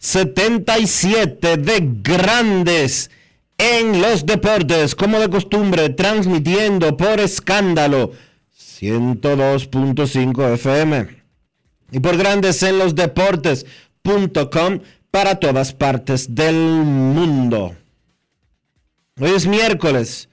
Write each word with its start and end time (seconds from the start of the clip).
2877 0.00 1.58
de 1.58 1.88
Grandes 2.02 3.10
en 3.58 4.00
los 4.00 4.24
Deportes, 4.24 4.94
como 4.94 5.20
de 5.20 5.28
costumbre, 5.28 5.90
transmitiendo 5.90 6.96
por 6.96 7.20
escándalo 7.20 8.12
102.5 8.58 10.54
FM 10.54 11.06
y 11.92 12.00
por 12.00 12.16
Grandes 12.16 12.62
en 12.62 12.78
los 12.78 12.94
Deportes.com 12.94 14.80
para 15.10 15.34
todas 15.38 15.74
partes 15.74 16.34
del 16.34 16.54
mundo. 16.54 17.76
Hoy 19.20 19.32
es 19.32 19.46
miércoles 19.46 20.30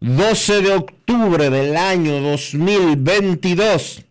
12 0.00 0.62
de 0.62 0.72
octubre 0.72 1.50
del 1.50 1.76
año 1.76 2.20
2022. 2.22 4.02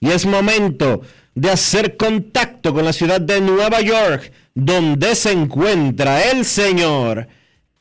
Y 0.00 0.10
es 0.10 0.24
momento 0.24 1.02
hacer 1.50 1.96
contacto 1.96 2.72
con 2.74 2.84
la 2.84 2.92
ciudad 2.92 3.20
de 3.20 3.40
Nueva 3.40 3.80
York, 3.80 4.32
donde 4.54 5.14
se 5.14 5.32
encuentra 5.32 6.30
el 6.30 6.44
señor 6.44 7.28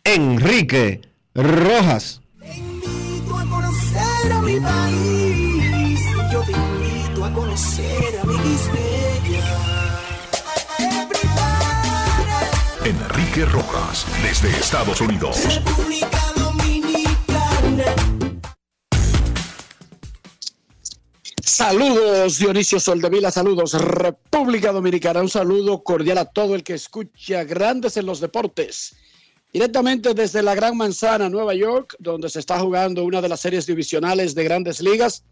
Enrique 0.04 1.02
Rojas. 1.34 2.22
Te 2.40 2.58
invito 2.58 3.38
a 3.38 3.46
conocer 3.46 4.32
a 4.32 4.42
mi 4.42 4.60
país. 4.60 6.02
Yo 6.32 6.42
te 6.44 6.52
invito 6.52 7.26
a 7.26 7.34
conocer 7.34 8.20
a 8.22 8.26
mi 8.26 8.38
Enrique 12.84 13.46
Rojas, 13.46 14.06
desde 14.24 14.50
Estados 14.50 15.02
Unidos. 15.02 15.38
República 15.46 16.20
Dominicana. 16.36 18.11
Saludos 21.54 22.40
Dionisio 22.40 22.80
Soldevila, 22.80 23.30
saludos 23.30 23.74
República 23.74 24.72
Dominicana, 24.72 25.22
un 25.22 25.28
saludo 25.28 25.84
cordial 25.84 26.20
a 26.20 26.24
todo 26.24 26.56
el 26.56 26.64
que 26.64 26.76
escucha 26.76 27.44
Grandes 27.44 27.98
en 27.98 28.06
los 28.06 28.22
Deportes. 28.22 28.96
Directamente 29.52 30.14
desde 30.14 30.44
la 30.44 30.56
Gran 30.56 30.78
Manzana, 30.78 31.28
Nueva 31.28 31.54
York, 31.54 31.98
donde 32.00 32.30
se 32.30 32.40
está 32.40 32.58
jugando 32.58 33.04
una 33.04 33.22
de 33.22 33.28
las 33.28 33.42
series 33.42 33.66
divisionales 33.66 34.34
de 34.34 34.46
grandes 34.46 34.80
ligas. 34.80 35.26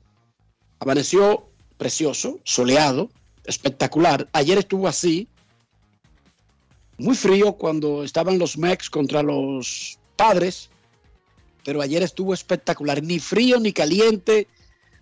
Amaneció 0.80 1.48
precioso, 1.78 2.42
soleado, 2.44 3.10
espectacular. 3.46 4.28
Ayer 4.34 4.58
estuvo 4.58 4.90
así, 4.90 5.30
muy 6.98 7.16
frío 7.16 7.54
cuando 7.54 8.04
estaban 8.04 8.38
los 8.38 8.58
Mex 8.58 8.90
contra 8.90 9.24
los 9.24 9.98
Padres, 10.18 10.70
pero 11.64 11.82
ayer 11.82 12.04
estuvo 12.04 12.34
espectacular, 12.34 13.02
ni 13.02 13.20
frío 13.20 13.58
ni 13.58 13.72
caliente, 13.72 14.50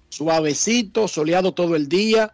suavecito, 0.10 1.08
soleado 1.08 1.54
todo 1.54 1.76
el 1.76 1.88
día. 1.88 2.34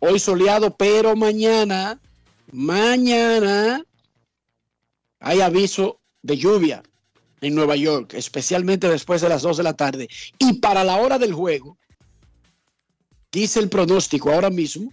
Hoy 0.00 0.18
soleado, 0.18 0.76
pero 0.76 1.16
mañana, 1.16 2.00
mañana 2.52 3.84
hay 5.20 5.40
aviso 5.40 6.00
de 6.22 6.36
lluvia 6.36 6.82
en 7.40 7.54
Nueva 7.54 7.76
York, 7.76 8.14
especialmente 8.14 8.88
después 8.88 9.20
de 9.20 9.28
las 9.28 9.42
2 9.42 9.56
de 9.56 9.62
la 9.62 9.74
tarde. 9.74 10.08
Y 10.38 10.54
para 10.54 10.84
la 10.84 10.96
hora 10.96 11.18
del 11.18 11.32
juego, 11.32 11.78
dice 13.32 13.60
el 13.60 13.68
pronóstico 13.68 14.32
ahora 14.32 14.50
mismo, 14.50 14.92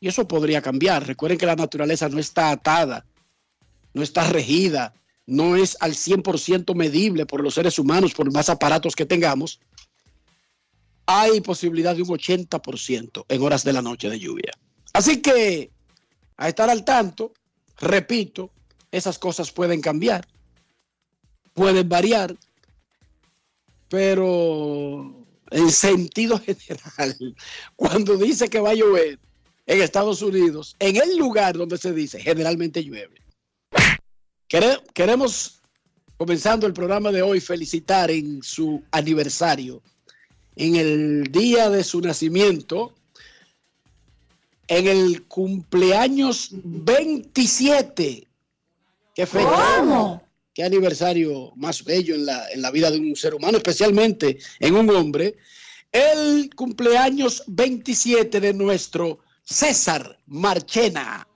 y 0.00 0.08
eso 0.08 0.28
podría 0.28 0.62
cambiar. 0.62 1.06
Recuerden 1.06 1.38
que 1.38 1.46
la 1.46 1.56
naturaleza 1.56 2.08
no 2.08 2.18
está 2.18 2.50
atada, 2.50 3.04
no 3.94 4.02
está 4.02 4.24
regida, 4.24 4.94
no 5.26 5.56
es 5.56 5.76
al 5.80 5.92
100% 5.92 6.74
medible 6.74 7.26
por 7.26 7.42
los 7.42 7.54
seres 7.54 7.78
humanos, 7.78 8.14
por 8.14 8.32
más 8.32 8.48
aparatos 8.48 8.94
que 8.94 9.06
tengamos. 9.06 9.60
Hay 11.10 11.40
posibilidad 11.40 11.96
de 11.96 12.02
un 12.02 12.08
80% 12.08 13.24
en 13.28 13.42
horas 13.42 13.64
de 13.64 13.72
la 13.72 13.80
noche 13.80 14.10
de 14.10 14.18
lluvia. 14.20 14.52
Así 14.92 15.22
que, 15.22 15.70
a 16.36 16.48
estar 16.48 16.68
al 16.68 16.84
tanto, 16.84 17.32
repito, 17.78 18.50
esas 18.92 19.18
cosas 19.18 19.50
pueden 19.50 19.80
cambiar, 19.80 20.28
pueden 21.54 21.88
variar, 21.88 22.36
pero 23.88 25.24
en 25.50 25.70
sentido 25.70 26.38
general, 26.46 27.34
cuando 27.74 28.16
dice 28.18 28.48
que 28.48 28.60
va 28.60 28.70
a 28.70 28.74
llover 28.74 29.18
en 29.66 29.82
Estados 29.82 30.20
Unidos, 30.22 30.76
en 30.78 30.96
el 30.96 31.16
lugar 31.16 31.56
donde 31.56 31.78
se 31.78 31.92
dice, 31.92 32.20
generalmente 32.20 32.84
llueve. 32.84 33.16
Quere- 34.48 34.82
Queremos, 34.94 35.60
comenzando 36.18 36.66
el 36.66 36.72
programa 36.72 37.10
de 37.12 37.22
hoy, 37.22 37.40
felicitar 37.40 38.10
en 38.10 38.42
su 38.42 38.82
aniversario, 38.90 39.82
en 40.58 40.76
el 40.76 41.24
día 41.30 41.70
de 41.70 41.84
su 41.84 42.00
nacimiento, 42.00 42.92
en 44.66 44.88
el 44.88 45.22
cumpleaños 45.26 46.50
27. 46.52 48.26
¿Qué 49.14 49.26
fecha? 49.26 50.22
Qué 50.52 50.64
aniversario 50.64 51.52
más 51.54 51.84
bello 51.84 52.16
en 52.16 52.26
la, 52.26 52.50
en 52.50 52.60
la 52.60 52.72
vida 52.72 52.90
de 52.90 52.98
un 52.98 53.14
ser 53.14 53.34
humano, 53.34 53.58
especialmente 53.58 54.38
en 54.58 54.74
un 54.74 54.90
hombre. 54.90 55.36
El 55.92 56.50
cumpleaños 56.54 57.44
27 57.46 58.40
de 58.40 58.52
nuestro 58.52 59.20
César 59.44 60.18
Marchena. 60.26 61.26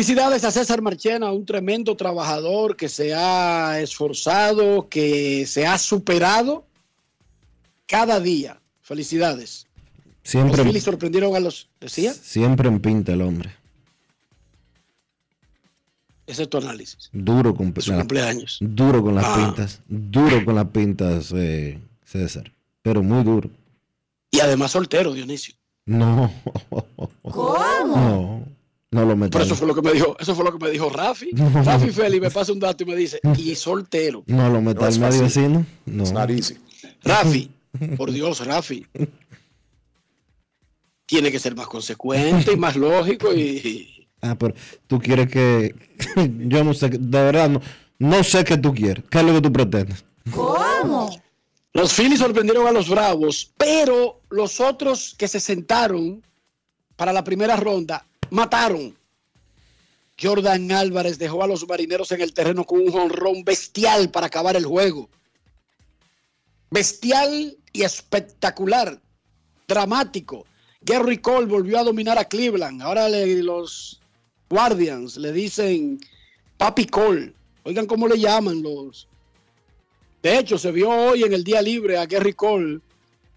Felicidades 0.00 0.44
a 0.44 0.50
César 0.50 0.82
Marchena, 0.82 1.32
un 1.32 1.46
tremendo 1.46 1.96
trabajador 1.96 2.76
que 2.76 2.86
se 2.86 3.14
ha 3.14 3.80
esforzado, 3.80 4.90
que 4.90 5.46
se 5.46 5.66
ha 5.66 5.78
superado 5.78 6.66
cada 7.86 8.20
día. 8.20 8.60
Felicidades. 8.82 9.66
Siempre, 10.22 10.58
Los 10.58 10.66
Phillies 10.66 10.84
sorprendieron 10.84 11.34
a 11.34 11.40
los. 11.40 11.70
¿Decía? 11.80 12.12
siempre 12.12 12.68
en 12.68 12.78
pinta 12.80 13.14
el 13.14 13.22
hombre. 13.22 13.54
Ese 16.26 16.42
es 16.42 16.50
tu 16.50 16.58
análisis. 16.58 17.08
Duro 17.14 17.54
con, 17.54 17.72
su 17.80 17.92
la- 17.92 17.96
cumpleaños. 18.00 18.58
duro 18.60 19.02
con 19.02 19.14
las 19.14 19.24
Ah. 19.26 19.34
pintas. 19.46 19.80
Duro 19.88 20.44
con 20.44 20.56
las 20.56 20.66
pintas, 20.66 21.32
eh, 21.34 21.78
César. 22.04 22.52
Pero 22.82 23.02
muy 23.02 23.24
duro. 23.24 23.48
Y 24.30 24.40
además 24.40 24.72
soltero, 24.72 25.14
Dionisio. 25.14 25.54
No. 25.86 26.30
No. 27.24 28.44
No 28.96 29.02
lo 29.02 29.08
Por 29.08 29.16
metas. 29.18 29.42
eso 29.46 29.54
fue 29.56 29.66
lo 29.68 29.74
que 29.74 29.82
me 29.82 29.92
dijo, 29.92 30.16
eso 30.18 30.34
fue 30.34 30.44
lo 30.44 30.56
que 30.56 30.64
me 30.64 30.70
dijo 30.70 30.88
Rafi. 30.88 31.30
No. 31.32 31.62
Rafi 31.62 31.90
Félix 31.90 32.22
me 32.22 32.30
pasa 32.30 32.52
un 32.52 32.58
dato 32.60 32.82
y 32.82 32.86
me 32.86 32.96
dice, 32.96 33.20
y 33.36 33.54
soltero. 33.54 34.24
No 34.26 34.48
lo 34.48 34.60
metas 34.62 34.98
No 34.98 35.06
fácil. 35.06 35.22
vecino. 35.22 35.66
No. 35.84 36.04
Easy. 36.28 36.56
Rafi, 37.02 37.50
por 37.96 38.10
Dios, 38.10 38.44
Rafi. 38.46 38.86
Tiene 41.04 41.30
que 41.30 41.38
ser 41.38 41.54
más 41.54 41.66
consecuente 41.66 42.52
y 42.52 42.56
más 42.56 42.74
lógico 42.76 43.32
y, 43.34 44.08
Ah, 44.22 44.34
pero 44.38 44.54
tú 44.86 44.98
quieres 44.98 45.28
que. 45.30 45.74
Yo 46.48 46.64
no 46.64 46.72
sé, 46.72 46.88
de 46.88 46.98
verdad, 47.22 47.50
no, 47.50 47.60
no 47.98 48.24
sé 48.24 48.44
qué 48.44 48.56
tú 48.56 48.72
quieres. 48.74 49.04
¿Qué 49.10 49.18
es 49.18 49.24
lo 49.24 49.34
que 49.34 49.40
tú 49.42 49.52
pretendes? 49.52 50.04
Los 51.74 51.92
Phillies 51.92 52.18
sorprendieron 52.20 52.66
a 52.66 52.72
los 52.72 52.88
Bravos, 52.88 53.52
pero 53.58 54.22
los 54.30 54.58
otros 54.60 55.14
que 55.18 55.28
se 55.28 55.38
sentaron 55.38 56.22
para 56.96 57.12
la 57.12 57.22
primera 57.22 57.56
ronda 57.56 58.06
mataron. 58.30 58.96
Jordan 60.20 60.72
Álvarez 60.72 61.18
dejó 61.18 61.42
a 61.42 61.46
los 61.46 61.66
marineros 61.68 62.10
en 62.12 62.22
el 62.22 62.32
terreno 62.32 62.64
con 62.64 62.80
un 62.80 62.90
jonrón 62.90 63.44
bestial 63.44 64.10
para 64.10 64.26
acabar 64.28 64.56
el 64.56 64.64
juego. 64.64 65.10
Bestial 66.70 67.56
y 67.72 67.82
espectacular, 67.82 69.00
dramático. 69.68 70.46
Gary 70.80 71.18
Cole 71.18 71.46
volvió 71.46 71.78
a 71.78 71.84
dominar 71.84 72.18
a 72.18 72.24
Cleveland. 72.24 72.82
Ahora 72.82 73.08
le- 73.08 73.42
los 73.42 74.00
Guardians 74.48 75.16
le 75.16 75.32
dicen 75.32 76.00
Papi 76.56 76.86
Cole. 76.86 77.34
Oigan 77.64 77.86
cómo 77.86 78.06
le 78.08 78.18
llaman 78.18 78.62
los, 78.62 79.08
de 80.22 80.38
hecho, 80.38 80.56
se 80.58 80.72
vio 80.72 80.88
hoy 80.90 81.22
en 81.24 81.32
el 81.32 81.44
día 81.44 81.60
libre 81.62 81.96
a 81.98 82.06
Gary 82.06 82.32
Cole 82.32 82.80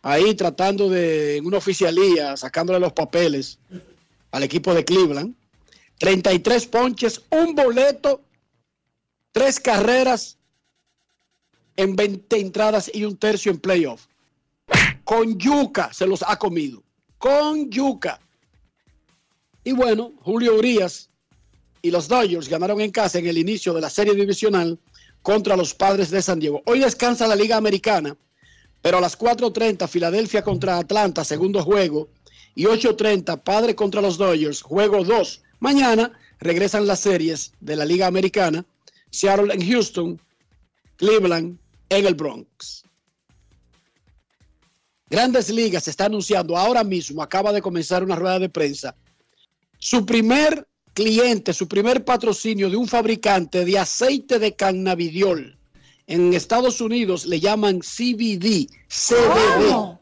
ahí 0.02 0.34
tratando 0.34 0.88
de, 0.90 1.38
en 1.38 1.46
una 1.46 1.58
oficialía, 1.58 2.38
sacándole 2.38 2.80
los 2.80 2.94
papeles 2.94 3.60
al 4.32 4.44
equipo 4.44 4.74
de 4.74 4.86
Cleveland. 4.86 5.36
33 5.98 6.68
ponches, 6.68 7.22
un 7.30 7.56
boleto, 7.56 8.22
tres 9.32 9.60
carreras 9.60 10.38
en 11.76 11.96
20 11.96 12.40
entradas 12.40 12.90
y 12.94 13.04
un 13.04 13.18
tercio 13.18 13.52
en 13.52 13.60
playoff. 13.60 14.08
Con 15.04 15.38
yuca 15.38 15.92
se 15.94 16.06
los 16.06 16.24
ha 16.24 16.38
comido. 16.38 16.84
Con 17.18 17.70
yuca. 17.70 18.20
Y 19.64 19.74
bueno, 19.74 20.14
Julio 20.22 20.56
Urias 20.56 21.10
y 21.82 21.92
los 21.92 22.08
Dodgers 22.08 22.48
ganaron 22.48 22.82
en 22.82 22.92
casa 22.92 23.20
en 23.20 23.28
el 23.28 23.38
inicio 23.38 23.74
de 23.74 23.82
la 23.82 23.90
serie 23.90 24.14
divisional 24.14 24.80
contra 25.22 25.58
los 25.58 25.74
padres 25.74 26.10
de 26.12 26.22
San 26.22 26.40
Diego. 26.40 26.62
Hoy 26.66 26.80
descansa 26.80 27.28
la 27.28 27.36
Liga 27.36 27.58
Americana, 27.58 28.16
pero 28.82 28.98
a 28.98 29.02
las 29.02 29.18
4.30 29.18 29.88
Filadelfia 29.88 30.44
contra 30.44 30.78
Atlanta, 30.78 31.24
segundo 31.24 31.62
juego, 31.64 32.10
y 32.60 32.66
8.30 32.66 33.42
Padre 33.42 33.74
contra 33.74 34.02
los 34.02 34.18
Dodgers, 34.18 34.62
juego 34.62 35.06
2. 35.06 35.42
Mañana 35.62 36.12
regresan 36.42 36.88
las 36.88 37.00
series 37.00 37.54
de 37.62 37.78
la 37.78 37.86
Liga 37.86 38.06
Americana, 38.06 38.66
Seattle 39.10 39.54
en 39.54 39.66
Houston, 39.66 40.22
Cleveland 40.98 41.58
en 41.88 42.06
el 42.06 42.16
Bronx. 42.16 42.84
Grandes 45.10 45.50
Ligas 45.50 45.88
está 45.88 46.08
anunciando 46.08 46.58
ahora 46.58 46.84
mismo, 46.84 47.24
acaba 47.24 47.54
de 47.54 47.62
comenzar 47.62 48.04
una 48.04 48.18
rueda 48.18 48.40
de 48.40 48.50
prensa, 48.50 48.94
su 49.78 50.06
primer 50.06 50.68
cliente, 50.94 51.54
su 51.54 51.66
primer 51.66 52.04
patrocinio 52.04 52.70
de 52.70 52.76
un 52.76 52.90
fabricante 52.90 53.64
de 53.64 53.80
aceite 53.80 54.38
de 54.38 54.58
cannabidiol. 54.58 55.58
En 56.08 56.34
Estados 56.34 56.82
Unidos 56.82 57.26
le 57.26 57.40
llaman 57.40 57.80
CBD, 57.80 58.68
CBD. 58.90 59.99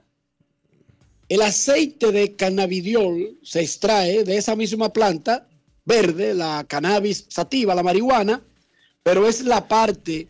El 1.30 1.42
aceite 1.42 2.12
de 2.12 2.36
cannabidiol 2.36 3.38
se 3.44 3.62
extrae 3.62 4.24
de 4.24 4.38
esa 4.38 4.56
misma 4.56 4.94
planta 4.94 5.48
verde, 5.86 6.34
la 6.34 6.66
cannabis 6.68 7.26
sativa, 7.30 7.76
la 7.76 7.84
marihuana, 7.84 8.42
pero 9.04 9.28
es 9.28 9.42
la 9.42 9.68
parte 9.68 10.28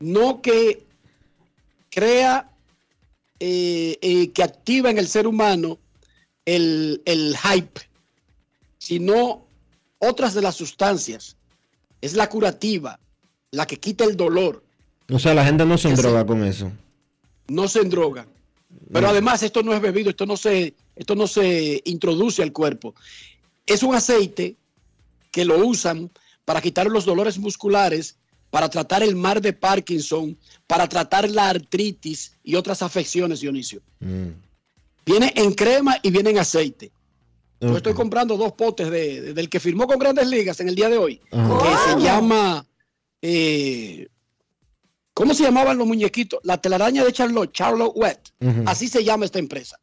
no 0.00 0.42
que 0.42 0.84
crea, 1.90 2.50
eh, 3.40 3.98
eh, 4.00 4.30
que 4.32 4.42
activa 4.42 4.90
en 4.90 4.98
el 4.98 5.08
ser 5.08 5.26
humano 5.26 5.78
el, 6.44 7.02
el 7.04 7.36
hype, 7.36 7.80
sino 8.78 9.46
otras 9.98 10.34
de 10.34 10.42
las 10.42 10.54
sustancias. 10.54 11.36
Es 12.00 12.14
la 12.14 12.28
curativa, 12.28 13.00
la 13.50 13.66
que 13.66 13.78
quita 13.78 14.04
el 14.04 14.16
dolor, 14.16 14.62
O 15.10 15.18
sea, 15.18 15.34
la 15.34 15.44
gente 15.44 15.64
no 15.64 15.78
se 15.78 15.92
droga 15.94 16.26
con 16.26 16.44
eso. 16.44 16.70
no 17.48 17.66
se 17.68 17.80
endroga. 17.80 18.26
Pero 18.92 19.08
además 19.08 19.42
esto 19.42 19.62
no 19.62 19.72
es 19.74 19.80
bebido, 19.80 20.10
esto 20.10 20.26
no 20.26 20.36
se, 20.36 20.74
esto 20.94 21.14
no 21.14 21.26
se 21.26 21.82
introduce 21.84 22.42
al 22.42 22.52
cuerpo. 22.52 22.94
Es 23.66 23.82
un 23.82 23.94
aceite 23.94 24.56
que 25.32 25.44
lo 25.44 25.64
usan 25.66 26.10
para 26.44 26.60
quitar 26.60 26.86
los 26.86 27.04
dolores 27.04 27.38
musculares, 27.38 28.16
para 28.50 28.68
tratar 28.68 29.02
el 29.02 29.16
mar 29.16 29.40
de 29.40 29.52
Parkinson, 29.52 30.38
para 30.66 30.88
tratar 30.88 31.28
la 31.30 31.48
artritis 31.50 32.32
y 32.44 32.54
otras 32.54 32.80
afecciones, 32.82 33.40
Dionisio. 33.40 33.82
Mm. 34.00 34.28
Viene 35.04 35.32
en 35.36 35.52
crema 35.54 35.96
y 36.02 36.10
viene 36.10 36.30
en 36.30 36.38
aceite. 36.38 36.90
Yo 37.60 37.76
estoy 37.76 37.94
comprando 37.94 38.36
dos 38.36 38.52
potes 38.52 38.90
de, 38.90 39.20
de- 39.22 39.34
del 39.34 39.48
que 39.48 39.58
firmó 39.60 39.86
con 39.86 39.98
Grandes 39.98 40.26
Ligas 40.28 40.60
en 40.60 40.68
el 40.68 40.74
día 40.74 40.88
de 40.90 40.98
hoy, 40.98 41.20
que 41.30 41.90
se 41.94 42.00
llama, 42.00 42.66
eh, 43.22 44.08
¿cómo 45.16 45.32
se 45.32 45.44
llamaban 45.44 45.78
los 45.78 45.86
muñequitos? 45.86 46.40
La 46.42 46.60
telaraña 46.60 47.02
de 47.02 47.10
Charlotte, 47.10 47.50
Charlotte 47.50 47.94
Wet. 47.96 48.20
Así 48.66 48.86
se 48.86 49.02
llama 49.02 49.24
esta 49.24 49.38
empresa. 49.38 49.80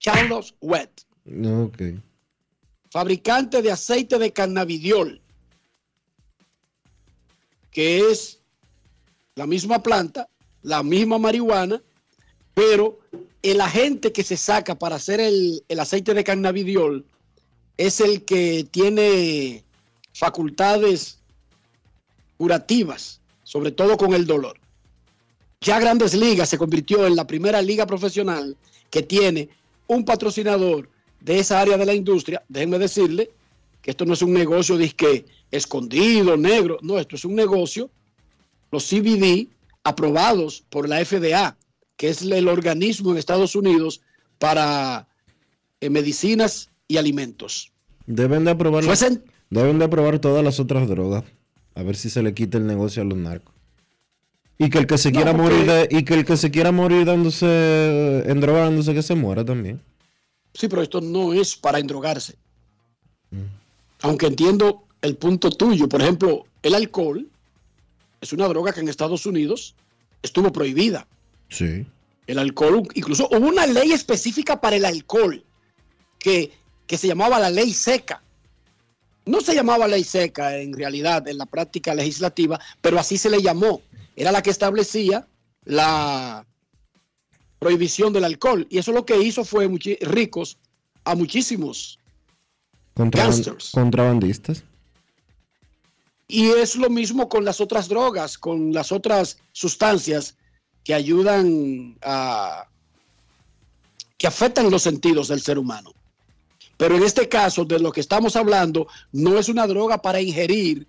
Charlotte 0.00 0.54
Wet, 0.62 0.90
Ok. 1.62 1.82
fabricante 2.90 3.60
de 3.60 3.70
aceite 3.70 4.18
de 4.18 4.32
cannabidiol, 4.32 5.20
que 7.70 8.10
es 8.10 8.40
la 9.34 9.46
misma 9.46 9.82
planta, 9.82 10.26
la 10.62 10.82
misma 10.82 11.18
marihuana, 11.18 11.82
pero 12.54 12.98
el 13.42 13.60
agente 13.60 14.10
que 14.12 14.22
se 14.22 14.38
saca 14.38 14.74
para 14.78 14.96
hacer 14.96 15.20
el, 15.20 15.62
el 15.68 15.80
aceite 15.80 16.14
de 16.14 16.24
cannabidiol 16.24 17.04
es 17.76 18.00
el 18.00 18.24
que 18.24 18.66
tiene 18.70 19.62
facultades 20.14 21.18
curativas, 22.38 23.20
sobre 23.56 23.72
todo 23.72 23.96
con 23.96 24.12
el 24.12 24.26
dolor. 24.26 24.58
Ya 25.62 25.80
Grandes 25.80 26.12
Ligas 26.12 26.50
se 26.50 26.58
convirtió 26.58 27.06
en 27.06 27.16
la 27.16 27.26
primera 27.26 27.62
liga 27.62 27.86
profesional 27.86 28.54
que 28.90 29.02
tiene 29.02 29.48
un 29.86 30.04
patrocinador 30.04 30.90
de 31.22 31.38
esa 31.38 31.62
área 31.62 31.78
de 31.78 31.86
la 31.86 31.94
industria. 31.94 32.42
Déjenme 32.50 32.78
decirle 32.78 33.30
que 33.80 33.92
esto 33.92 34.04
no 34.04 34.12
es 34.12 34.20
un 34.20 34.34
negocio 34.34 34.76
disque 34.76 35.24
escondido, 35.50 36.36
negro. 36.36 36.76
No, 36.82 36.98
esto 36.98 37.16
es 37.16 37.24
un 37.24 37.34
negocio, 37.34 37.88
los 38.70 38.86
CBD 38.90 39.48
aprobados 39.84 40.62
por 40.68 40.86
la 40.86 41.02
FDA, 41.02 41.56
que 41.96 42.10
es 42.10 42.20
el 42.20 42.48
organismo 42.48 43.12
en 43.12 43.16
Estados 43.16 43.56
Unidos 43.56 44.02
para 44.38 45.08
eh, 45.80 45.88
medicinas 45.88 46.68
y 46.88 46.98
alimentos. 46.98 47.72
Deben 48.04 48.44
de 48.44 48.50
aprobar 48.50 48.84
Deben 49.48 49.78
de 49.78 49.84
aprobar 49.86 50.18
todas 50.18 50.44
las 50.44 50.60
otras 50.60 50.86
drogas. 50.86 51.24
A 51.76 51.82
ver 51.82 51.94
si 51.96 52.10
se 52.10 52.22
le 52.22 52.34
quita 52.34 52.58
el 52.58 52.66
negocio 52.66 53.02
a 53.02 53.04
los 53.04 53.16
narcos. 53.18 53.54
Y 54.58 54.70
que 54.70 54.78
el 54.78 54.86
que 54.86 54.96
se 54.98 55.10
No, 55.12 55.16
quiera 55.16 55.36
porque- 55.36 55.54
morir 55.54 55.66
de- 55.70 55.88
y 55.90 56.02
que 56.04 56.14
el 56.14 56.24
que 56.24 56.36
se 56.36 56.50
quiera 56.50 56.72
morir 56.72 57.04
dándose 57.04 58.24
endrogándose 58.26 58.94
que 58.94 59.02
se 59.02 59.14
muera 59.14 59.44
también. 59.44 59.80
Sí, 60.54 60.66
pero 60.68 60.80
esto 60.82 61.00
no 61.02 61.34
es 61.34 61.54
para 61.56 61.78
endrogarse. 61.78 62.34
Aunque 64.02 64.26
entiendo 64.26 64.84
el 65.02 65.16
punto 65.16 65.50
tuyo. 65.50 65.88
Por 65.88 66.00
ejemplo, 66.00 66.44
el 66.62 66.74
alcohol 66.74 67.28
es 68.20 68.32
una 68.32 68.48
droga 68.48 68.72
que 68.72 68.80
en 68.80 68.88
Estados 68.88 69.26
Unidos 69.26 69.74
estuvo 70.22 70.50
prohibida. 70.52 71.06
Sí. 71.50 71.86
El 72.26 72.38
alcohol, 72.38 72.82
incluso 72.94 73.28
hubo 73.30 73.46
una 73.48 73.66
ley 73.66 73.92
específica 73.92 74.60
para 74.60 74.76
el 74.76 74.84
alcohol 74.84 75.44
que, 76.18 76.50
que 76.86 76.96
se 76.98 77.06
llamaba 77.06 77.38
la 77.38 77.50
ley 77.50 77.72
seca. 77.72 78.22
No 79.26 79.40
se 79.40 79.54
llamaba 79.54 79.88
ley 79.88 80.04
seca 80.04 80.56
en 80.56 80.72
realidad 80.72 81.26
en 81.26 81.38
la 81.38 81.46
práctica 81.46 81.94
legislativa, 81.94 82.60
pero 82.80 82.98
así 82.98 83.18
se 83.18 83.28
le 83.28 83.42
llamó. 83.42 83.82
Era 84.14 84.32
la 84.32 84.40
que 84.40 84.50
establecía 84.50 85.26
la 85.64 86.46
prohibición 87.58 88.12
del 88.12 88.24
alcohol. 88.24 88.66
Y 88.70 88.78
eso 88.78 88.92
lo 88.92 89.04
que 89.04 89.20
hizo 89.20 89.44
fue 89.44 89.68
ricos 90.00 90.58
a 91.04 91.16
muchísimos. 91.16 91.98
Gangsters. 92.94 93.72
contrabandistas. 93.72 94.62
Y 96.28 96.46
es 96.50 96.76
lo 96.76 96.88
mismo 96.88 97.28
con 97.28 97.44
las 97.44 97.60
otras 97.60 97.88
drogas, 97.88 98.38
con 98.38 98.72
las 98.72 98.90
otras 98.90 99.38
sustancias 99.52 100.36
que 100.82 100.94
ayudan 100.94 101.98
a 102.02 102.68
que 104.18 104.26
afectan 104.26 104.70
los 104.70 104.82
sentidos 104.82 105.28
del 105.28 105.42
ser 105.42 105.58
humano. 105.58 105.92
Pero 106.76 106.96
en 106.96 107.02
este 107.02 107.28
caso, 107.28 107.64
de 107.64 107.78
lo 107.78 107.92
que 107.92 108.00
estamos 108.00 108.36
hablando, 108.36 108.86
no 109.12 109.38
es 109.38 109.48
una 109.48 109.66
droga 109.66 110.02
para 110.02 110.20
ingerir 110.20 110.86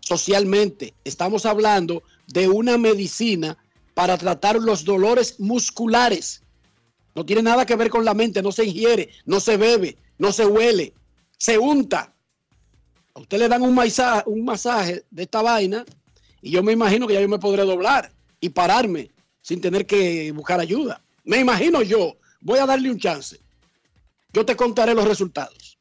socialmente. 0.00 0.94
Estamos 1.04 1.46
hablando 1.46 2.02
de 2.28 2.48
una 2.48 2.78
medicina 2.78 3.56
para 3.94 4.16
tratar 4.18 4.56
los 4.56 4.84
dolores 4.84 5.40
musculares. 5.40 6.42
No 7.14 7.24
tiene 7.24 7.42
nada 7.42 7.64
que 7.66 7.76
ver 7.76 7.90
con 7.90 8.04
la 8.04 8.14
mente, 8.14 8.42
no 8.42 8.52
se 8.52 8.64
ingiere, 8.64 9.10
no 9.24 9.40
se 9.40 9.56
bebe, 9.56 9.96
no 10.18 10.32
se 10.32 10.46
huele, 10.46 10.92
se 11.38 11.58
unta. 11.58 12.12
A 13.14 13.20
usted 13.20 13.38
le 13.38 13.48
dan 13.48 13.62
un 13.62 13.74
masaje, 13.74 14.24
un 14.26 14.44
masaje 14.44 15.04
de 15.10 15.22
esta 15.22 15.42
vaina 15.42 15.84
y 16.42 16.50
yo 16.50 16.62
me 16.62 16.72
imagino 16.72 17.06
que 17.06 17.14
ya 17.14 17.20
yo 17.20 17.28
me 17.28 17.38
podré 17.38 17.62
doblar 17.62 18.12
y 18.40 18.50
pararme 18.50 19.10
sin 19.40 19.60
tener 19.60 19.86
que 19.86 20.32
buscar 20.32 20.60
ayuda. 20.60 21.02
Me 21.24 21.38
imagino 21.38 21.82
yo, 21.82 22.16
voy 22.40 22.58
a 22.58 22.66
darle 22.66 22.90
un 22.90 22.98
chance. 22.98 23.40
Yo 24.34 24.44
te 24.44 24.56
contaré 24.56 24.94
los 24.94 25.06
resultados. 25.06 25.78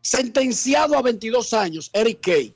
Sentenciado 0.00 0.96
a 0.96 1.02
22 1.02 1.52
años, 1.52 1.90
Eric 1.92 2.20
Kay, 2.22 2.54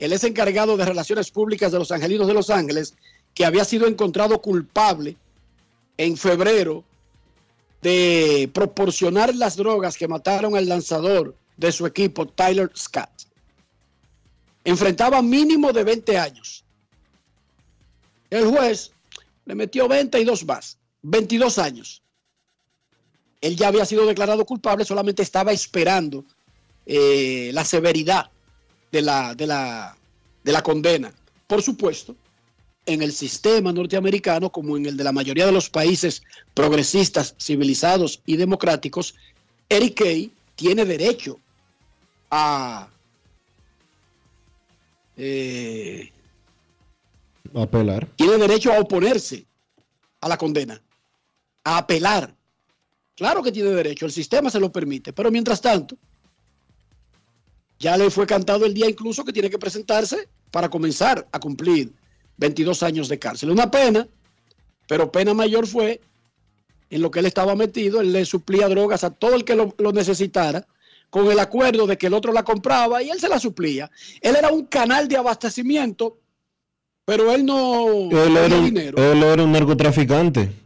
él 0.00 0.12
es 0.12 0.24
encargado 0.24 0.76
de 0.76 0.84
relaciones 0.84 1.30
públicas 1.30 1.70
de 1.70 1.78
los 1.78 1.92
Angelinos 1.92 2.26
de 2.26 2.34
Los 2.34 2.50
Ángeles, 2.50 2.94
que 3.32 3.44
había 3.44 3.64
sido 3.64 3.86
encontrado 3.86 4.42
culpable 4.42 5.16
en 5.98 6.16
febrero 6.16 6.82
de 7.80 8.50
proporcionar 8.52 9.32
las 9.36 9.56
drogas 9.56 9.96
que 9.96 10.08
mataron 10.08 10.56
al 10.56 10.68
lanzador 10.68 11.36
de 11.56 11.70
su 11.70 11.86
equipo, 11.86 12.26
Tyler 12.26 12.72
Scott. 12.76 13.10
Enfrentaba 14.64 15.22
mínimo 15.22 15.72
de 15.72 15.84
20 15.84 16.18
años. 16.18 16.64
El 18.30 18.46
juez 18.46 18.90
le 19.44 19.54
metió 19.54 19.86
22 19.86 20.44
más, 20.44 20.76
22 21.02 21.58
años. 21.58 22.02
Él 23.46 23.56
ya 23.56 23.68
había 23.68 23.84
sido 23.84 24.06
declarado 24.06 24.44
culpable, 24.44 24.84
solamente 24.84 25.22
estaba 25.22 25.52
esperando 25.52 26.24
eh, 26.84 27.50
la 27.52 27.64
severidad 27.64 28.30
de 28.90 29.02
la, 29.02 29.34
de, 29.34 29.46
la, 29.46 29.96
de 30.42 30.52
la 30.52 30.62
condena. 30.62 31.12
Por 31.46 31.62
supuesto, 31.62 32.16
en 32.86 33.02
el 33.02 33.12
sistema 33.12 33.72
norteamericano, 33.72 34.50
como 34.50 34.76
en 34.76 34.86
el 34.86 34.96
de 34.96 35.04
la 35.04 35.12
mayoría 35.12 35.46
de 35.46 35.52
los 35.52 35.70
países 35.70 36.22
progresistas, 36.54 37.34
civilizados 37.38 38.20
y 38.26 38.36
democráticos, 38.36 39.14
Eric 39.68 40.00
Kay 40.00 40.32
tiene 40.56 40.84
derecho 40.84 41.38
a 42.30 42.88
eh, 45.16 46.10
Apelar. 47.54 48.08
tiene 48.16 48.38
derecho 48.38 48.72
a 48.72 48.80
oponerse 48.80 49.46
a 50.20 50.28
la 50.28 50.36
condena, 50.36 50.82
a 51.62 51.78
apelar. 51.78 52.35
Claro 53.16 53.42
que 53.42 53.50
tiene 53.50 53.70
derecho, 53.70 54.04
el 54.06 54.12
sistema 54.12 54.50
se 54.50 54.60
lo 54.60 54.70
permite, 54.70 55.12
pero 55.12 55.30
mientras 55.30 55.60
tanto, 55.60 55.96
ya 57.78 57.96
le 57.96 58.10
fue 58.10 58.26
cantado 58.26 58.66
el 58.66 58.74
día 58.74 58.88
incluso 58.88 59.24
que 59.24 59.32
tiene 59.32 59.50
que 59.50 59.58
presentarse 59.58 60.28
para 60.50 60.68
comenzar 60.68 61.26
a 61.32 61.40
cumplir 61.40 61.92
22 62.36 62.82
años 62.82 63.08
de 63.08 63.18
cárcel. 63.18 63.50
Una 63.50 63.70
pena, 63.70 64.06
pero 64.86 65.10
pena 65.10 65.32
mayor 65.32 65.66
fue 65.66 66.00
en 66.90 67.02
lo 67.02 67.10
que 67.10 67.20
él 67.20 67.26
estaba 67.26 67.56
metido, 67.56 68.00
él 68.00 68.12
le 68.12 68.24
suplía 68.24 68.68
drogas 68.68 69.02
a 69.02 69.10
todo 69.10 69.34
el 69.34 69.44
que 69.44 69.56
lo, 69.56 69.74
lo 69.78 69.92
necesitara, 69.92 70.66
con 71.08 71.30
el 71.30 71.38
acuerdo 71.38 71.86
de 71.86 71.96
que 71.96 72.08
el 72.08 72.14
otro 72.14 72.32
la 72.32 72.44
compraba 72.44 73.02
y 73.02 73.08
él 73.08 73.18
se 73.18 73.28
la 73.28 73.40
suplía. 73.40 73.90
Él 74.20 74.36
era 74.36 74.52
un 74.52 74.66
canal 74.66 75.08
de 75.08 75.16
abastecimiento, 75.16 76.18
pero 77.04 77.32
él 77.32 77.46
no 77.46 78.10
Él 78.10 78.36
era, 78.36 78.60
dinero. 78.60 79.12
él 79.12 79.22
era 79.22 79.42
un 79.42 79.52
narcotraficante. 79.52 80.65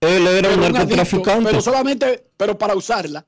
Él 0.00 0.26
era 0.26 0.48
un 0.50 0.60
adicto, 0.62 0.78
narcotraficante. 0.78 1.44
pero 1.50 1.60
solamente, 1.60 2.24
pero 2.36 2.56
para 2.56 2.74
usarla, 2.76 3.26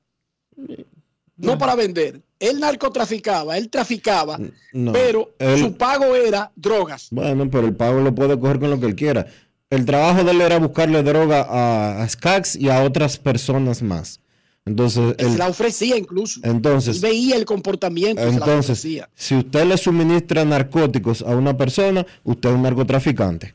no 1.36 1.58
para 1.58 1.74
vender. 1.74 2.20
Él 2.38 2.58
narcotraficaba, 2.60 3.58
él 3.58 3.68
traficaba, 3.68 4.38
No, 4.72 4.92
pero 4.92 5.34
él- 5.38 5.58
su 5.58 5.76
pago 5.76 6.14
era 6.16 6.50
drogas. 6.56 7.08
Bueno, 7.10 7.50
pero 7.50 7.66
el 7.66 7.74
pago 7.74 8.00
lo 8.00 8.14
puede 8.14 8.38
coger 8.38 8.60
con 8.60 8.70
lo 8.70 8.78
que 8.80 8.86
él 8.86 8.94
quiera. 8.94 9.26
El 9.68 9.84
trabajo 9.84 10.24
de 10.24 10.30
él 10.32 10.40
era 10.40 10.58
buscarle 10.58 11.02
droga 11.02 11.42
a, 11.48 12.02
a 12.02 12.08
Skax 12.08 12.56
y 12.56 12.68
a 12.70 12.82
otras 12.82 13.18
personas 13.18 13.82
más. 13.82 14.20
Entonces, 14.66 15.14
Él 15.18 15.38
la 15.38 15.48
ofrecía 15.48 15.96
incluso. 15.96 16.38
entonces, 16.44 16.96
Él 16.96 17.02
veía 17.10 17.36
el 17.36 17.44
comportamiento, 17.46 18.22
la 18.22 18.28
entonces, 18.30 18.78
ofrecía. 18.78 19.08
si 19.14 19.34
usted 19.36 19.64
le 19.64 19.76
suministra 19.78 20.44
narcóticos 20.44 21.22
a 21.22 21.34
una 21.34 21.56
persona, 21.56 22.06
usted 22.24 22.50
es 22.50 22.54
un 22.54 22.62
narcotraficante. 22.62 23.54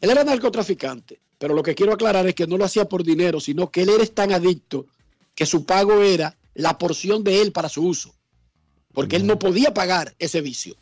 Él 0.00 0.10
era 0.10 0.24
narcotraficante, 0.24 1.18
pero 1.38 1.54
lo 1.54 1.62
que 1.62 1.74
quiero 1.74 1.92
aclarar 1.92 2.26
es 2.26 2.34
que 2.34 2.46
no 2.46 2.58
lo 2.58 2.64
hacía 2.64 2.86
por 2.86 3.04
dinero, 3.04 3.40
sino 3.40 3.70
que 3.70 3.82
él 3.82 3.90
era 3.90 4.04
tan 4.06 4.32
adicto 4.32 4.86
que 5.34 5.46
su 5.46 5.64
pago 5.64 6.02
era 6.02 6.36
la 6.54 6.76
porción 6.78 7.22
de 7.22 7.40
él 7.40 7.52
para 7.52 7.68
su 7.68 7.86
uso, 7.86 8.12
porque 8.92 9.16
él 9.16 9.26
no 9.26 9.38
podía 9.38 9.72
pagar 9.72 10.14
ese 10.18 10.40
vicio. 10.40 10.74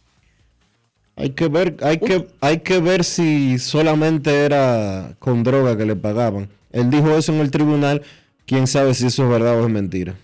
Hay 1.16 1.30
que 1.30 1.48
ver, 1.48 1.76
hay 1.82 1.98
que, 1.98 2.28
hay 2.40 2.60
que 2.60 2.78
ver 2.78 3.04
si 3.04 3.58
solamente 3.58 4.44
era 4.44 5.16
con 5.18 5.42
droga 5.42 5.76
que 5.76 5.86
le 5.86 5.96
pagaban. 5.96 6.48
Él 6.72 6.90
dijo 6.90 7.16
eso 7.16 7.32
en 7.32 7.40
el 7.40 7.50
tribunal. 7.50 8.02
Quién 8.44 8.66
sabe 8.66 8.94
si 8.94 9.06
eso 9.06 9.24
es 9.24 9.30
verdad 9.30 9.58
o 9.58 9.64
es 9.66 9.72
mentira. 9.72 10.14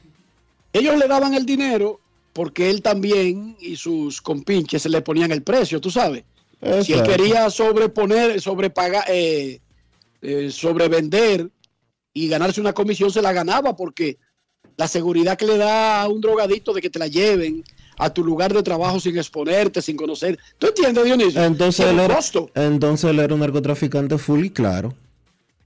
Ellos 0.72 0.96
le 0.98 1.08
daban 1.08 1.34
el 1.34 1.46
dinero 1.46 1.98
porque 2.32 2.70
él 2.70 2.82
también 2.82 3.56
y 3.60 3.76
sus 3.76 4.20
compinches 4.20 4.82
se 4.82 4.88
le 4.88 5.00
ponían 5.00 5.32
el 5.32 5.42
precio, 5.42 5.80
tú 5.80 5.90
sabes. 5.90 6.24
Si 6.82 6.92
él 6.92 7.02
quería 7.02 7.50
sobreponer, 7.50 8.40
sobrepagar, 8.40 9.04
eh, 9.08 9.60
eh, 10.22 10.50
sobrevender 10.50 11.50
y 12.14 12.28
ganarse 12.28 12.60
una 12.60 12.72
comisión, 12.72 13.10
se 13.10 13.22
la 13.22 13.32
ganaba 13.32 13.76
porque 13.76 14.18
la 14.76 14.88
seguridad 14.88 15.36
que 15.36 15.46
le 15.46 15.58
da 15.58 16.02
a 16.02 16.08
un 16.08 16.20
drogadicto 16.20 16.72
de 16.72 16.80
que 16.80 16.90
te 16.90 16.98
la 16.98 17.06
lleven 17.08 17.62
a 17.98 18.12
tu 18.12 18.24
lugar 18.24 18.52
de 18.54 18.62
trabajo 18.62 18.98
sin 19.00 19.16
exponerte, 19.16 19.82
sin 19.82 19.96
conocer. 19.96 20.38
¿Tú 20.58 20.68
entiendes, 20.68 21.04
Dionisio? 21.04 21.42
Entonces 21.44 21.86
él, 21.86 21.98
era, 22.00 22.14
costo. 22.16 22.50
entonces 22.54 23.10
él 23.10 23.18
era 23.20 23.34
un 23.34 23.40
narcotraficante 23.40 24.16
full 24.18 24.44
y 24.46 24.50
claro. 24.50 24.94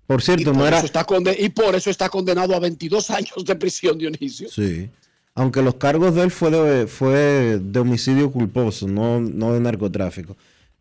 Por 0.07 0.21
Y 0.21 0.25
cierto, 0.25 0.45
por, 0.53 0.57
no 0.57 0.67
era. 0.67 0.79
eso 0.79 0.87
está 0.87 1.05
conde- 1.05 1.37
y 1.39 1.49
por 1.49 1.75
eso 1.75 1.91
está 1.91 2.09
condenado 2.09 2.55
a 2.55 2.61
22 2.61 3.11
años 3.11 3.45
de 3.45 3.57
prisión, 3.57 3.99
Dionisio. 3.99 4.49
Sí. 4.49 4.89
Aunque 5.35 5.63
los 5.63 5.75
cargos 5.75 6.15
de 6.15 6.23
él 6.23 6.31
fue 6.31 6.51
de, 6.51 6.87
fue 6.87 7.59
de 7.61 7.79
homicidio 7.81 8.31
culposo, 8.31 8.87
no, 8.89 9.21
no 9.21 9.53
de 9.53 9.61
narcotráfico. 9.61 10.37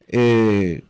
Eh, 0.07 0.81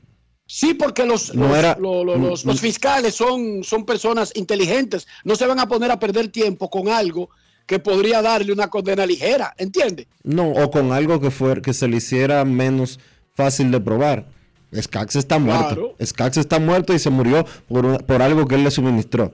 Sí, 0.58 0.74
porque 0.74 1.06
los, 1.06 1.36
No 1.36 1.50
los, 1.50 1.58
era- 1.58 1.76
los- 1.78 2.62
fiscales 2.62 3.14
son, 3.14 3.62
son 3.66 3.86
personas 3.86 4.32
inteligentes. 4.36 5.06
No 5.26 5.36
se 5.36 5.46
van 5.46 5.60
a 5.60 5.68
poner 5.68 5.92
a 5.92 6.00
perder 6.00 6.30
tiempo 6.30 6.70
con 6.70 6.88
algo 6.88 7.30
que 7.66 7.78
podría 7.78 8.22
darle 8.22 8.54
una 8.54 8.70
condena 8.70 9.06
ligera, 9.06 9.54
¿entiende? 9.58 10.08
no, 10.24 10.50
o 10.52 10.72
con 10.72 10.94
algo 10.94 11.20
que, 11.20 11.30
fue, 11.30 11.62
que 11.62 11.74
se 11.74 11.90
le 11.90 11.98
hiciera 11.98 12.46
menos 12.46 13.02
fácil 13.34 13.70
de 13.70 13.82
probar. 13.82 14.28
Skax 14.74 15.18
está 15.18 15.40
muerto. 15.40 15.68
Claro. 15.76 15.96
Skax 16.02 16.38
está 16.38 16.58
muerto 16.60 16.94
y 16.94 17.00
se 17.00 17.10
murió 17.10 17.46
por, 17.68 18.06
por 18.06 18.22
algo 18.22 18.48
que 18.48 18.56
él 18.56 18.64
le 18.64 18.72
suministró. 18.72 19.32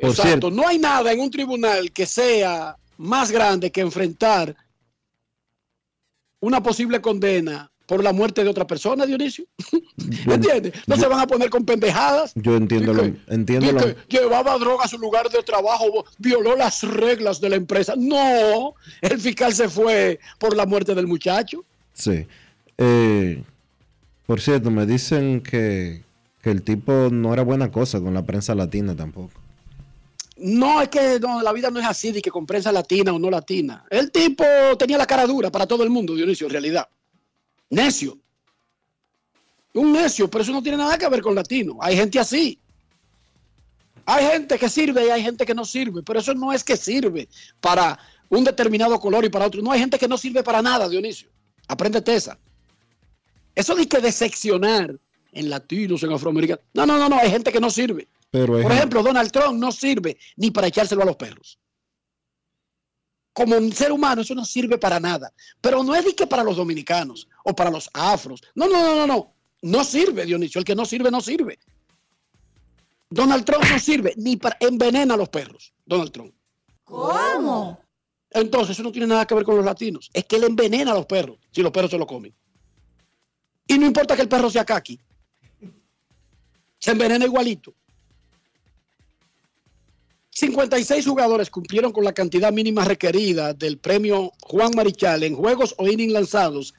Por 0.00 0.10
Exacto. 0.10 0.22
cierto. 0.22 0.50
No 0.50 0.66
hay 0.66 0.78
nada 0.80 1.12
en 1.12 1.20
un 1.20 1.30
tribunal 1.30 1.92
que 1.92 2.06
sea 2.06 2.76
más 2.98 3.30
grande 3.30 3.70
que 3.70 3.82
enfrentar 3.82 4.56
una 6.40 6.60
posible 6.60 7.00
condena 7.00 7.70
por 7.92 8.02
la 8.02 8.14
muerte 8.14 8.42
de 8.42 8.48
otra 8.48 8.66
persona, 8.66 9.04
Dionisio. 9.04 9.44
¿Entiendes? 10.26 10.72
No 10.86 10.96
se 10.96 11.06
van 11.06 11.20
a 11.20 11.26
poner 11.26 11.50
con 11.50 11.66
pendejadas. 11.66 12.32
Yo 12.36 12.56
entiendo 12.56 12.94
lo, 12.94 13.02
entiendo 13.28 13.70
lo, 13.70 13.82
llevaba 14.08 14.56
droga 14.56 14.84
a 14.84 14.88
su 14.88 14.96
lugar 14.96 15.28
de 15.28 15.42
trabajo, 15.42 16.06
violó 16.16 16.56
las 16.56 16.84
reglas 16.84 17.38
de 17.38 17.50
la 17.50 17.56
empresa. 17.56 17.92
No, 17.98 18.76
el 19.02 19.20
fiscal 19.20 19.52
se 19.52 19.68
fue 19.68 20.18
por 20.38 20.56
la 20.56 20.64
muerte 20.64 20.94
del 20.94 21.06
muchacho. 21.06 21.66
Sí. 21.92 22.26
Eh, 22.78 23.42
por 24.24 24.40
cierto, 24.40 24.70
me 24.70 24.86
dicen 24.86 25.42
que, 25.42 26.02
que 26.40 26.50
el 26.50 26.62
tipo 26.62 27.10
no 27.12 27.34
era 27.34 27.42
buena 27.42 27.70
cosa 27.70 28.00
con 28.00 28.14
la 28.14 28.22
prensa 28.22 28.54
latina 28.54 28.96
tampoco. 28.96 29.38
No, 30.38 30.80
es 30.80 30.88
que 30.88 31.20
no, 31.20 31.42
la 31.42 31.52
vida 31.52 31.68
no 31.68 31.78
es 31.78 31.84
así, 31.84 32.10
de 32.10 32.22
que 32.22 32.30
con 32.30 32.46
prensa 32.46 32.72
latina 32.72 33.12
o 33.12 33.18
no 33.18 33.28
latina. 33.28 33.84
El 33.90 34.10
tipo 34.10 34.44
tenía 34.78 34.96
la 34.96 35.04
cara 35.04 35.26
dura 35.26 35.50
para 35.50 35.66
todo 35.66 35.84
el 35.84 35.90
mundo, 35.90 36.14
Dionisio, 36.14 36.46
en 36.46 36.52
realidad. 36.54 36.88
Necio. 37.72 38.18
Un 39.72 39.92
necio, 39.92 40.28
pero 40.28 40.42
eso 40.42 40.52
no 40.52 40.62
tiene 40.62 40.76
nada 40.76 40.98
que 40.98 41.08
ver 41.08 41.22
con 41.22 41.34
latino. 41.34 41.78
Hay 41.80 41.96
gente 41.96 42.18
así. 42.18 42.58
Hay 44.04 44.26
gente 44.26 44.58
que 44.58 44.68
sirve 44.68 45.06
y 45.06 45.10
hay 45.10 45.22
gente 45.22 45.46
que 45.46 45.54
no 45.54 45.64
sirve, 45.64 46.02
pero 46.02 46.20
eso 46.20 46.34
no 46.34 46.52
es 46.52 46.62
que 46.62 46.76
sirve 46.76 47.28
para 47.60 47.98
un 48.28 48.44
determinado 48.44 49.00
color 49.00 49.24
y 49.24 49.30
para 49.30 49.46
otro. 49.46 49.62
No 49.62 49.72
hay 49.72 49.80
gente 49.80 49.98
que 49.98 50.06
no 50.06 50.18
sirve 50.18 50.42
para 50.42 50.60
nada, 50.60 50.86
Dionisio. 50.86 51.30
Apréndete 51.66 52.14
esa. 52.14 52.38
Eso 53.54 53.74
de 53.74 53.88
que 53.88 54.00
de 54.00 54.12
seccionar 54.12 54.94
en 55.32 55.48
latinos, 55.48 56.02
en 56.02 56.12
afroamericanos. 56.12 56.62
No, 56.74 56.84
no, 56.84 56.98
no, 56.98 57.08
no, 57.08 57.16
hay 57.16 57.30
gente 57.30 57.50
que 57.50 57.60
no 57.60 57.70
sirve. 57.70 58.06
Pero 58.30 58.60
Por 58.60 58.72
ejemplo, 58.72 59.02
Donald 59.02 59.32
Trump 59.32 59.58
no 59.58 59.72
sirve 59.72 60.18
ni 60.36 60.50
para 60.50 60.66
echárselo 60.66 61.02
a 61.02 61.06
los 61.06 61.16
perros. 61.16 61.58
Como 63.32 63.56
un 63.56 63.72
ser 63.72 63.92
humano, 63.92 64.22
eso 64.22 64.34
no 64.34 64.44
sirve 64.44 64.78
para 64.78 65.00
nada. 65.00 65.32
Pero 65.60 65.82
no 65.82 65.94
es 65.94 66.04
de 66.04 66.14
que 66.14 66.26
para 66.26 66.44
los 66.44 66.56
dominicanos 66.56 67.28
o 67.44 67.54
para 67.54 67.70
los 67.70 67.88
afros. 67.94 68.42
No, 68.54 68.68
no, 68.68 68.82
no, 68.82 68.94
no, 68.94 69.06
no. 69.06 69.34
No 69.62 69.84
sirve, 69.84 70.26
Dionisio. 70.26 70.58
El 70.58 70.64
que 70.64 70.74
no 70.74 70.84
sirve, 70.84 71.10
no 71.10 71.20
sirve. 71.20 71.58
Donald 73.08 73.44
Trump 73.44 73.64
no 73.70 73.78
sirve 73.78 74.14
ni 74.16 74.36
para 74.36 74.56
envenena 74.60 75.14
a 75.14 75.16
los 75.16 75.28
perros. 75.28 75.72
Donald 75.86 76.10
Trump. 76.10 76.34
¿Cómo? 76.84 77.80
Entonces, 78.30 78.70
eso 78.70 78.82
no 78.82 78.92
tiene 78.92 79.06
nada 79.06 79.26
que 79.26 79.34
ver 79.34 79.44
con 79.44 79.56
los 79.56 79.64
latinos. 79.64 80.10
Es 80.12 80.24
que 80.24 80.36
él 80.36 80.44
envenena 80.44 80.92
a 80.92 80.94
los 80.94 81.06
perros 81.06 81.38
si 81.50 81.62
los 81.62 81.70
perros 81.70 81.90
se 81.90 81.98
lo 81.98 82.06
comen. 82.06 82.34
Y 83.66 83.78
no 83.78 83.86
importa 83.86 84.16
que 84.16 84.22
el 84.22 84.28
perro 84.28 84.50
sea 84.50 84.64
caqui. 84.64 84.98
Se 86.78 86.90
envenena 86.90 87.24
igualito. 87.24 87.74
56 90.34 91.06
jugadores 91.06 91.50
cumplieron 91.50 91.92
con 91.92 92.04
la 92.04 92.14
cantidad 92.14 92.50
mínima 92.50 92.86
requerida 92.86 93.52
del 93.52 93.76
premio 93.76 94.32
Juan 94.40 94.72
Marichal 94.74 95.24
en 95.24 95.36
juegos 95.36 95.74
o 95.76 95.86
innings 95.86 96.14
lanzados 96.14 96.74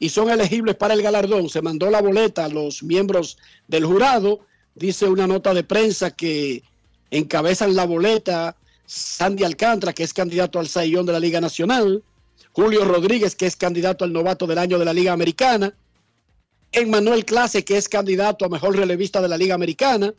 y 0.00 0.08
son 0.08 0.28
elegibles 0.28 0.74
para 0.74 0.94
el 0.94 1.02
galardón. 1.02 1.48
Se 1.48 1.62
mandó 1.62 1.88
la 1.88 2.02
boleta 2.02 2.44
a 2.44 2.48
los 2.48 2.82
miembros 2.82 3.38
del 3.68 3.84
jurado. 3.84 4.40
Dice 4.74 5.06
una 5.06 5.28
nota 5.28 5.54
de 5.54 5.62
prensa 5.62 6.10
que 6.10 6.64
encabezan 7.12 7.76
la 7.76 7.86
boleta 7.86 8.56
Sandy 8.86 9.44
Alcántara, 9.44 9.92
que 9.92 10.02
es 10.02 10.12
candidato 10.12 10.58
al 10.58 10.66
Sayón 10.66 11.06
de 11.06 11.12
la 11.12 11.20
Liga 11.20 11.40
Nacional, 11.40 12.02
Julio 12.50 12.84
Rodríguez, 12.84 13.36
que 13.36 13.46
es 13.46 13.54
candidato 13.54 14.04
al 14.04 14.12
novato 14.12 14.48
del 14.48 14.58
año 14.58 14.80
de 14.80 14.84
la 14.84 14.92
Liga 14.92 15.12
Americana, 15.12 15.72
Emmanuel 16.72 17.24
Clase, 17.24 17.64
que 17.64 17.76
es 17.76 17.88
candidato 17.88 18.44
a 18.44 18.48
mejor 18.48 18.76
relevista 18.76 19.22
de 19.22 19.28
la 19.28 19.38
Liga 19.38 19.54
Americana, 19.54 20.12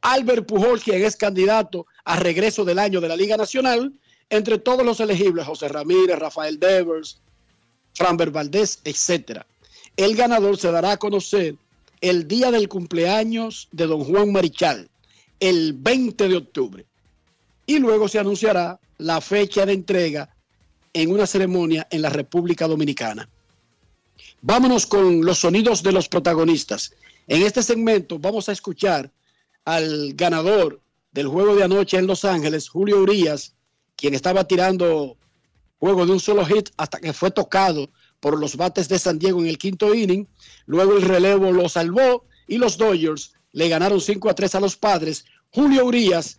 Albert 0.00 0.46
Pujol, 0.46 0.80
quien 0.80 1.04
es 1.04 1.16
candidato 1.16 1.86
a 2.06 2.16
regreso 2.16 2.64
del 2.64 2.78
año 2.78 3.00
de 3.00 3.08
la 3.08 3.16
Liga 3.16 3.36
Nacional, 3.36 3.92
entre 4.30 4.58
todos 4.58 4.86
los 4.86 5.00
elegibles, 5.00 5.44
José 5.44 5.68
Ramírez, 5.68 6.16
Rafael 6.18 6.58
Devers, 6.58 7.20
Framber 7.94 8.30
Valdés, 8.30 8.80
etc. 8.84 9.42
El 9.96 10.14
ganador 10.14 10.56
se 10.56 10.70
dará 10.70 10.92
a 10.92 10.96
conocer 10.98 11.56
el 12.00 12.28
día 12.28 12.52
del 12.52 12.68
cumpleaños 12.68 13.68
de 13.72 13.88
don 13.88 14.04
Juan 14.04 14.30
Marichal, 14.30 14.88
el 15.40 15.72
20 15.72 16.28
de 16.28 16.36
octubre. 16.36 16.86
Y 17.66 17.80
luego 17.80 18.06
se 18.06 18.20
anunciará 18.20 18.78
la 18.98 19.20
fecha 19.20 19.66
de 19.66 19.72
entrega 19.72 20.32
en 20.92 21.10
una 21.10 21.26
ceremonia 21.26 21.88
en 21.90 22.02
la 22.02 22.10
República 22.10 22.68
Dominicana. 22.68 23.28
Vámonos 24.42 24.86
con 24.86 25.24
los 25.24 25.40
sonidos 25.40 25.82
de 25.82 25.90
los 25.90 26.08
protagonistas. 26.08 26.92
En 27.26 27.42
este 27.42 27.64
segmento 27.64 28.20
vamos 28.20 28.48
a 28.48 28.52
escuchar 28.52 29.10
al 29.64 30.14
ganador 30.14 30.80
del 31.16 31.28
juego 31.28 31.56
de 31.56 31.64
anoche 31.64 31.96
en 31.96 32.06
Los 32.06 32.26
Ángeles, 32.26 32.68
Julio 32.68 33.00
Urias, 33.00 33.54
quien 33.96 34.12
estaba 34.12 34.46
tirando 34.46 35.16
juego 35.78 36.04
de 36.04 36.12
un 36.12 36.20
solo 36.20 36.44
hit 36.44 36.68
hasta 36.76 37.00
que 37.00 37.14
fue 37.14 37.30
tocado 37.30 37.88
por 38.20 38.38
los 38.38 38.54
bates 38.54 38.86
de 38.86 38.98
San 38.98 39.18
Diego 39.18 39.40
en 39.40 39.46
el 39.46 39.56
quinto 39.56 39.94
inning. 39.94 40.28
Luego 40.66 40.94
el 40.94 41.02
relevo 41.02 41.52
lo 41.52 41.70
salvó 41.70 42.26
y 42.46 42.58
los 42.58 42.76
Dodgers 42.76 43.32
le 43.52 43.68
ganaron 43.70 43.98
5 43.98 44.28
a 44.28 44.34
3 44.34 44.56
a 44.56 44.60
los 44.60 44.76
padres. 44.76 45.24
Julio 45.48 45.86
Urias 45.86 46.38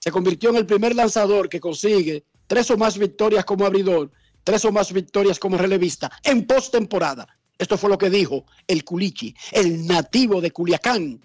se 0.00 0.10
convirtió 0.10 0.50
en 0.50 0.56
el 0.56 0.66
primer 0.66 0.96
lanzador 0.96 1.48
que 1.48 1.60
consigue 1.60 2.24
tres 2.48 2.72
o 2.72 2.76
más 2.76 2.98
victorias 2.98 3.44
como 3.44 3.66
abridor, 3.66 4.10
tres 4.42 4.64
o 4.64 4.72
más 4.72 4.92
victorias 4.92 5.38
como 5.38 5.56
relevista 5.56 6.10
en 6.24 6.44
postemporada. 6.44 7.28
Esto 7.56 7.78
fue 7.78 7.88
lo 7.88 7.98
que 7.98 8.10
dijo 8.10 8.46
el 8.66 8.82
Culichi, 8.82 9.32
el 9.52 9.86
nativo 9.86 10.40
de 10.40 10.50
Culiacán. 10.50 11.20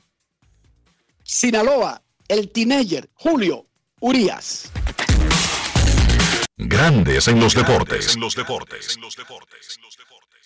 Sinaloa, 1.23 2.03
el 2.27 2.49
teenager 2.49 3.09
Julio 3.13 3.65
Urias. 3.99 4.71
Grandes 6.57 7.27
en 7.27 7.39
los 7.39 7.53
deportes. 7.53 8.15
En 8.15 8.21
los 8.21 8.35
deportes. 8.35 8.97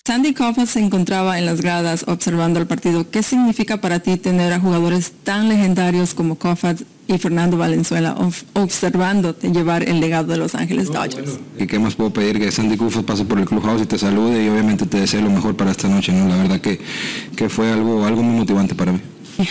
Sandy 0.03 0.33
Koufax 0.33 0.71
se 0.71 0.79
encontraba 0.79 1.37
en 1.37 1.45
las 1.45 1.61
gradas 1.61 2.05
observando 2.07 2.59
el 2.59 2.65
partido. 2.65 3.09
¿Qué 3.09 3.21
significa 3.21 3.81
para 3.81 3.99
ti 3.99 4.17
tener 4.17 4.51
a 4.51 4.59
jugadores 4.59 5.13
tan 5.23 5.47
legendarios 5.47 6.13
como 6.15 6.35
Koufax 6.35 6.83
y 7.07 7.17
Fernando 7.17 7.57
Valenzuela 7.57 8.15
observándote 8.53 9.51
llevar 9.51 9.87
el 9.87 9.99
legado 9.99 10.31
de 10.31 10.37
Los 10.37 10.55
Ángeles 10.55 10.87
Dodgers? 10.87 11.39
¿Y 11.57 11.67
qué 11.67 11.77
más 11.77 11.95
puedo 11.95 12.11
pedir? 12.11 12.39
Que 12.39 12.51
Sandy 12.51 12.77
Koufax 12.77 13.05
pase 13.05 13.25
por 13.25 13.39
el 13.39 13.45
clubhouse 13.45 13.83
y 13.83 13.85
te 13.85 13.97
salude 13.97 14.43
y 14.43 14.49
obviamente 14.49 14.85
te 14.85 14.99
desee 14.99 15.21
lo 15.21 15.29
mejor 15.29 15.55
para 15.55 15.71
esta 15.71 15.87
noche, 15.87 16.11
¿no? 16.11 16.27
La 16.27 16.37
verdad 16.37 16.61
que, 16.61 16.79
que 17.35 17.47
fue 17.47 17.71
algo, 17.71 18.05
algo 18.05 18.23
muy 18.23 18.35
motivante 18.35 18.75
para 18.75 18.91
mí. 18.91 19.01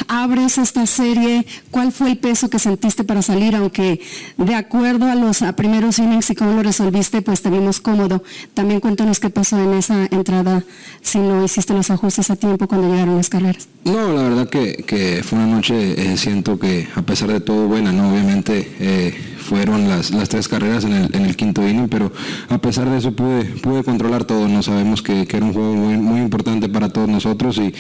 Abres 0.09 0.59
esta 0.59 0.87
serie, 0.87 1.47
¿cuál 1.71 1.93
fue 1.93 2.11
el 2.11 2.19
peso 2.19 2.51
que 2.51 2.59
sentiste 2.59 3.05
para 3.05 3.23
salir? 3.23 3.55
Aunque 3.55 4.01
de 4.37 4.55
acuerdo 4.55 5.07
a 5.07 5.15
los 5.15 5.43
primeros 5.57 5.99
innings 5.99 6.31
y 6.31 6.35
cómo 6.35 6.53
lo 6.53 6.63
resolviste, 6.63 7.23
pues 7.23 7.43
te 7.43 7.51
vimos 7.51 7.81
cómodo. 7.81 8.23
También 8.55 8.81
cuéntanos 8.81 9.21
qué 9.21 9.31
pasó 9.31 9.59
en 9.59 9.75
esa 9.75 10.07
entrada, 10.11 10.65
si 11.03 11.19
no 11.19 11.45
hiciste 11.45 11.73
los 11.75 11.91
ajustes 11.91 12.31
a 12.31 12.37
tiempo 12.37 12.67
cuando 12.67 12.89
llegaron 12.89 13.17
las 13.17 13.29
carreras. 13.29 13.69
No, 13.83 14.13
la 14.13 14.23
verdad 14.25 14.49
que, 14.49 14.85
que 14.87 15.23
fue 15.25 15.39
una 15.39 15.47
noche, 15.47 16.13
eh, 16.13 16.19
siento 16.19 16.59
que 16.59 16.87
a 16.95 17.01
pesar 17.01 17.33
de 17.33 17.41
todo 17.41 17.67
buena, 17.67 17.93
¿no? 17.93 18.13
Obviamente 18.13 18.71
eh, 18.79 19.15
fueron 19.39 19.89
las, 19.89 20.11
las 20.11 20.29
tres 20.29 20.49
carreras 20.49 20.85
en 20.85 20.93
el, 20.93 21.17
en 21.17 21.25
el 21.25 21.35
quinto 21.35 21.67
inning, 21.67 21.89
pero 21.89 22.13
a 22.51 22.59
pesar 22.59 22.91
de 22.91 22.99
eso 22.99 23.13
pude, 23.13 23.45
pude 23.47 23.83
controlar 23.83 24.25
todo, 24.25 24.49
¿no? 24.49 24.63
Sabemos 24.63 25.01
que, 25.01 25.27
era 25.33 25.47
un 25.47 25.55
juego 25.55 25.75
muy, 25.75 26.21
importante 26.21 26.69
para 26.69 26.91
todos 26.91 27.09
nosotros 27.09 27.59
y, 27.59 27.73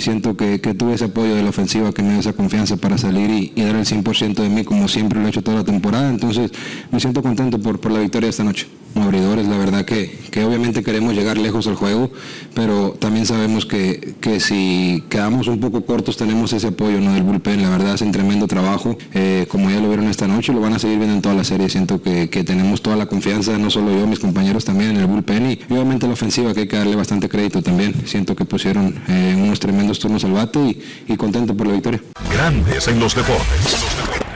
siento 0.00 0.36
que, 0.36 0.60
que 0.60 0.74
tuve 0.74 0.94
ese 0.94 1.06
apoyo 1.06 1.34
de 1.34 1.42
la 1.42 1.48
ofensiva 1.48 1.92
que 1.92 2.02
me 2.02 2.10
dio 2.10 2.20
esa 2.20 2.34
confianza 2.34 2.76
para 2.76 2.98
salir 2.98 3.30
y, 3.30 3.52
y 3.56 3.62
dar 3.62 3.76
el 3.76 3.86
100% 3.86 4.34
de 4.34 4.48
mí 4.50 4.64
como 4.64 4.86
siempre 4.86 5.18
lo 5.18 5.26
he 5.26 5.30
hecho 5.30 5.42
toda 5.42 5.58
la 5.58 5.64
temporada, 5.64 6.10
entonces 6.10 6.50
me 6.92 7.00
siento 7.00 7.22
contento 7.22 7.58
por, 7.58 7.80
por 7.80 7.90
la 7.90 8.00
victoria 8.00 8.28
esta 8.28 8.44
noche. 8.44 8.66
Abridores, 8.94 9.46
la 9.46 9.56
verdad 9.56 9.84
que, 9.84 10.18
que 10.30 10.44
obviamente 10.44 10.82
queremos 10.82 11.14
llegar 11.14 11.38
lejos 11.38 11.66
al 11.66 11.76
juego, 11.76 12.10
pero 12.54 12.96
también 12.98 13.26
sabemos 13.26 13.64
que, 13.64 14.14
que 14.20 14.40
si 14.40 15.04
quedamos 15.08 15.46
un 15.46 15.60
poco 15.60 15.84
cortos 15.84 16.16
tenemos 16.16 16.52
ese 16.52 16.68
apoyo 16.68 17.00
¿no? 17.00 17.12
del 17.12 17.22
bullpen, 17.22 17.62
la 17.62 17.70
verdad 17.70 17.92
hacen 17.92 18.12
tremendo 18.12 18.46
trabajo, 18.46 18.98
eh, 19.14 19.46
como 19.48 19.70
ya 19.70 19.80
lo 19.80 19.88
vieron 19.88 20.08
esta 20.08 20.26
noche, 20.26 20.52
lo 20.52 20.60
van 20.60 20.74
a 20.74 20.78
seguir 20.78 20.98
viendo 20.98 21.14
en 21.14 21.22
toda 21.22 21.34
la 21.34 21.44
serie, 21.44 21.68
siento 21.68 22.02
que, 22.02 22.28
que 22.28 22.44
tenemos 22.44 22.82
toda 22.82 22.96
la 22.96 23.06
confianza, 23.06 23.56
no 23.58 23.70
solo 23.70 23.92
yo, 23.96 24.06
mis 24.06 24.18
compañeros 24.18 24.64
también 24.64 24.90
en 24.90 24.96
el 24.98 25.06
bullpen 25.06 25.50
y, 25.50 25.60
y 25.68 25.72
obviamente 25.72 26.06
la 26.06 26.14
ofensiva 26.14 26.52
que 26.52 26.60
hay 26.60 26.68
que 26.68 26.76
darle 26.76 26.96
bastante 26.96 27.28
crédito 27.28 27.62
también, 27.62 27.94
siento 28.06 28.34
que 28.34 28.44
pusieron 28.44 28.94
eh, 29.08 29.36
unos 29.38 29.60
tremendos 29.60 29.98
turnos 29.98 30.24
al 30.24 30.32
bate 30.32 30.58
y, 30.58 31.12
y 31.12 31.16
contento 31.16 31.56
por 31.56 31.66
la 31.66 31.74
victoria. 31.74 32.02
Grandes 32.32 32.88
en 32.88 33.00
los 33.00 33.14
deportes. 33.14 34.27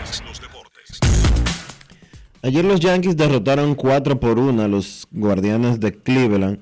Ayer 2.44 2.64
los 2.64 2.80
Yankees 2.80 3.16
derrotaron 3.16 3.76
4 3.76 4.18
por 4.18 4.40
1 4.40 4.62
a 4.62 4.66
los 4.66 5.06
Guardianes 5.12 5.78
de 5.78 5.92
Cleveland 5.92 6.58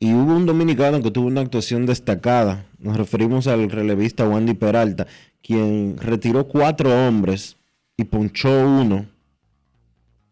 y 0.00 0.12
hubo 0.12 0.34
un 0.34 0.44
dominicano 0.44 1.00
que 1.02 1.12
tuvo 1.12 1.28
una 1.28 1.40
actuación 1.40 1.86
destacada. 1.86 2.66
Nos 2.80 2.96
referimos 2.96 3.46
al 3.46 3.70
relevista 3.70 4.28
Wandy 4.28 4.54
Peralta, 4.54 5.06
quien 5.40 5.98
retiró 5.98 6.48
cuatro 6.48 6.90
hombres 7.06 7.56
y 7.96 8.02
ponchó 8.02 8.50
uno. 8.66 9.06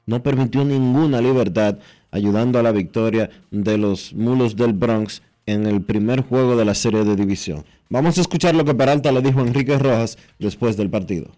No 0.05 0.21
permitió 0.21 0.65
ninguna 0.65 1.21
libertad, 1.21 1.79
ayudando 2.11 2.59
a 2.59 2.65
la 2.65 2.73
victoria 2.73 3.31
de 3.53 3.79
los 3.79 4.13
Mulos 4.13 4.57
del 4.57 4.73
Bronx 4.73 5.23
en 5.47 5.65
el 5.67 5.81
primer 5.83 6.23
juego 6.23 6.57
de 6.57 6.65
la 6.65 6.75
serie 6.75 7.05
de 7.05 7.15
división. 7.15 7.65
Vamos 7.89 8.19
a 8.19 8.21
escuchar 8.21 8.57
lo 8.57 8.65
que 8.65 8.75
Peralta 8.75 9.13
le 9.13 9.23
dijo 9.23 9.39
a 9.39 9.47
Enrique 9.47 9.79
Rojas 9.79 10.19
después 10.41 10.77
del 10.77 10.91
partido. 10.91 11.31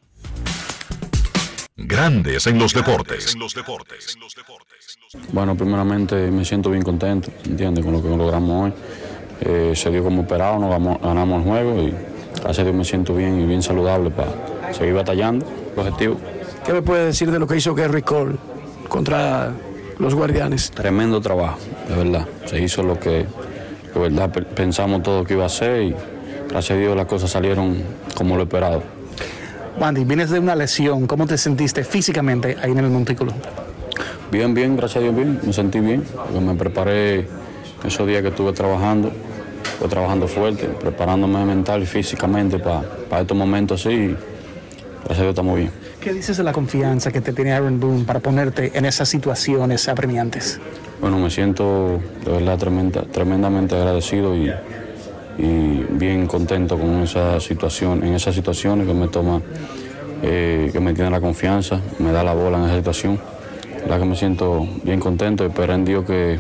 Grandes 1.77 2.47
en 2.47 2.59
los 2.59 2.73
deportes. 2.73 3.37
Bueno, 5.33 5.57
primeramente 5.57 6.15
me 6.31 6.45
siento 6.45 6.71
bien 6.71 6.83
contento, 6.83 7.31
¿entiendes? 7.45 7.85
Con 7.85 7.95
lo 7.95 8.03
que 8.03 8.09
logramos 8.09 8.65
hoy. 8.67 8.73
Eh, 9.41 9.73
se 9.75 9.91
dio 9.91 10.05
como 10.05 10.23
esperado, 10.23 10.59
nos 10.61 10.71
ganamos, 10.71 11.03
ganamos 11.03 11.43
el 11.43 11.49
juego 11.51 11.83
y 11.83 11.91
gracias 12.37 12.59
a 12.61 12.63
Dios 12.65 12.75
me 12.77 12.85
siento 12.85 13.15
bien 13.15 13.41
y 13.41 13.47
bien 13.47 13.63
saludable 13.63 14.11
para 14.11 14.73
seguir 14.73 14.95
batallando. 14.95 15.47
El 15.75 15.81
objetivo, 15.81 16.17
¿Qué 16.65 16.73
me 16.73 16.81
puede 16.83 17.07
decir 17.07 17.31
de 17.31 17.39
lo 17.41 17.47
que 17.49 17.57
hizo 17.57 17.75
Gary 17.75 18.03
Cole 18.03 18.37
contra 18.89 19.53
los 19.99 20.15
Guardianes? 20.15 20.71
tremendo 20.71 21.21
trabajo, 21.21 21.59
de 21.89 21.97
verdad. 21.97 22.29
Se 22.47 22.63
hizo 22.63 22.83
lo 22.85 22.99
que 23.01 23.27
de 23.93 24.01
verdad 24.01 24.31
pe- 24.33 24.43
pensamos 24.43 25.03
todo 25.03 25.25
que 25.25 25.35
iba 25.35 25.43
a 25.43 25.47
hacer 25.47 25.83
y 25.83 25.95
gracias 26.49 26.77
a 26.79 26.81
Dios 26.81 26.97
las 26.97 27.07
cosas 27.07 27.31
salieron 27.33 27.83
como 28.15 28.37
lo 28.37 28.45
esperado. 28.45 28.83
Wandy, 29.79 30.05
vienes 30.05 30.31
de 30.31 30.39
una 30.39 30.55
lesión. 30.55 31.07
¿Cómo 31.07 31.27
te 31.27 31.37
sentiste 31.37 31.85
físicamente 31.85 32.57
ahí 32.63 32.71
en 32.73 32.79
el 32.79 32.91
montículo? 32.91 33.33
Bien, 34.31 34.55
bien, 34.55 34.77
gracias 34.77 34.99
a 34.99 35.01
Dios, 35.01 35.15
bien. 35.17 35.41
Me 35.45 35.53
sentí 35.53 35.81
bien. 35.81 36.03
porque 36.17 36.41
me 36.41 36.55
preparé 36.55 37.27
esos 37.85 38.07
días 38.07 38.23
que 38.23 38.29
estuve 38.29 38.53
trabajando. 38.53 39.11
Estuve 39.73 39.89
trabajando 39.89 40.29
fuerte, 40.29 40.67
preparándome 40.67 41.45
mental 41.45 41.83
y 41.83 41.87
físicamente 41.87 42.59
para 42.59 43.21
estos 43.23 43.37
momentos 43.37 43.85
así. 43.85 44.15
Gracias 45.05 45.19
a 45.19 45.23
Dios 45.23 45.31
estamos 45.31 45.57
bien. 45.57 45.71
¿Qué 46.01 46.13
dices 46.13 46.37
de 46.37 46.43
la 46.45 46.53
confianza 46.53 47.11
que 47.11 47.21
te 47.21 47.33
tiene 47.33 47.53
Aaron 47.53 47.81
Boone 47.81 48.05
para 48.05 48.21
ponerte 48.21 48.71
en 48.75 48.85
esas 48.85 49.09
situaciones 49.09 49.89
apremiantes? 49.89 50.61
Bueno, 51.01 51.19
me 51.19 51.31
siento 51.31 52.01
de 52.25 52.31
verdad 52.33 52.59
tremenda- 52.59 53.03
tremendamente 53.11 53.75
agradecido 53.75 54.37
y, 54.37 54.51
y 55.39 55.85
bien 55.91 56.27
contento 56.27 56.79
con 56.79 57.03
esa 57.03 57.41
situación, 57.41 58.05
en 58.05 58.15
esas 58.15 58.35
situaciones 58.35 58.87
que 58.87 58.95
me 58.95 59.09
toma, 59.09 59.41
eh, 60.23 60.71
que 60.73 60.81
me 60.81 60.95
tiene 60.95 61.11
la 61.11 61.21
confianza, 61.21 61.81
me 61.99 62.13
da 62.13 62.23
la 62.23 62.35
bola 62.35 62.59
en 62.59 62.65
esa 62.65 62.77
situación. 62.77 63.21
La 63.89 63.99
que 63.99 64.05
me 64.05 64.17
siento 64.17 64.67
bien 64.83 64.99
contento 64.99 65.45
y 65.45 65.49
espero 65.49 65.75
en 65.75 65.85
Dios 65.85 66.05
que 66.07 66.39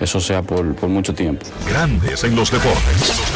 eso 0.00 0.20
sea 0.20 0.42
por, 0.42 0.74
por 0.74 0.88
mucho 0.88 1.14
tiempo. 1.14 1.46
Grandes 1.66 2.22
en 2.24 2.36
los 2.36 2.50
deportes. 2.50 3.26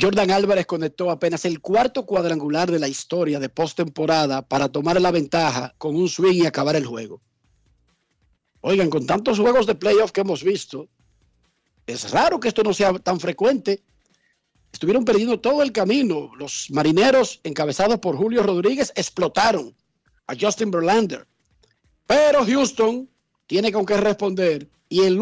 Jordan 0.00 0.30
Álvarez 0.30 0.66
conectó 0.66 1.10
apenas 1.10 1.44
el 1.44 1.60
cuarto 1.60 2.06
cuadrangular 2.06 2.70
de 2.70 2.78
la 2.78 2.86
historia 2.86 3.40
de 3.40 3.48
postemporada 3.48 4.42
para 4.42 4.68
tomar 4.68 5.00
la 5.00 5.10
ventaja 5.10 5.74
con 5.76 5.96
un 5.96 6.08
swing 6.08 6.42
y 6.42 6.46
acabar 6.46 6.76
el 6.76 6.86
juego. 6.86 7.20
Oigan, 8.60 8.90
con 8.90 9.06
tantos 9.06 9.40
juegos 9.40 9.66
de 9.66 9.74
playoff 9.74 10.12
que 10.12 10.20
hemos 10.20 10.44
visto, 10.44 10.88
es 11.88 12.10
raro 12.10 12.38
que 12.38 12.48
esto 12.48 12.62
no 12.62 12.74
sea 12.74 12.92
tan 12.98 13.18
frecuente. 13.18 13.82
Estuvieron 14.70 15.06
perdiendo 15.06 15.40
todo 15.40 15.62
el 15.62 15.72
camino. 15.72 16.30
Los 16.36 16.70
marineros, 16.70 17.40
encabezados 17.42 17.98
por 17.98 18.14
Julio 18.14 18.42
Rodríguez, 18.42 18.92
explotaron 18.94 19.74
a 20.26 20.34
Justin 20.38 20.70
Verlander. 20.70 21.26
Pero 22.06 22.44
Houston 22.44 23.08
tiene 23.46 23.72
con 23.72 23.86
qué 23.86 23.96
responder 23.96 24.68
y 24.90 25.00
el, 25.00 25.18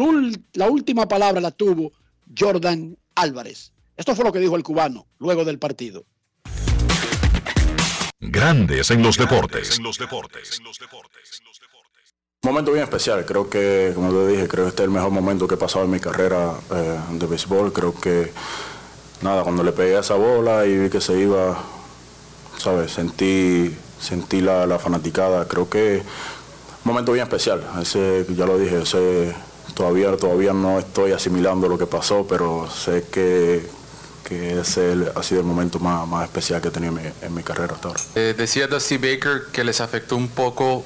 la 0.53 0.69
última 0.69 1.07
palabra 1.07 1.39
la 1.39 1.51
tuvo 1.51 1.93
Jordan 2.37 2.97
Álvarez. 3.15 3.71
Esto 3.95 4.13
fue 4.13 4.25
lo 4.25 4.33
que 4.33 4.39
dijo 4.39 4.57
el 4.57 4.63
cubano 4.63 5.07
luego 5.19 5.45
del 5.45 5.59
partido. 5.59 6.05
Grandes 8.19 8.91
en 8.91 9.01
los 9.03 9.17
deportes. 9.17 9.77
En 9.77 9.83
los 9.83 9.97
deportes. 9.97 10.59
Momento 12.47 12.71
bien 12.71 12.85
especial, 12.85 13.25
creo 13.25 13.49
que, 13.49 13.91
como 13.93 14.09
te 14.09 14.25
dije, 14.25 14.47
creo 14.47 14.63
que 14.63 14.69
este 14.69 14.83
es 14.83 14.85
el 14.85 14.93
mejor 14.93 15.11
momento 15.11 15.49
que 15.49 15.55
he 15.55 15.57
pasado 15.57 15.83
en 15.83 15.91
mi 15.91 15.99
carrera 15.99 16.53
eh, 16.73 16.97
de 17.11 17.27
béisbol. 17.27 17.73
Creo 17.73 17.93
que, 17.93 18.31
nada, 19.21 19.43
cuando 19.43 19.63
le 19.63 19.73
pegué 19.73 19.97
a 19.97 19.99
esa 19.99 20.13
bola 20.13 20.65
y 20.65 20.77
vi 20.77 20.89
que 20.89 21.01
se 21.01 21.19
iba, 21.19 21.57
¿sabes? 22.57 22.93
Sentí, 22.93 23.75
sentí 23.99 24.39
la, 24.39 24.65
la 24.65 24.79
fanaticada. 24.79 25.45
Creo 25.45 25.69
que 25.69 26.01
momento 26.85 27.11
bien 27.11 27.23
especial. 27.23 27.61
Ese, 27.81 28.25
ya 28.29 28.45
lo 28.45 28.57
dije, 28.57 28.83
ese, 28.83 29.35
todavía, 29.73 30.15
todavía 30.15 30.53
no 30.53 30.79
estoy 30.79 31.11
asimilando 31.11 31.67
lo 31.67 31.77
que 31.77 31.85
pasó, 31.85 32.25
pero 32.29 32.69
sé 32.71 33.07
que, 33.11 33.67
que 34.23 34.61
ese 34.61 34.95
ha 35.13 35.21
sido 35.21 35.41
el 35.41 35.47
momento 35.47 35.79
más, 35.79 36.07
más 36.07 36.23
especial 36.23 36.61
que 36.61 36.69
he 36.69 36.71
tenido 36.71 36.97
en 37.21 37.35
mi, 37.35 37.43
carrera 37.43 37.73
hasta 37.73 37.89
ahora. 37.89 37.99
Eh, 38.15 38.33
decía 38.37 38.67
Dusty 38.67 38.95
Baker 38.95 39.47
que 39.51 39.65
les 39.65 39.81
afectó 39.81 40.15
un 40.15 40.29
poco 40.29 40.85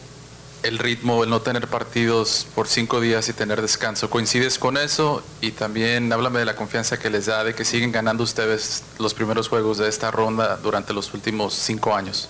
el 0.63 0.78
ritmo, 0.78 1.24
el 1.24 1.30
no 1.30 1.41
tener 1.41 1.67
partidos 1.67 2.47
por 2.56 2.67
cinco 2.67 3.02
días 3.02 3.28
y 3.30 3.34
tener 3.34 3.62
descanso. 3.62 4.10
¿Coincides 4.10 4.60
con 4.60 4.78
eso? 4.78 5.24
Y 5.41 5.52
también 5.52 6.12
háblame 6.13 6.39
de 6.39 6.45
la 6.45 6.56
confianza 6.56 7.00
que 7.00 7.10
les 7.10 7.26
da 7.26 7.43
de 7.43 7.56
que 7.56 7.65
siguen 7.65 7.91
ganando 7.91 8.24
ustedes 8.24 8.84
los 9.00 9.13
primeros 9.13 9.47
juegos 9.47 9.78
de 9.78 9.89
esta 9.89 10.12
ronda 10.12 10.58
durante 10.58 10.93
los 10.93 11.13
últimos 11.13 11.54
cinco 11.54 11.95
años. 11.95 12.30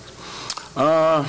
Ah, 0.76 1.24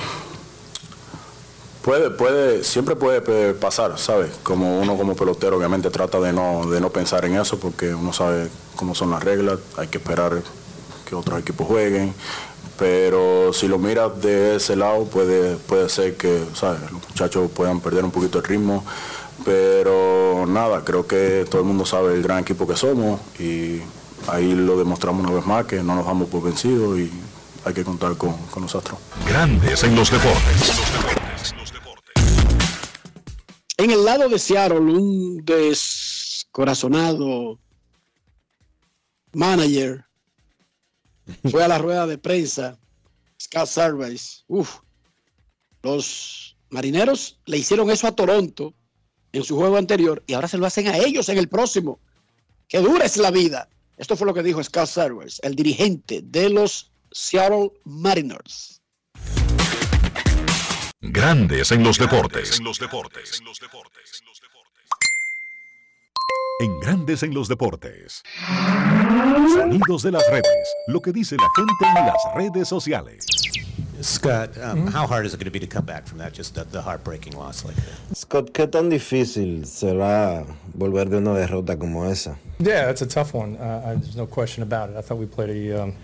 puede, 1.83 2.11
puede, 2.11 2.65
siempre 2.65 2.95
puede 2.95 3.55
pasar, 3.55 3.99
¿sabes? 3.99 4.31
Como 4.43 4.81
uno 4.81 4.97
como 4.97 5.17
pelotero 5.17 5.57
obviamente 5.57 5.91
trata 5.91 6.21
de 6.21 6.33
no, 6.33 6.67
de 6.67 6.81
no 6.81 6.91
pensar 6.91 7.25
en 7.25 7.37
eso 7.37 7.59
porque 7.59 7.95
uno 7.95 8.13
sabe 8.13 8.49
cómo 8.77 8.95
son 8.95 9.11
las 9.11 9.23
reglas, 9.23 9.59
hay 9.77 9.89
que 9.89 9.99
esperar 9.99 10.43
que 11.09 11.15
otros 11.15 11.41
equipos 11.41 11.67
jueguen, 11.67 12.15
pero 12.79 13.53
si 13.53 13.69
lo 13.69 13.79
miras 13.79 14.21
de 14.21 14.57
ese 14.57 14.77
lado 14.77 15.05
puede, 15.05 15.57
puede 15.57 15.89
ser 15.89 16.17
que 16.17 16.45
¿sabes? 16.55 16.81
los 16.83 17.09
muchachos 17.09 17.51
puedan 17.51 17.81
perder 17.81 18.05
un 18.05 18.11
poquito 18.11 18.39
el 18.39 18.45
ritmo, 18.45 18.85
pero 19.45 20.45
nada, 20.47 20.85
creo 20.85 21.07
que 21.07 21.47
todo 21.51 21.63
el 21.63 21.67
mundo 21.67 21.87
sabe 21.87 22.15
el 22.15 22.23
gran 22.23 22.41
equipo 22.41 22.67
que 22.67 22.77
somos 22.77 23.21
y 23.39 23.81
ahí 24.29 24.55
lo 24.55 24.79
demostramos 24.79 25.25
una 25.25 25.35
vez 25.35 25.47
más 25.47 25.67
que 25.67 25.83
no 25.83 25.95
nos 25.95 26.07
damos 26.07 26.29
por 26.29 26.43
vencidos 26.43 26.99
y 26.99 27.11
hay 27.65 27.75
que 27.75 27.85
contar 27.85 28.17
con, 28.17 28.37
con 28.51 28.63
nosotros. 28.63 28.99
Grandes 29.27 29.85
en 29.85 29.95
los 29.95 30.11
deportes. 30.11 30.73
En 33.77 33.91
el 33.91 34.05
lado 34.05 34.29
de 34.29 34.39
Seattle, 34.39 34.79
un 34.79 35.45
descorazonado 35.45 37.59
manager 39.33 40.05
fue 41.51 41.63
a 41.65 41.69
la 41.69 41.79
rueda 41.79 42.07
de 42.07 42.19
prensa, 42.19 42.79
Scott 43.41 43.67
Service. 43.67 44.43
Uf, 44.49 44.79
los 45.83 46.57
marineros 46.71 47.39
le 47.47 47.59
hicieron 47.59 47.91
eso 47.91 48.07
a 48.07 48.17
Toronto 48.17 48.75
en 49.33 49.45
su 49.45 49.57
juego 49.57 49.77
anterior 49.77 50.23
y 50.27 50.35
ahora 50.35 50.49
se 50.49 50.59
lo 50.59 50.67
hacen 50.67 50.89
a 50.89 50.99
ellos 50.99 51.29
en 51.29 51.39
el 51.39 51.49
próximo. 51.49 52.01
Qué 52.69 52.79
dura 52.79 53.05
es 53.05 53.17
la 53.17 53.31
vida. 53.31 53.69
Esto 53.97 54.17
fue 54.17 54.27
lo 54.27 54.35
que 54.35 54.43
dijo 54.43 54.63
Scott 54.63 54.87
Service, 54.87 55.41
el 55.43 55.55
dirigente 55.55 56.23
de 56.23 56.49
los 56.49 56.91
Seattle 57.11 57.71
Mariners. 57.85 58.81
Grandes 61.01 61.73
en 61.73 61.83
los 61.83 61.99
deportes. 61.99 62.59
En 62.59 62.65
los 62.65 62.79
deportes. 62.79 63.41
En 63.41 63.47
Grandes 66.81 67.23
en 67.23 67.35
los 67.35 67.49
deportes. 67.49 68.23
Sonidos 69.55 70.03
de 70.03 70.13
las 70.13 70.27
redes. 70.31 70.75
Lo 70.89 71.01
que 71.01 71.13
dice 71.13 71.37
la 71.37 71.49
gente 71.57 72.01
en 72.01 72.07
las 72.07 72.35
redes 72.35 72.69
sociales. 72.69 73.27
Scott, 74.03 74.57
um, 74.59 74.89
how 74.89 75.07
hard 75.07 75.25
is 75.27 75.33
it 75.33 75.39
going 75.39 75.45
to 75.45 75.53
be 75.53 75.61
to 75.61 75.67
come 75.67 75.85
back 75.85 76.07
from 76.07 76.19
that? 76.19 76.33
Just 76.33 76.55
the, 76.55 76.65
the 76.65 76.83
heartbreaking 76.83 77.37
loss 77.37 77.65
like 77.65 77.77
that. 77.77 78.17
Scott, 78.17 78.53
¿qué 78.53 78.67
tan 78.67 78.91
difícil 78.91 79.65
será 79.65 80.45
volver 80.77 81.09
de 81.09 81.19
una 81.19 81.35
derrota 81.35 81.79
como 81.79 82.05
esa? 82.05 82.37
Yeah, 82.59 82.87
that's 82.87 83.03
a 83.03 83.07
tough 83.07 83.33
one. 83.33 83.57
Uh, 83.57 83.83
I, 83.87 83.95
there's 83.95 84.17
no 84.17 84.27
question 84.27 84.63
about 84.63 84.91
it. 84.91 84.97
I 84.97 85.03
thought 85.03 85.19
we 85.19 85.27
played 85.27 85.51
a. 85.51 85.83
Um, 85.83 85.95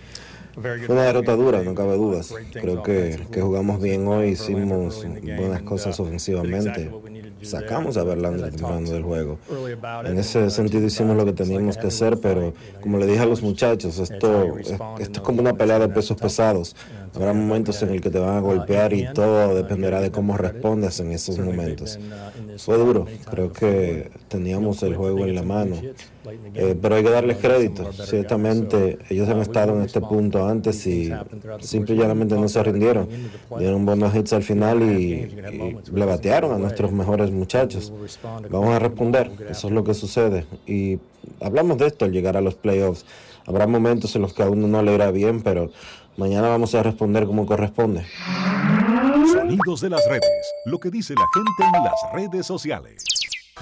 Fue 0.61 0.95
una 0.95 1.03
derrota 1.03 1.35
dura, 1.35 1.61
no 1.63 1.73
cabe 1.73 1.95
dudas. 1.95 2.33
Creo 2.51 2.83
que, 2.83 3.19
que 3.31 3.41
jugamos 3.41 3.81
bien 3.81 4.07
hoy, 4.07 4.29
hicimos 4.29 5.05
buenas 5.37 5.61
cosas 5.61 5.99
ofensivamente. 5.99 6.91
Sacamos 7.41 7.95
a 7.97 8.03
Verlander 8.03 8.51
temprano 8.51 8.89
del 8.89 9.03
juego. 9.03 9.39
En 10.05 10.17
ese 10.17 10.49
sentido 10.49 10.85
hicimos 10.85 11.15
lo 11.15 11.25
que 11.25 11.33
teníamos 11.33 11.77
que 11.77 11.87
hacer, 11.87 12.19
pero 12.19 12.53
como 12.81 12.97
le 12.97 13.07
dije 13.07 13.19
a 13.19 13.25
los 13.25 13.41
muchachos, 13.41 13.97
esto, 13.99 14.57
esto 14.57 14.97
es 14.99 15.19
como 15.21 15.39
una 15.41 15.53
pelea 15.53 15.79
de 15.79 15.89
pesos 15.89 16.17
pesados. 16.17 16.75
Habrá 17.15 17.33
momentos 17.33 17.81
en 17.81 17.89
el 17.89 18.01
que 18.01 18.09
te 18.09 18.19
van 18.19 18.35
a 18.35 18.39
golpear 18.39 18.93
y 18.93 19.07
todo 19.13 19.55
dependerá 19.55 20.01
de 20.01 20.11
cómo 20.11 20.37
respondas 20.37 20.99
en 20.99 21.11
esos 21.11 21.39
momentos. 21.39 21.97
Fue 22.57 22.77
duro, 22.77 23.05
creo 23.29 23.51
que 23.51 24.11
teníamos 24.27 24.81
el 24.83 24.95
juego 24.95 25.25
en 25.25 25.35
la 25.35 25.43
mano, 25.43 25.75
eh, 26.53 26.75
pero 26.81 26.95
hay 26.95 27.03
que 27.03 27.09
darles 27.09 27.37
crédito. 27.37 27.91
Ciertamente 27.93 28.97
ellos 29.09 29.29
han 29.29 29.39
estado 29.39 29.75
en 29.75 29.83
este 29.83 30.01
punto 30.01 30.47
antes 30.47 30.85
y 30.87 31.11
simple 31.59 31.95
y 31.95 31.97
llanamente 31.99 32.35
no 32.35 32.47
se 32.47 32.63
rindieron. 32.63 33.07
Dieron 33.57 33.85
buenos 33.85 34.15
hits 34.15 34.33
al 34.33 34.43
final 34.43 34.81
y, 34.81 35.35
le 35.91 36.05
batearon 36.05 36.51
a 36.53 36.57
nuestros 36.57 36.91
mejores 36.91 37.31
muchachos. 37.31 37.93
Vamos 38.49 38.75
a 38.75 38.79
responder, 38.79 39.31
eso 39.49 39.67
es 39.67 39.73
lo 39.73 39.83
que 39.83 39.93
sucede. 39.93 40.45
Y 40.65 40.99
hablamos 41.41 41.77
de 41.77 41.87
esto 41.87 42.05
al 42.05 42.11
llegar 42.11 42.37
a 42.37 42.41
los 42.41 42.55
playoffs. 42.55 43.05
Habrá 43.45 43.67
momentos 43.67 44.15
en 44.15 44.21
los 44.21 44.33
que 44.33 44.43
a 44.43 44.49
uno 44.49 44.67
no 44.67 44.81
le 44.83 44.93
irá 44.93 45.11
bien, 45.11 45.41
pero 45.41 45.71
mañana 46.17 46.49
vamos 46.49 46.75
a 46.75 46.83
responder 46.83 47.25
como 47.25 47.45
corresponde. 47.45 48.05
Sonidos 49.31 49.81
de 49.81 49.91
las 49.91 50.03
redes, 50.07 50.53
lo 50.65 50.79
que 50.79 50.89
dice 50.89 51.13
la 51.13 51.27
gente 51.33 51.77
en 51.77 51.83
las 51.83 52.13
redes 52.13 52.47
sociales. 52.47 53.03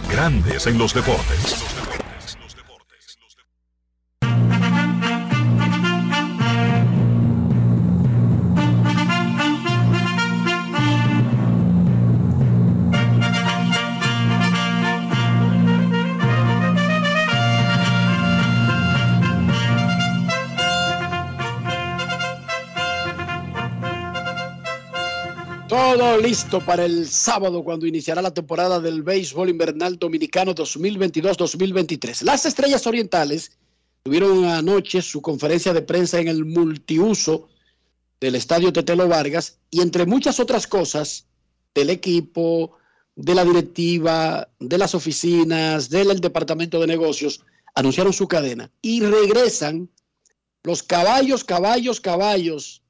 Grandes 0.10 0.66
en 0.66 0.78
los 0.78 0.94
deportes. 0.94 1.87
Todo 25.98 26.20
listo 26.20 26.64
para 26.64 26.86
el 26.86 27.08
sábado 27.08 27.64
cuando 27.64 27.88
iniciará 27.88 28.22
la 28.22 28.32
temporada 28.32 28.80
del 28.80 29.02
béisbol 29.02 29.50
invernal 29.50 29.98
dominicano 29.98 30.54
2022-2023. 30.54 32.22
Las 32.22 32.46
Estrellas 32.46 32.86
Orientales 32.86 33.58
tuvieron 34.04 34.46
anoche 34.46 35.02
su 35.02 35.24
conferencia 35.24 35.74
de 35.74 35.82
prensa 35.82 36.20
en 36.20 36.28
el 36.28 36.46
multiuso 36.46 37.50
del 38.22 38.36
Estadio 38.36 38.72
Tetelo 38.72 39.08
Vargas 39.08 39.58
y 39.72 39.82
entre 39.82 40.06
muchas 40.06 40.40
otras 40.40 40.68
cosas 40.68 41.26
del 41.74 41.90
equipo, 41.90 42.78
de 43.16 43.34
la 43.34 43.44
directiva, 43.44 44.50
de 44.60 44.78
las 44.78 44.94
oficinas, 44.94 45.90
del 45.90 46.22
departamento 46.22 46.80
de 46.80 46.86
negocios, 46.86 47.42
anunciaron 47.74 48.14
su 48.14 48.28
cadena 48.28 48.70
y 48.84 49.02
regresan 49.02 49.90
los 50.62 50.84
caballos, 50.84 51.44
caballos, 51.44 52.00
caballos 52.00 52.84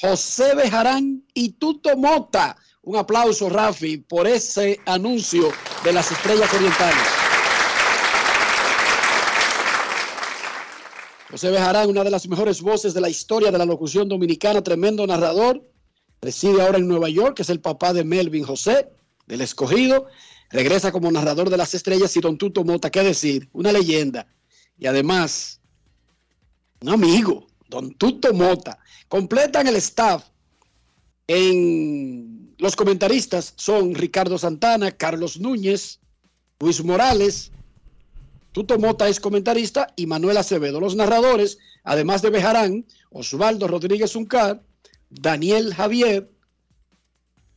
José 0.00 0.54
Bejarán 0.54 1.22
y 1.34 1.50
Tuto 1.50 1.94
Mota. 1.96 2.56
Un 2.82 2.96
aplauso, 2.96 3.50
Rafi, 3.50 3.98
por 3.98 4.26
ese 4.26 4.80
anuncio 4.86 5.52
de 5.84 5.92
las 5.92 6.10
estrellas 6.10 6.52
orientales. 6.54 7.02
José 11.30 11.50
Bejarán, 11.50 11.90
una 11.90 12.02
de 12.02 12.10
las 12.10 12.26
mejores 12.26 12.62
voces 12.62 12.94
de 12.94 13.02
la 13.02 13.10
historia 13.10 13.50
de 13.50 13.58
la 13.58 13.66
locución 13.66 14.08
dominicana, 14.08 14.62
tremendo 14.62 15.06
narrador, 15.06 15.62
reside 16.22 16.62
ahora 16.62 16.78
en 16.78 16.88
Nueva 16.88 17.10
York, 17.10 17.38
es 17.40 17.50
el 17.50 17.60
papá 17.60 17.92
de 17.92 18.02
Melvin 18.02 18.44
José, 18.44 18.88
del 19.26 19.42
escogido, 19.42 20.06
regresa 20.50 20.90
como 20.90 21.12
narrador 21.12 21.50
de 21.50 21.58
las 21.58 21.74
estrellas 21.74 22.16
y 22.16 22.20
Don 22.20 22.38
Tuto 22.38 22.64
Mota, 22.64 22.90
qué 22.90 23.02
decir, 23.02 23.48
una 23.52 23.70
leyenda. 23.70 24.26
Y 24.78 24.86
además, 24.86 25.60
un 26.80 26.88
amigo, 26.88 27.46
don 27.68 27.92
Tuto 27.94 28.32
Mota. 28.32 28.78
Completan 29.10 29.66
el 29.66 29.74
staff 29.74 30.22
en 31.26 32.54
los 32.58 32.76
comentaristas 32.76 33.54
son 33.56 33.96
Ricardo 33.96 34.38
Santana, 34.38 34.92
Carlos 34.92 35.40
Núñez, 35.40 35.98
Luis 36.60 36.84
Morales, 36.84 37.50
Tuto 38.52 38.78
Mota 38.78 39.08
es 39.08 39.18
comentarista 39.18 39.92
y 39.96 40.06
Manuel 40.06 40.36
Acevedo. 40.36 40.78
Los 40.78 40.94
narradores, 40.94 41.58
además 41.82 42.22
de 42.22 42.30
Bejarán, 42.30 42.86
Osvaldo 43.10 43.66
Rodríguez 43.66 44.14
Uncar, 44.14 44.62
Daniel 45.08 45.74
Javier 45.74 46.30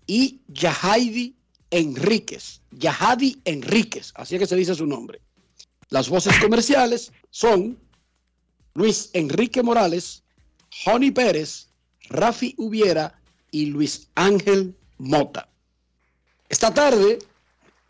y 0.08 0.42
Yahaidi 0.48 1.36
Enríquez. 1.70 2.62
Yahadi 2.72 3.42
Enríquez, 3.46 4.12
así 4.16 4.34
es 4.36 4.40
que 4.40 4.48
se 4.48 4.56
dice 4.56 4.74
su 4.74 4.88
nombre. 4.88 5.22
Las 5.90 6.10
voces 6.10 6.34
comerciales 6.40 7.12
son 7.30 7.78
Luis 8.74 9.12
Enrique 9.14 9.62
Morales, 9.62 10.23
Joni 10.84 11.12
Pérez, 11.12 11.70
Rafi 12.10 12.56
Ubiera 12.58 13.20
y 13.52 13.68
Luis 13.68 14.10
Ángel 14.16 14.76
Mota. 14.98 15.48
Esta 16.50 16.74
tarde, 16.74 17.20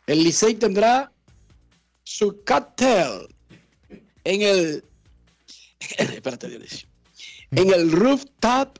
el 0.07 0.23
Licey 0.23 0.55
tendrá 0.55 1.11
su 2.03 2.43
cocktail 2.45 3.27
en 4.23 4.41
el. 4.41 4.83
Espérate. 5.97 6.59
En 7.51 7.73
el 7.73 7.91
rooftop 7.91 8.79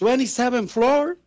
27 0.00 0.68
floor 0.68 1.18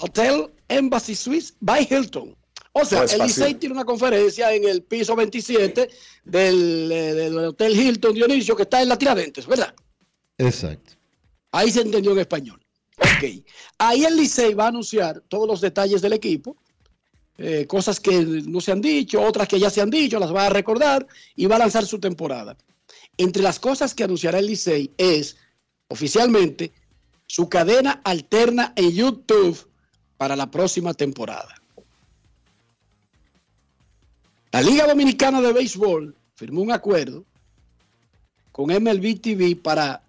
Hotel 0.00 0.52
Embassy 0.68 1.14
Suites 1.14 1.54
by 1.60 1.86
Hilton. 1.88 2.36
O 2.72 2.84
sea, 2.84 3.04
No 3.04 3.12
el. 3.12 3.22
Licey 3.22 3.54
tiene 3.54 3.74
una 3.74 3.84
conferencia 3.84 4.52
en 4.52 4.64
el 4.64 4.82
piso 4.82 5.14
27 5.14 5.90
del, 6.24 6.90
eh, 6.90 7.14
del 7.14 7.38
Hotel 7.38 7.78
Hilton 7.78 8.14
Dionisio 8.14 8.56
que 8.56 8.62
está 8.62 8.80
en 8.82 8.88
la 8.88 8.98
Tiradentes, 8.98 9.46
¿verdad? 9.46 9.74
Exacto. 10.38 10.94
Ahí 11.52 11.70
se 11.70 11.82
entendió 11.82 12.12
en 12.12 12.20
español. 12.20 12.60
Ok. 12.98 13.44
Ahí 13.78 14.04
el 14.04 14.16
Licey 14.16 14.54
va 14.54 14.64
a 14.64 14.68
anunciar 14.68 15.22
todos 15.28 15.46
los 15.46 15.60
detalles 15.60 16.00
del 16.00 16.14
equipo, 16.14 16.56
eh, 17.36 17.66
cosas 17.66 18.00
que 18.00 18.24
no 18.24 18.60
se 18.60 18.72
han 18.72 18.80
dicho, 18.80 19.20
otras 19.20 19.48
que 19.48 19.58
ya 19.58 19.68
se 19.68 19.80
han 19.80 19.90
dicho, 19.90 20.18
las 20.18 20.34
va 20.34 20.46
a 20.46 20.50
recordar 20.50 21.06
y 21.36 21.46
va 21.46 21.56
a 21.56 21.60
lanzar 21.60 21.84
su 21.84 21.98
temporada. 21.98 22.56
Entre 23.16 23.42
las 23.42 23.58
cosas 23.58 23.94
que 23.94 24.04
anunciará 24.04 24.38
el 24.38 24.46
Licey 24.46 24.92
es, 24.96 25.36
oficialmente, 25.88 26.72
su 27.26 27.48
cadena 27.48 28.00
alterna 28.04 28.72
en 28.76 28.92
YouTube 28.92 29.68
para 30.16 30.36
la 30.36 30.50
próxima 30.50 30.94
temporada. 30.94 31.61
La 34.52 34.60
Liga 34.60 34.86
Dominicana 34.86 35.40
de 35.40 35.52
Béisbol 35.52 36.14
firmó 36.34 36.60
un 36.62 36.72
acuerdo 36.72 37.24
con 38.50 38.66
MLB 38.66 39.20
TV 39.20 39.56
para 39.56 40.02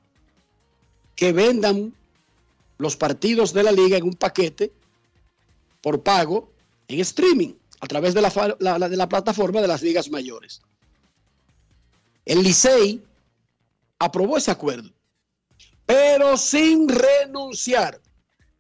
que 1.15 1.31
vendan 1.31 1.93
los 2.77 2.97
partidos 2.97 3.53
de 3.53 3.63
la 3.63 3.71
liga 3.71 3.97
en 3.97 4.03
un 4.03 4.13
paquete 4.13 4.71
por 5.81 6.03
pago 6.03 6.51
en 6.87 6.99
streaming 6.99 7.53
a 7.79 7.87
través 7.87 8.13
de 8.13 8.21
la, 8.21 8.57
la- 8.59 8.89
de 8.89 8.97
la 8.97 9.07
plataforma 9.09 9.61
de 9.61 9.67
las 9.67 9.81
ligas 9.81 10.09
mayores. 10.09 10.61
El 12.25 12.43
Licey 12.43 13.01
aprobó 13.99 14.37
ese 14.37 14.51
acuerdo, 14.51 14.89
pero 15.85 16.35
sin 16.37 16.87
renunciar 16.89 18.01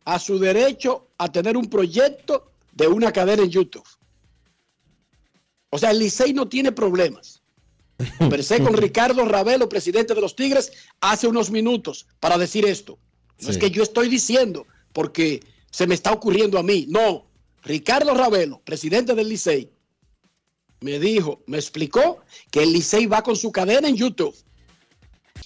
a 0.05 0.19
su 0.19 0.37
derecho 0.39 1.07
a 1.17 1.29
tener 1.31 1.55
un 1.57 1.69
proyecto 1.69 2.51
de 2.73 2.87
una 2.87 3.11
cadena 3.11 3.43
en 3.43 3.49
YouTube. 3.49 3.87
O 5.73 5.79
sea, 5.79 5.89
el 5.89 5.97
Licey 5.97 6.33
no 6.33 6.47
tiene 6.47 6.71
problemas. 6.71 7.41
Conversé 8.19 8.61
con 8.61 8.73
Ricardo 8.77 9.25
Ravelo, 9.25 9.67
presidente 9.67 10.13
de 10.13 10.21
los 10.21 10.35
Tigres, 10.35 10.71
hace 11.01 11.25
unos 11.25 11.49
minutos 11.49 12.05
para 12.19 12.37
decir 12.37 12.63
esto. 12.63 12.99
No 13.41 13.49
es 13.49 13.57
que 13.57 13.71
yo 13.71 13.81
estoy 13.81 14.07
diciendo 14.07 14.67
porque 14.93 15.39
se 15.71 15.87
me 15.87 15.95
está 15.95 16.11
ocurriendo 16.11 16.59
a 16.59 16.63
mí. 16.63 16.85
No. 16.89 17.25
Ricardo 17.63 18.13
Ravelo, 18.13 18.61
presidente 18.63 19.15
del 19.15 19.29
Licey, 19.29 19.71
me 20.81 20.99
dijo, 20.99 21.41
me 21.47 21.57
explicó 21.57 22.19
que 22.51 22.61
el 22.61 22.71
Licey 22.71 23.07
va 23.07 23.23
con 23.23 23.35
su 23.35 23.51
cadena 23.51 23.87
en 23.87 23.95
YouTube. 23.95 24.35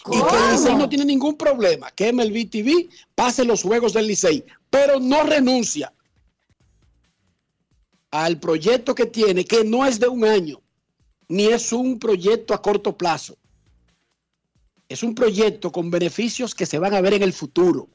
Y 0.07 0.11
que 0.11 0.35
el 0.35 0.51
Licey 0.51 0.75
no 0.75 0.89
tiene 0.89 1.05
ningún 1.05 1.37
problema, 1.37 1.89
que 1.91 2.11
MLB 2.11 2.49
TV 2.49 2.89
pase 3.15 3.45
los 3.45 3.63
juegos 3.63 3.93
del 3.93 4.07
Licey, 4.07 4.43
pero 4.69 4.99
no 4.99 5.23
renuncia 5.23 5.93
al 8.25 8.39
proyecto 8.39 8.95
que 8.95 9.05
tiene, 9.05 9.45
que 9.45 9.63
no 9.63 9.85
es 9.85 9.99
de 9.99 10.07
un 10.07 10.25
año, 10.25 10.61
ni 11.27 11.45
es 11.45 11.71
un 11.71 11.99
proyecto 11.99 12.53
a 12.53 12.61
corto 12.61 12.97
plazo. 12.97 13.37
Es 14.89 15.03
un 15.03 15.13
proyecto 15.13 15.71
con 15.71 15.91
beneficios 15.91 16.55
que 16.55 16.65
se 16.65 16.79
van 16.79 16.93
a 16.93 17.01
ver 17.01 17.13
en 17.13 17.23
el 17.23 17.33
futuro. 17.33 17.89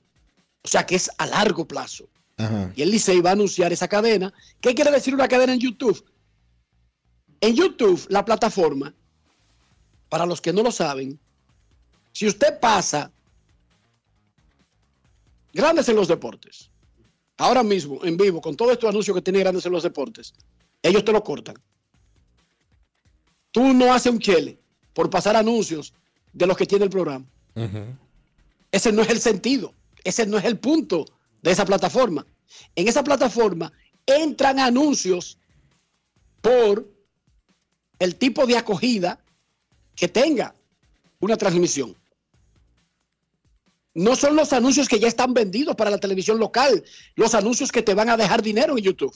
O 0.63 0.69
sea, 0.69 0.85
que 0.87 0.95
es 0.95 1.11
a 1.19 1.27
largo 1.27 1.67
plazo. 1.67 2.09
Ajá. 2.37 2.73
Y 2.77 2.83
el 2.83 2.91
Licey 2.91 3.21
va 3.21 3.31
a 3.31 3.33
anunciar 3.33 3.73
esa 3.73 3.89
cadena. 3.89 4.33
¿Qué 4.61 4.75
quiere 4.75 4.91
decir 4.91 5.15
una 5.15 5.29
cadena 5.29 5.55
en 5.55 5.61
YouTube? 5.61 6.05
En 7.41 7.57
YouTube, 7.57 8.07
la 8.09 8.25
plataforma, 8.25 8.95
para 10.09 10.27
los 10.27 10.41
que 10.41 10.53
no 10.53 10.63
lo 10.63 10.71
saben, 10.71 11.19
si 12.13 12.27
usted 12.27 12.61
pasa 12.61 13.11
grandes 15.53 15.89
en 15.89 15.97
los 15.97 16.09
deportes, 16.09 16.71
ahora 17.43 17.65
mismo, 17.65 17.99
en 18.05 18.17
vivo, 18.17 18.41
con 18.41 18.57
todo 18.57 18.71
estos 18.71 18.89
anuncios 18.89 19.17
que 19.17 19.23
tiene 19.23 19.41
grandes 19.41 19.67
en 19.67 19.73
los 19.73 19.83
deportes, 19.83 20.33
ellos 20.81 21.05
te 21.05 21.13
lo 21.13 21.25
cortan. 21.25 21.57
Tú 23.51 23.75
no 23.75 23.93
haces 23.93 24.13
un 24.13 24.21
chele 24.21 24.61
por 24.95 25.11
pasar 25.11 25.35
anuncios 25.35 25.93
de 26.33 26.47
los 26.47 26.57
que 26.57 26.67
tiene 26.67 26.85
el 26.85 26.91
programa. 26.91 27.27
Ese 28.71 28.93
no 28.93 29.03
es 29.03 29.11
el 29.11 29.21
sentido, 29.21 29.75
ese 30.05 30.25
no 30.25 30.39
es 30.39 30.45
el 30.45 30.59
punto 30.59 31.05
de 31.43 31.51
esa 31.51 31.65
plataforma. 31.65 32.25
En 32.77 32.87
esa 32.87 33.03
plataforma 33.03 33.73
entran 34.07 34.61
anuncios 34.61 35.37
por 36.41 36.89
el 37.99 38.17
tipo 38.17 38.47
de 38.47 38.57
acogida 38.57 39.19
que 39.97 40.07
tenga 40.07 40.55
una 41.19 41.37
transmisión. 41.37 41.97
No 43.95 44.17
son 44.17 44.37
los 44.37 44.53
anuncios 44.53 44.89
que 44.89 44.99
ya 44.99 45.09
están 45.09 45.35
vendidos 45.35 45.77
para 45.77 45.91
la 45.91 45.99
televisión 45.99 46.39
local, 46.39 46.83
los 47.15 47.35
anuncios 47.35 47.71
que 47.71 47.83
te 47.83 47.95
van 47.95 48.09
a 48.09 48.17
dejar 48.17 48.43
dinero 48.43 48.77
en 48.79 48.85
YouTube. 48.85 49.15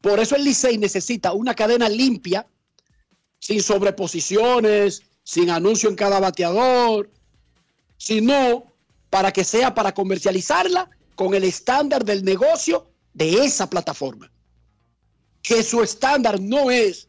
Por 0.00 0.18
eso 0.18 0.36
el 0.36 0.44
Licey 0.44 0.78
necesita 0.78 1.32
una 1.32 1.54
cadena 1.54 1.88
limpia, 1.88 2.46
sin 3.38 3.62
sobreposiciones, 3.62 5.02
sin 5.22 5.50
anuncio 5.50 5.88
en 5.88 5.96
cada 5.96 6.20
bateador, 6.20 7.10
sino 7.96 8.72
para 9.10 9.32
que 9.32 9.44
sea 9.44 9.74
para 9.74 9.94
comercializarla 9.94 10.90
con 11.14 11.34
el 11.34 11.44
estándar 11.44 12.04
del 12.04 12.24
negocio 12.24 12.90
de 13.14 13.44
esa 13.44 13.70
plataforma. 13.70 14.30
Que 15.42 15.62
su 15.62 15.82
estándar 15.82 16.40
no 16.40 16.70
es 16.70 17.08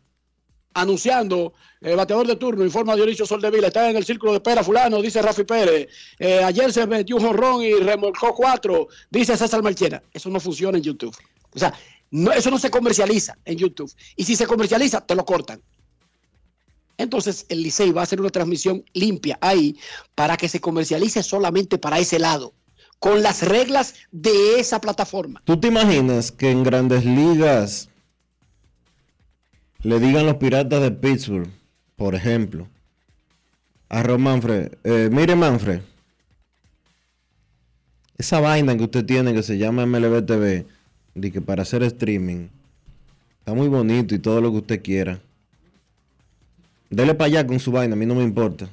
anunciando 0.81 1.53
el 1.81 1.95
bateador 1.95 2.27
de 2.27 2.35
turno, 2.35 2.63
informa 2.63 2.95
Dionisio 2.95 3.25
Soldevila, 3.25 3.67
está 3.67 3.89
en 3.89 3.97
el 3.97 4.05
círculo 4.05 4.31
de 4.31 4.37
espera 4.37 4.63
fulano, 4.63 5.01
dice 5.01 5.21
Rafi 5.21 5.43
Pérez, 5.43 5.87
Eh, 6.19 6.43
ayer 6.43 6.71
se 6.71 6.85
metió 6.85 7.17
un 7.17 7.23
jonrón 7.23 7.63
y 7.63 7.73
remolcó 7.73 8.33
cuatro, 8.33 8.87
dice 9.09 9.35
César 9.35 9.61
Marchena. 9.63 10.01
Eso 10.13 10.29
no 10.29 10.39
funciona 10.39 10.77
en 10.77 10.83
YouTube. 10.83 11.15
O 11.53 11.59
sea, 11.59 11.73
eso 12.35 12.51
no 12.51 12.59
se 12.59 12.69
comercializa 12.69 13.37
en 13.45 13.57
YouTube. 13.57 13.91
Y 14.15 14.23
si 14.23 14.35
se 14.35 14.45
comercializa, 14.45 15.01
te 15.01 15.15
lo 15.15 15.25
cortan. 15.25 15.61
Entonces 16.97 17.45
el 17.49 17.61
Licey 17.61 17.91
va 17.91 18.01
a 18.01 18.03
hacer 18.03 18.19
una 18.19 18.29
transmisión 18.29 18.83
limpia 18.93 19.37
ahí 19.41 19.77
para 20.15 20.35
que 20.35 20.49
se 20.49 20.59
comercialice 20.59 21.21
solamente 21.21 21.77
para 21.77 21.99
ese 21.99 22.17
lado, 22.17 22.53
con 22.99 23.21
las 23.21 23.43
reglas 23.43 23.93
de 24.11 24.59
esa 24.59 24.81
plataforma. 24.81 25.41
¿Tú 25.45 25.59
te 25.59 25.67
imaginas 25.67 26.31
que 26.31 26.49
en 26.49 26.63
grandes 26.63 27.05
ligas 27.05 27.89
le 29.87 29.99
digan 30.01 30.25
los 30.25 30.35
piratas 30.35 30.81
de 30.81 30.91
Pittsburgh, 30.91 31.47
por 31.95 32.13
ejemplo, 32.13 32.67
a 33.89 34.03
Ron 34.03 34.21
Manfred, 34.21 34.73
eh, 34.83 35.09
mire 35.11 35.35
Manfred, 35.35 35.79
esa 38.17 38.39
vaina 38.41 38.75
que 38.75 38.83
usted 38.83 39.05
tiene 39.05 39.33
que 39.33 39.43
se 39.43 39.57
llama 39.57 39.85
MLB 39.85 40.25
TV, 40.25 40.65
de 41.15 41.31
que 41.31 41.41
para 41.41 41.61
hacer 41.61 41.83
streaming, 41.83 42.47
está 43.39 43.53
muy 43.53 43.69
bonito 43.69 44.13
y 44.13 44.19
todo 44.19 44.41
lo 44.41 44.51
que 44.51 44.57
usted 44.57 44.81
quiera. 44.81 45.19
Dele 46.89 47.13
para 47.13 47.27
allá 47.27 47.47
con 47.47 47.59
su 47.59 47.71
vaina, 47.71 47.93
a 47.93 47.97
mí 47.97 48.05
no 48.05 48.15
me 48.15 48.23
importa. 48.23 48.67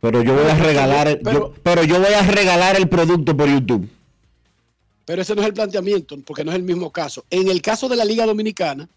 Pero 0.00 0.22
yo 0.22 0.34
voy 0.34 0.46
a 0.50 0.54
regalar, 0.54 1.08
el- 1.08 1.20
yo- 1.22 1.54
pero 1.62 1.84
yo 1.84 2.00
voy 2.00 2.14
a 2.14 2.22
regalar 2.22 2.76
el 2.76 2.88
producto 2.88 3.36
por 3.36 3.48
YouTube. 3.50 3.88
Pero 5.10 5.22
ese 5.22 5.34
no 5.34 5.40
es 5.42 5.48
el 5.48 5.54
planteamiento, 5.54 6.16
porque 6.24 6.44
no 6.44 6.52
es 6.52 6.56
el 6.56 6.62
mismo 6.62 6.92
caso. 6.92 7.24
En 7.30 7.48
el 7.48 7.60
caso 7.60 7.88
de 7.88 7.96
la 7.96 8.04
Liga 8.04 8.24
Dominicana, 8.26 8.88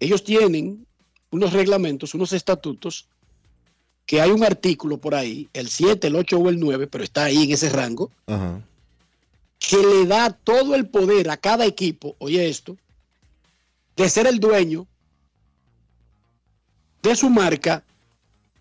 ellos 0.00 0.24
tienen 0.24 0.84
unos 1.30 1.52
reglamentos, 1.52 2.12
unos 2.14 2.32
estatutos, 2.32 3.06
que 4.04 4.20
hay 4.20 4.32
un 4.32 4.42
artículo 4.42 4.98
por 4.98 5.14
ahí, 5.14 5.48
el 5.52 5.68
7, 5.68 6.08
el 6.08 6.16
8 6.16 6.36
o 6.36 6.48
el 6.48 6.58
9, 6.58 6.88
pero 6.88 7.04
está 7.04 7.22
ahí 7.22 7.44
en 7.44 7.52
ese 7.52 7.68
rango, 7.68 8.10
Ajá. 8.26 8.60
que 9.60 9.76
le 9.76 10.06
da 10.06 10.30
todo 10.30 10.74
el 10.74 10.88
poder 10.88 11.30
a 11.30 11.36
cada 11.36 11.66
equipo, 11.66 12.16
oye 12.18 12.48
esto, 12.48 12.76
de 13.94 14.10
ser 14.10 14.26
el 14.26 14.40
dueño 14.40 14.88
de 17.00 17.14
su 17.14 17.30
marca, 17.30 17.84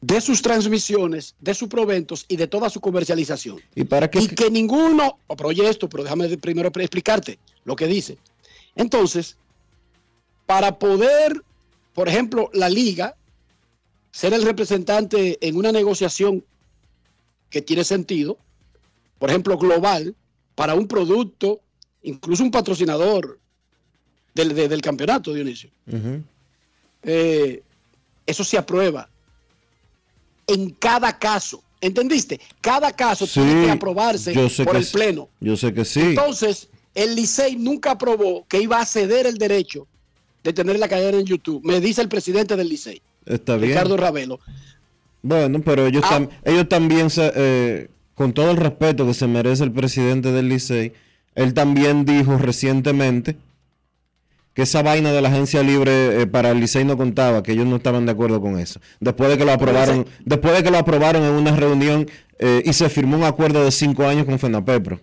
de 0.02 0.20
sus 0.20 0.42
transmisiones, 0.42 1.36
de 1.40 1.54
sus 1.54 1.70
proventos 1.70 2.26
y 2.28 2.36
de 2.36 2.48
toda 2.48 2.70
su 2.70 2.82
comercialización. 2.82 3.60
¿Y 3.76 3.84
para 3.84 4.10
qué? 4.10 4.20
Y 4.20 4.28
que 4.28 4.50
ninguno, 4.50 5.20
oh, 5.28 5.36
pero 5.36 5.50
oye 5.50 5.70
esto, 5.70 5.88
pero 5.88 6.04
déjame 6.04 6.36
primero 6.38 6.72
explicarte 6.76 7.38
lo 7.66 7.76
que 7.76 7.86
dice. 7.88 8.18
Entonces, 8.76 9.38
para 10.48 10.80
poder, 10.80 11.44
por 11.94 12.10
ejemplo, 12.10 12.50
la 12.54 12.68
liga, 12.68 13.16
ser 14.12 14.34
el 14.34 14.42
representante 14.44 15.38
en 15.48 15.56
una 15.56 15.72
negociación 15.72 16.44
que 17.52 17.62
tiene 17.62 17.84
sentido, 17.84 18.38
por 19.20 19.30
ejemplo, 19.30 19.56
global, 19.58 20.16
para 20.56 20.74
un 20.74 20.88
producto, 20.88 21.60
incluso 22.02 22.44
un 22.44 22.50
patrocinador 22.50 23.40
del, 24.34 24.56
de- 24.56 24.68
del 24.68 24.82
campeonato, 24.82 25.32
Dionisio. 25.34 25.70
Eh, 27.04 27.62
eso 28.26 28.44
se 28.44 28.58
aprueba 28.58 29.10
en 30.48 30.70
cada 30.72 31.18
caso. 31.18 31.64
¿Entendiste? 31.84 32.40
Cada 32.62 32.92
caso 32.92 33.26
tiene 33.26 33.66
que 33.66 33.72
aprobarse 33.72 34.36
yo 34.36 34.48
sé 34.50 34.64
por 34.64 34.74
que 34.74 34.80
el 34.80 34.86
sí. 34.86 34.94
Pleno. 34.94 35.30
Yo 35.40 35.58
sé 35.58 35.74
que 35.74 35.84
sí. 35.84 36.00
Entonces, 36.02 36.70
el 36.94 37.16
Licey 37.16 37.56
nunca 37.56 37.92
aprobó 37.92 38.46
que 38.48 38.62
iba 38.62 38.80
a 38.80 38.86
ceder 38.86 39.26
el 39.26 39.38
derecho 39.40 39.88
de 40.44 40.54
tener 40.54 40.78
la 40.78 40.88
cadena 40.88 41.18
en 41.18 41.26
YouTube. 41.26 41.62
Me 41.64 41.80
dice 41.82 42.02
el 42.02 42.08
presidente 42.10 42.56
del 42.56 42.70
Licey, 42.70 43.02
Está 43.26 43.56
bien. 43.58 43.70
Ricardo 43.72 43.98
Ravelo. 43.98 44.40
Bueno, 45.24 45.62
pero 45.64 45.88
ellos, 45.88 46.04
Ah. 46.06 46.20
tam- 46.20 46.30
ellos 46.46 46.70
también, 46.70 47.10
se- 47.10 47.32
eh, 47.36 47.88
con 48.16 48.34
todo 48.34 48.52
el 48.52 48.58
respeto 48.58 49.06
que 49.08 49.14
se 49.16 49.26
merece 49.28 49.64
el 49.64 49.72
presidente 49.72 50.32
del 50.32 50.50
Licey, 50.50 50.94
él 51.34 51.54
también 51.56 52.06
dijo 52.06 52.38
recientemente 52.38 53.38
que 54.54 54.64
esa 54.64 54.82
vaina 54.84 55.12
de 55.14 55.22
la 55.22 55.30
agencia 55.30 55.64
libre 55.64 56.22
eh, 56.22 56.28
para 56.28 56.52
el 56.52 56.60
Licey 56.60 56.84
no 56.84 56.98
contaba, 56.98 57.42
que 57.42 57.54
ellos 57.54 57.66
no 57.66 57.78
estaban 57.78 58.06
de 58.06 58.12
acuerdo 58.12 58.42
con 58.42 58.60
eso. 58.60 58.80
Después 59.00 59.30
de 59.30 59.38
que 59.38 59.46
lo 59.46 59.54
aprobaron, 59.54 60.06
después 60.26 60.54
de 60.56 60.64
que 60.64 60.72
lo 60.72 60.78
aprobaron 60.78 61.24
en 61.24 61.32
una 61.32 61.56
reunión 61.56 62.10
eh, 62.40 62.62
y 62.66 62.74
se 62.74 62.90
firmó 62.90 63.18
un 63.18 63.24
acuerdo 63.24 63.64
de 63.64 63.72
cinco 63.72 64.06
años 64.06 64.26
con 64.26 64.38
Fenapepro. 64.40 65.00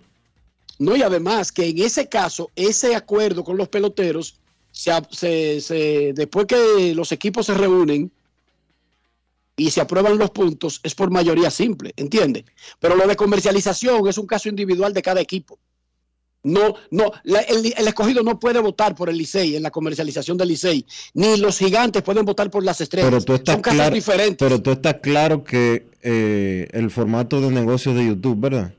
No, 0.77 0.95
y 0.95 1.01
además 1.01 1.51
que 1.51 1.67
en 1.67 1.79
ese 1.79 2.07
caso, 2.07 2.51
ese 2.55 2.95
acuerdo 2.95 3.43
con 3.43 3.57
los 3.57 3.67
peloteros, 3.69 4.35
se, 4.71 4.91
se- 5.11 5.59
se- 5.61 6.13
después 6.13 6.45
que 6.45 6.93
los 6.95 7.11
equipos 7.11 7.47
se 7.47 7.53
reúnen 7.53 8.11
y 9.57 9.71
se 9.71 9.81
aprueban 9.81 10.17
los 10.17 10.29
puntos, 10.29 10.79
es 10.83 10.95
por 10.95 11.09
mayoría 11.11 11.49
simple, 11.51 11.91
¿entiende? 11.97 12.45
Pero 12.79 12.95
lo 12.95 13.05
de 13.07 13.15
comercialización 13.17 14.07
es 14.07 14.17
un 14.17 14.25
caso 14.25 14.47
individual 14.47 14.93
de 14.93 15.01
cada 15.01 15.19
equipo. 15.19 15.59
No, 16.43 16.73
no, 16.91 17.11
la- 17.23 17.41
el, 17.41 17.73
el 17.77 17.87
escogido 17.87 18.23
no 18.23 18.39
puede 18.39 18.59
votar 18.59 18.95
por 18.95 19.09
el 19.09 19.17
Licey 19.17 19.55
en 19.57 19.63
la 19.63 19.71
comercialización 19.71 20.37
del 20.37 20.47
Licey, 20.49 20.85
ni 21.13 21.35
los 21.37 21.57
gigantes 21.57 22.01
pueden 22.01 22.23
votar 22.25 22.49
por 22.49 22.63
las 22.63 22.79
estrellas. 22.79 23.09
Pero 23.09 23.21
tú 23.21 23.33
estás 23.33 23.53
Son 23.55 23.61
casos 23.61 23.75
claro, 23.77 23.95
diferentes. 23.95 24.37
pero 24.39 24.61
tú 24.61 24.71
estás 24.71 24.95
claro 25.01 25.43
que 25.43 25.87
eh, 26.01 26.67
el 26.71 26.89
formato 26.91 27.41
de 27.41 27.49
negocio 27.51 27.93
de 27.93 28.05
YouTube, 28.05 28.39
¿verdad? 28.39 28.73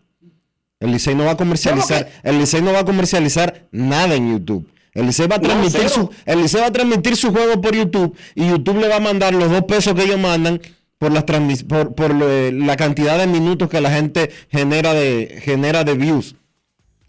El 0.81 0.93
Licey 0.93 1.15
no 1.15 1.25
va 1.27 1.33
a 1.33 1.37
comercializar, 1.37 2.11
el 2.23 2.39
Licey 2.39 2.63
no 2.63 2.73
va 2.73 2.79
a 2.81 2.85
comercializar 2.87 3.67
nada 3.71 4.15
en 4.15 4.33
YouTube. 4.33 4.67
El 4.95 5.07
Licey 5.07 5.27
va 5.29 5.37
a 5.37 5.41
transmitir 5.41 5.89
su, 5.91 6.11
el 6.25 6.41
Licey 6.41 6.61
va 6.63 6.69
a 6.69 6.73
transmitir 6.73 7.15
su 7.17 7.31
juego 7.31 7.61
por 7.61 7.77
YouTube 7.77 8.17
y 8.35 8.49
YouTube 8.49 8.79
le 8.81 8.89
va 8.89 8.97
a 8.97 9.01
mandar 9.01 9.35
los 9.35 9.51
dos 9.51 9.65
pesos 9.65 9.95
que 9.95 10.05
ellos 10.05 10.19
mandan 10.19 10.61
por 10.99 11.13
las 11.13 11.25
por, 11.69 11.95
por 11.95 12.17
eh, 12.23 12.51
la 12.53 12.77
cantidad 12.77 13.19
de 13.19 13.27
minutos 13.27 13.69
que 13.69 13.81
la 13.83 13.91
gente 13.93 14.31
genera 14.51 14.95
de 14.95 15.41
genera 15.45 15.85
de 15.85 15.95
views. 15.95 16.35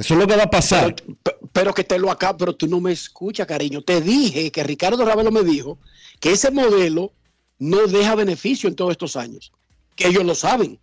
Eso 0.01 0.15
es 0.15 0.19
lo 0.19 0.25
que 0.27 0.35
va 0.35 0.43
a 0.43 0.49
pasar. 0.49 0.95
Pe- 0.95 1.35
Pero 1.53 1.73
que 1.73 1.83
te 1.83 1.99
lo 1.99 2.09
acá, 2.09 2.35
pero 2.35 2.55
tú 2.55 2.65
no 2.67 2.79
me 2.79 2.91
escuchas, 2.91 3.45
cariño. 3.45 3.81
Te 3.83 4.01
dije 4.01 4.51
que 4.51 4.63
Ricardo 4.63 5.05
Ravelo 5.05 5.31
me 5.31 5.43
dijo 5.43 5.77
que 6.19 6.31
ese 6.31 6.49
modelo 6.49 7.13
no 7.59 7.85
deja 7.87 8.15
beneficio 8.15 8.67
en 8.67 8.75
todos 8.75 8.91
estos 8.91 9.15
años. 9.15 9.51
Que 9.95 10.07
ellos 10.07 10.23
lo 10.25 10.33
saben. 10.33 10.79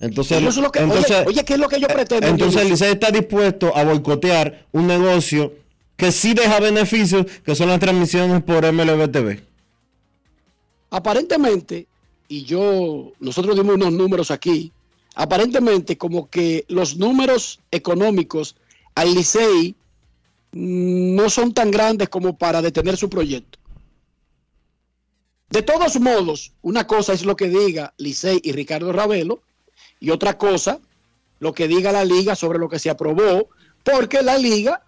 Entonces, 0.00 0.38
Ellos 0.38 0.54
son 0.54 0.64
lo 0.64 0.72
que- 0.72 0.80
oye, 0.80 0.88
entonces, 0.94 1.26
oye, 1.26 1.44
¿qué 1.44 1.54
es 1.54 1.58
lo 1.60 1.68
que 1.68 1.76
ellos 1.76 1.90
pretenden, 1.92 2.30
Entonces 2.32 2.80
el 2.82 2.88
está 2.92 3.10
dispuesto 3.10 3.74
a 3.76 3.84
boicotear 3.84 4.66
un 4.72 4.86
negocio 4.88 5.54
que 5.96 6.10
sí 6.12 6.34
deja 6.34 6.58
beneficios, 6.60 7.24
que 7.44 7.54
son 7.54 7.68
las 7.68 7.78
transmisiones 7.80 8.42
por 8.42 8.64
MLB 8.66 9.08
TV. 9.10 9.42
Aparentemente, 10.90 11.86
y 12.28 12.44
yo, 12.44 13.12
nosotros 13.20 13.56
dimos 13.56 13.76
unos 13.76 13.92
números 13.92 14.30
aquí, 14.30 14.72
aparentemente 15.14 15.98
como 15.98 16.28
que 16.28 16.64
los 16.68 16.96
números 16.96 17.60
económicos 17.70 18.56
al 18.94 19.14
Licey 19.14 19.74
mm, 20.52 21.14
no 21.14 21.30
son 21.30 21.52
tan 21.52 21.70
grandes 21.70 22.08
como 22.08 22.36
para 22.36 22.62
detener 22.62 22.96
su 22.96 23.08
proyecto. 23.08 23.58
De 25.50 25.62
todos 25.62 26.00
modos, 26.00 26.52
una 26.62 26.86
cosa 26.86 27.12
es 27.12 27.24
lo 27.24 27.36
que 27.36 27.48
diga 27.48 27.92
Licey 27.98 28.40
y 28.42 28.52
Ricardo 28.52 28.92
Ravelo, 28.92 29.42
y 30.00 30.10
otra 30.10 30.38
cosa, 30.38 30.80
lo 31.40 31.52
que 31.52 31.68
diga 31.68 31.92
la 31.92 32.04
liga 32.04 32.34
sobre 32.34 32.58
lo 32.58 32.68
que 32.68 32.78
se 32.78 32.90
aprobó, 32.90 33.48
porque 33.84 34.22
la 34.22 34.38
liga 34.38 34.82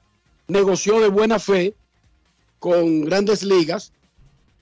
negoció 0.48 1.00
de 1.00 1.08
buena 1.08 1.38
fe 1.38 1.74
con 2.58 3.04
grandes 3.04 3.42
ligas 3.42 3.92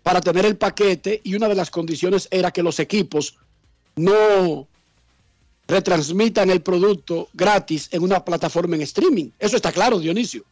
para 0.03 0.21
tener 0.21 0.45
el 0.45 0.57
paquete 0.57 1.21
y 1.23 1.35
una 1.35 1.49
de 1.49 1.55
las 1.55 1.71
condiciones 1.71 2.27
era 2.31 2.51
que 2.51 2.63
los 2.63 2.81
equipos 2.81 3.39
no 3.95 4.67
retransmitan 5.73 6.51
el 6.51 6.61
producto 6.61 7.29
gratis 7.33 7.89
en 7.93 8.03
una 8.03 8.25
plataforma 8.25 8.77
en 8.77 8.83
streaming. 8.83 9.31
Eso 9.39 9.57
está 9.57 9.73
claro, 9.73 9.99
Dionisio. 9.99 10.45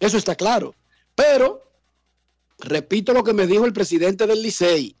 Eso 0.00 0.16
está 0.16 0.34
claro. 0.34 0.74
Pero, 1.14 1.62
repito 2.58 3.12
lo 3.12 3.22
que 3.22 3.32
me 3.32 3.46
dijo 3.46 3.64
el 3.66 3.72
presidente 3.72 4.26
del 4.26 4.42
Licey 4.42 4.96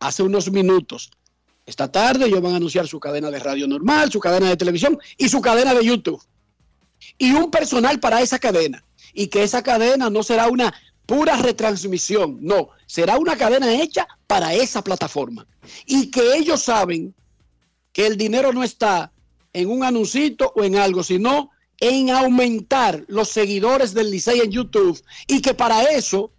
hace 0.00 0.22
unos 0.22 0.50
minutos. 0.50 1.10
Esta 1.66 1.90
tarde 1.90 2.26
ellos 2.26 2.40
van 2.40 2.54
a 2.54 2.56
anunciar 2.56 2.86
su 2.86 2.98
cadena 2.98 3.30
de 3.30 3.40
radio 3.40 3.66
normal, 3.66 4.10
su 4.10 4.20
cadena 4.20 4.48
de 4.48 4.56
televisión 4.56 4.98
y 5.18 5.28
su 5.28 5.40
cadena 5.40 5.74
de 5.74 5.84
YouTube. 5.84 6.22
Y 7.18 7.32
un 7.32 7.50
personal 7.50 8.00
para 8.00 8.22
esa 8.22 8.38
cadena. 8.38 8.84
Y 9.12 9.26
que 9.28 9.42
esa 9.42 9.62
cadena 9.62 10.08
no 10.08 10.22
será 10.22 10.48
una 10.48 10.72
pura 11.06 11.36
retransmisión, 11.36 12.38
no, 12.40 12.70
será 12.86 13.18
una 13.18 13.36
cadena 13.36 13.72
hecha 13.74 14.06
para 14.26 14.54
esa 14.54 14.82
plataforma. 14.82 15.46
Y 15.86 16.10
que 16.10 16.36
ellos 16.36 16.62
saben 16.62 17.14
que 17.94 18.06
el 18.06 18.18
dinero 18.18 18.52
no 18.52 18.62
está 18.62 19.12
en 19.54 19.70
un 19.70 19.84
anuncito 19.84 20.52
o 20.54 20.64
en 20.64 20.76
algo, 20.76 21.02
sino 21.02 21.50
en 21.80 22.10
aumentar 22.10 23.04
los 23.06 23.28
seguidores 23.28 23.94
del 23.94 24.10
Licey 24.10 24.40
en 24.40 24.50
YouTube 24.50 25.00
y 25.26 25.40
que 25.40 25.54
para 25.54 25.84
eso 25.84 26.30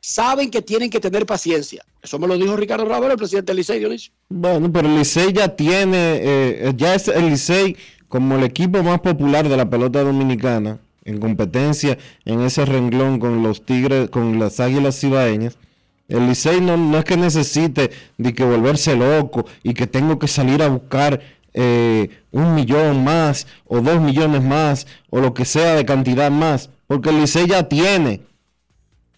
saben 0.00 0.50
que 0.50 0.62
tienen 0.62 0.88
que 0.88 1.00
tener 1.00 1.26
paciencia. 1.26 1.84
Eso 2.00 2.18
me 2.20 2.28
lo 2.28 2.38
dijo 2.38 2.56
Ricardo 2.56 2.84
Ravelo, 2.84 3.12
el 3.12 3.18
presidente 3.18 3.50
del 3.50 3.58
Licey, 3.58 3.80
Dionisio. 3.80 4.12
Bueno, 4.28 4.72
pero 4.72 4.88
el 4.88 4.96
Licey 4.96 5.32
ya 5.32 5.56
tiene, 5.56 6.20
eh, 6.22 6.72
ya 6.76 6.94
es 6.94 7.08
el 7.08 7.30
Licey 7.30 7.76
como 8.08 8.36
el 8.36 8.44
equipo 8.44 8.82
más 8.84 9.00
popular 9.00 9.48
de 9.48 9.56
la 9.56 9.68
pelota 9.68 10.04
dominicana, 10.04 10.78
en 11.04 11.18
competencia 11.18 11.98
en 12.24 12.42
ese 12.42 12.64
renglón 12.64 13.18
con 13.18 13.42
los 13.42 13.66
Tigres, 13.66 14.08
con 14.10 14.38
las 14.38 14.60
Águilas 14.60 15.00
Cibaeñas. 15.00 15.58
El 16.08 16.28
Licey 16.28 16.60
no, 16.60 16.76
no 16.76 16.98
es 16.98 17.04
que 17.04 17.16
necesite 17.16 17.90
de 18.16 18.32
que 18.32 18.44
volverse 18.44 18.94
loco 18.94 19.44
y 19.62 19.74
que 19.74 19.86
tengo 19.86 20.18
que 20.18 20.28
salir 20.28 20.62
a 20.62 20.68
buscar 20.68 21.20
eh, 21.52 22.10
un 22.32 22.54
millón 22.54 23.02
más 23.02 23.46
o 23.64 23.80
dos 23.80 24.00
millones 24.00 24.42
más 24.42 24.86
o 25.10 25.20
lo 25.20 25.34
que 25.34 25.44
sea 25.44 25.74
de 25.74 25.84
cantidad 25.84 26.30
más, 26.30 26.70
porque 26.86 27.08
el 27.08 27.20
Licey 27.20 27.46
ya 27.48 27.66
tiene. 27.68 28.20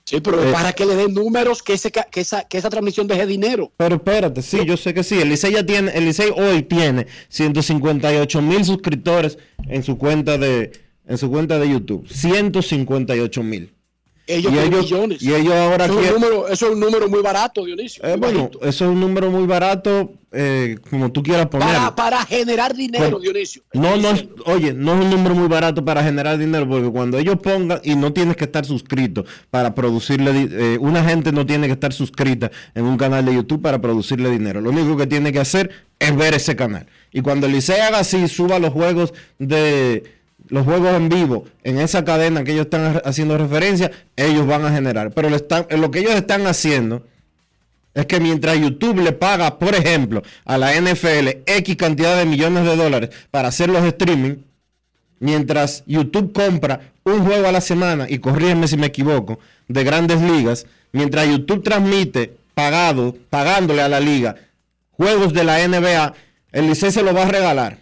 Sí, 0.05 0.21
pero 0.21 0.43
Eh, 0.43 0.53
para 0.53 0.73
que 0.73 0.87
le 0.87 0.95
den 0.95 1.13
números, 1.13 1.63
que, 1.63 1.75
ese, 1.75 1.91
que, 1.91 2.21
esa, 2.21 2.45
que 2.45 2.57
esa 2.57 2.71
transmisión 2.71 3.07
deje 3.07 3.27
dinero. 3.27 3.71
Pero 3.77 3.97
espérate, 3.97 4.41
sí, 4.41 4.65
yo 4.65 4.77
sé 4.79 4.95
que 4.95 5.03
sí. 5.03 5.21
El 5.21 5.29
Licey 5.29 5.53
ya 5.53 5.67
tiene, 5.67 5.91
el 5.91 6.07
Licey 6.07 6.31
hoy 6.31 6.63
tiene 6.63 7.07
158 7.29 8.41
mil 8.41 8.65
suscriptores 8.65 9.37
en 9.67 9.83
su 9.83 9.99
cuenta 9.99 10.39
de, 10.39 10.73
en 11.07 11.19
su 11.19 11.29
cuenta 11.31 11.59
de 11.59 11.69
YouTube. 11.69 12.09
158 12.09 13.43
mil. 13.43 13.75
Ellos 14.29 14.53
Y 14.53 14.59
ellos- 14.59 14.85
millones. 14.85 15.23
y 15.23 15.33
ellos 15.35 15.55
ahora 15.55 15.87
eso, 15.87 15.95
es 15.95 15.99
un 15.99 16.03
quieren- 16.05 16.21
número, 16.21 16.49
eso 16.49 16.67
es 16.67 16.73
un 16.75 16.81
número 16.81 17.09
muy 17.09 17.23
barato, 17.23 17.65
Dionisio. 17.65 18.05
Eh, 18.05 18.11
muy 18.11 18.19
bueno, 18.19 18.39
bajito. 18.41 18.59
eso 18.63 18.85
es 18.85 18.91
un 18.91 19.01
número 19.01 19.31
muy 19.31 19.47
barato, 19.47 20.13
eh, 20.33 20.77
como 20.91 21.11
tú 21.11 21.23
quieras 21.23 21.47
ponerlo. 21.47 21.73
para, 21.73 21.95
para 21.97 22.27
generar 22.27 22.75
dinero, 22.77 23.05
Bueno, 23.05 23.21
Dionisio. 23.21 23.63
No, 23.73 23.97
no, 23.97 24.11
es- 24.11 24.27
oye, 24.45 24.75
no 24.75 24.93
es 24.99 25.05
un 25.07 25.11
número 25.11 25.35
muy 25.35 25.49
barato 25.49 25.83
para 25.83 26.05
generar 26.05 26.37
dinero, 26.37 26.69
porque 26.69 26.91
cuando 26.91 27.17
ellos 27.19 27.37
pongan, 27.43 27.81
y 27.83 27.97
no 27.97 28.13
tienes 28.13 28.37
que 28.37 28.45
estar 28.45 28.67
suscrito 28.67 29.25
para 29.51 29.75
producirle, 29.75 30.49
eh, 30.53 30.79
una 30.79 31.03
gente 31.03 31.33
no 31.33 31.47
tiene 31.47 31.67
que 31.67 31.73
estar 31.73 31.95
suscrita 31.95 32.51
en 32.75 32.85
un 32.85 32.99
canal 32.99 33.25
de 33.25 33.35
YouTube 33.35 33.63
para 33.63 33.81
producirle 33.81 34.31
dinero. 34.31 34.61
Lo 34.61 34.69
único 34.71 34.95
que 34.99 35.07
tiene 35.07 35.33
que 35.33 35.41
hacer 35.41 35.71
es 35.99 36.15
ver 36.15 36.35
ese 36.35 36.55
canal. 36.55 36.87
Y 37.13 37.23
cuando 37.23 37.49
Licey 37.49 37.81
haga 37.81 38.01
así, 38.01 38.29
suba 38.29 38.59
los 38.59 38.75
juegos 38.75 39.15
de 39.39 40.18
los 40.49 40.65
juegos 40.65 40.95
en 40.95 41.09
vivo 41.09 41.45
en 41.65 41.79
esa 41.79 42.05
cadena 42.05 42.45
que 42.45 42.53
ellos 42.53 42.67
están 42.67 43.01
haciendo 43.05 43.39
referencia, 43.39 43.91
ellos 44.17 44.47
van 44.47 44.65
a 44.65 44.73
generar. 44.73 45.13
Pero 45.13 45.31
le 45.31 45.37
están, 45.37 45.67
lo 45.71 45.91
que 45.91 46.01
ellos 46.01 46.15
están 46.15 46.47
haciendo 46.47 47.07
es 47.95 48.07
que 48.07 48.21
mientras 48.21 48.59
YouTube 48.59 49.01
le 49.01 49.13
paga, 49.13 49.59
por 49.59 49.75
ejemplo, 49.75 50.23
a 50.45 50.59
la 50.59 50.73
NFL 50.81 51.43
X 51.47 51.77
cantidad 51.77 52.17
de 52.17 52.27
millones 52.27 52.65
de 52.65 52.77
dólares 52.77 53.11
para 53.31 53.49
hacer 53.49 53.69
los 53.69 53.85
streaming, 53.85 54.37
mientras 55.21 55.83
YouTube 55.87 56.33
compra 56.33 56.93
un 57.05 57.25
juego 57.25 57.49
a 57.49 57.53
la 57.53 57.61
semana, 57.61 58.07
y 58.09 58.19
corrígeme 58.19 58.69
si 58.69 58.77
me 58.77 58.87
equivoco, 58.87 59.39
de 59.67 59.83
grandes 59.83 60.21
ligas, 60.21 60.67
mientras 60.93 61.27
YouTube 61.27 61.63
transmite 61.63 62.37
pagado, 62.55 63.17
pagándole 63.31 63.83
a 63.83 63.89
la 63.89 64.01
liga 64.01 64.37
juegos 64.99 65.33
de 65.33 65.45
la 65.45 65.67
NBA, 65.67 66.13
el 66.53 66.67
Licey 66.67 66.91
se 66.91 67.03
lo 67.03 67.15
va 67.15 67.23
a 67.23 67.29
regalar. 67.29 67.79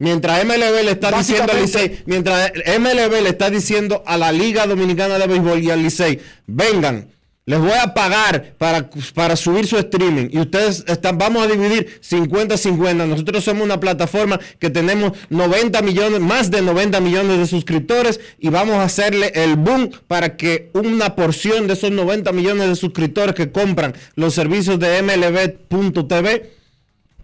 Mientras 0.00 0.44
MLB 0.44 0.84
le 0.84 0.92
está 0.92 1.10
diciendo 1.10 1.52
al 1.52 1.60
Licey, 1.60 2.02
mientras 2.06 2.52
MLB 2.78 3.20
le 3.20 3.30
está 3.30 3.50
diciendo 3.50 4.04
a 4.06 4.16
la 4.16 4.30
Liga 4.30 4.64
Dominicana 4.66 5.18
de 5.18 5.26
Béisbol 5.26 5.60
y 5.60 5.70
al 5.72 5.82
Licey, 5.82 6.20
vengan, 6.46 7.08
les 7.46 7.58
voy 7.58 7.72
a 7.72 7.94
pagar 7.94 8.54
para, 8.58 8.90
para 9.14 9.34
subir 9.34 9.66
su 9.66 9.76
streaming 9.76 10.28
y 10.30 10.38
ustedes 10.38 10.84
están, 10.86 11.18
vamos 11.18 11.42
a 11.42 11.46
dividir 11.48 12.00
50-50. 12.00 13.08
Nosotros 13.08 13.42
somos 13.42 13.64
una 13.64 13.80
plataforma 13.80 14.38
que 14.60 14.70
tenemos 14.70 15.12
90 15.30 15.82
millones, 15.82 16.20
más 16.20 16.50
de 16.52 16.62
90 16.62 17.00
millones 17.00 17.38
de 17.38 17.46
suscriptores 17.46 18.20
y 18.38 18.50
vamos 18.50 18.76
a 18.76 18.84
hacerle 18.84 19.32
el 19.34 19.56
boom 19.56 19.90
para 20.06 20.36
que 20.36 20.70
una 20.74 21.16
porción 21.16 21.66
de 21.66 21.72
esos 21.72 21.90
90 21.90 22.30
millones 22.32 22.68
de 22.68 22.76
suscriptores 22.76 23.34
que 23.34 23.50
compran 23.50 23.94
los 24.14 24.34
servicios 24.34 24.78
de 24.78 25.02
MLB.tv 25.02 26.50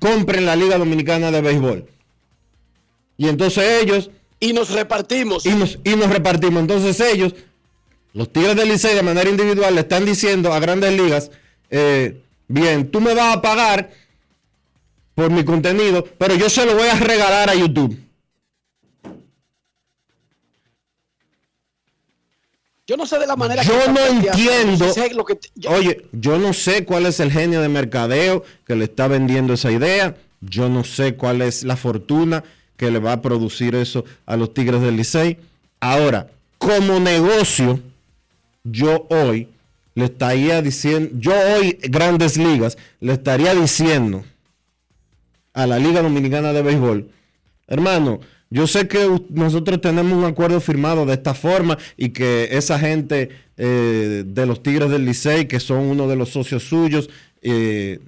compren 0.00 0.46
la 0.46 0.56
Liga 0.56 0.76
Dominicana 0.78 1.30
de 1.30 1.40
Béisbol. 1.40 1.93
Y 3.16 3.28
entonces 3.28 3.82
ellos... 3.82 4.10
Y 4.40 4.52
nos 4.52 4.70
repartimos. 4.70 5.46
Y 5.46 5.50
nos, 5.50 5.78
y 5.84 5.96
nos 5.96 6.10
repartimos. 6.10 6.60
Entonces 6.60 6.98
ellos 7.00 7.34
los 8.12 8.32
Tigres 8.32 8.54
del 8.56 8.68
Licey 8.68 8.94
de 8.94 9.02
manera 9.02 9.28
individual 9.28 9.74
le 9.74 9.80
están 9.80 10.04
diciendo 10.04 10.52
a 10.52 10.60
grandes 10.60 10.92
ligas, 10.92 11.30
eh, 11.70 12.20
bien, 12.46 12.90
tú 12.90 13.00
me 13.00 13.12
vas 13.14 13.36
a 13.36 13.42
pagar 13.42 13.90
por 15.14 15.30
mi 15.30 15.44
contenido, 15.44 16.04
pero 16.18 16.34
yo 16.36 16.48
se 16.50 16.64
lo 16.66 16.74
voy 16.74 16.88
a 16.88 16.94
regalar 16.98 17.50
a 17.50 17.54
YouTube. 17.54 17.98
Yo 22.86 22.96
no 22.98 23.06
sé 23.06 23.18
de 23.18 23.26
la 23.26 23.34
manera 23.36 23.62
yo 23.62 23.72
que 23.84 23.90
no 23.92 24.00
entiendo. 24.06 24.92
lo 25.14 25.24
que 25.24 25.36
te- 25.36 25.48
yo- 25.54 25.70
Oye, 25.70 26.06
yo 26.12 26.38
no 26.38 26.52
sé 26.52 26.84
cuál 26.84 27.06
es 27.06 27.18
el 27.18 27.32
genio 27.32 27.62
de 27.62 27.68
mercadeo 27.68 28.44
que 28.66 28.76
le 28.76 28.84
está 28.84 29.08
vendiendo 29.08 29.54
esa 29.54 29.72
idea. 29.72 30.16
Yo 30.42 30.68
no 30.68 30.84
sé 30.84 31.14
cuál 31.16 31.40
es 31.40 31.64
la 31.64 31.76
fortuna 31.76 32.44
que 32.76 32.90
le 32.90 32.98
va 32.98 33.12
a 33.12 33.22
producir 33.22 33.74
eso 33.74 34.04
a 34.26 34.36
los 34.36 34.52
Tigres 34.54 34.80
del 34.80 34.96
Licey. 34.96 35.38
Ahora, 35.80 36.28
como 36.58 36.98
negocio, 37.00 37.80
yo 38.64 39.06
hoy 39.10 39.48
le 39.94 40.06
estaría 40.06 40.60
diciendo, 40.62 41.10
yo 41.18 41.32
hoy, 41.32 41.78
Grandes 41.82 42.36
Ligas, 42.36 42.76
le 43.00 43.12
estaría 43.12 43.54
diciendo 43.54 44.24
a 45.52 45.66
la 45.66 45.78
Liga 45.78 46.02
Dominicana 46.02 46.52
de 46.52 46.62
Béisbol, 46.62 47.08
hermano, 47.68 48.20
yo 48.50 48.66
sé 48.66 48.86
que 48.88 49.08
nosotros 49.30 49.80
tenemos 49.80 50.12
un 50.12 50.24
acuerdo 50.24 50.60
firmado 50.60 51.06
de 51.06 51.14
esta 51.14 51.34
forma 51.34 51.78
y 51.96 52.10
que 52.10 52.48
esa 52.52 52.78
gente 52.78 53.30
eh, 53.56 54.24
de 54.26 54.46
los 54.46 54.62
Tigres 54.62 54.90
del 54.90 55.04
Licey, 55.04 55.46
que 55.46 55.60
son 55.60 55.78
uno 55.78 56.06
de 56.06 56.16
los 56.16 56.30
socios 56.30 56.62
suyos, 56.64 57.10
eh, 57.42 58.00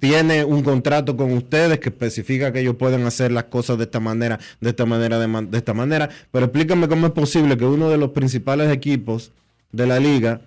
tiene 0.00 0.44
un 0.44 0.62
contrato 0.62 1.16
con 1.16 1.32
ustedes 1.32 1.78
que 1.78 1.90
especifica 1.90 2.52
que 2.52 2.60
ellos 2.60 2.76
pueden 2.76 3.04
hacer 3.06 3.30
las 3.30 3.44
cosas 3.44 3.78
de 3.78 3.84
esta 3.84 4.00
manera, 4.00 4.40
de 4.60 4.70
esta 4.70 4.86
manera, 4.86 5.18
de, 5.18 5.26
man- 5.28 5.50
de 5.50 5.58
esta 5.58 5.74
manera. 5.74 6.08
Pero 6.32 6.46
explícame 6.46 6.88
cómo 6.88 7.06
es 7.06 7.12
posible 7.12 7.56
que 7.56 7.64
uno 7.66 7.88
de 7.90 7.98
los 7.98 8.10
principales 8.10 8.72
equipos 8.72 9.30
de 9.72 9.86
la 9.86 10.00
liga, 10.00 10.40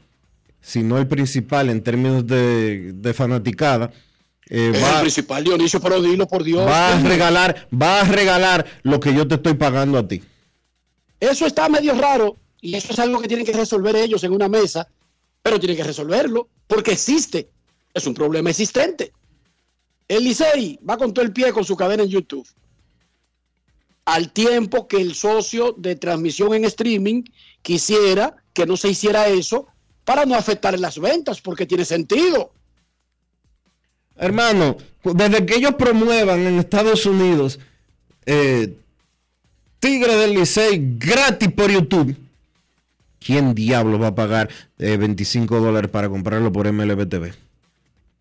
si 0.62 0.82
no 0.84 0.98
el 0.98 1.08
principal 1.08 1.70
en 1.70 1.82
términos 1.84 2.26
de, 2.28 2.94
de 2.94 3.14
fanaticada, 3.14 3.92
eh, 4.50 4.72
Es 4.74 4.78
el 4.78 4.84
va, 4.84 5.02
principal 5.02 5.44
Dionisio, 5.44 5.80
pero 5.80 6.02
dilo 6.02 6.28
por 6.28 6.44
Dios. 6.44 6.68
va 6.68 6.94
a 6.98 7.00
regalar, 7.02 7.68
va 7.72 8.02
a 8.02 8.04
regalar 8.04 8.66
lo 8.84 9.00
que 9.00 9.14
yo 9.14 9.28
te 9.28 9.36
estoy 9.36 9.54
pagando 9.54 9.98
a 9.98 10.08
ti. 10.08 10.22
Eso 11.20 11.46
está 11.46 11.70
medio 11.70 11.94
raro 11.94 12.36
y 12.60 12.76
eso 12.76 12.92
es 12.92 13.00
algo 13.00 13.22
que 13.22 13.28
tienen 13.28 13.46
que 13.46 13.54
resolver 13.54 13.96
ellos 13.96 14.24
en 14.24 14.34
una 14.34 14.50
mesa, 14.50 14.88
pero 15.42 15.60
tienen 15.60 15.78
que 15.78 15.84
resolverlo 15.84 16.50
porque 16.68 16.92
existe. 16.92 17.48
Es 17.94 18.08
un 18.08 18.14
problema 18.14 18.50
existente. 18.50 19.12
El 20.14 20.26
Licey 20.26 20.80
va 20.88 20.98
con 20.98 21.12
todo 21.12 21.26
el 21.26 21.34
pie 21.34 21.52
con 21.52 21.66
su 21.66 21.76
cadena 21.76 22.04
en 22.04 22.10
YouTube. 22.10 22.48
Al 24.06 24.32
tiempo 24.32 24.88
que 24.88 24.98
el 24.98 25.16
socio 25.16 25.74
de 25.78 25.96
transmisión 25.96 26.54
en 26.54 26.66
streaming 26.66 27.24
quisiera 27.62 28.36
que 28.54 28.68
no 28.68 28.78
se 28.78 28.90
hiciera 28.90 29.28
eso 29.28 29.68
para 30.04 30.26
no 30.26 30.36
afectar 30.36 30.78
las 30.80 31.00
ventas, 31.00 31.42
porque 31.42 31.66
tiene 31.66 31.86
sentido. 31.86 32.52
Hermano, 34.16 34.78
desde 35.04 35.46
que 35.46 35.56
ellos 35.56 35.74
promuevan 35.76 36.42
en 36.42 36.60
Estados 36.60 37.06
Unidos 37.06 37.60
eh, 38.26 38.76
Tigre 39.80 40.16
del 40.16 40.36
Licey 40.36 40.96
gratis 41.00 41.52
por 41.52 41.72
YouTube, 41.72 42.16
¿quién 43.20 43.56
diablo 43.56 43.98
va 43.98 44.08
a 44.08 44.16
pagar 44.16 44.50
eh, 44.78 44.96
25 44.98 45.60
dólares 45.60 45.90
para 45.90 46.08
comprarlo 46.08 46.52
por 46.52 46.72
MLB 46.72 47.10
TV? 47.10 47.34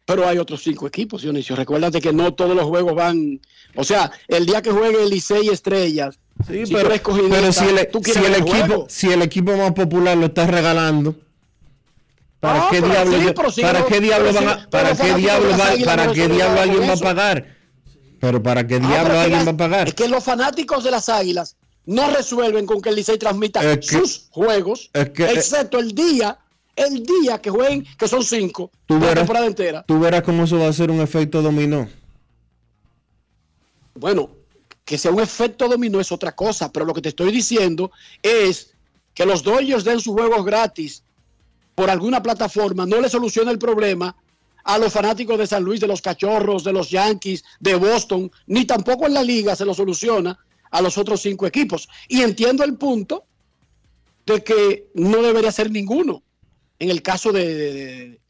Pero 0.05 0.27
hay 0.27 0.39
otros 0.39 0.63
cinco 0.63 0.87
equipos, 0.87 1.23
Dionisio. 1.23 1.55
Recuérdate 1.55 2.01
que 2.01 2.13
no 2.13 2.35
todos 2.35 2.57
los 2.57 2.65
juegos 2.67 2.95
van. 2.95 3.41
O 3.77 3.85
sea, 3.85 4.11
el 4.29 4.45
día 4.47 4.61
que 4.61 4.71
juegue 4.71 5.03
el 5.03 5.11
Licey 5.11 5.49
Estrellas. 5.49 6.19
Sí, 6.47 6.67
si 6.67 6.73
pero, 6.75 6.89
pero 6.91 7.53
si, 7.53 7.65
el, 7.65 7.89
tú 7.91 8.01
si 8.03 8.11
el 8.19 8.35
equipo, 8.35 8.51
juego. 8.67 8.87
si 8.89 9.11
el 9.13 9.23
equipo 9.23 9.57
más 9.57 9.73
popular 9.73 10.17
lo 10.17 10.27
está 10.27 10.47
regalando, 10.47 11.15
¿para 12.41 12.65
Ah, 12.65 12.69
qué 12.71 12.81
diablo, 12.81 13.19
sí, 13.19 13.25
yo- 13.27 13.35
pero 13.35 13.51
sí, 13.53 13.63
para 13.63 13.87
qué 13.87 14.01
diablo 14.01 14.33
van 14.33 14.49
a- 14.49 14.69
para 14.71 14.97
qué 14.97 15.15
diablo 15.15 15.51
va- 15.51 15.57
para 15.85 16.13
qué 16.13 16.23
alguien 16.25 16.89
va 16.89 16.93
a 16.95 16.97
pagar? 16.97 17.47
Pero 18.19 18.43
para 18.43 18.67
qué 18.67 18.81
diablo 18.81 19.19
alguien 19.21 19.39
las- 19.39 19.47
va 19.47 19.53
a 19.53 19.57
pagar? 19.57 19.89
Es 19.89 19.95
que 19.95 20.09
los 20.09 20.25
fanáticos 20.25 20.83
de 20.83 20.91
las 20.91 21.09
Águilas 21.09 21.57
no 21.87 22.11
resuelven 22.11 22.67
con 22.67 22.81
que 22.81 22.89
el 22.89 22.97
Licey 22.97 23.19
transmita 23.19 23.61
Es 23.63 23.79
que- 23.89 23.99
sus 23.99 24.27
juegos, 24.31 24.91
es 24.93 25.11
que- 25.11 25.25
eh, 25.25 25.33
excepto 25.35 25.79
el 25.79 25.95
día, 25.95 26.39
el 26.77 27.05
día 27.05 27.41
que 27.41 27.51
jueguen, 27.51 27.87
que 27.99 28.09
son 28.09 28.23
cinco, 28.23 28.71
Tú 28.87 28.95
la 28.95 29.01
verás, 29.01 29.15
temporada 29.17 29.47
entera. 29.47 29.85
tú 29.87 30.01
verás 30.01 30.23
cómo 30.23 30.45
eso 30.45 30.59
va 30.59 30.69
a 30.69 30.73
ser 30.73 30.91
un 30.91 31.01
efecto 31.01 31.43
dominó. 31.43 31.89
Bueno, 33.95 34.31
que 34.85 34.99
sea 34.99 35.11
un 35.11 35.21
efecto 35.21 35.69
dominó 35.69 36.01
es 36.01 36.11
otra 36.13 36.35
cosa, 36.35 36.73
pero 36.73 36.85
lo 36.87 36.95
que 36.95 37.03
te 37.03 37.11
estoy 37.11 37.31
diciendo 37.31 37.91
es 38.23 38.75
que 39.15 39.27
los 39.27 39.43
Dodgers 39.43 39.85
den 39.85 40.01
sus 40.01 40.15
juegos 40.15 40.45
gratis 40.45 41.03
por 41.75 41.91
alguna 41.91 42.23
plataforma 42.23 42.87
no 42.87 43.01
le 43.01 43.09
soluciona 43.09 43.51
el 43.51 43.59
problema 43.59 44.15
a 44.65 44.79
los 44.79 44.93
fanáticos 44.93 45.39
de 45.39 45.47
San 45.47 45.63
Luis, 45.63 45.81
de 45.81 45.87
los 45.89 46.01
Cachorros, 46.01 46.65
de 46.65 46.73
los 46.73 46.91
Yankees, 46.91 47.43
de 47.61 47.75
Boston, 47.75 48.31
ni 48.47 48.65
tampoco 48.65 49.07
en 49.07 49.15
la 49.15 49.23
liga 49.23 49.57
se 49.57 49.65
lo 49.65 49.75
soluciona 49.75 50.39
a 50.71 50.81
los 50.81 50.97
otros 50.99 51.21
cinco 51.21 51.47
equipos. 51.47 51.89
Y 52.09 52.23
entiendo 52.23 52.63
el 52.65 52.77
punto 52.79 53.25
de 54.25 54.43
que 54.45 54.89
no 54.95 55.21
debería 55.21 55.51
ser 55.51 55.71
ninguno 55.71 56.23
en 56.83 56.91
el 56.91 57.01
caso 57.03 57.33
de, 57.33 57.55
de- 57.55 57.73
de- 57.73 58.21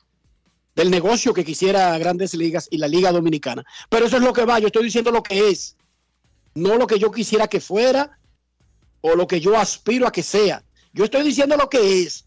del 0.75 0.91
negocio 0.91 1.35
que 1.35 1.45
quisiera 1.45 1.97
Grandes 1.99 2.33
Ligas 2.35 2.67
y 2.71 2.79
la 2.79 2.89
Liga 2.89 3.13
Dominicana. 3.13 3.65
Pero 3.91 4.07
eso 4.07 4.17
es 4.17 4.23
lo 4.23 4.33
que 4.33 4.45
va, 4.47 4.59
yo 4.59 4.69
estoy 4.69 4.85
diciendo 4.85 5.11
lo 5.11 5.23
que 5.23 5.51
es, 5.51 5.77
no 6.55 6.77
lo 6.77 6.87
que 6.87 6.99
yo 6.99 7.11
quisiera 7.11 7.47
que 7.47 7.61
fuera 7.61 8.19
o 9.03 9.15
lo 9.15 9.27
que 9.27 9.41
yo 9.41 9.57
aspiro 9.59 10.07
a 10.07 10.13
que 10.13 10.23
sea. 10.23 10.63
Yo 10.93 11.05
estoy 11.05 11.23
diciendo 11.25 11.57
lo 11.57 11.69
que 11.69 12.03
es. 12.03 12.25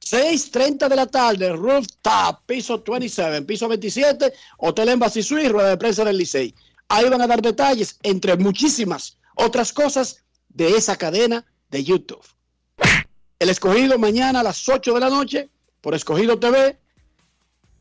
6.30 0.00 0.88
de 0.88 0.96
la 0.96 1.06
tarde, 1.06 1.52
rooftop, 1.52 2.44
piso 2.46 2.82
27, 2.86 3.42
piso 3.42 3.66
27, 3.68 4.32
Hotel 4.58 4.90
Embassy 4.90 5.22
Suite, 5.22 5.48
rueda 5.48 5.70
de 5.70 5.76
prensa 5.76 6.04
del 6.04 6.16
Licey. 6.18 6.54
Ahí 6.88 7.08
van 7.08 7.20
a 7.22 7.26
dar 7.26 7.42
detalles, 7.42 7.98
entre 8.02 8.36
muchísimas 8.36 9.18
otras 9.34 9.72
cosas, 9.72 10.22
de 10.48 10.68
esa 10.76 10.96
cadena 10.96 11.44
de 11.70 11.82
YouTube. 11.82 12.24
El 13.38 13.50
escogido 13.50 13.98
mañana 13.98 14.40
a 14.40 14.42
las 14.42 14.68
8 14.68 14.94
de 14.94 15.00
la 15.00 15.10
noche 15.10 15.50
por 15.80 15.94
Escogido 15.94 16.38
TV 16.38 16.78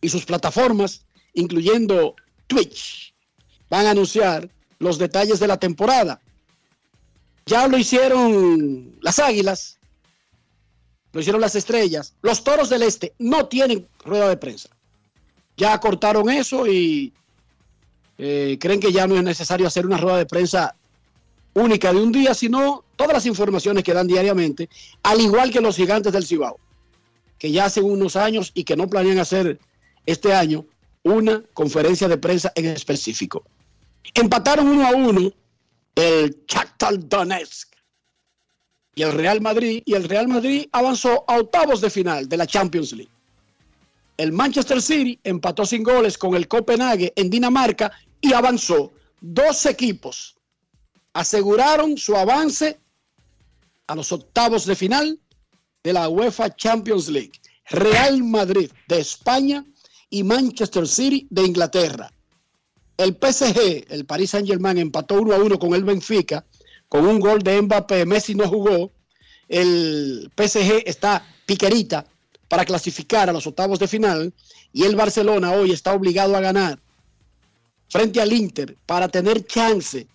y 0.01 0.09
sus 0.09 0.25
plataformas, 0.25 1.05
incluyendo 1.33 2.15
Twitch, 2.47 3.13
van 3.69 3.85
a 3.85 3.91
anunciar 3.91 4.49
los 4.79 4.97
detalles 4.97 5.39
de 5.39 5.47
la 5.47 5.57
temporada. 5.57 6.21
Ya 7.45 7.67
lo 7.67 7.77
hicieron 7.77 8.97
las 9.01 9.19
Águilas, 9.19 9.79
lo 11.13 11.21
hicieron 11.21 11.41
las 11.41 11.55
Estrellas. 11.55 12.13
Los 12.21 12.43
Toros 12.43 12.69
del 12.69 12.83
Este 12.83 13.13
no 13.19 13.47
tienen 13.47 13.87
rueda 14.03 14.27
de 14.27 14.37
prensa. 14.37 14.69
Ya 15.55 15.79
cortaron 15.79 16.29
eso 16.29 16.67
y 16.67 17.13
eh, 18.17 18.57
creen 18.59 18.81
que 18.81 18.91
ya 18.91 19.07
no 19.07 19.15
es 19.15 19.23
necesario 19.23 19.67
hacer 19.67 19.85
una 19.85 19.97
rueda 19.97 20.17
de 20.17 20.25
prensa 20.25 20.75
única 21.55 21.91
de 21.91 21.99
un 21.99 22.11
día, 22.11 22.33
sino 22.33 22.83
todas 22.95 23.13
las 23.13 23.25
informaciones 23.25 23.83
que 23.83 23.93
dan 23.93 24.07
diariamente, 24.07 24.69
al 25.03 25.19
igual 25.19 25.51
que 25.51 25.61
los 25.61 25.75
gigantes 25.75 26.13
del 26.13 26.25
Cibao, 26.25 26.59
que 27.39 27.51
ya 27.51 27.65
hace 27.65 27.81
unos 27.81 28.15
años 28.15 28.51
y 28.53 28.63
que 28.63 28.75
no 28.75 28.87
planean 28.87 29.19
hacer 29.19 29.59
este 30.05 30.33
año 30.33 30.65
una 31.03 31.41
conferencia 31.53 32.07
de 32.07 32.17
prensa 32.17 32.51
en 32.55 32.65
específico. 32.65 33.43
Empataron 34.13 34.67
uno 34.67 34.85
a 34.85 34.91
uno 34.91 35.31
el 35.95 36.43
Shakhtar 36.45 37.07
Donetsk 37.07 37.73
y 38.95 39.03
el 39.03 39.13
Real 39.13 39.41
Madrid, 39.41 39.81
y 39.85 39.93
el 39.93 40.05
Real 40.05 40.27
Madrid 40.27 40.67
avanzó 40.71 41.25
a 41.27 41.37
octavos 41.37 41.81
de 41.81 41.89
final 41.89 42.27
de 42.29 42.37
la 42.37 42.47
Champions 42.47 42.91
League. 42.93 43.11
El 44.17 44.31
Manchester 44.31 44.81
City 44.81 45.19
empató 45.23 45.65
sin 45.65 45.83
goles 45.83 46.17
con 46.17 46.35
el 46.35 46.47
Copenhague 46.47 47.11
en 47.15 47.29
Dinamarca 47.29 47.91
y 48.21 48.33
avanzó. 48.33 48.93
Dos 49.19 49.65
equipos 49.65 50.34
aseguraron 51.15 51.97
su 51.97 52.13
avance 52.15 52.77
a 53.87 53.95
los 53.95 54.11
octavos 54.11 54.65
de 54.65 54.75
final 54.75 55.17
de 55.81 55.93
la 55.93 56.09
UEFA 56.09 56.53
Champions 56.55 57.07
League. 57.07 57.31
Real 57.69 58.21
Madrid 58.21 58.69
de 58.89 58.99
España 58.99 59.65
y 60.09 60.23
Manchester 60.23 60.85
City 60.85 61.25
de 61.29 61.43
Inglaterra. 61.43 62.11
El 62.97 63.13
PSG, 63.13 63.85
el 63.89 64.05
Paris 64.05 64.31
Saint 64.31 64.47
Germain, 64.47 64.77
empató 64.77 65.15
1 65.21 65.33
a 65.33 65.37
1 65.37 65.57
con 65.57 65.73
el 65.73 65.85
Benfica, 65.85 66.45
con 66.89 67.07
un 67.07 67.21
gol 67.21 67.41
de 67.41 67.61
Mbappé. 67.61 68.05
Messi 68.05 68.35
no 68.35 68.49
jugó. 68.49 68.91
El 69.47 70.29
PSG 70.35 70.83
está 70.85 71.25
piquerita 71.45 72.05
para 72.49 72.65
clasificar 72.65 73.29
a 73.29 73.33
los 73.33 73.47
octavos 73.47 73.79
de 73.79 73.87
final 73.87 74.33
y 74.73 74.83
el 74.83 74.97
Barcelona 74.97 75.53
hoy 75.53 75.71
está 75.71 75.93
obligado 75.93 76.35
a 76.35 76.41
ganar 76.41 76.77
frente 77.89 78.19
al 78.19 78.33
Inter 78.33 78.75
para 78.85 79.07
tener 79.07 79.45
chance 79.45 80.07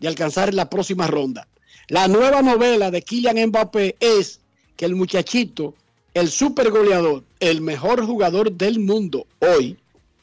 de 0.00 0.08
alcanzar 0.08 0.54
la 0.54 0.68
próxima 0.68 1.06
ronda. 1.06 1.48
La 1.88 2.06
nueva 2.06 2.42
novela 2.42 2.90
de 2.90 3.02
Kylian 3.02 3.48
Mbappé 3.48 3.96
es 3.98 4.40
que 4.76 4.84
el 4.84 4.94
muchachito, 4.94 5.74
el 6.14 6.28
super 6.28 6.70
goleador, 6.70 7.24
el 7.40 7.60
mejor 7.60 8.04
jugador 8.04 8.52
del 8.52 8.78
mundo 8.78 9.26
hoy, 9.40 9.78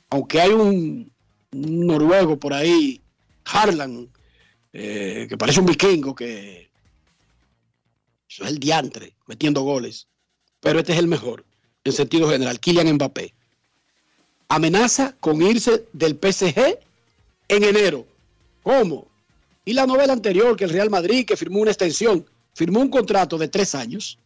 aunque 0.09 0.41
hay 0.41 0.51
un, 0.51 1.11
noruego 1.51 2.38
por 2.38 2.53
ahí, 2.53 3.01
Harlan, 3.45 4.09
eh, 4.73 5.26
que 5.28 5.38
parece 5.38 5.59
un 5.59 5.65
vikingo, 5.65 6.13
que 6.13 6.69
eso 8.30 8.43
es 8.43 8.49
el 8.49 8.59
diantre, 8.59 9.15
metiendo 9.28 9.61
goles. 9.61 10.07
Pero 10.59 10.80
este 10.80 10.93
es 10.93 10.99
el 10.99 11.07
mejor, 11.07 11.45
en 11.84 11.93
sentido 11.93 12.30
general, 12.30 12.59
Kylian 12.59 12.93
Mbappé. 12.93 13.34
Amenaza 14.49 15.15
con 15.19 15.41
irse 15.41 15.86
del 15.93 16.19
PSG 16.21 16.78
en 17.47 17.63
enero. 17.63 18.05
¿Cómo? 18.61 19.07
Y 19.66 19.74
la 19.74 19.86
novela 19.88 20.13
anterior, 20.13 20.55
que 20.55 20.63
el 20.66 20.70
Real 20.70 20.89
Madrid, 20.89 21.26
que 21.26 21.36
firmó 21.36 21.59
una 21.59 21.72
extensión, 21.72 22.26
firmó 22.53 22.80
un 22.80 22.89
contrato 22.89 23.38
de 23.38 23.47
tres 23.47 23.74
años, 23.76 24.20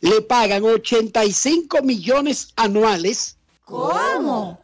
le 0.00 0.20
pagan 0.22 0.64
85 0.64 1.82
millones 1.82 2.48
anuales. 2.56 3.38
¿Cómo? 3.64 4.60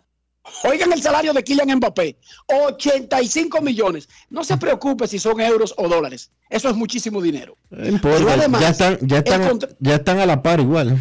Oigan 0.64 0.92
el 0.92 1.00
salario 1.00 1.32
de 1.32 1.44
Kylian 1.44 1.76
Mbappé, 1.76 2.16
85 2.48 3.60
millones. 3.60 4.08
No 4.30 4.42
se 4.42 4.56
preocupe 4.56 5.06
si 5.06 5.18
son 5.20 5.40
euros 5.40 5.72
o 5.76 5.88
dólares, 5.88 6.30
eso 6.48 6.68
es 6.68 6.74
muchísimo 6.74 7.22
dinero. 7.22 7.54
Importa, 7.70 8.34
además, 8.34 8.60
ya, 8.60 8.68
están, 8.70 8.98
ya, 9.02 9.18
el 9.18 9.22
están, 9.24 9.48
contra- 9.48 9.68
ya 9.78 9.94
están 9.94 10.18
a 10.18 10.26
la 10.26 10.42
par 10.42 10.58
igual. 10.58 10.98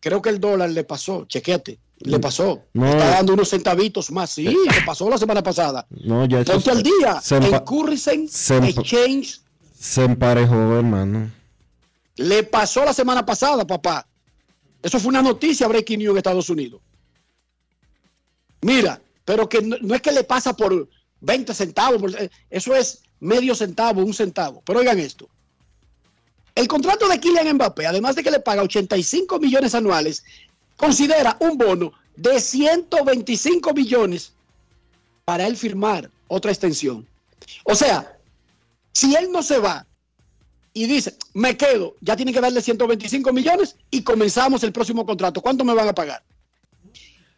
Creo 0.00 0.22
que 0.22 0.30
el 0.30 0.40
dólar 0.40 0.70
le 0.70 0.84
pasó, 0.84 1.26
chequete, 1.26 1.78
le 1.98 2.18
pasó. 2.18 2.62
No. 2.72 2.86
Está 2.88 3.08
dando 3.10 3.32
unos 3.34 3.48
centavitos 3.48 4.10
más, 4.10 4.30
sí, 4.30 4.44
le 4.44 4.82
pasó 4.84 5.08
la 5.08 5.18
semana 5.18 5.42
pasada. 5.42 5.86
No, 5.90 6.26
ya 6.26 6.40
eso 6.40 6.52
Ponte 6.52 6.70
al 6.70 6.82
día 6.82 7.20
se, 7.22 7.36
en 7.36 7.58
Currency 7.60 8.10
Exchange. 8.30 9.40
se 9.78 10.04
emparejó, 10.04 10.54
hermano. 10.78 11.30
Le 12.16 12.42
pasó 12.44 12.84
la 12.84 12.92
semana 12.94 13.24
pasada, 13.24 13.66
papá. 13.66 14.06
Eso 14.82 14.98
fue 15.00 15.08
una 15.08 15.22
noticia 15.22 15.66
breaking 15.66 15.98
news 16.00 16.10
en 16.12 16.16
Estados 16.18 16.50
Unidos. 16.50 16.80
Mira, 18.60 19.00
pero 19.24 19.48
que 19.48 19.62
no, 19.62 19.76
no 19.80 19.94
es 19.94 20.02
que 20.02 20.12
le 20.12 20.24
pasa 20.24 20.54
por 20.54 20.88
20 21.20 21.54
centavos, 21.54 22.00
por- 22.00 22.14
eh, 22.22 22.30
eso 22.50 22.74
es 22.74 23.02
medio 23.20 23.54
centavo, 23.54 24.02
un 24.02 24.14
centavo. 24.14 24.62
Pero 24.64 24.80
oigan 24.80 24.98
esto. 24.98 25.28
El 26.54 26.68
contrato 26.68 27.08
de 27.08 27.18
Kylian 27.18 27.54
Mbappé, 27.54 27.86
además 27.86 28.14
de 28.14 28.22
que 28.22 28.30
le 28.30 28.40
paga 28.40 28.62
85 28.62 29.38
millones 29.40 29.74
anuales, 29.74 30.24
considera 30.76 31.36
un 31.40 31.56
bono 31.58 31.92
de 32.16 32.40
125 32.40 33.72
millones 33.72 34.32
para 35.24 35.46
él 35.46 35.56
firmar 35.56 36.10
otra 36.28 36.50
extensión. 36.50 37.06
O 37.64 37.74
sea, 37.74 38.18
si 38.92 39.14
él 39.14 39.30
no 39.32 39.42
se 39.42 39.58
va 39.58 39.86
y 40.72 40.86
dice, 40.86 41.16
me 41.32 41.56
quedo, 41.56 41.94
ya 42.00 42.16
tiene 42.16 42.32
que 42.32 42.40
darle 42.40 42.60
125 42.60 43.32
millones 43.32 43.76
y 43.90 44.02
comenzamos 44.02 44.62
el 44.64 44.72
próximo 44.72 45.06
contrato. 45.06 45.40
¿Cuánto 45.40 45.64
me 45.64 45.74
van 45.74 45.88
a 45.88 45.94
pagar? 45.94 46.22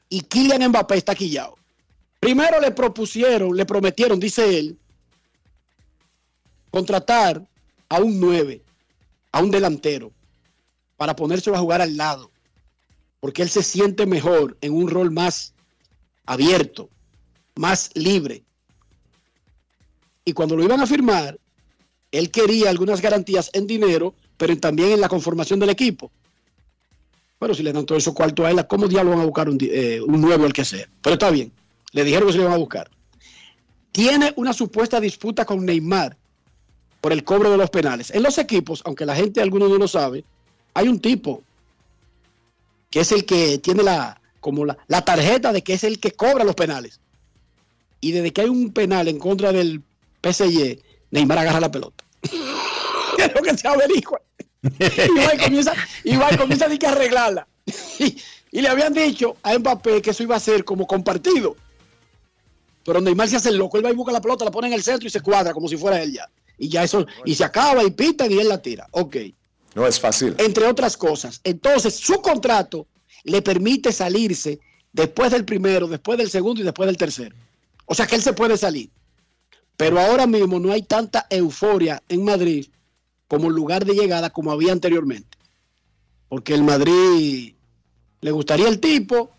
Y 0.08 0.22
Kylian 0.22 0.68
Mbappé 0.68 0.96
está 0.96 1.14
quillado. 1.14 1.56
Primero 2.20 2.60
le 2.60 2.70
propusieron, 2.70 3.56
le 3.56 3.66
prometieron, 3.66 4.18
dice 4.18 4.58
él, 4.58 4.78
contratar 6.70 7.46
a 7.88 8.00
un 8.00 8.18
9, 8.18 8.62
a 9.32 9.40
un 9.40 9.50
delantero, 9.50 10.12
para 10.96 11.14
ponérselo 11.14 11.56
a 11.56 11.60
jugar 11.60 11.82
al 11.82 11.96
lado, 11.96 12.30
porque 13.20 13.42
él 13.42 13.48
se 13.48 13.62
siente 13.62 14.06
mejor 14.06 14.56
en 14.60 14.72
un 14.72 14.88
rol 14.88 15.10
más 15.10 15.54
abierto, 16.26 16.90
más 17.54 17.90
libre. 17.94 18.42
Y 20.24 20.32
cuando 20.32 20.56
lo 20.56 20.64
iban 20.64 20.80
a 20.80 20.86
firmar, 20.86 21.38
él 22.12 22.30
quería 22.30 22.70
algunas 22.70 23.00
garantías 23.00 23.50
en 23.52 23.66
dinero, 23.66 24.14
pero 24.36 24.56
también 24.58 24.92
en 24.92 25.00
la 25.00 25.08
conformación 25.08 25.60
del 25.60 25.70
equipo. 25.70 26.10
Pero 27.38 27.54
si 27.54 27.62
le 27.62 27.72
dan 27.72 27.86
todo 27.86 27.98
eso 27.98 28.14
cuarto 28.14 28.44
a 28.44 28.50
él, 28.50 28.66
¿cómo 28.66 28.88
diablos 28.88 29.14
van 29.14 29.22
a 29.22 29.26
buscar 29.26 29.48
un, 29.48 29.58
eh, 29.60 30.00
nuevo 30.06 30.44
al 30.44 30.52
que 30.52 30.64
sea? 30.64 30.88
Pero 31.02 31.14
está 31.14 31.30
bien, 31.30 31.52
le 31.92 32.04
dijeron 32.04 32.26
que 32.26 32.32
se 32.32 32.38
le 32.38 32.44
van 32.44 32.54
a 32.54 32.58
buscar. 32.58 32.90
Tiene 33.92 34.32
una 34.36 34.52
supuesta 34.52 35.00
disputa 35.00 35.44
con 35.44 35.64
Neymar 35.64 36.16
por 37.00 37.12
el 37.12 37.24
cobro 37.24 37.50
de 37.50 37.56
los 37.56 37.70
penales. 37.70 38.10
En 38.10 38.22
los 38.22 38.38
equipos, 38.38 38.82
aunque 38.84 39.06
la 39.06 39.14
gente 39.14 39.40
alguno 39.40 39.68
no 39.68 39.76
lo 39.76 39.88
sabe, 39.88 40.24
hay 40.74 40.88
un 40.88 41.00
tipo 41.00 41.42
que 42.90 43.00
es 43.00 43.12
el 43.12 43.24
que 43.24 43.58
tiene 43.58 43.82
la, 43.82 44.20
como 44.40 44.64
la, 44.64 44.76
la 44.86 45.04
tarjeta 45.04 45.52
de 45.52 45.62
que 45.62 45.74
es 45.74 45.84
el 45.84 45.98
que 45.98 46.12
cobra 46.12 46.44
los 46.44 46.54
penales. 46.54 47.00
Y 48.00 48.12
desde 48.12 48.32
que 48.32 48.42
hay 48.42 48.48
un 48.48 48.72
penal 48.72 49.08
en 49.08 49.18
contra 49.18 49.52
del 49.52 49.82
PSG, 50.22 50.78
Neymar 51.10 51.38
agarra 51.38 51.60
la 51.60 51.70
pelota. 51.70 52.04
es 52.22 53.34
lo 53.34 53.42
que 53.42 53.56
se 53.56 53.68
averigua. 53.68 54.20
y 54.62 55.18
va 55.18 55.34
y 55.34 55.38
comienza, 55.38 55.74
y 56.04 56.16
comienza 56.36 56.66
a 56.66 56.78
que 56.78 56.86
arreglarla. 56.86 57.46
y, 57.98 58.16
y 58.50 58.60
le 58.60 58.68
habían 58.68 58.92
dicho 58.92 59.36
a 59.42 59.58
Mbappé 59.58 60.02
que 60.02 60.10
eso 60.10 60.22
iba 60.22 60.36
a 60.36 60.40
ser 60.40 60.64
como 60.64 60.86
compartido. 60.86 61.56
Pero 62.84 63.00
Neymar 63.00 63.28
se 63.28 63.36
hace 63.36 63.48
el 63.48 63.56
loco, 63.56 63.76
él 63.76 63.84
va 63.84 63.90
y 63.90 63.94
busca 63.94 64.12
la 64.12 64.20
pelota, 64.20 64.44
la 64.44 64.50
pone 64.50 64.68
en 64.68 64.74
el 64.74 64.82
centro 64.82 65.08
y 65.08 65.10
se 65.10 65.20
cuadra 65.20 65.52
como 65.52 65.68
si 65.68 65.76
fuera 65.76 66.00
él 66.00 66.12
ya. 66.12 66.30
Y 66.56 66.68
ya 66.68 66.84
eso, 66.84 67.04
y 67.24 67.34
se 67.34 67.44
acaba 67.44 67.82
y 67.82 67.90
pitan 67.90 68.30
y 68.30 68.38
él 68.38 68.48
la 68.48 68.62
tira. 68.62 68.86
Ok. 68.92 69.16
No 69.76 69.86
es 69.86 70.00
fácil. 70.00 70.34
Entre 70.38 70.66
otras 70.66 70.96
cosas. 70.96 71.38
Entonces, 71.44 71.94
su 71.94 72.22
contrato 72.22 72.86
le 73.24 73.42
permite 73.42 73.92
salirse 73.92 74.58
después 74.90 75.30
del 75.30 75.44
primero, 75.44 75.86
después 75.86 76.16
del 76.16 76.30
segundo 76.30 76.62
y 76.62 76.64
después 76.64 76.86
del 76.86 76.96
tercero. 76.96 77.36
O 77.84 77.94
sea 77.94 78.06
que 78.06 78.14
él 78.14 78.22
se 78.22 78.32
puede 78.32 78.56
salir. 78.56 78.88
Pero 79.76 80.00
ahora 80.00 80.26
mismo 80.26 80.58
no 80.58 80.72
hay 80.72 80.82
tanta 80.82 81.26
euforia 81.28 82.02
en 82.08 82.24
Madrid 82.24 82.66
como 83.28 83.50
lugar 83.50 83.84
de 83.84 83.92
llegada 83.92 84.30
como 84.30 84.50
había 84.50 84.72
anteriormente. 84.72 85.36
Porque 86.30 86.54
el 86.54 86.62
Madrid 86.62 87.52
le 88.22 88.30
gustaría 88.30 88.68
el 88.68 88.80
tipo, 88.80 89.30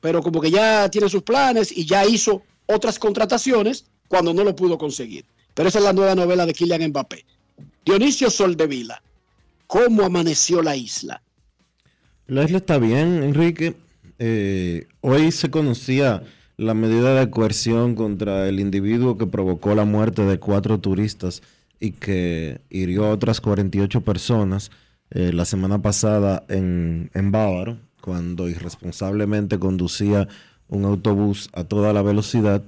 pero 0.00 0.22
como 0.22 0.40
que 0.40 0.52
ya 0.52 0.88
tiene 0.88 1.08
sus 1.08 1.24
planes 1.24 1.76
y 1.76 1.84
ya 1.84 2.06
hizo 2.06 2.42
otras 2.66 3.00
contrataciones 3.00 3.86
cuando 4.06 4.32
no 4.32 4.44
lo 4.44 4.54
pudo 4.54 4.78
conseguir. 4.78 5.24
Pero 5.52 5.68
esa 5.68 5.78
es 5.78 5.84
la 5.84 5.92
nueva 5.92 6.14
novela 6.14 6.46
de 6.46 6.54
Kylian 6.54 6.90
Mbappé. 6.90 7.24
Dionisio 7.84 8.30
Soldevila, 8.30 9.02
¿cómo 9.74 10.04
amaneció 10.04 10.62
la 10.62 10.76
isla? 10.76 11.20
La 12.28 12.44
isla 12.44 12.58
está 12.58 12.78
bien, 12.78 13.24
Enrique. 13.24 13.74
Eh, 14.20 14.86
hoy 15.00 15.32
se 15.32 15.50
conocía 15.50 16.22
la 16.56 16.74
medida 16.74 17.18
de 17.18 17.28
coerción 17.28 17.96
contra 17.96 18.48
el 18.48 18.60
individuo 18.60 19.18
que 19.18 19.26
provocó 19.26 19.74
la 19.74 19.84
muerte 19.84 20.22
de 20.22 20.38
cuatro 20.38 20.78
turistas 20.78 21.42
y 21.80 21.90
que 21.90 22.60
hirió 22.70 23.06
a 23.06 23.10
otras 23.10 23.40
48 23.40 24.02
personas 24.02 24.70
eh, 25.10 25.32
la 25.32 25.44
semana 25.44 25.82
pasada 25.82 26.44
en, 26.48 27.10
en 27.12 27.32
Bávaro, 27.32 27.76
cuando 28.00 28.48
irresponsablemente 28.48 29.58
conducía 29.58 30.28
un 30.68 30.84
autobús 30.84 31.50
a 31.52 31.64
toda 31.64 31.92
la 31.92 32.02
velocidad. 32.02 32.62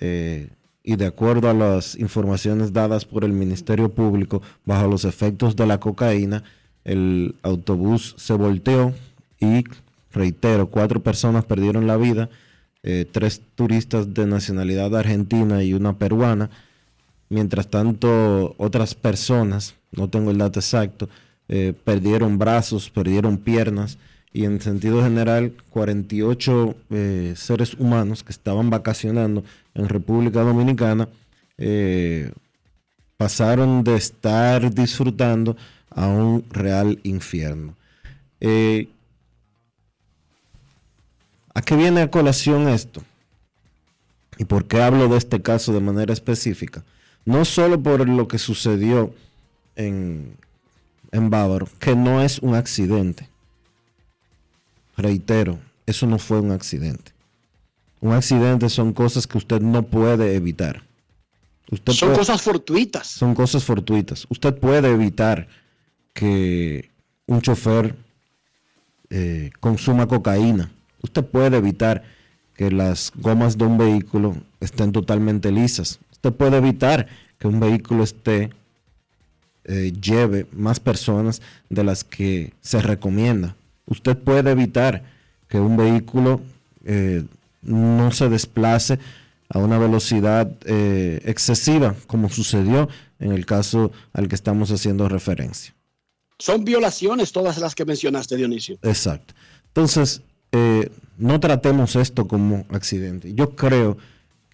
eh, 0.00 0.48
y 0.82 0.96
de 0.96 1.06
acuerdo 1.06 1.50
a 1.50 1.54
las 1.54 1.94
informaciones 1.96 2.72
dadas 2.72 3.04
por 3.04 3.24
el 3.24 3.32
Ministerio 3.32 3.90
Público, 3.90 4.42
bajo 4.64 4.88
los 4.88 5.04
efectos 5.04 5.56
de 5.56 5.66
la 5.66 5.78
cocaína, 5.78 6.42
el 6.84 7.34
autobús 7.42 8.14
se 8.18 8.32
volteó 8.34 8.94
y, 9.38 9.64
reitero, 10.12 10.68
cuatro 10.68 11.02
personas 11.02 11.44
perdieron 11.44 11.86
la 11.86 11.96
vida, 11.96 12.30
eh, 12.82 13.06
tres 13.10 13.42
turistas 13.54 14.14
de 14.14 14.26
nacionalidad 14.26 14.96
argentina 14.96 15.62
y 15.62 15.74
una 15.74 15.98
peruana. 15.98 16.50
Mientras 17.28 17.68
tanto, 17.68 18.54
otras 18.56 18.94
personas, 18.94 19.74
no 19.92 20.08
tengo 20.08 20.30
el 20.30 20.38
dato 20.38 20.60
exacto, 20.60 21.08
eh, 21.48 21.74
perdieron 21.84 22.38
brazos, 22.38 22.90
perdieron 22.90 23.36
piernas 23.36 23.98
y 24.32 24.44
en 24.44 24.60
sentido 24.60 25.02
general 25.02 25.52
48 25.70 26.76
eh, 26.90 27.34
seres 27.36 27.74
humanos 27.74 28.22
que 28.22 28.32
estaban 28.32 28.70
vacacionando 28.70 29.44
en 29.74 29.88
República 29.88 30.40
Dominicana 30.42 31.08
eh, 31.58 32.32
pasaron 33.16 33.84
de 33.84 33.96
estar 33.96 34.72
disfrutando 34.72 35.56
a 35.90 36.06
un 36.06 36.44
real 36.50 36.98
infierno. 37.02 37.76
Eh, 38.40 38.88
¿A 41.52 41.62
qué 41.62 41.76
viene 41.76 42.02
a 42.02 42.10
colación 42.10 42.68
esto? 42.68 43.02
¿Y 44.38 44.44
por 44.44 44.66
qué 44.66 44.80
hablo 44.80 45.08
de 45.08 45.18
este 45.18 45.42
caso 45.42 45.72
de 45.72 45.80
manera 45.80 46.12
específica? 46.12 46.84
no 47.24 47.44
solo 47.44 47.80
por 47.80 48.08
lo 48.08 48.28
que 48.28 48.38
sucedió 48.38 49.14
en, 49.76 50.36
en 51.12 51.30
Bávaro, 51.30 51.68
que 51.78 51.94
no 51.94 52.22
es 52.22 52.38
un 52.40 52.54
accidente. 52.54 53.28
Reitero, 54.96 55.58
eso 55.86 56.06
no 56.06 56.18
fue 56.18 56.40
un 56.40 56.52
accidente. 56.52 57.12
Un 58.00 58.12
accidente 58.12 58.68
son 58.68 58.92
cosas 58.92 59.26
que 59.26 59.38
usted 59.38 59.60
no 59.60 59.82
puede 59.82 60.34
evitar. 60.34 60.82
Usted 61.70 61.92
Son 61.92 62.08
puede- 62.08 62.18
cosas 62.18 62.42
fortuitas. 62.42 63.06
son 63.06 63.34
cosas 63.34 63.62
fortuitas. 63.64 64.26
Usted 64.30 64.54
puede 64.56 64.90
evitar 64.90 65.48
que 66.14 66.90
un 67.26 67.40
chofer 67.40 67.94
eh, 69.10 69.50
consuma 69.60 70.06
cocaína. 70.06 70.70
Usted 71.02 71.24
puede 71.24 71.56
evitar 71.58 72.02
que 72.56 72.70
las 72.70 73.12
gomas 73.16 73.56
de 73.58 73.64
un 73.66 73.78
vehículo 73.78 74.36
estén 74.60 74.92
totalmente 74.92 75.50
lisas. 75.52 75.98
Usted 76.12 76.32
puede 76.32 76.56
evitar 76.58 77.06
que 77.38 77.48
un 77.48 77.60
vehículo 77.60 78.02
esté 78.04 78.50
eh, 79.64 79.92
lleve 80.00 80.46
más 80.52 80.80
personas 80.80 81.40
de 81.68 81.84
las 81.84 82.02
que 82.04 82.52
se 82.60 82.80
recomienda. 82.82 83.56
Usted 83.86 84.16
puede 84.16 84.50
evitar 84.50 85.02
que 85.48 85.58
un 85.60 85.76
vehículo 85.76 86.40
eh, 86.84 87.24
no 87.62 88.10
se 88.12 88.28
desplace 88.28 88.98
a 89.48 89.58
una 89.58 89.78
velocidad 89.78 90.50
eh, 90.64 91.20
excesiva, 91.24 91.94
como 92.06 92.28
sucedió 92.28 92.88
en 93.18 93.32
el 93.32 93.46
caso 93.46 93.90
al 94.12 94.28
que 94.28 94.34
estamos 94.34 94.70
haciendo 94.70 95.08
referencia. 95.08 95.74
Son 96.38 96.64
violaciones 96.64 97.32
todas 97.32 97.58
las 97.58 97.74
que 97.74 97.84
mencionaste, 97.84 98.36
Dionisio. 98.36 98.78
Exacto. 98.82 99.34
Entonces, 99.66 100.22
eh, 100.52 100.90
no 101.18 101.38
tratemos 101.38 101.96
esto 101.96 102.26
como 102.26 102.64
accidente. 102.70 103.34
Yo 103.34 103.50
creo 103.50 103.98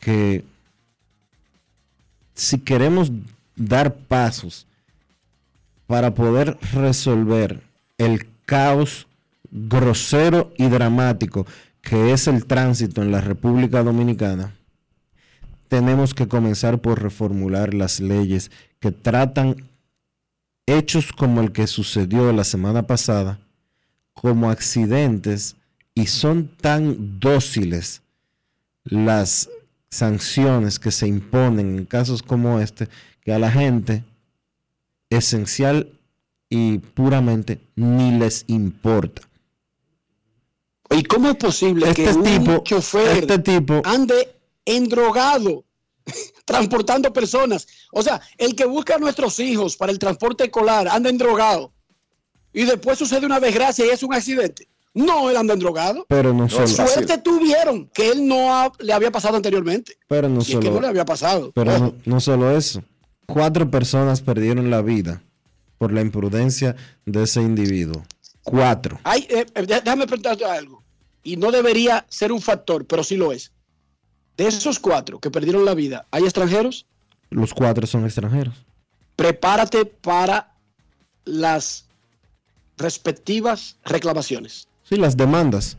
que 0.01 0.45
si 2.35 2.59
queremos 2.59 3.13
dar 3.55 3.95
pasos 3.95 4.67
para 5.87 6.15
poder 6.15 6.59
resolver 6.73 7.63
el 7.99 8.27
caos 8.45 9.07
grosero 9.51 10.53
y 10.59 10.69
dramático 10.69 11.47
que 11.89 12.13
es 12.13 12.27
el 12.27 12.47
tránsito 12.47 13.01
en 13.01 13.13
la 13.13 13.21
República 13.21 13.85
Dominicana, 13.85 14.53
tenemos 15.69 16.15
que 16.15 16.27
comenzar 16.27 16.81
por 16.81 17.01
reformular 17.01 17.75
las 17.75 18.01
leyes 18.01 18.51
que 18.81 18.91
tratan 18.91 19.69
hechos 20.67 21.13
como 21.13 21.41
el 21.41 21.53
que 21.53 21.69
sucedió 21.69 22.33
la 22.33 22.43
semana 22.43 22.89
pasada 22.89 23.39
como 24.15 24.51
accidentes 24.51 25.55
y 25.95 26.09
son 26.09 26.49
tan 26.49 27.21
dóciles 27.21 28.03
las 28.83 29.49
sanciones 29.89 30.81
que 30.81 30.91
se 30.91 31.07
imponen 31.07 31.79
en 31.79 31.85
casos 31.85 32.21
como 32.21 32.59
este 32.59 32.89
que 33.21 33.33
a 33.33 33.39
la 33.39 33.53
gente 33.53 34.03
esencial 35.09 35.93
y 36.51 36.79
puramente 36.79 37.61
ni 37.77 38.19
les 38.19 38.45
importa. 38.49 39.23
¿Y 40.91 41.03
cómo 41.05 41.31
es 41.31 41.37
posible 41.37 41.93
que 41.95 42.05
Este 42.07 42.19
un 42.19 42.25
tipo- 42.25 42.63
chofer 42.65 43.19
este 43.19 43.39
tipo- 43.41 43.83
ande 43.85 44.37
endrogado 44.65 45.65
transportando 46.45 47.13
personas? 47.13 47.67
O 47.93 48.03
sea, 48.03 48.21
el 48.39 48.55
que 48.55 48.65
busca 48.67 48.95
a 48.95 48.99
nuestros 48.99 49.39
hijos 49.41 49.77
para 49.77 49.93
el 49.93 49.99
transporte 49.99 50.45
escolar 50.45 50.89
anda 50.89 51.11
endrogado 51.11 51.73
y 52.53 52.65
después 52.65 52.99
sucede 52.99 53.27
una 53.27 53.41
desgracia 53.41 53.85
y 53.87 53.91
es 53.91 54.03
un 54.03 54.15
accidente. 54.15 54.69
No, 54.95 55.29
él 55.29 55.37
anda 55.37 55.53
endrogado. 55.53 56.07
Pero 56.09 56.33
no 56.33 56.49
solo, 56.49 56.67
Suerte 56.69 57.19
tuvieron 57.19 57.87
que 57.93 58.09
él 58.13 58.27
no 58.27 58.55
ha- 58.57 58.73
le 58.79 58.93
había 58.95 59.11
pasado 59.11 59.37
anteriormente. 59.37 59.99
pero 60.09 60.29
no 60.29 60.39
Y 60.39 60.43
es 60.43 60.49
que 60.49 60.55
no 60.57 60.63
solo, 60.63 60.81
le 60.81 60.87
había 60.87 61.05
pasado. 61.05 61.53
pero 61.55 61.95
no 62.07 62.21
solo 62.21 62.57
eso. 62.57 62.83
Cuatro 63.27 63.71
personas 63.71 64.23
perdieron 64.23 64.71
la 64.71 64.81
vida 64.81 65.23
por 65.77 65.93
la 65.93 66.01
imprudencia 66.01 66.77
de 67.05 67.25
ese 67.25 67.43
individuo. 67.43 68.05
Cuatro. 68.47 69.01
Ay, 69.03 69.27
eh, 69.29 69.45
eh, 69.57 69.67
déjame 69.67 70.07
preguntarte 70.07 70.45
algo. 70.45 70.81
Y 71.25 71.37
no 71.37 71.51
debería 71.51 72.07
ser 72.09 72.31
un 72.31 72.41
factor, 72.41 72.87
pero 72.87 73.03
sí 73.03 73.17
lo 73.17 73.33
es. 73.33 73.51
De 74.37 74.47
esos 74.47 74.79
cuatro 74.79 75.19
que 75.19 75.33
perdieron 75.33 75.65
la 75.65 75.75
vida, 75.75 76.07
¿hay 76.13 76.23
extranjeros? 76.23 76.87
Los 77.29 77.53
cuatro 77.53 77.89
son 77.89 78.05
extranjeros. 78.05 78.55
Prepárate 79.17 79.85
para 79.85 80.55
las 81.25 81.87
respectivas 82.79 83.79
reclamaciones. 83.85 84.69
Sí, 84.85 84.95
las 84.95 85.17
demandas. 85.17 85.77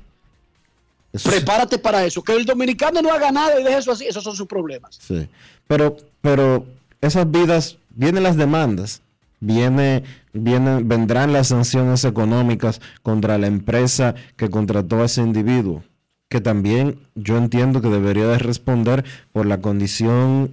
Eso 1.13 1.29
sí. 1.31 1.37
Prepárate 1.37 1.79
para 1.79 2.03
eso. 2.03 2.21
Que 2.21 2.33
el 2.33 2.45
dominicano 2.45 3.01
no 3.01 3.13
haga 3.13 3.31
nada 3.31 3.57
y 3.61 3.63
deje 3.63 3.77
eso 3.77 3.93
así, 3.93 4.05
esos 4.05 4.25
son 4.25 4.35
sus 4.35 4.47
problemas. 4.47 4.99
Sí. 5.01 5.29
Pero, 5.67 5.95
pero 6.19 6.65
esas 6.99 7.31
vidas, 7.31 7.77
vienen 7.91 8.23
las 8.23 8.35
demandas, 8.35 9.01
viene, 9.39 10.03
vendrán 10.33 11.33
las 11.33 11.47
sanciones 11.49 12.03
económicas 12.05 12.81
contra 13.03 13.37
la 13.37 13.47
empresa 13.47 14.15
que 14.35 14.49
contrató 14.49 15.01
a 15.01 15.05
ese 15.05 15.21
individuo, 15.21 15.83
que 16.29 16.41
también 16.41 16.99
yo 17.15 17.37
entiendo 17.37 17.81
que 17.81 17.89
debería 17.89 18.27
de 18.27 18.37
responder 18.39 19.05
por 19.31 19.45
la 19.45 19.61
condición, 19.61 20.51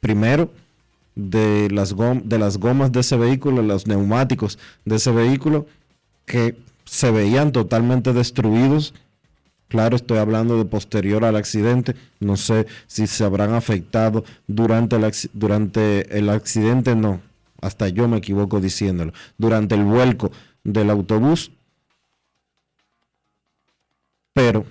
primero, 0.00 0.50
de 1.14 1.68
las, 1.70 1.96
gom- 1.96 2.22
de 2.24 2.38
las 2.38 2.58
gomas 2.58 2.92
de 2.92 3.00
ese 3.00 3.16
vehículo, 3.16 3.62
los 3.62 3.86
neumáticos 3.86 4.58
de 4.84 4.96
ese 4.96 5.10
vehículo, 5.12 5.66
que 6.26 6.56
se 6.84 7.10
veían 7.10 7.52
totalmente 7.52 8.12
destruidos 8.12 8.94
Claro, 9.68 9.96
estoy 9.96 10.18
hablando 10.18 10.58
de 10.58 10.64
posterior 10.64 11.24
al 11.24 11.36
accidente. 11.36 11.96
No 12.20 12.36
sé 12.36 12.66
si 12.86 13.06
se 13.06 13.24
habrán 13.24 13.52
afectado 13.52 14.24
durante 14.46 14.96
el, 14.96 15.12
durante 15.32 16.16
el 16.18 16.28
accidente, 16.30 16.94
no. 16.94 17.20
Hasta 17.60 17.88
yo 17.88 18.08
me 18.08 18.18
equivoco 18.18 18.60
diciéndolo. 18.60 19.12
Durante 19.38 19.74
el 19.74 19.84
vuelco 19.84 20.30
del 20.64 20.90
autobús. 20.90 21.52
Pero 24.32 24.66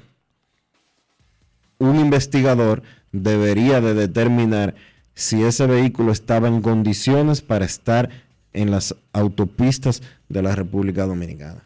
un 1.80 2.00
investigador 2.00 2.84
debería 3.12 3.82
de 3.82 3.94
determinar 3.94 4.76
si 5.14 5.44
ese 5.44 5.66
vehículo 5.66 6.12
estaba 6.12 6.48
en 6.48 6.62
condiciones 6.62 7.42
para 7.42 7.66
estar 7.66 8.10
en 8.54 8.72
las 8.72 8.96
autopistas 9.14 10.02
de 10.30 10.42
la 10.42 10.56
República 10.56 11.06
Dominicana. 11.06 11.64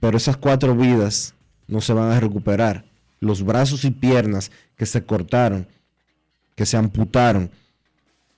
Pero 0.00 0.16
esas 0.16 0.36
cuatro 0.36 0.74
vidas 0.74 1.34
no 1.68 1.80
se 1.80 1.92
van 1.92 2.10
a 2.10 2.20
recuperar. 2.20 2.84
Los 3.20 3.42
brazos 3.42 3.84
y 3.84 3.90
piernas 3.90 4.50
que 4.76 4.86
se 4.86 5.04
cortaron, 5.04 5.66
que 6.54 6.66
se 6.66 6.76
amputaron 6.76 7.50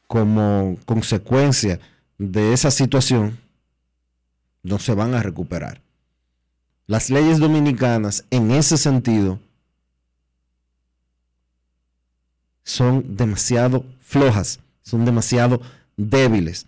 como 0.06 0.76
consecuencia 0.84 1.80
de 2.32 2.52
esa 2.52 2.70
situación, 2.70 3.38
no 4.62 4.78
se 4.78 4.94
van 4.94 5.14
a 5.14 5.22
recuperar. 5.22 5.80
Las 6.86 7.10
leyes 7.10 7.38
dominicanas 7.38 8.24
en 8.30 8.50
ese 8.50 8.76
sentido 8.76 9.38
son 12.62 13.16
demasiado 13.16 13.84
flojas, 14.00 14.60
son 14.82 15.04
demasiado 15.04 15.60
débiles, 15.96 16.66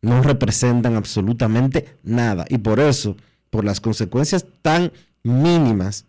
no 0.00 0.22
representan 0.22 0.96
absolutamente 0.96 1.96
nada 2.02 2.44
y 2.48 2.58
por 2.58 2.80
eso, 2.80 3.16
por 3.50 3.64
las 3.64 3.80
consecuencias 3.80 4.44
tan 4.62 4.92
mínimas, 5.22 6.04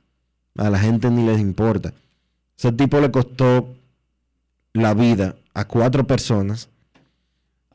a 0.58 0.70
la 0.70 0.80
gente 0.80 1.10
ni 1.10 1.26
les 1.26 1.40
importa. 1.40 1.94
Ese 2.58 2.72
tipo 2.72 3.00
le 3.00 3.12
costó 3.12 3.76
la 4.74 4.94
vida 4.94 5.36
a 5.54 5.66
cuatro 5.66 6.06
personas, 6.06 6.70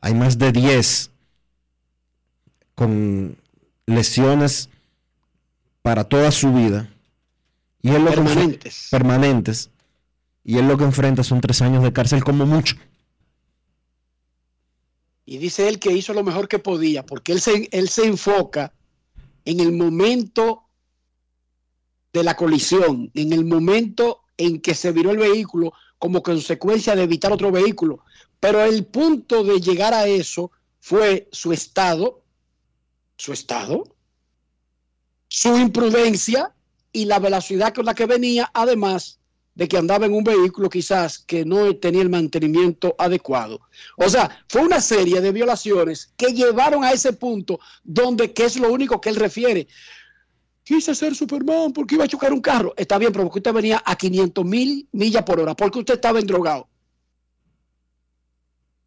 hay 0.01 0.13
más 0.13 0.37
de 0.37 0.51
10 0.51 1.11
con 2.75 3.37
lesiones 3.85 4.69
para 5.81 6.03
toda 6.03 6.31
su 6.31 6.53
vida 6.53 6.89
y 7.81 7.89
él 7.89 8.03
lo 8.03 8.11
Permanentes. 8.11 8.87
permanentes 8.91 9.69
y 10.43 10.57
él 10.57 10.67
lo 10.67 10.77
que 10.77 10.83
enfrenta 10.83 11.23
son 11.23 11.41
tres 11.41 11.61
años 11.61 11.83
de 11.83 11.93
cárcel 11.93 12.23
como 12.23 12.45
mucho. 12.45 12.75
Y 15.25 15.37
dice 15.37 15.67
él 15.67 15.79
que 15.79 15.91
hizo 15.91 16.13
lo 16.13 16.23
mejor 16.23 16.47
que 16.47 16.57
podía, 16.57 17.05
porque 17.05 17.33
él 17.33 17.41
se, 17.41 17.69
él 17.71 17.89
se 17.89 18.05
enfoca 18.05 18.73
en 19.45 19.59
el 19.59 19.71
momento 19.73 20.63
de 22.11 22.23
la 22.23 22.35
colisión, 22.35 23.11
en 23.13 23.33
el 23.33 23.45
momento 23.45 24.21
en 24.37 24.59
que 24.59 24.73
se 24.73 24.91
viró 24.91 25.11
el 25.11 25.17
vehículo 25.17 25.73
como 25.99 26.23
consecuencia 26.23 26.95
de 26.95 27.03
evitar 27.03 27.31
otro 27.31 27.51
vehículo. 27.51 28.03
Pero 28.39 28.63
el 28.63 28.85
punto 28.85 29.43
de 29.43 29.59
llegar 29.59 29.93
a 29.93 30.07
eso 30.07 30.51
fue 30.79 31.27
su 31.31 31.51
estado, 31.51 32.23
su 33.17 33.33
estado, 33.33 33.95
su 35.27 35.57
imprudencia 35.57 36.53
y 36.91 37.05
la 37.05 37.19
velocidad 37.19 37.73
con 37.73 37.85
la 37.85 37.93
que 37.93 38.05
venía, 38.05 38.49
además 38.53 39.19
de 39.59 39.67
que 39.67 39.77
andaba 39.77 40.05
en 40.05 40.13
un 40.13 40.23
vehículo 40.23 40.69
quizás 40.69 41.19
que 41.19 41.43
no 41.43 41.75
tenía 41.75 42.01
el 42.01 42.09
mantenimiento 42.09 42.95
adecuado. 42.97 43.59
O 43.97 44.07
sea, 44.09 44.43
fue 44.47 44.61
una 44.61 44.79
serie 44.79 45.19
de 45.19 45.33
violaciones 45.33 46.13
que 46.15 46.33
llevaron 46.33 46.85
a 46.85 46.93
ese 46.93 47.11
punto 47.11 47.59
donde, 47.83 48.31
que 48.31 48.45
es 48.45 48.57
lo 48.57 48.71
único 48.71 49.01
que 49.01 49.09
él 49.09 49.17
refiere. 49.17 49.67
Quise 50.63 50.95
ser 50.95 51.13
Superman 51.13 51.73
porque 51.73 51.95
iba 51.95 52.05
a 52.05 52.07
chocar 52.07 52.31
un 52.31 52.39
carro. 52.39 52.73
Está 52.77 52.97
bien, 52.97 53.11
pero 53.11 53.25
porque 53.25 53.39
usted 53.39 53.53
venía 53.53 53.83
a 53.85 53.97
500 53.97 54.45
mil 54.45 54.87
millas 54.93 55.23
por 55.23 55.41
hora, 55.41 55.53
porque 55.55 55.79
usted 55.79 55.95
estaba 55.95 56.19
endrogado. 56.19 56.68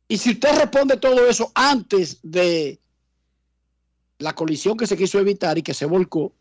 Y 0.09 0.18
si 0.18 0.30
usted 0.30 0.59
responde 0.59 0.96
todo 0.96 1.26
eso 1.26 1.50
antes 1.55 2.18
de 2.22 2.80
la 4.18 4.34
colisión 4.34 4.76
que 4.76 4.86
se 4.86 4.96
quiso 4.96 5.18
evitar 5.18 5.59
y 5.59 5.62
que 5.62 5.74
se 5.74 5.86
volcó, 5.86 6.34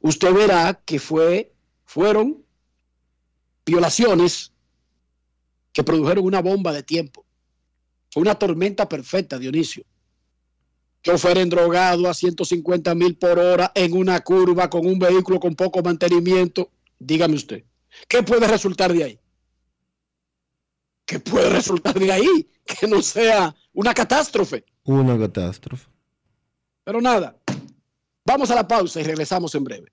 usted 0.00 0.32
verá 0.32 0.80
que 0.84 0.98
fue, 0.98 1.52
fueron 1.84 2.44
violaciones 3.64 4.52
que 5.72 5.84
produjeron 5.84 6.24
una 6.24 6.40
bomba 6.40 6.72
de 6.72 6.82
tiempo. 6.82 7.24
Fue 8.10 8.22
una 8.22 8.36
tormenta 8.36 8.88
perfecta, 8.88 9.38
Dionisio. 9.38 9.84
Chofer 11.02 11.38
endrogado 11.38 12.08
a 12.08 12.14
150 12.14 12.94
mil 12.94 13.16
por 13.16 13.38
hora 13.38 13.72
en 13.74 13.92
una 13.92 14.20
curva 14.20 14.70
con 14.70 14.86
un 14.86 14.98
vehículo 14.98 15.40
con 15.40 15.54
poco 15.54 15.82
mantenimiento. 15.82 16.70
Dígame 16.98 17.34
usted, 17.34 17.64
¿qué 18.08 18.22
puede 18.22 18.46
resultar 18.46 18.92
de 18.92 19.04
ahí? 19.04 19.20
¿Qué 21.04 21.20
puede 21.20 21.50
resultar 21.50 21.94
de 21.94 22.10
ahí? 22.10 22.48
Que 22.64 22.86
no 22.86 23.02
sea 23.02 23.54
una 23.74 23.92
catástrofe. 23.92 24.64
Una 24.84 25.18
catástrofe. 25.18 25.86
Pero 26.82 27.00
nada, 27.00 27.36
vamos 28.24 28.50
a 28.50 28.54
la 28.54 28.66
pausa 28.66 29.00
y 29.00 29.04
regresamos 29.04 29.54
en 29.54 29.64
breve. 29.64 29.92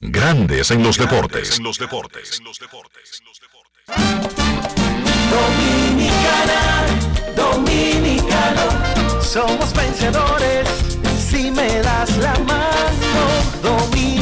Grandes 0.00 0.70
en 0.70 0.82
los 0.82 0.98
deportes. 0.98 1.58
En 1.58 1.64
los 1.64 1.78
deportes. 1.78 2.40
Dominicana, 5.30 6.86
dominicano, 7.36 9.22
somos 9.22 9.72
vencedores 9.74 10.68
si 11.18 11.50
me 11.50 11.80
das 11.82 12.16
la 12.18 12.34
mano. 12.40 12.62
Dominicano, 13.62 14.21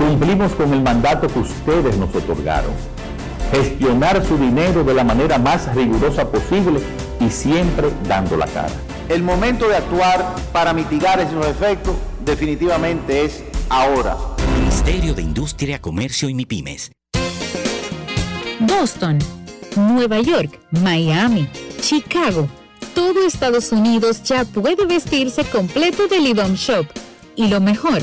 Cumplimos 0.00 0.52
con 0.52 0.72
el 0.72 0.80
mandato 0.80 1.28
que 1.28 1.40
ustedes 1.40 1.94
nos 1.98 2.14
otorgaron. 2.14 2.72
Gestionar 3.52 4.24
su 4.26 4.38
dinero 4.38 4.82
de 4.82 4.94
la 4.94 5.04
manera 5.04 5.38
más 5.38 5.74
rigurosa 5.74 6.26
posible 6.26 6.80
y 7.20 7.28
siempre 7.28 7.90
dando 8.08 8.38
la 8.38 8.46
cara. 8.46 8.72
El 9.10 9.22
momento 9.22 9.68
de 9.68 9.76
actuar 9.76 10.36
para 10.54 10.72
mitigar 10.72 11.20
esos 11.20 11.46
efectos 11.46 11.94
definitivamente 12.24 13.26
es 13.26 13.44
ahora. 13.68 14.16
Ministerio 14.58 15.12
de 15.12 15.20
Industria, 15.20 15.78
Comercio 15.82 16.30
y 16.30 16.34
MIPIMES. 16.34 16.92
Boston, 18.60 19.18
Nueva 19.76 20.20
York, 20.20 20.60
Miami, 20.70 21.46
Chicago. 21.82 22.48
Todo 22.94 23.26
Estados 23.26 23.70
Unidos 23.70 24.22
ya 24.22 24.46
puede 24.46 24.86
vestirse 24.86 25.44
completo 25.44 26.08
del 26.08 26.26
IDOM 26.26 26.54
Shop. 26.54 26.86
Y 27.36 27.48
lo 27.48 27.60
mejor, 27.60 28.02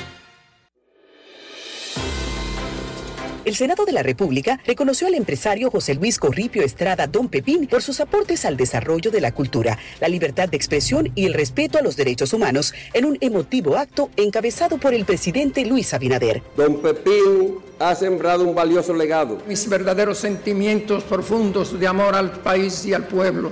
El 3.43 3.55
Senado 3.55 3.85
de 3.85 3.91
la 3.91 4.03
República 4.03 4.59
reconoció 4.67 5.07
al 5.07 5.15
empresario 5.15 5.71
José 5.71 5.95
Luis 5.95 6.19
Corripio 6.19 6.61
Estrada 6.61 7.07
Don 7.07 7.27
Pepín 7.27 7.65
por 7.65 7.81
sus 7.81 7.99
aportes 7.99 8.45
al 8.45 8.55
desarrollo 8.55 9.09
de 9.09 9.19
la 9.19 9.31
cultura, 9.31 9.79
la 9.99 10.07
libertad 10.09 10.47
de 10.47 10.57
expresión 10.57 11.11
y 11.15 11.25
el 11.25 11.33
respeto 11.33 11.79
a 11.79 11.81
los 11.81 11.95
derechos 11.95 12.33
humanos 12.33 12.71
en 12.93 13.05
un 13.05 13.17
emotivo 13.19 13.77
acto 13.77 14.11
encabezado 14.15 14.77
por 14.77 14.93
el 14.93 15.05
presidente 15.05 15.65
Luis 15.65 15.91
Abinader. 15.95 16.43
Don 16.55 16.83
Pepín 16.83 17.55
ha 17.79 17.95
sembrado 17.95 18.43
un 18.43 18.53
valioso 18.53 18.93
legado. 18.93 19.39
Mis 19.47 19.67
verdaderos 19.67 20.19
sentimientos 20.19 21.03
profundos 21.03 21.79
de 21.79 21.87
amor 21.87 22.13
al 22.13 22.31
país 22.41 22.85
y 22.85 22.93
al 22.93 23.07
pueblo 23.07 23.51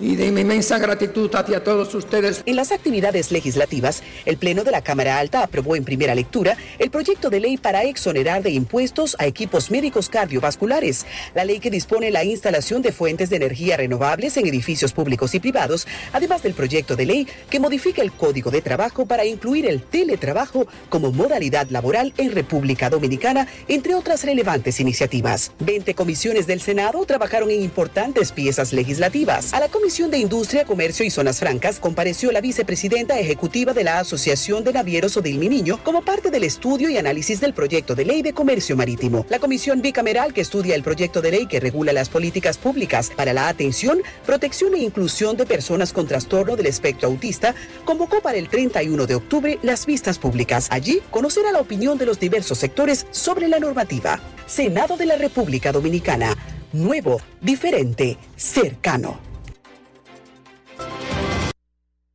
y 0.00 0.16
de 0.16 0.32
mi 0.32 0.40
inmensa 0.40 0.78
gratitud 0.78 1.30
hacia 1.34 1.62
todos 1.62 1.94
ustedes. 1.94 2.42
En 2.46 2.56
las 2.56 2.72
actividades 2.72 3.30
legislativas, 3.30 4.02
el 4.24 4.38
Pleno 4.38 4.64
de 4.64 4.70
la 4.70 4.82
Cámara 4.82 5.18
Alta 5.18 5.42
aprobó 5.42 5.76
en 5.76 5.84
primera 5.84 6.14
lectura 6.14 6.56
el 6.78 6.90
proyecto 6.90 7.28
de 7.28 7.40
ley 7.40 7.56
para 7.58 7.84
exonerar 7.84 8.42
de 8.42 8.50
impuestos 8.50 9.14
a 9.18 9.26
equipos 9.26 9.70
médicos 9.70 10.08
cardiovasculares, 10.08 11.06
la 11.34 11.44
ley 11.44 11.60
que 11.60 11.70
dispone 11.70 12.10
la 12.10 12.24
instalación 12.24 12.80
de 12.80 12.92
fuentes 12.92 13.28
de 13.28 13.36
energía 13.36 13.76
renovables 13.76 14.36
en 14.38 14.46
edificios 14.46 14.92
públicos 14.92 15.34
y 15.34 15.40
privados, 15.40 15.86
además 16.12 16.42
del 16.42 16.54
proyecto 16.54 16.96
de 16.96 17.06
ley 17.06 17.28
que 17.50 17.60
modifica 17.60 18.00
el 18.00 18.12
Código 18.12 18.50
de 18.50 18.62
Trabajo 18.62 19.04
para 19.06 19.26
incluir 19.26 19.66
el 19.66 19.82
teletrabajo 19.82 20.66
como 20.88 21.12
modalidad 21.12 21.68
laboral 21.68 22.14
en 22.16 22.32
República 22.32 22.88
Dominicana, 22.88 23.46
entre 23.68 23.94
otras 23.94 24.24
relevantes 24.24 24.80
iniciativas. 24.80 25.52
20 25.60 25.94
comisiones 25.94 26.46
del 26.46 26.60
Senado 26.62 27.04
trabajaron 27.04 27.50
en 27.50 27.60
importantes 27.60 28.32
piezas 28.32 28.72
legislativas. 28.72 29.52
A 29.52 29.60
la 29.60 29.68
Comisión 29.68 29.89
Comisión 29.90 30.12
de 30.12 30.18
Industria, 30.18 30.64
Comercio 30.64 31.04
y 31.04 31.10
Zonas 31.10 31.40
Francas 31.40 31.80
compareció 31.80 32.30
la 32.30 32.40
vicepresidenta 32.40 33.18
ejecutiva 33.18 33.72
de 33.72 33.82
la 33.82 33.98
Asociación 33.98 34.62
de 34.62 34.72
Navieros 34.72 35.16
Odil 35.16 35.40
Niño 35.40 35.82
como 35.82 36.02
parte 36.02 36.30
del 36.30 36.44
estudio 36.44 36.88
y 36.90 36.96
análisis 36.96 37.40
del 37.40 37.54
proyecto 37.54 37.96
de 37.96 38.04
ley 38.04 38.22
de 38.22 38.32
comercio 38.32 38.76
marítimo. 38.76 39.26
La 39.28 39.40
comisión 39.40 39.82
bicameral 39.82 40.32
que 40.32 40.42
estudia 40.42 40.76
el 40.76 40.84
proyecto 40.84 41.20
de 41.20 41.32
ley 41.32 41.46
que 41.46 41.58
regula 41.58 41.92
las 41.92 42.08
políticas 42.08 42.56
públicas 42.56 43.10
para 43.16 43.32
la 43.32 43.48
atención, 43.48 44.00
protección 44.24 44.74
e 44.74 44.78
inclusión 44.78 45.36
de 45.36 45.44
personas 45.44 45.92
con 45.92 46.06
trastorno 46.06 46.54
del 46.54 46.66
espectro 46.66 47.08
autista 47.08 47.56
convocó 47.84 48.20
para 48.20 48.38
el 48.38 48.48
31 48.48 49.08
de 49.08 49.16
octubre 49.16 49.58
las 49.62 49.86
vistas 49.86 50.20
públicas. 50.20 50.68
Allí 50.70 51.02
conocerá 51.10 51.50
la 51.50 51.58
opinión 51.58 51.98
de 51.98 52.06
los 52.06 52.20
diversos 52.20 52.58
sectores 52.58 53.08
sobre 53.10 53.48
la 53.48 53.58
normativa. 53.58 54.20
Senado 54.46 54.96
de 54.96 55.06
la 55.06 55.16
República 55.16 55.72
Dominicana. 55.72 56.36
Nuevo, 56.72 57.20
diferente, 57.40 58.18
cercano. 58.36 59.29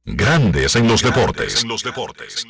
Grandes 0.08 0.76
en 0.76 0.88
los 0.88 1.02
deportes. 1.02 1.64
En 1.64 1.70
los 1.70 1.82
deportes. 1.82 2.46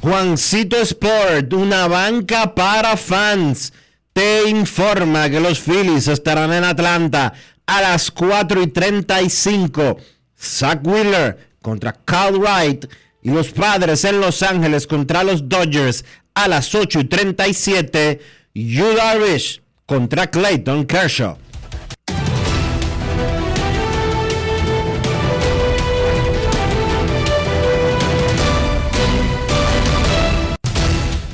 Juancito 0.00 0.78
Sport, 0.78 1.52
una 1.52 1.88
banca 1.88 2.54
para 2.54 2.96
fans, 2.96 3.74
te 4.14 4.48
informa 4.48 5.28
que 5.28 5.40
los 5.40 5.60
Phillies 5.60 6.08
estarán 6.08 6.54
en 6.54 6.64
Atlanta 6.64 7.34
a 7.66 7.82
las 7.82 8.10
4 8.10 8.62
y 8.62 8.66
35. 8.68 9.98
Zach 10.40 10.80
Wheeler 10.86 11.50
contra 11.60 11.92
Carl 11.92 12.38
Wright 12.38 12.86
y 13.20 13.30
los 13.30 13.50
padres 13.50 14.04
en 14.04 14.20
Los 14.20 14.42
Ángeles 14.42 14.86
contra 14.86 15.24
los 15.24 15.48
Dodgers 15.48 16.04
a 16.38 16.46
las 16.46 16.72
8 16.74 17.00
y 17.00 17.04
37. 17.04 18.20
Yu 18.54 18.94
Darvish 18.94 19.60
contra 19.86 20.28
Clayton 20.28 20.84
Kershaw. 20.86 21.36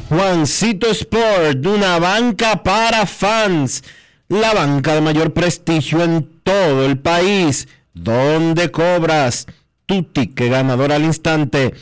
Juancito 0.08 0.90
Sport, 0.90 1.66
una 1.66 1.98
banca 1.98 2.62
para 2.62 3.04
fans, 3.04 3.82
la 4.28 4.54
banca 4.54 4.94
de 4.94 5.00
mayor 5.00 5.32
prestigio 5.32 6.02
en 6.02 6.40
todo 6.42 6.86
el 6.86 6.98
país, 6.98 7.68
donde 7.94 8.70
cobras 8.70 9.46
tu 9.86 10.02
ticket 10.04 10.50
ganador 10.50 10.92
al 10.92 11.04
instante 11.04 11.74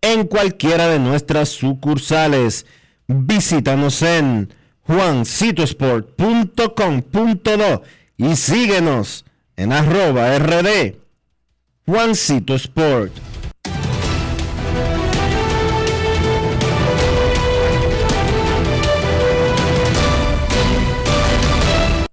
en 0.00 0.26
cualquiera 0.26 0.88
de 0.88 0.98
nuestras 0.98 1.48
sucursales. 1.48 2.66
Visítanos 3.06 4.02
en 4.02 4.52
juancitosport.com.do 4.82 7.82
y 8.16 8.36
síguenos 8.36 9.24
en 9.56 9.72
arroba 9.72 10.38
rd 10.38 10.96
Juancito 11.86 12.54
Sport. 12.54 13.12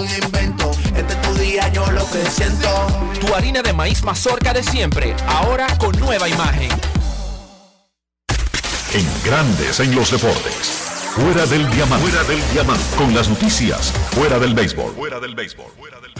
algún 0.00 0.24
invento. 0.24 0.70
Este 0.96 1.12
es 1.12 1.22
tu 1.22 1.34
día, 1.34 1.68
yo 1.72 1.86
lo 1.90 2.08
que 2.10 2.24
siento. 2.30 2.68
Tu 3.20 3.34
harina 3.34 3.62
de 3.62 3.72
maíz 3.72 4.02
mazorca 4.02 4.52
de 4.52 4.62
siempre, 4.62 5.14
ahora 5.26 5.66
con 5.78 5.98
nueva 5.98 6.28
imagen. 6.28 6.70
En 8.92 9.06
Grandes 9.24 9.80
en 9.80 9.94
los 9.94 10.10
deportes. 10.10 10.86
Fuera 11.14 11.44
del 11.46 11.68
diamante. 11.70 12.08
Fuera 12.08 12.24
del 12.24 12.52
diamante. 12.52 12.84
Con 12.96 13.14
las 13.14 13.28
noticias. 13.28 13.92
Fuera 14.12 14.38
del 14.38 14.54
béisbol. 14.54 14.92
Fuera 14.94 15.20
del 15.20 15.34
béisbol. 15.34 15.66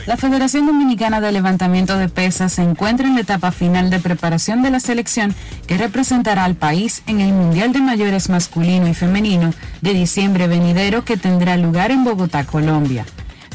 La 0.06 0.16
Federación 0.16 0.66
Dominicana 0.66 1.20
de 1.20 1.30
Levantamiento 1.30 1.96
de 1.96 2.08
Pesas 2.08 2.52
se 2.52 2.62
encuentra 2.62 3.06
en 3.06 3.14
la 3.14 3.20
etapa 3.20 3.52
final 3.52 3.90
de 3.90 4.00
preparación 4.00 4.62
de 4.62 4.70
la 4.70 4.80
selección 4.80 5.34
que 5.66 5.76
representará 5.76 6.44
al 6.44 6.54
país 6.54 7.02
en 7.06 7.20
el 7.20 7.32
Mundial 7.32 7.72
de 7.72 7.80
Mayores 7.80 8.28
masculino 8.28 8.88
y 8.88 8.94
femenino 8.94 9.52
de 9.80 9.92
diciembre 9.92 10.46
venidero 10.48 11.04
que 11.04 11.16
tendrá 11.16 11.56
lugar 11.56 11.90
en 11.90 12.04
Bogotá, 12.04 12.44
Colombia. 12.44 13.04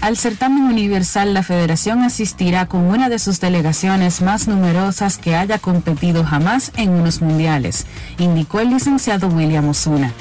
Al 0.02 0.18
certamen 0.18 0.64
universal, 0.64 1.34
la 1.34 1.42
federación 1.42 2.04
asistirá 2.04 2.68
con 2.68 2.82
una 2.82 3.10
de 3.10 3.18
sus 3.18 3.40
delegaciones 3.40 4.22
más 4.22 4.48
numerosas 4.48 5.18
que 5.18 5.36
haya 5.36 5.58
competido 5.58 6.24
jamás 6.24 6.72
en 6.78 6.92
unos 6.92 7.22
mundiales, 7.22 7.88
indicó 8.20 8.60
el 8.60 8.70
licenciado 8.70 9.30
William 9.30 9.68
Osuna. 9.68 10.14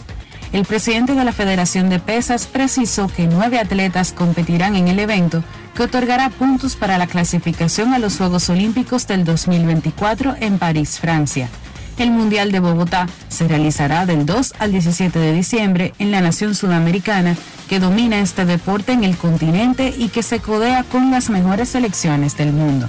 El 0.53 0.65
presidente 0.65 1.15
de 1.15 1.25
la 1.25 1.33
Federación 1.33 1.91
de 1.91 1.99
Pesas 1.99 2.47
precisó 2.47 3.09
que 3.09 3.27
nueve 3.27 3.59
atletas 3.59 4.13
competirán 4.13 4.77
en 4.77 4.87
el 4.87 5.01
evento 5.01 5.43
que 5.75 5.83
otorgará 5.83 6.31
puntos 6.31 6.77
para 6.77 6.97
la 6.97 7.09
clasificación 7.09 7.93
a 7.93 7.99
los 7.99 8.17
Juegos 8.17 8.49
Olímpicos 8.49 9.09
del 9.09 9.25
2024 9.25 10.37
en 10.39 10.59
París, 10.59 11.01
Francia. 11.01 11.49
El 11.97 12.11
Mundial 12.11 12.51
de 12.51 12.61
Bogotá 12.61 13.09
se 13.29 13.47
realizará 13.47 14.05
del 14.05 14.27
2 14.27 14.55
al 14.59 14.73
17 14.73 15.19
de 15.19 15.33
diciembre 15.33 15.95
en 15.99 16.11
la 16.11 16.21
nación 16.21 16.55
sudamericana 16.55 17.37
que 17.69 17.79
domina 17.79 18.19
este 18.19 18.45
deporte 18.45 18.93
en 18.93 19.05
el 19.05 19.17
continente 19.17 19.95
y 19.97 20.09
que 20.09 20.23
se 20.23 20.41
codea 20.41 20.85
con 20.85 21.11
las 21.11 21.31
mejores 21.31 21.69
selecciones 21.69 22.37
del 22.37 22.53
mundo. 22.53 22.89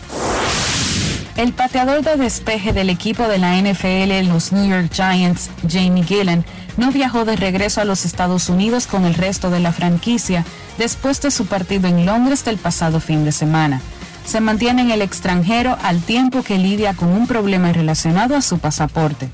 El 1.37 1.51
pateador 1.51 2.01
de 2.01 2.15
despeje 2.15 2.71
del 2.71 2.89
equipo 2.89 3.27
de 3.27 3.37
la 3.37 3.61
NFL, 3.61 4.27
los 4.27 4.53
New 4.53 4.69
York 4.69 4.89
Giants, 4.91 5.49
Jamie 5.69 6.03
Gillen, 6.03 6.45
no 6.77 6.91
viajó 6.91 7.25
de 7.25 7.35
regreso 7.35 7.81
a 7.81 7.85
los 7.85 8.05
Estados 8.05 8.49
Unidos 8.49 8.87
con 8.87 9.05
el 9.05 9.13
resto 9.13 9.49
de 9.49 9.59
la 9.59 9.73
franquicia 9.73 10.45
después 10.77 11.21
de 11.21 11.31
su 11.31 11.45
partido 11.45 11.87
en 11.87 12.05
Londres 12.05 12.45
del 12.45 12.57
pasado 12.57 12.99
fin 12.99 13.25
de 13.25 13.31
semana. 13.31 13.81
Se 14.25 14.41
mantiene 14.41 14.81
en 14.81 14.91
el 14.91 15.01
extranjero 15.01 15.77
al 15.83 16.01
tiempo 16.01 16.43
que 16.43 16.57
lidia 16.57 16.93
con 16.93 17.09
un 17.09 17.27
problema 17.27 17.71
relacionado 17.71 18.35
a 18.35 18.41
su 18.41 18.59
pasaporte. 18.59 19.29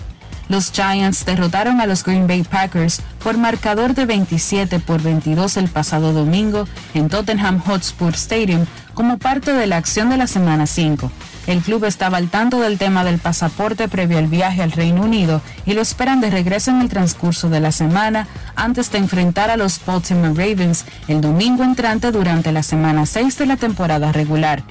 Los 0.50 0.74
Giants 0.74 1.24
derrotaron 1.26 1.80
a 1.80 1.86
los 1.86 2.04
Green 2.04 2.28
Bay 2.28 2.44
Packers 2.44 3.02
por 3.24 3.38
marcador 3.38 3.96
de 3.96 4.06
27 4.06 4.80
por 4.82 5.02
22 5.02 5.56
el 5.56 5.70
pasado 5.70 6.12
domingo 6.12 6.68
en 6.94 7.08
Tottenham 7.08 7.62
Hotspur 7.62 8.16
Stadium 8.16 8.66
como 8.94 9.18
parte 9.18 9.54
de 9.54 9.66
la 9.66 9.78
acción 9.78 10.10
de 10.10 10.18
la 10.18 10.28
semana 10.28 10.68
5. 10.68 11.10
El 11.48 11.62
club 11.62 11.86
estaba 11.86 12.18
al 12.18 12.30
tanto 12.30 12.60
del 12.60 12.78
tema 12.78 13.06
del 13.06 13.18
pasaporte 13.18 13.88
previo 13.88 14.18
al 14.18 14.28
viaje 14.28 14.62
al 14.62 14.74
Reino 14.74 15.04
Unido 15.04 15.42
y 15.66 15.74
lo 15.74 15.82
esperan 15.82 16.20
de 16.20 16.30
regreso 16.30 16.70
en 16.72 16.82
el 16.82 16.90
transcurso 16.90 17.50
de 17.50 17.62
la 17.62 17.72
semana 17.72 18.28
antes 18.56 18.92
de 18.92 18.98
enfrentar 18.98 19.50
a 19.50 19.58
los 19.58 19.80
Baltimore 19.86 20.34
Ravens 20.36 20.84
el 21.08 21.22
domingo 21.22 21.64
entrante 21.64 22.12
durante 22.12 22.52
la 22.52 22.62
semana 22.62 23.06
6 23.06 23.38
de 23.38 23.46
la 23.46 23.56
temporada 23.56 24.12
regular. 24.12 24.64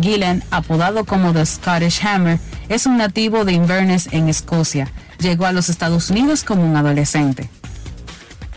Gillen, 0.00 0.42
apodado 0.50 1.04
como 1.04 1.32
The 1.32 1.46
Scottish 1.46 2.04
Hammer, 2.04 2.38
es 2.68 2.86
un 2.86 2.96
nativo 2.96 3.44
de 3.44 3.52
Inverness 3.52 4.08
en 4.12 4.28
Escocia. 4.28 4.90
Llegó 5.18 5.46
a 5.46 5.52
los 5.52 5.68
Estados 5.68 6.10
Unidos 6.10 6.44
como 6.44 6.64
un 6.64 6.76
adolescente. 6.76 7.48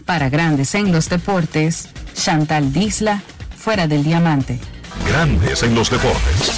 Para 0.05 0.29
grandes 0.29 0.73
en 0.75 0.91
los 0.91 1.09
deportes, 1.09 1.89
Chantal 2.13 2.71
Disla, 2.73 3.21
fuera 3.55 3.87
del 3.87 4.03
diamante. 4.03 4.59
Grandes 5.07 5.63
en 5.63 5.75
los 5.75 5.89
deportes. 5.89 6.51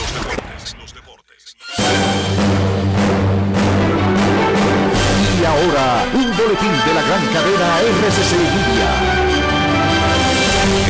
Y 5.40 5.46
ahora, 5.46 6.06
un 6.14 6.38
boletín 6.38 6.72
de 6.86 6.94
la 6.94 7.02
gran 7.02 7.26
cadena 7.34 7.80
RCC 7.82 8.34
Media. 8.38 9.09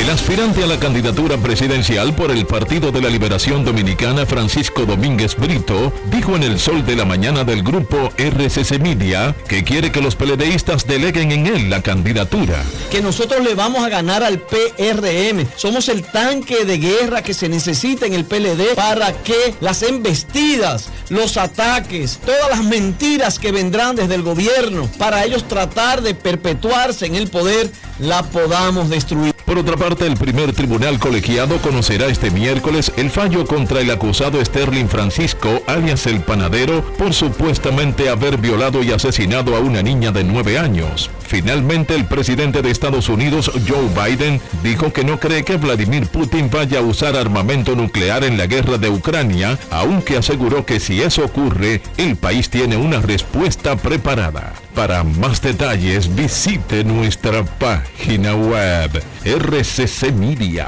Aspirante 0.10 0.64
a 0.64 0.66
la 0.66 0.80
candidatura 0.80 1.38
presidencial 1.38 2.16
por 2.16 2.32
el 2.32 2.48
Partido 2.48 2.92
de 2.92 3.00
la 3.00 3.10
Liberación 3.10 3.64
Dominicana, 3.64 4.26
Francisco 4.26 4.88
Domínguez 4.88 5.36
Brito, 5.36 5.94
dijo 6.10 6.36
en 6.36 6.42
el 6.42 6.60
sol 6.60 6.84
de 6.84 6.96
la 6.96 7.06
mañana 7.06 7.44
del 7.44 7.62
grupo 7.62 8.12
RCC 8.18 8.80
Media 8.80 9.36
que 9.48 9.64
quiere 9.64 9.92
que 9.92 10.02
los 10.02 10.16
PLDistas 10.16 10.88
deleguen 10.88 11.32
en 11.32 11.46
él 11.46 11.70
la 11.70 11.84
candidatura. 11.84 12.64
Que 12.90 13.04
nosotros 13.04 13.44
le 13.44 13.54
vamos 13.54 13.86
a 13.86 13.90
ganar 13.90 14.24
al 14.24 14.40
PRM. 14.40 15.46
Somos 15.56 15.88
el 15.90 16.02
tanque 16.02 16.66
de 16.66 16.80
guerra 16.80 17.22
que 17.22 17.36
se 17.36 17.48
necesita 17.48 18.08
en 18.08 18.14
el 18.14 18.26
PLD 18.26 18.74
para 18.76 19.14
que 19.14 19.54
las 19.62 19.84
embestidas, 19.84 20.90
los 21.10 21.38
ataques, 21.38 22.20
todas 22.26 22.50
las 22.50 22.64
mentiras 22.64 23.38
que 23.38 23.52
vendrán 23.52 23.96
desde 23.96 24.16
el 24.16 24.24
gobierno, 24.24 24.90
para 24.98 25.24
ellos 25.24 25.48
tratar 25.48 26.02
de 26.02 26.16
perpetuarse 26.16 27.06
en 27.06 27.16
el 27.16 27.30
poder, 27.30 27.70
la 28.00 28.24
podamos 28.24 28.90
destruir. 28.90 29.39
Por 29.50 29.58
otra 29.58 29.78
parte, 29.78 30.06
el 30.06 30.16
primer 30.16 30.54
tribunal 30.54 31.00
colegiado 31.00 31.58
conocerá 31.58 32.06
este 32.06 32.30
miércoles 32.30 32.92
el 32.98 33.10
fallo 33.10 33.48
contra 33.48 33.82
el 33.82 33.90
acusado 33.90 34.46
Sterling 34.46 34.86
Francisco, 34.86 35.64
alias 35.66 36.06
el 36.06 36.22
panadero, 36.22 36.84
por 37.00 37.16
supuestamente 37.16 38.10
haber 38.10 38.38
violado 38.38 38.84
y 38.84 38.92
asesinado 38.92 39.56
a 39.56 39.60
una 39.60 39.82
niña 39.82 40.12
de 40.12 40.24
9 40.24 40.60
años. 40.60 41.10
Finalmente, 41.28 41.96
el 41.96 42.06
presidente 42.06 42.62
de 42.62 42.70
Estados 42.70 43.10
Unidos, 43.10 43.52
Joe 43.68 43.90
Biden, 43.90 44.40
dijo 44.62 44.94
que 44.94 45.04
no 45.04 45.20
cree 45.20 45.44
que 45.44 45.58
Vladimir 45.58 46.06
Putin 46.06 46.52
vaya 46.52 46.78
a 46.78 46.84
usar 46.84 47.16
armamento 47.16 47.76
nuclear 47.76 48.24
en 48.26 48.38
la 48.38 48.46
guerra 48.46 48.78
de 48.78 48.92
Ucrania, 48.92 49.58
aunque 49.72 50.18
aseguró 50.18 50.64
que 50.64 50.80
si 50.80 51.02
eso 51.02 51.26
ocurre, 51.26 51.82
el 51.98 52.18
país 52.18 52.52
tiene 52.52 52.78
una 52.78 53.02
respuesta 53.02 53.76
preparada. 53.76 54.54
Para 54.76 55.04
más 55.04 55.42
detalles 55.42 56.16
visite 56.16 56.84
nuestra 56.84 57.44
página 57.44 58.36
web 58.36 59.04
rccmedia.com.do. 59.26 60.60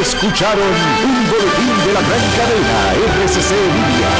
Escucharon 0.00 0.72
un 1.04 1.30
boletín 1.30 1.86
de 1.86 1.92
la 1.92 2.00
gran 2.00 2.26
cadena 2.36 2.94
RCC 3.24 3.50
Media. 3.50 4.10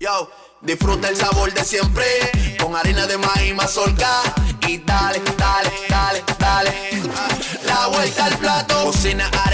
Yo, 0.00 0.30
disfruta 0.62 1.08
el 1.08 1.16
sabor 1.16 1.52
de 1.52 1.64
siempre 1.64 2.04
con 2.60 2.74
harina 2.74 3.06
de 3.06 3.18
maíz 3.18 3.54
mazorca 3.54 4.22
y 4.66 4.78
dale, 4.78 5.20
dale, 5.36 5.70
dale, 5.88 6.22
dale. 6.38 6.72
La 7.66 7.88
vuelta 7.88 8.24
al 8.26 8.38
plato, 8.38 8.84
cocina 8.84 9.26
arepa, 9.26 9.53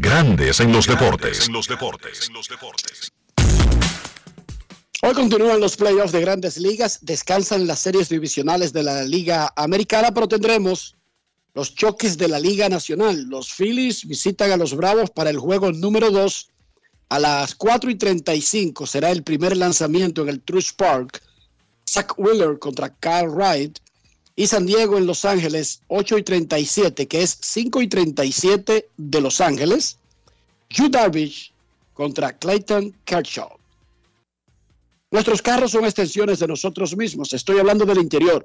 Grandes 0.00 0.60
en 0.60 0.72
los 0.72 0.86
deportes. 0.86 1.48
los. 2.32 2.48
Hoy 5.02 5.12
continúan 5.12 5.60
los 5.60 5.76
playoffs 5.76 6.12
de 6.12 6.20
grandes 6.20 6.56
ligas, 6.56 6.98
descansan 7.02 7.66
las 7.66 7.80
series 7.80 8.08
divisionales 8.08 8.72
de 8.72 8.82
la 8.82 9.02
Liga 9.04 9.52
Americana, 9.56 10.12
pero 10.14 10.26
tendremos 10.26 10.96
los 11.52 11.74
choques 11.74 12.16
de 12.16 12.28
la 12.28 12.40
Liga 12.40 12.68
Nacional. 12.68 13.24
Los 13.28 13.52
Phillies 13.52 14.06
visitan 14.06 14.50
a 14.50 14.56
los 14.56 14.74
Bravos 14.74 15.10
para 15.10 15.30
el 15.30 15.38
juego 15.38 15.72
número 15.72 16.10
2 16.10 16.48
a 17.10 17.18
las 17.18 17.54
4 17.54 17.90
y 17.90 17.94
35. 17.96 18.86
Será 18.86 19.10
el 19.10 19.22
primer 19.22 19.56
lanzamiento 19.56 20.22
en 20.22 20.30
el 20.30 20.40
Truist 20.40 20.76
Park. 20.76 21.22
Zach 21.88 22.18
Wheeler 22.18 22.58
contra 22.58 22.88
Kyle 22.88 23.28
Wright. 23.28 23.78
Y 24.36 24.46
San 24.48 24.66
Diego 24.66 24.98
en 24.98 25.06
Los 25.06 25.24
Ángeles, 25.24 25.82
8 25.88 26.18
y 26.18 26.22
37, 26.22 27.06
que 27.06 27.22
es 27.22 27.38
5 27.40 27.82
y 27.82 27.88
37 27.88 28.88
de 28.96 29.20
Los 29.20 29.40
Ángeles. 29.40 29.98
Hugh 30.76 30.90
Darvish 30.90 31.52
contra 31.92 32.36
Clayton 32.36 32.96
Kershaw. 33.04 33.56
Nuestros 35.10 35.40
carros 35.40 35.70
son 35.70 35.84
extensiones 35.84 36.40
de 36.40 36.48
nosotros 36.48 36.96
mismos. 36.96 37.32
Estoy 37.32 37.60
hablando 37.60 37.84
del 37.84 37.98
interior. 37.98 38.44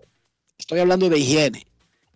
Estoy 0.59 0.79
hablando 0.79 1.09
de 1.09 1.17
higiene. 1.17 1.65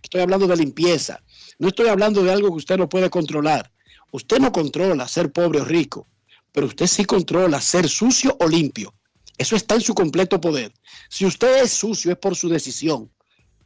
Estoy 0.03 0.21
hablando 0.21 0.45
de 0.45 0.57
limpieza. 0.57 1.23
No 1.57 1.69
estoy 1.69 1.87
hablando 1.87 2.23
de 2.23 2.31
algo 2.31 2.49
que 2.49 2.57
usted 2.57 2.77
no 2.77 2.87
puede 2.87 3.09
controlar. 3.09 3.71
Usted 4.11 4.37
no 4.37 4.51
controla 4.51 5.07
ser 5.07 5.31
pobre 5.31 5.61
o 5.61 5.65
rico, 5.65 6.05
pero 6.51 6.67
usted 6.67 6.85
sí 6.85 7.05
controla 7.05 7.59
ser 7.59 7.89
sucio 7.89 8.37
o 8.39 8.47
limpio. 8.47 8.93
Eso 9.39 9.55
está 9.55 9.73
en 9.73 9.81
su 9.81 9.95
completo 9.95 10.39
poder. 10.39 10.71
Si 11.09 11.25
usted 11.25 11.63
es 11.63 11.71
sucio 11.71 12.11
es 12.11 12.17
por 12.19 12.35
su 12.35 12.47
decisión. 12.47 13.09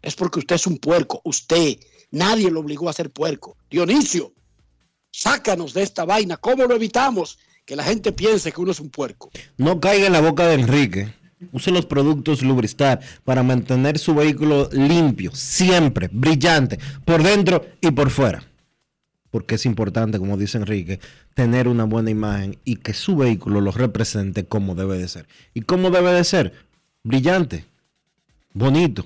Es 0.07 0.15
porque 0.15 0.39
usted 0.39 0.55
es 0.55 0.65
un 0.65 0.77
puerco. 0.77 1.19
Usted, 1.25 1.75
nadie 2.11 2.49
lo 2.49 2.61
obligó 2.61 2.87
a 2.87 2.93
ser 2.93 3.09
puerco. 3.09 3.57
Dionisio, 3.69 4.31
sácanos 5.11 5.73
de 5.73 5.83
esta 5.83 6.05
vaina. 6.05 6.37
¿Cómo 6.37 6.63
lo 6.63 6.75
evitamos? 6.75 7.37
Que 7.65 7.75
la 7.75 7.83
gente 7.83 8.13
piense 8.13 8.53
que 8.53 8.61
uno 8.61 8.71
es 8.71 8.79
un 8.79 8.89
puerco. 8.89 9.29
No 9.57 9.81
caiga 9.81 10.07
en 10.07 10.13
la 10.13 10.21
boca 10.21 10.47
de 10.47 10.53
Enrique. 10.53 11.13
Use 11.51 11.71
los 11.71 11.85
productos 11.85 12.41
Lubristar 12.41 13.01
para 13.25 13.43
mantener 13.43 13.99
su 13.99 14.15
vehículo 14.15 14.69
limpio, 14.71 15.35
siempre, 15.35 16.09
brillante, 16.09 16.79
por 17.03 17.21
dentro 17.21 17.65
y 17.81 17.91
por 17.91 18.09
fuera. 18.09 18.45
Porque 19.29 19.55
es 19.55 19.65
importante, 19.65 20.19
como 20.19 20.37
dice 20.37 20.57
Enrique, 20.57 21.01
tener 21.33 21.67
una 21.67 21.83
buena 21.83 22.11
imagen 22.11 22.57
y 22.63 22.77
que 22.77 22.93
su 22.93 23.17
vehículo 23.17 23.59
lo 23.59 23.71
represente 23.71 24.45
como 24.45 24.73
debe 24.73 24.97
de 24.99 25.09
ser. 25.09 25.27
¿Y 25.53 25.63
cómo 25.63 25.91
debe 25.91 26.13
de 26.13 26.23
ser? 26.23 26.53
Brillante, 27.03 27.65
bonito, 28.53 29.05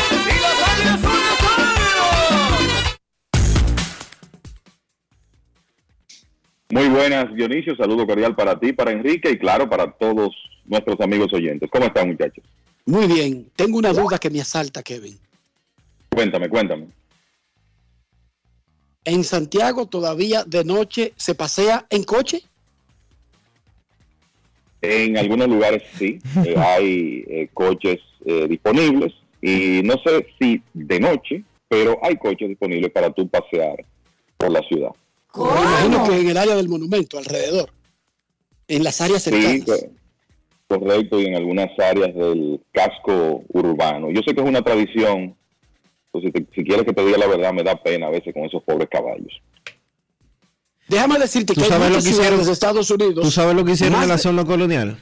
Muy 6.71 6.87
buenas, 6.87 7.33
Dionisio. 7.35 7.75
Saludo 7.75 8.07
cordial 8.07 8.35
para 8.35 8.59
ti, 8.59 8.71
para 8.71 8.91
Enrique 8.91 9.29
y 9.29 9.37
claro, 9.37 9.69
para 9.69 9.91
todos 9.91 10.29
nuestros 10.65 10.99
amigos 11.01 11.33
oyentes. 11.33 11.69
¿Cómo 11.71 11.85
están, 11.85 12.09
muchachos? 12.09 12.43
Muy 12.85 13.07
bien. 13.07 13.49
Tengo 13.55 13.77
una 13.77 13.91
duda 13.91 14.17
que 14.17 14.29
me 14.29 14.39
asalta, 14.39 14.81
Kevin. 14.81 15.17
Cuéntame, 16.09 16.49
cuéntame. 16.49 16.87
¿En 19.03 19.23
Santiago 19.23 19.87
todavía 19.87 20.43
de 20.45 20.63
noche 20.63 21.13
se 21.17 21.35
pasea 21.35 21.85
en 21.89 22.03
coche? 22.03 22.41
En 24.81 25.17
algunos 25.17 25.47
lugares 25.47 25.83
sí, 25.97 26.19
eh, 26.45 26.55
hay 26.57 27.25
eh, 27.27 27.49
coches 27.53 27.99
eh, 28.25 28.47
disponibles 28.47 29.13
y 29.41 29.81
no 29.83 29.95
sé 30.03 30.27
si 30.39 30.61
de 30.73 30.99
noche, 30.99 31.43
pero 31.67 31.99
hay 32.03 32.15
coches 32.17 32.49
disponibles 32.49 32.91
para 32.91 33.11
tú 33.11 33.27
pasear 33.27 33.83
por 34.37 34.51
la 34.51 34.61
ciudad. 34.61 34.91
Me 35.35 35.43
imagino 35.43 36.03
que 36.09 36.19
en 36.21 36.29
el 36.29 36.37
área 36.37 36.55
del 36.55 36.67
monumento, 36.69 37.17
alrededor, 37.17 37.71
en 38.67 38.83
las 38.83 38.99
áreas 39.01 39.23
cercanas. 39.23 39.63
Sí, 39.65 39.85
correcto, 40.67 41.19
y 41.19 41.25
en 41.25 41.35
algunas 41.35 41.67
áreas 41.79 42.13
del 42.15 42.61
casco 42.71 43.43
urbano. 43.49 44.09
Yo 44.11 44.21
sé 44.25 44.33
que 44.33 44.41
es 44.41 44.47
una 44.47 44.61
tradición, 44.61 45.35
entonces 46.13 46.31
si, 46.35 46.43
te- 46.43 46.55
si 46.55 46.63
quieres 46.63 46.85
que 46.85 46.93
te 46.93 47.05
diga 47.05 47.17
la 47.17 47.27
verdad, 47.27 47.53
me 47.53 47.63
da 47.63 47.81
pena 47.81 48.07
a 48.07 48.09
veces 48.09 48.33
con 48.33 48.43
esos 48.43 48.61
pobres 48.63 48.87
caballos. 48.89 49.41
Déjame 50.87 51.19
decirte 51.19 51.53
que 51.53 51.59
¿Tú 51.61 51.65
hay 51.65 51.69
sabes 51.69 51.89
lo 51.89 52.01
que 52.01 52.09
hicieron? 52.09 52.45
de 52.45 52.51
Estados 52.51 52.91
Unidos. 52.91 53.23
¿Tú 53.23 53.31
sabes 53.31 53.55
lo 53.55 53.63
que 53.63 53.71
hicieron 53.71 54.01
en 54.03 54.09
la 54.09 54.17
zona 54.17 54.43
colonial? 54.43 54.97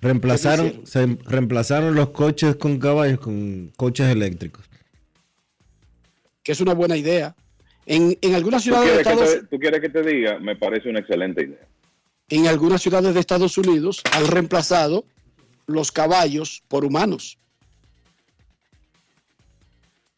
Reemplazaron, 0.00 0.86
se 0.86 1.06
reemplazaron 1.24 1.94
los 1.94 2.10
coches 2.10 2.54
con 2.56 2.78
caballos 2.78 3.18
con 3.18 3.72
coches 3.76 4.06
eléctricos. 4.08 4.64
Que 6.44 6.52
es 6.52 6.60
una 6.60 6.74
buena 6.74 6.96
idea. 6.96 7.34
En, 7.86 8.18
en 8.20 8.34
algunas 8.34 8.62
¿Tú 8.62 8.70
ciudades 8.70 8.92
de 8.92 8.98
Estados 8.98 9.30
te, 9.30 9.42
tú 9.44 9.58
quieres 9.58 9.80
que 9.80 9.88
te 9.88 10.02
diga? 10.02 10.38
Me 10.40 10.56
parece 10.56 10.88
una 10.88 10.98
excelente 10.98 11.44
idea. 11.44 11.66
en 12.28 12.46
algunas 12.48 12.82
ciudades 12.82 13.14
de 13.14 13.20
Estados 13.20 13.56
Unidos 13.56 14.02
han 14.12 14.26
reemplazado 14.26 15.04
los 15.66 15.92
caballos 15.92 16.62
por 16.68 16.84
humanos. 16.84 17.38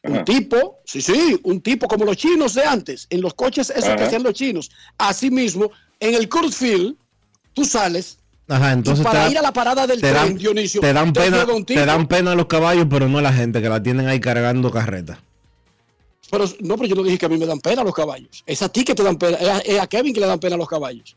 Un 0.01 0.23
tipo, 0.23 0.79
sí, 0.85 1.01
sí, 1.01 1.39
un 1.43 1.61
tipo 1.61 1.87
como 1.87 2.05
los 2.05 2.17
chinos 2.17 2.53
de 2.53 2.63
antes, 2.63 3.05
en 3.09 3.21
los 3.21 3.33
coches 3.33 3.69
esos 3.69 3.95
que 3.95 4.03
hacían 4.03 4.23
los 4.23 4.33
chinos. 4.33 4.71
Asimismo, 4.97 5.71
en 5.99 6.15
el 6.15 6.29
Kurt 6.29 6.53
Field, 6.53 6.95
tú 7.53 7.65
sales 7.65 8.17
Ajá, 8.49 8.71
entonces 8.71 9.01
y 9.01 9.05
para 9.05 9.25
te, 9.25 9.31
ir 9.31 9.37
a 9.37 9.43
la 9.43 9.53
parada 9.53 9.85
del 9.85 10.01
te 10.01 10.09
tren, 10.09 10.29
dan, 10.29 10.37
Dionisio, 10.37 10.81
te 10.81 10.91
dan 10.91 11.13
te 11.13 11.21
pena, 11.21 11.45
te 11.67 11.85
dan 11.85 12.07
pena 12.07 12.33
los 12.33 12.47
caballos, 12.47 12.87
pero 12.89 13.07
no 13.07 13.21
la 13.21 13.31
gente 13.31 13.61
que 13.61 13.69
la 13.69 13.83
tienen 13.83 14.07
ahí 14.07 14.19
cargando 14.19 14.71
carreta. 14.71 15.19
Pero, 16.31 16.45
no, 16.59 16.75
pero 16.75 16.87
yo 16.87 16.95
no 16.95 17.03
dije 17.03 17.17
que 17.17 17.25
a 17.25 17.29
mí 17.29 17.37
me 17.37 17.45
dan 17.45 17.59
pena 17.59 17.83
los 17.83 17.93
caballos. 17.93 18.43
Es 18.45 18.61
a 18.61 18.69
ti 18.69 18.83
que 18.83 18.95
te 18.95 19.03
dan 19.03 19.17
pena, 19.17 19.37
es 19.37 19.47
a, 19.47 19.59
es 19.59 19.79
a 19.79 19.87
Kevin 19.87 20.13
que 20.13 20.19
le 20.19 20.27
dan 20.27 20.39
pena 20.39 20.57
los 20.57 20.67
caballos. 20.67 21.15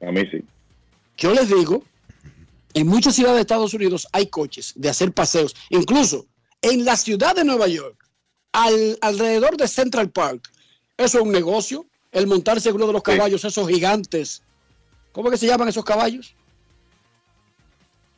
A 0.00 0.12
mí 0.12 0.20
sí. 0.30 0.44
Yo 1.16 1.32
les 1.32 1.48
digo, 1.48 1.82
en 2.74 2.86
muchas 2.88 3.14
ciudades 3.14 3.36
de 3.36 3.42
Estados 3.42 3.72
Unidos 3.72 4.06
hay 4.12 4.26
coches 4.26 4.72
de 4.76 4.88
hacer 4.88 5.12
paseos. 5.12 5.54
Incluso 5.70 6.26
en 6.60 6.84
la 6.84 6.96
ciudad 6.96 7.36
de 7.36 7.44
Nueva 7.44 7.68
York, 7.68 7.96
al, 8.52 8.98
alrededor 9.00 9.56
de 9.56 9.68
Central 9.68 10.10
Park, 10.10 10.50
eso 10.96 11.18
es 11.18 11.24
un 11.24 11.32
negocio. 11.32 11.86
El 12.12 12.26
montarse 12.26 12.68
en 12.68 12.76
uno 12.76 12.86
de 12.86 12.92
los 12.92 13.02
caballos, 13.02 13.44
esos 13.44 13.68
gigantes. 13.68 14.42
¿Cómo 15.12 15.30
que 15.30 15.36
se 15.36 15.46
llaman 15.46 15.68
esos 15.68 15.84
caballos? 15.84 16.34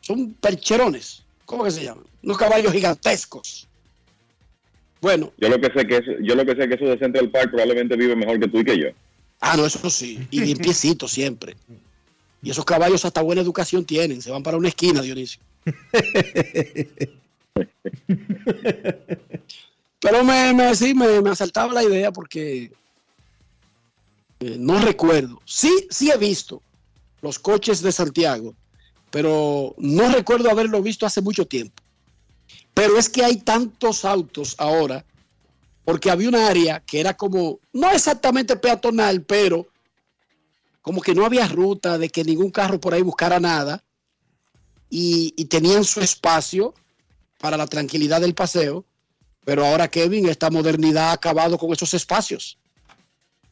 Son 0.02 0.34
percherones. 0.34 1.22
¿Cómo 1.46 1.64
que 1.64 1.70
se 1.70 1.84
llaman? 1.84 2.04
Unos 2.22 2.36
caballos 2.36 2.72
gigantescos. 2.72 3.65
Bueno, 5.07 5.32
Yo 5.38 5.48
lo 5.48 5.61
que 5.61 5.72
sé 5.72 5.86
que 5.86 5.98
es, 5.98 6.04
yo 6.20 6.34
lo 6.34 6.44
que 6.44 6.57
sé 6.57 6.68
que 6.68 6.74
eso 6.74 6.84
de 6.86 6.98
Central 6.98 7.30
Park 7.30 7.52
probablemente 7.52 7.94
vive 7.94 8.16
mejor 8.16 8.40
que 8.40 8.48
tú 8.48 8.59
y 8.59 8.64
que 8.64 8.76
yo. 8.76 8.88
Ah, 9.38 9.57
no, 9.57 9.64
eso 9.64 9.88
sí. 9.88 10.26
Y 10.32 10.40
limpiecito 10.40 11.07
siempre. 11.07 11.54
Y 12.42 12.50
esos 12.50 12.64
caballos 12.64 13.04
hasta 13.04 13.22
buena 13.22 13.40
educación 13.40 13.84
tienen. 13.84 14.20
Se 14.20 14.32
van 14.32 14.42
para 14.42 14.57
una 14.57 14.66
esquina, 14.66 15.00
Dionisio. 15.02 15.40
Pero 20.00 20.24
me, 20.24 20.52
me, 20.52 20.74
sí, 20.74 20.92
me, 20.92 21.20
me 21.20 21.30
asaltaba 21.30 21.72
la 21.72 21.84
idea 21.84 22.11
porque 22.11 22.72
eh, 24.40 24.57
no 24.59 24.80
recuerdo. 24.80 25.40
Sí, 25.44 25.86
sí 25.88 26.11
he 26.11 26.16
visto 26.16 26.61
los 27.22 27.38
coches 27.38 27.80
de 27.80 27.92
Santiago, 27.92 28.57
pero 29.12 29.72
no 29.78 30.11
recuerdo 30.11 30.50
haberlo 30.50 30.82
visto 30.82 31.07
hace 31.07 31.22
mucho 31.22 31.46
tiempo. 31.46 31.80
Pero 32.76 32.98
es 32.98 33.08
que 33.08 33.24
hay 33.24 33.38
tantos 33.38 34.04
autos 34.04 34.54
ahora, 34.58 35.02
porque 35.86 36.10
había 36.10 36.28
un 36.28 36.34
área 36.34 36.80
que 36.80 37.00
era 37.00 37.14
como, 37.14 37.58
no 37.72 37.90
exactamente 37.90 38.54
peatonal, 38.54 39.22
pero 39.22 39.66
como 40.82 41.00
que 41.00 41.14
no 41.14 41.24
había 41.24 41.48
ruta 41.48 41.96
de 41.96 42.10
que 42.10 42.22
ningún 42.22 42.50
carro 42.50 42.78
por 42.78 42.92
ahí 42.92 43.00
buscara 43.00 43.40
nada 43.40 43.82
y, 44.90 45.32
tenían 45.46 45.84
su 45.84 46.02
espacio 46.02 46.74
para 47.38 47.56
la 47.56 47.66
tranquilidad 47.66 48.20
del 48.20 48.34
paseo. 48.34 48.84
Pero 49.46 49.64
ahora, 49.64 49.88
Kevin, 49.88 50.28
esta 50.28 50.50
modernidad 50.50 51.08
ha 51.08 51.12
acabado 51.12 51.56
con 51.56 51.72
esos 51.72 51.94
espacios. 51.94 52.58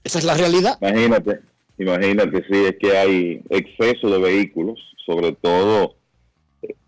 Esa 0.05 0.19
es 0.19 0.25
la 0.25 0.35
realidad. 0.35 0.77
Imagínate, 0.83 1.41
imagínate, 1.79 2.45
sí, 2.47 2.65
es 2.67 2.77
que 2.79 2.99
hay 2.99 3.43
exceso 3.49 4.11
de 4.11 4.19
vehículos, 4.19 4.79
sobre 5.07 5.33
todo, 5.33 5.97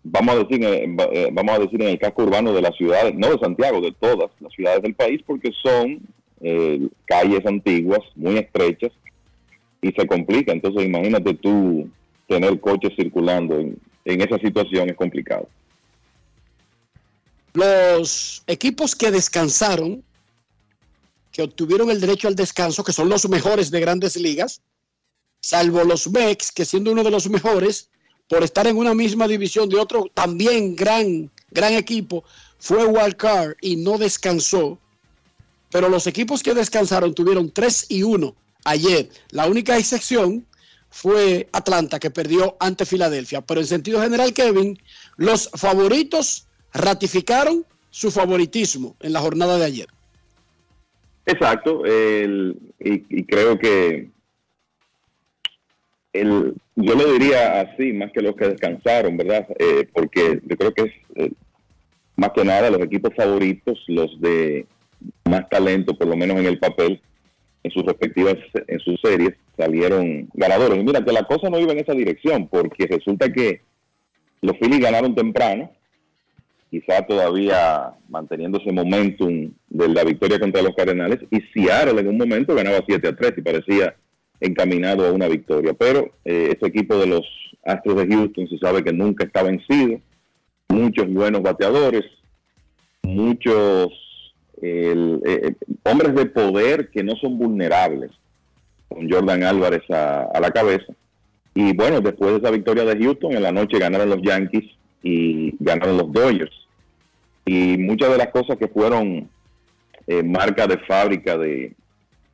vamos 0.03 0.35
a 0.35 0.39
decir, 0.39 0.63
eh, 0.63 0.87
va- 0.87 1.09
vamos 1.31 1.55
a 1.55 1.59
decir 1.59 1.81
en 1.81 1.89
el 1.89 1.99
casco 1.99 2.23
urbano 2.23 2.53
de 2.53 2.61
las 2.61 2.75
ciudades, 2.75 3.13
no 3.15 3.29
de 3.31 3.39
Santiago, 3.39 3.81
de 3.81 3.91
todas 3.93 4.29
las 4.39 4.53
ciudades 4.53 4.81
del 4.81 4.95
país, 4.95 5.21
porque 5.25 5.51
son 5.61 5.99
eh, 6.41 6.87
calles 7.05 7.45
antiguas, 7.45 8.01
muy 8.15 8.37
estrechas, 8.37 8.91
y 9.81 9.91
se 9.91 10.05
complica. 10.07 10.51
Entonces, 10.51 10.85
imagínate 10.85 11.33
tú 11.35 11.89
tener 12.27 12.59
coches 12.59 12.93
circulando 12.95 13.59
en, 13.59 13.77
en 14.05 14.21
esa 14.21 14.37
situación 14.37 14.89
es 14.89 14.95
complicado. 14.95 15.47
Los 17.53 18.43
equipos 18.47 18.95
que 18.95 19.09
descansaron, 19.11 20.03
que 21.31 21.41
obtuvieron 21.41 21.89
el 21.89 21.99
derecho 21.99 22.27
al 22.27 22.35
descanso, 22.35 22.83
que 22.83 22.93
son 22.93 23.09
los 23.09 23.27
mejores 23.29 23.71
de 23.71 23.79
grandes 23.79 24.15
ligas, 24.15 24.61
salvo 25.39 25.83
los 25.83 26.09
Mex, 26.11 26.51
que 26.51 26.65
siendo 26.65 26.91
uno 26.91 27.03
de 27.03 27.11
los 27.11 27.29
mejores, 27.29 27.89
por 28.27 28.43
estar 28.43 28.67
en 28.67 28.77
una 28.77 28.93
misma 28.93 29.27
división 29.27 29.69
de 29.69 29.77
otro 29.77 30.05
también 30.13 30.75
gran, 30.75 31.31
gran 31.51 31.73
equipo, 31.73 32.23
fue 32.59 32.85
Wildcard 32.85 33.55
y 33.61 33.77
no 33.77 33.97
descansó. 33.97 34.79
Pero 35.71 35.89
los 35.89 36.07
equipos 36.07 36.43
que 36.43 36.53
descansaron 36.53 37.13
tuvieron 37.13 37.51
3 37.51 37.87
y 37.89 38.03
1 38.03 38.35
ayer. 38.65 39.09
La 39.31 39.47
única 39.47 39.77
excepción 39.77 40.45
fue 40.89 41.47
Atlanta, 41.51 41.99
que 41.99 42.09
perdió 42.09 42.55
ante 42.59 42.85
Filadelfia. 42.85 43.41
Pero 43.41 43.61
en 43.61 43.67
sentido 43.67 44.01
general, 44.01 44.33
Kevin, 44.33 44.79
los 45.17 45.49
favoritos 45.53 46.47
ratificaron 46.73 47.65
su 47.89 48.11
favoritismo 48.11 48.95
en 49.01 49.13
la 49.13 49.19
jornada 49.19 49.57
de 49.57 49.65
ayer. 49.65 49.87
Exacto, 51.25 51.83
y 51.85 53.23
creo 53.25 53.59
que 53.59 54.09
el, 56.13 56.55
yo 56.75 56.95
lo 56.95 57.11
diría 57.13 57.61
así, 57.61 57.93
más 57.93 58.11
que 58.11 58.21
los 58.21 58.35
que 58.35 58.49
descansaron, 58.49 59.17
¿verdad? 59.17 59.47
Eh, 59.59 59.87
porque 59.93 60.41
yo 60.43 60.57
creo 60.57 60.73
que 60.73 60.81
es 60.83 60.93
eh, 61.15 61.31
más 62.15 62.31
que 62.31 62.43
nada 62.43 62.71
los 62.71 62.81
equipos 62.81 63.13
favoritos, 63.15 63.83
los 63.87 64.19
de 64.19 64.65
más 65.25 65.47
talento, 65.49 65.97
por 65.97 66.07
lo 66.07 66.15
menos 66.15 66.37
en 66.37 66.45
el 66.45 66.59
papel, 66.59 67.01
en 67.63 67.71
sus 67.71 67.83
respectivas, 67.83 68.35
en 68.67 68.79
sus 68.79 68.99
series, 69.01 69.35
salieron 69.55 70.29
ganadores. 70.33 70.79
Y 70.79 70.83
mira, 70.83 71.03
que 71.03 71.11
la 71.11 71.23
cosa 71.23 71.49
no 71.49 71.59
iba 71.59 71.73
en 71.73 71.79
esa 71.79 71.93
dirección, 71.93 72.47
porque 72.47 72.87
resulta 72.87 73.31
que 73.31 73.61
los 74.41 74.57
Phillies 74.57 74.81
ganaron 74.81 75.15
temprano, 75.15 75.71
quizá 76.69 77.05
todavía 77.05 77.93
manteniendo 78.09 78.59
ese 78.59 78.71
momentum 78.71 79.51
de 79.69 79.87
la 79.89 80.03
victoria 80.03 80.39
contra 80.39 80.61
los 80.61 80.75
Cardenales, 80.75 81.19
y 81.29 81.39
Seattle 81.53 81.99
en 81.99 82.07
un 82.07 82.17
momento 82.17 82.55
ganaba 82.55 82.83
7 82.85 83.07
a 83.07 83.15
3 83.15 83.33
y 83.37 83.41
parecía 83.41 83.95
encaminado 84.39 85.05
a 85.05 85.11
una 85.11 85.27
victoria. 85.27 85.73
Pero 85.73 86.11
eh, 86.25 86.49
este 86.51 86.67
equipo 86.67 86.97
de 86.97 87.07
los 87.07 87.25
Astros 87.63 87.97
de 87.97 88.07
Houston 88.07 88.47
se 88.47 88.57
sabe 88.59 88.83
que 88.83 88.93
nunca 88.93 89.25
está 89.25 89.43
vencido, 89.43 89.99
muchos 90.69 91.11
buenos 91.11 91.41
bateadores, 91.41 92.05
muchos 93.03 93.89
el, 94.61 95.21
eh, 95.25 95.53
hombres 95.83 96.15
de 96.15 96.25
poder 96.27 96.89
que 96.89 97.03
no 97.03 97.15
son 97.15 97.37
vulnerables, 97.37 98.11
con 98.87 99.09
Jordan 99.09 99.43
Álvarez 99.43 99.83
a, 99.89 100.39
la 100.39 100.51
cabeza. 100.51 100.93
Y 101.53 101.75
bueno, 101.75 101.99
después 102.01 102.31
de 102.31 102.37
esa 102.37 102.51
victoria 102.51 102.85
de 102.85 103.03
Houston, 103.03 103.33
en 103.33 103.43
la 103.43 103.51
noche 103.51 103.79
ganaron 103.79 104.09
los 104.09 104.21
Yankees 104.21 104.65
y 105.03 105.55
ganaron 105.59 105.97
los 105.97 106.11
Dodgers. 106.11 106.53
Y 107.45 107.77
muchas 107.77 108.11
de 108.11 108.17
las 108.17 108.27
cosas 108.27 108.57
que 108.57 108.67
fueron 108.67 109.29
eh, 110.05 110.23
marca 110.23 110.67
de 110.67 110.77
fábrica 110.79 111.37
de 111.37 111.73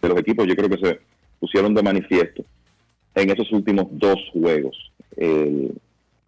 los 0.01 0.19
equipos, 0.19 0.45
yo 0.45 0.55
creo 0.55 0.69
que 0.69 0.77
se 0.77 0.99
pusieron 1.43 1.73
de 1.73 1.83
manifiesto 1.83 2.45
en 3.15 3.29
esos 3.29 3.51
últimos 3.51 3.87
dos 3.91 4.17
juegos, 4.31 4.77
eh, 5.17 5.69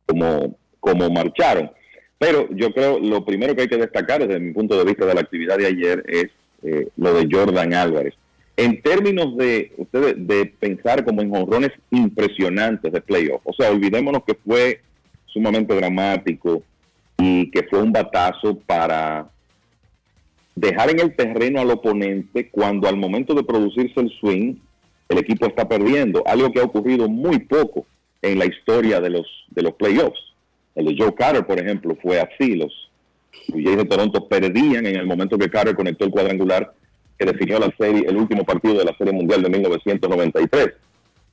como, 0.05 1.09
marcharon. 1.09 1.71
Pero 2.19 2.49
yo 2.51 2.73
creo 2.73 2.99
lo 2.99 3.23
primero 3.23 3.55
que 3.55 3.61
hay 3.61 3.67
que 3.69 3.77
destacar 3.77 4.27
desde 4.27 4.41
mi 4.41 4.51
punto 4.51 4.77
de 4.77 4.83
vista 4.83 5.05
de 5.05 5.13
la 5.13 5.21
actividad 5.21 5.57
de 5.57 5.67
ayer 5.67 6.03
es 6.05 6.25
eh, 6.63 6.89
lo 6.97 7.13
de 7.13 7.29
Jordan 7.31 7.73
Álvarez. 7.73 8.13
En 8.57 8.81
términos 8.81 9.37
de 9.37 9.71
ustedes 9.77 10.15
de 10.27 10.47
pensar 10.59 11.05
como 11.05 11.21
en 11.21 11.29
jonrones 11.29 11.71
impresionantes 11.91 12.91
de 12.91 12.99
playoff, 12.99 13.41
o 13.45 13.53
sea, 13.53 13.71
olvidémonos 13.71 14.23
que 14.25 14.35
fue 14.35 14.81
sumamente 15.27 15.73
dramático 15.73 16.61
y 17.17 17.49
que 17.51 17.63
fue 17.63 17.81
un 17.81 17.93
batazo 17.93 18.59
para 18.65 19.29
dejar 20.55 20.89
en 20.89 20.99
el 20.99 21.15
terreno 21.15 21.61
al 21.61 21.71
oponente 21.71 22.49
cuando 22.49 22.89
al 22.89 22.97
momento 22.97 23.33
de 23.33 23.43
producirse 23.43 24.01
el 24.01 24.09
swing 24.19 24.55
el 25.09 25.17
equipo 25.17 25.45
está 25.45 25.67
perdiendo, 25.67 26.23
algo 26.25 26.51
que 26.51 26.59
ha 26.59 26.63
ocurrido 26.63 27.07
muy 27.07 27.39
poco 27.39 27.85
en 28.21 28.39
la 28.39 28.45
historia 28.45 28.99
de 28.99 29.09
los 29.09 29.27
de 29.49 29.61
los 29.61 29.73
playoffs. 29.73 30.19
El 30.73 30.85
de 30.85 30.95
Joe 30.97 31.13
Carter, 31.13 31.45
por 31.45 31.59
ejemplo, 31.59 31.97
fue 32.01 32.19
así. 32.19 32.55
Los 32.55 32.89
Blue 33.47 33.75
de 33.75 33.85
Toronto 33.85 34.27
perdían 34.27 34.85
en 34.85 34.95
el 34.95 35.05
momento 35.05 35.37
que 35.37 35.49
Carter 35.49 35.75
conectó 35.75 36.05
el 36.05 36.11
cuadrangular 36.11 36.73
que 37.17 37.25
definió 37.25 37.59
la 37.59 37.73
serie, 37.77 38.05
el 38.07 38.17
último 38.17 38.43
partido 38.43 38.77
de 38.77 38.85
la 38.85 38.95
Serie 38.97 39.13
Mundial 39.13 39.41
de 39.41 39.49
1993. 39.49 40.73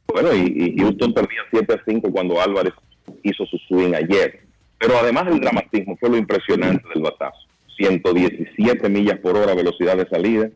Bueno, 0.07 0.35
y, 0.35 0.77
Houston 0.78 1.12
perdía 1.12 1.40
7 1.51 1.74
a 1.74 1.82
5 1.85 2.12
cuando 2.12 2.40
Álvarez 2.40 2.74
hizo 3.23 3.44
su 3.47 3.57
swing 3.69 3.94
ayer. 3.94 4.40
Pero 4.78 4.97
además 4.99 5.27
el 5.28 5.40
dramatismo 5.40 5.97
fue 5.97 6.11
lo 6.11 6.16
impresionante 6.16 6.85
del 6.93 7.03
batazo. 7.03 7.39
117 7.77 8.89
millas 8.89 9.19
por 9.19 9.36
hora 9.36 9.55
velocidad 9.55 9.97
de 9.97 10.09
salida, 10.09 10.51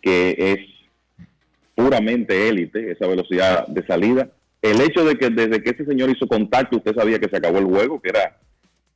que 0.00 0.36
es 0.38 0.58
puramente 1.74 2.48
élite, 2.48 2.92
esa 2.92 3.06
velocidad 3.06 3.66
de 3.66 3.86
salida. 3.86 4.28
El 4.60 4.80
hecho 4.80 5.04
de 5.04 5.16
que 5.16 5.30
desde 5.30 5.62
que 5.62 5.70
ese 5.70 5.84
señor 5.84 6.10
hizo 6.10 6.26
contacto, 6.26 6.76
usted 6.76 6.94
sabía 6.94 7.18
que 7.18 7.28
se 7.28 7.36
acabó 7.36 7.58
el 7.58 7.64
juego, 7.64 8.00
que 8.00 8.10
era 8.10 8.36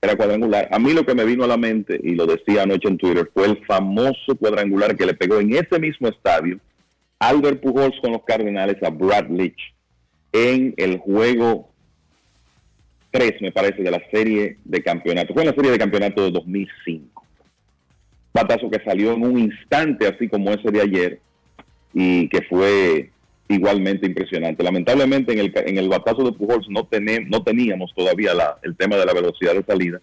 era 0.02 0.16
cuadrangular. 0.16 0.68
A 0.70 0.78
mí 0.78 0.92
lo 0.92 1.04
que 1.04 1.14
me 1.14 1.24
vino 1.24 1.44
a 1.44 1.48
la 1.48 1.56
mente, 1.56 1.98
y 2.02 2.14
lo 2.14 2.26
decía 2.26 2.62
anoche 2.62 2.88
en 2.88 2.98
Twitter, 2.98 3.30
fue 3.32 3.46
el 3.46 3.64
famoso 3.66 4.36
cuadrangular 4.38 4.96
que 4.96 5.06
le 5.06 5.14
pegó 5.14 5.40
en 5.40 5.54
ese 5.54 5.78
mismo 5.78 6.08
estadio 6.08 6.58
Albert 7.18 7.60
Pujols 7.60 7.98
con 8.00 8.12
los 8.12 8.24
Cardenales 8.24 8.82
a 8.82 8.90
Brad 8.90 9.28
Leach 9.28 9.74
en 10.32 10.74
el 10.76 10.98
juego 10.98 11.70
3, 13.10 13.40
me 13.40 13.52
parece, 13.52 13.82
de 13.82 13.90
la 13.90 14.02
serie 14.10 14.58
de 14.64 14.82
campeonato. 14.82 15.32
Fue 15.32 15.42
en 15.42 15.48
la 15.48 15.54
serie 15.54 15.70
de 15.70 15.78
campeonato 15.78 16.22
de 16.22 16.30
2005. 16.30 17.24
Batazo 18.34 18.68
que 18.68 18.84
salió 18.84 19.14
en 19.14 19.24
un 19.24 19.38
instante, 19.38 20.06
así 20.06 20.28
como 20.28 20.50
ese 20.50 20.70
de 20.70 20.82
ayer, 20.82 21.20
y 21.98 22.28
que 22.28 22.42
fue 22.42 23.10
igualmente 23.48 24.06
impresionante. 24.06 24.62
Lamentablemente 24.62 25.32
en 25.32 25.38
el, 25.38 25.52
en 25.54 25.78
el 25.78 25.88
batazo 25.88 26.24
de 26.24 26.32
Pujols 26.32 26.68
no, 26.68 26.86
tenemos, 26.86 27.30
no 27.30 27.42
teníamos 27.42 27.94
todavía 27.96 28.34
la, 28.34 28.58
el 28.64 28.76
tema 28.76 28.96
de 28.96 29.06
la 29.06 29.14
velocidad 29.14 29.54
de 29.54 29.64
salida. 29.64 30.02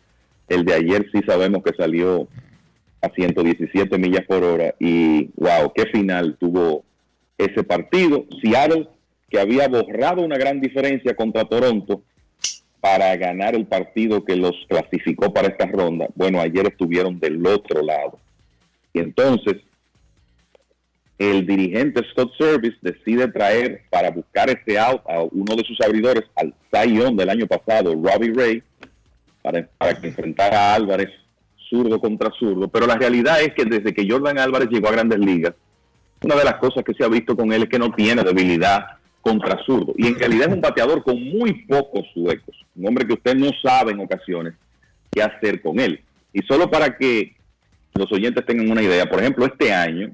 El 0.50 0.66
de 0.66 0.74
ayer 0.74 1.06
sí 1.14 1.22
sabemos 1.24 1.62
que 1.62 1.76
salió 1.78 2.28
a 3.00 3.10
117 3.10 3.96
millas 4.00 4.26
por 4.26 4.44
hora 4.44 4.74
y 4.80 5.30
wow, 5.36 5.72
qué 5.76 5.86
final 5.86 6.36
tuvo 6.40 6.84
ese 7.38 7.62
partido. 7.64 8.26
Seattle, 8.42 8.88
que 9.30 9.40
había 9.40 9.68
borrado 9.68 10.24
una 10.24 10.38
gran 10.38 10.62
diferencia 10.62 11.16
contra 11.16 11.46
Toronto 11.46 12.02
para 12.82 13.16
ganar 13.18 13.54
el 13.54 13.68
partido 13.68 14.26
que 14.26 14.36
los 14.36 14.56
clasificó 14.68 15.32
para 15.32 15.50
esta 15.50 15.68
ronda, 15.68 16.08
bueno, 16.16 16.42
ayer 16.42 16.66
estuvieron 16.66 17.20
del 17.20 17.46
otro 17.46 17.84
lado. 17.84 18.18
Y 18.94 19.00
entonces 19.00 19.58
el 21.18 21.46
dirigente 21.46 22.02
Scott 22.12 22.32
Service 22.38 22.78
decide 22.82 23.28
traer 23.28 23.84
para 23.90 24.10
buscar 24.10 24.50
este 24.50 24.80
out 24.80 25.02
a 25.08 25.22
uno 25.22 25.56
de 25.56 25.64
sus 25.64 25.80
abridores, 25.82 26.24
al 26.36 26.54
Zion 26.72 27.16
del 27.16 27.30
año 27.30 27.48
pasado, 27.48 27.94
Robbie 27.94 28.34
Ray, 28.34 28.64
para, 29.42 29.64
que 30.00 30.08
enfrentara 30.08 30.72
a 30.72 30.76
Álvarez 30.76 31.10
zurdo 31.70 32.00
contra 32.00 32.32
zurdo. 32.40 32.68
Pero 32.68 32.88
la 32.88 32.96
realidad 32.96 33.42
es 33.42 33.54
que 33.54 33.66
desde 33.66 33.94
que 33.94 34.10
Jordan 34.10 34.40
Álvarez 34.40 34.70
llegó 34.70 34.88
a 34.88 34.94
grandes 34.94 35.20
ligas, 35.20 35.54
una 36.24 36.36
de 36.36 36.46
las 36.46 36.56
cosas 36.56 36.84
que 36.84 36.94
se 36.94 37.04
ha 37.04 37.10
visto 37.10 37.36
con 37.36 37.52
él 37.52 37.64
es 37.64 37.70
que 37.70 37.80
no 37.80 37.92
tiene 37.92 38.24
debilidad 38.24 38.86
contra 39.22 39.64
zurdo. 39.66 39.94
Y 39.98 40.08
en 40.08 40.20
realidad 40.20 40.50
es 40.50 40.56
un 40.56 40.62
bateador 40.62 41.04
con 41.04 41.22
muy 41.22 41.66
pocos 41.66 42.06
huecos. 42.16 42.56
Un 42.76 42.88
hombre 42.88 43.06
que 43.06 43.14
usted 43.14 43.36
no 43.36 43.50
sabe 43.62 43.92
en 43.92 44.00
ocasiones 44.00 44.54
qué 45.12 45.22
hacer 45.22 45.62
con 45.62 45.80
él. 45.80 46.02
Y 46.32 46.42
solo 46.44 46.70
para 46.70 46.98
que 46.98 47.36
los 47.94 48.12
oyentes 48.12 48.46
tengan 48.46 48.72
una 48.72 48.82
idea, 48.82 49.06
por 49.06 49.20
ejemplo, 49.20 49.46
este 49.46 49.72
año 49.74 50.14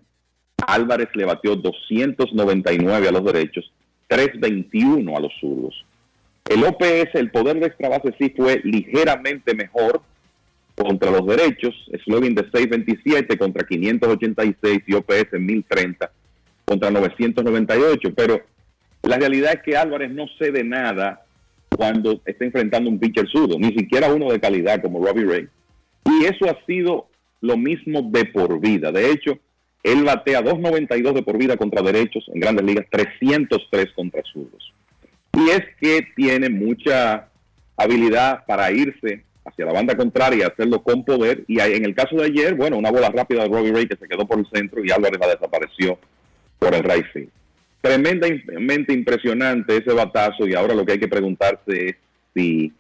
Álvarez 0.68 1.10
le 1.14 1.26
batió 1.26 1.56
299 1.56 3.08
a 3.08 3.12
los 3.12 3.24
derechos, 3.24 3.72
321 4.08 5.16
a 5.16 5.20
los 5.20 5.32
zurdos. 5.40 5.86
El 6.50 6.64
OPS, 6.64 7.14
el 7.14 7.30
poder 7.30 7.60
de 7.60 7.68
extra 7.68 7.90
base 7.90 8.14
sí 8.20 8.34
fue 8.36 8.60
ligeramente 8.64 9.54
mejor 9.54 10.02
contra 10.76 11.12
los 11.12 11.26
derechos, 11.28 11.76
Slovin 12.06 12.34
de 12.34 12.44
627 12.44 13.38
contra 13.38 13.68
586 13.68 14.80
y 14.88 14.94
OPS 14.94 15.40
1030 15.40 16.12
contra 16.66 16.90
998, 16.90 18.14
pero 18.16 18.42
la 19.04 19.18
realidad 19.18 19.54
es 19.54 19.62
que 19.62 19.78
Álvarez 19.78 20.12
no 20.12 20.26
cede 20.38 20.64
nada 20.64 21.24
cuando 21.76 22.22
está 22.26 22.46
enfrentando 22.46 22.90
un 22.90 23.00
pitcher 23.00 23.28
zurdo, 23.28 23.58
ni 23.60 23.74
siquiera 23.74 24.14
uno 24.14 24.32
de 24.32 24.40
calidad 24.40 24.82
como 24.82 25.06
Robbie 25.06 25.26
Ray. 25.26 25.48
Y 26.06 26.26
eso 26.26 26.50
ha 26.50 26.66
sido 26.66 27.08
lo 27.42 27.58
mismo 27.58 28.02
de 28.02 28.26
por 28.26 28.60
vida. 28.60 28.92
De 28.92 29.12
hecho, 29.12 29.38
él 29.84 30.04
batea 30.04 30.42
2.92 30.42 31.14
de 31.14 31.24
por 31.24 31.38
vida 31.38 31.58
contra 31.58 31.82
derechos 31.82 32.26
en 32.34 32.40
grandes 32.40 32.66
ligas, 32.66 32.86
303 32.90 33.88
contra 33.96 34.22
zurdos. 34.32 34.74
Y 35.34 35.50
es 35.50 35.62
que 35.80 36.06
tiene 36.16 36.50
mucha 36.50 37.30
habilidad 37.78 38.46
para 38.46 38.72
irse 38.72 39.24
hacia 39.46 39.66
la 39.66 39.74
banda 39.74 39.96
contraria, 39.96 40.48
hacerlo 40.48 40.84
con 40.84 41.06
poder. 41.06 41.44
Y 41.48 41.60
en 41.60 41.86
el 41.86 41.96
caso 41.96 42.16
de 42.18 42.26
ayer, 42.26 42.56
bueno, 42.56 42.78
una 42.78 42.92
bola 42.92 43.10
rápida 43.10 43.44
de 43.44 43.50
Robbie 43.50 43.72
Ray 43.72 43.88
que 43.88 43.96
se 43.96 44.08
quedó 44.08 44.28
por 44.28 44.40
el 44.40 44.48
centro 44.52 44.84
y 44.84 44.92
Álvarez 44.92 45.20
la 45.20 45.28
desapareció 45.28 45.98
por 46.58 46.74
el 46.74 46.84
right 46.84 47.06
field. 47.14 47.30
Tremendamente 47.82 48.94
impresionante 48.94 49.78
ese 49.78 49.94
batazo 49.94 50.46
y 50.46 50.54
ahora 50.54 50.76
lo 50.76 50.86
que 50.86 50.94
hay 50.94 51.00
que 51.00 51.08
preguntarse 51.08 51.90
es 51.90 51.96
si 52.34 52.74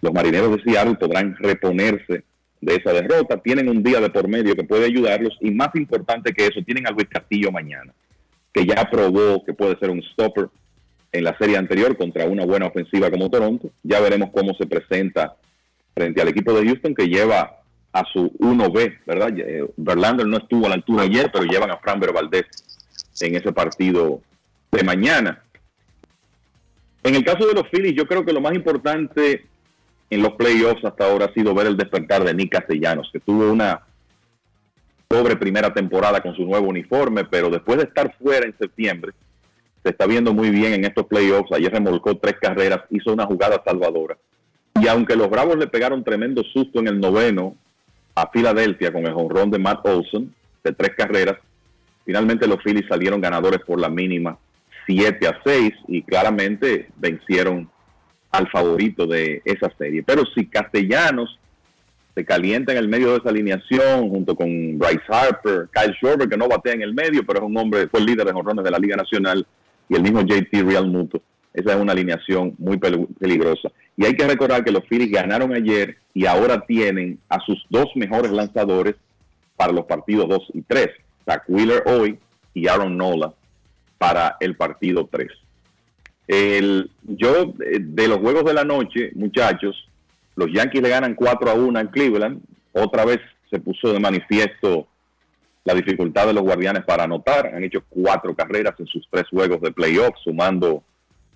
los 0.00 0.12
marineros 0.12 0.56
de 0.56 0.62
Seattle 0.64 0.96
podrán 0.96 1.36
reponerse 1.36 2.24
de 2.62 2.76
esa 2.76 2.92
derrota. 2.92 3.36
Tienen 3.42 3.68
un 3.68 3.82
día 3.82 4.00
de 4.00 4.08
por 4.08 4.28
medio 4.28 4.54
que 4.56 4.64
puede 4.64 4.86
ayudarlos 4.86 5.36
y 5.40 5.50
más 5.50 5.68
importante 5.74 6.32
que 6.32 6.46
eso, 6.46 6.62
tienen 6.64 6.86
a 6.86 6.92
Luis 6.92 7.08
Castillo 7.10 7.52
mañana, 7.52 7.92
que 8.54 8.64
ya 8.64 8.88
probó 8.90 9.44
que 9.44 9.52
puede 9.52 9.76
ser 9.78 9.90
un 9.90 10.02
stopper 10.02 10.48
en 11.10 11.24
la 11.24 11.36
serie 11.36 11.58
anterior 11.58 11.96
contra 11.98 12.24
una 12.24 12.46
buena 12.46 12.66
ofensiva 12.66 13.10
como 13.10 13.28
Toronto. 13.28 13.70
Ya 13.82 14.00
veremos 14.00 14.30
cómo 14.32 14.54
se 14.54 14.66
presenta 14.66 15.36
frente 15.94 16.22
al 16.22 16.28
equipo 16.28 16.54
de 16.54 16.64
Houston 16.64 16.94
que 16.94 17.08
lleva 17.08 17.58
a 17.92 18.04
su 18.10 18.30
1B, 18.38 19.00
¿verdad? 19.06 19.30
Eh, 19.36 19.66
Verlander 19.76 20.26
no 20.26 20.38
estuvo 20.38 20.64
a 20.64 20.70
la 20.70 20.76
altura 20.76 21.02
ayer, 21.02 21.30
pero 21.30 21.44
llevan 21.44 21.70
a 21.70 21.76
Fran 21.76 22.00
Valdez 22.00 22.46
en 23.20 23.34
ese 23.34 23.52
partido 23.52 24.22
de 24.70 24.82
mañana. 24.84 25.42
En 27.02 27.16
el 27.16 27.24
caso 27.24 27.46
de 27.46 27.54
los 27.54 27.68
Phillies, 27.68 27.94
yo 27.96 28.06
creo 28.06 28.24
que 28.24 28.32
lo 28.32 28.40
más 28.40 28.54
importante 28.54 29.44
en 30.12 30.20
los 30.20 30.34
playoffs 30.34 30.84
hasta 30.84 31.06
ahora 31.06 31.24
ha 31.24 31.32
sido 31.32 31.54
ver 31.54 31.66
el 31.66 31.76
despertar 31.78 32.22
de 32.22 32.34
Nick 32.34 32.52
Castellanos, 32.52 33.08
que 33.10 33.18
tuvo 33.18 33.50
una 33.50 33.80
pobre 35.08 35.36
primera 35.36 35.72
temporada 35.72 36.20
con 36.20 36.36
su 36.36 36.44
nuevo 36.44 36.68
uniforme, 36.68 37.24
pero 37.24 37.48
después 37.48 37.78
de 37.78 37.84
estar 37.84 38.14
fuera 38.18 38.44
en 38.44 38.54
septiembre, 38.58 39.12
se 39.82 39.88
está 39.88 40.06
viendo 40.06 40.34
muy 40.34 40.50
bien 40.50 40.74
en 40.74 40.84
estos 40.84 41.06
playoffs. 41.06 41.50
Ayer 41.52 41.72
remolcó 41.72 42.14
tres 42.18 42.34
carreras, 42.38 42.82
hizo 42.90 43.10
una 43.10 43.24
jugada 43.24 43.62
salvadora. 43.64 44.18
Y 44.82 44.86
aunque 44.86 45.16
los 45.16 45.30
Bravos 45.30 45.56
le 45.56 45.66
pegaron 45.66 46.04
tremendo 46.04 46.42
susto 46.44 46.80
en 46.80 46.88
el 46.88 47.00
noveno 47.00 47.56
a 48.14 48.28
Filadelfia 48.28 48.92
con 48.92 49.06
el 49.06 49.14
jonrón 49.14 49.50
de 49.50 49.60
Matt 49.60 49.86
Olson 49.86 50.34
de 50.62 50.72
tres 50.72 50.90
carreras, 50.94 51.38
finalmente 52.04 52.46
los 52.46 52.62
Phillies 52.62 52.86
salieron 52.86 53.22
ganadores 53.22 53.62
por 53.62 53.80
la 53.80 53.88
mínima 53.88 54.36
7 54.84 55.26
a 55.26 55.40
6 55.42 55.72
y 55.88 56.02
claramente 56.02 56.90
vencieron 56.96 57.70
al 58.32 58.48
favorito 58.50 59.06
de 59.06 59.42
esa 59.44 59.70
serie. 59.76 60.02
Pero 60.02 60.24
si 60.34 60.46
Castellanos 60.46 61.38
se 62.14 62.24
calienta 62.24 62.72
en 62.72 62.78
el 62.78 62.88
medio 62.88 63.12
de 63.12 63.18
esa 63.18 63.28
alineación, 63.28 64.08
junto 64.10 64.34
con 64.34 64.78
Bryce 64.78 65.02
Harper, 65.08 65.68
Kyle 65.72 65.94
Schwarber, 65.94 66.28
que 66.28 66.36
no 66.36 66.48
batea 66.48 66.74
en 66.74 66.82
el 66.82 66.94
medio, 66.94 67.24
pero 67.24 67.40
es 67.40 67.44
un 67.44 67.56
hombre, 67.56 67.88
fue 67.88 68.00
el 68.00 68.06
líder 68.06 68.26
de 68.26 68.32
jorrones 68.32 68.64
de 68.64 68.70
la 68.70 68.78
Liga 68.78 68.96
Nacional, 68.96 69.46
y 69.88 69.94
el 69.94 70.02
mismo 70.02 70.22
JT 70.22 70.62
Real 70.62 70.86
Muto. 70.88 71.22
Esa 71.52 71.74
es 71.74 71.80
una 71.80 71.92
alineación 71.92 72.54
muy 72.58 72.78
peligrosa. 72.78 73.70
Y 73.96 74.06
hay 74.06 74.14
que 74.14 74.26
recordar 74.26 74.64
que 74.64 74.72
los 74.72 74.84
Phillies 74.88 75.12
ganaron 75.12 75.54
ayer 75.54 75.98
y 76.14 76.24
ahora 76.24 76.64
tienen 76.66 77.18
a 77.28 77.38
sus 77.40 77.66
dos 77.68 77.88
mejores 77.94 78.32
lanzadores 78.32 78.94
para 79.56 79.72
los 79.72 79.84
partidos 79.84 80.28
2 80.28 80.50
y 80.54 80.62
3. 80.62 80.88
Zach 81.26 81.44
Wheeler 81.48 81.82
hoy 81.86 82.18
y 82.54 82.68
Aaron 82.68 82.96
Nola 82.96 83.34
para 83.98 84.36
el 84.40 84.56
partido 84.56 85.08
3. 85.10 85.28
El, 86.32 86.90
yo, 87.02 87.52
eh, 87.60 87.78
de 87.78 88.08
los 88.08 88.16
juegos 88.16 88.46
de 88.46 88.54
la 88.54 88.64
noche, 88.64 89.10
muchachos, 89.16 89.86
los 90.34 90.50
Yankees 90.50 90.80
le 90.80 90.88
ganan 90.88 91.14
4 91.14 91.50
a 91.50 91.52
1 91.52 91.78
en 91.78 91.86
Cleveland. 91.88 92.40
Otra 92.72 93.04
vez 93.04 93.20
se 93.50 93.60
puso 93.60 93.92
de 93.92 94.00
manifiesto 94.00 94.86
la 95.64 95.74
dificultad 95.74 96.26
de 96.26 96.32
los 96.32 96.42
guardianes 96.42 96.84
para 96.86 97.04
anotar. 97.04 97.54
Han 97.54 97.64
hecho 97.64 97.84
cuatro 97.86 98.34
carreras 98.34 98.72
en 98.78 98.86
sus 98.86 99.06
tres 99.10 99.24
juegos 99.28 99.60
de 99.60 99.72
playoffs, 99.72 100.22
sumando 100.24 100.82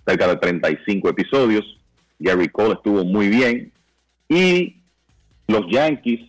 cerca 0.03 0.27
de 0.29 0.37
35 0.37 1.09
episodios. 1.09 1.77
Gary 2.17 2.49
Cole 2.49 2.73
estuvo 2.73 3.05
muy 3.05 3.27
bien. 3.27 3.71
Y 4.27 4.77
los 5.47 5.67
Yankees 5.69 6.21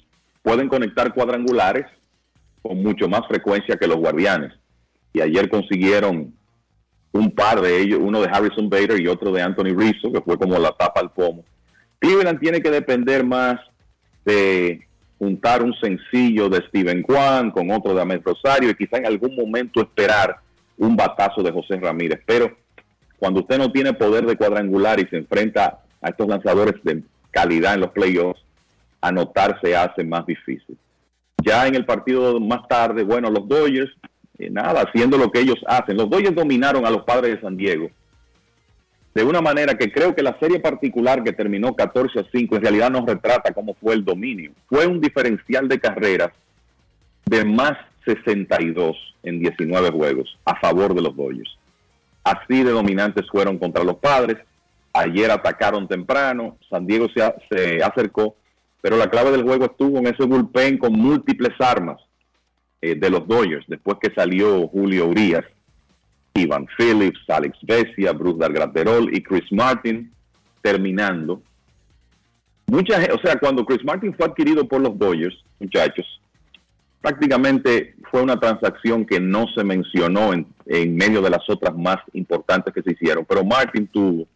pueden 0.42 0.68
conectar 0.68 1.14
cuadrangulares 1.14 1.86
con 2.60 2.82
mucho 2.82 3.08
más 3.08 3.26
frecuencia 3.26 3.78
que 3.78 3.86
los 3.86 3.96
guardianes. 3.96 4.52
Y 5.14 5.22
ayer 5.22 5.48
consiguieron 5.48 6.34
un 7.12 7.30
par 7.30 7.60
de 7.60 7.80
ellos, 7.80 8.00
uno 8.02 8.20
de 8.20 8.28
Harrison 8.28 8.68
Bader 8.68 9.00
y 9.00 9.08
otro 9.08 9.32
de 9.32 9.42
Anthony 9.42 9.74
Rizzo, 9.76 10.12
que 10.12 10.20
fue 10.20 10.38
como 10.38 10.58
la 10.58 10.72
tapa 10.72 11.00
al 11.00 11.10
pomo. 11.10 11.44
Cleveland 11.98 12.38
tiene 12.40 12.60
que 12.60 12.70
depender 12.70 13.24
más 13.24 13.58
de 14.24 14.86
juntar 15.18 15.62
un 15.62 15.74
sencillo 15.74 16.48
de 16.48 16.64
Steven 16.68 17.02
Kwan 17.02 17.50
con 17.50 17.70
otro 17.70 17.94
de 17.94 18.02
Ahmed 18.02 18.20
Rosario 18.24 18.70
y 18.70 18.74
quizá 18.74 18.98
en 18.98 19.06
algún 19.06 19.34
momento 19.34 19.80
esperar 19.80 20.36
un 20.76 20.96
batazo 20.96 21.42
de 21.42 21.50
José 21.50 21.76
Ramírez. 21.76 22.20
Pero 22.24 22.56
cuando 23.18 23.40
usted 23.40 23.58
no 23.58 23.72
tiene 23.72 23.92
poder 23.94 24.26
de 24.26 24.36
cuadrangular 24.36 25.00
y 25.00 25.08
se 25.08 25.16
enfrenta 25.16 25.80
a 26.00 26.08
estos 26.10 26.28
lanzadores 26.28 26.74
de 26.84 27.02
calidad 27.32 27.74
en 27.74 27.80
los 27.80 27.90
playoffs, 27.90 28.40
anotar 29.00 29.58
se 29.60 29.76
hace 29.76 30.04
más 30.04 30.24
difícil. 30.26 30.78
Ya 31.44 31.66
en 31.66 31.74
el 31.74 31.84
partido 31.84 32.38
más 32.40 32.66
tarde, 32.68 33.02
bueno, 33.02 33.30
los 33.30 33.46
Dodgers, 33.48 33.90
eh, 34.38 34.50
nada, 34.50 34.82
haciendo 34.82 35.18
lo 35.18 35.30
que 35.30 35.40
ellos 35.40 35.58
hacen. 35.66 35.96
Los 35.96 36.08
Dodgers 36.08 36.34
dominaron 36.34 36.86
a 36.86 36.90
los 36.90 37.04
padres 37.04 37.34
de 37.34 37.40
San 37.40 37.56
Diego 37.56 37.90
de 39.18 39.24
una 39.24 39.40
manera 39.40 39.74
que 39.74 39.90
creo 39.90 40.14
que 40.14 40.22
la 40.22 40.38
serie 40.38 40.60
particular 40.60 41.24
que 41.24 41.32
terminó 41.32 41.74
14 41.74 42.20
a 42.20 42.24
5 42.30 42.54
en 42.54 42.62
realidad 42.62 42.88
nos 42.88 43.04
retrata 43.04 43.52
cómo 43.52 43.74
fue 43.74 43.94
el 43.94 44.04
dominio. 44.04 44.52
Fue 44.68 44.86
un 44.86 45.00
diferencial 45.00 45.66
de 45.66 45.80
carreras 45.80 46.30
de 47.26 47.44
más 47.44 47.76
62 48.04 48.96
en 49.24 49.40
19 49.40 49.90
juegos 49.90 50.38
a 50.44 50.54
favor 50.60 50.94
de 50.94 51.02
los 51.02 51.16
Dodgers. 51.16 51.58
Así 52.22 52.62
de 52.62 52.70
dominantes 52.70 53.26
fueron 53.28 53.58
contra 53.58 53.82
los 53.82 53.96
padres. 53.96 54.36
Ayer 54.92 55.32
atacaron 55.32 55.88
temprano, 55.88 56.56
San 56.70 56.86
Diego 56.86 57.08
se, 57.08 57.22
se 57.50 57.82
acercó, 57.82 58.36
pero 58.80 58.96
la 58.96 59.10
clave 59.10 59.32
del 59.32 59.42
juego 59.42 59.64
estuvo 59.64 59.98
en 59.98 60.06
ese 60.06 60.24
bullpen 60.24 60.78
con 60.78 60.92
múltiples 60.92 61.60
armas 61.60 61.98
eh, 62.80 62.94
de 62.94 63.10
los 63.10 63.26
Dodgers, 63.26 63.64
después 63.68 63.98
que 64.00 64.12
salió 64.14 64.66
Julio 64.68 65.06
Urias 65.06 65.44
Ivan 66.38 66.66
Phillips, 66.76 67.20
Alex 67.28 67.58
Bessia, 67.62 68.12
Bruce 68.12 68.38
Dargraterol 68.38 69.14
y 69.14 69.22
Chris 69.22 69.50
Martin 69.50 70.12
terminando. 70.62 71.42
Mucha, 72.66 72.98
o 73.14 73.18
sea, 73.20 73.36
cuando 73.38 73.64
Chris 73.64 73.84
Martin 73.84 74.14
fue 74.14 74.26
adquirido 74.26 74.66
por 74.66 74.80
los 74.80 74.98
Dodgers, 74.98 75.36
muchachos, 75.58 76.06
prácticamente 77.00 77.94
fue 78.10 78.22
una 78.22 78.38
transacción 78.38 79.06
que 79.06 79.20
no 79.20 79.46
se 79.54 79.64
mencionó 79.64 80.32
en, 80.32 80.46
en 80.66 80.96
medio 80.96 81.22
de 81.22 81.30
las 81.30 81.48
otras 81.48 81.74
más 81.76 81.96
importantes 82.12 82.74
que 82.74 82.82
se 82.82 82.92
hicieron, 82.92 83.24
pero 83.24 83.44
Martin 83.44 83.86
tuvo 83.86 84.26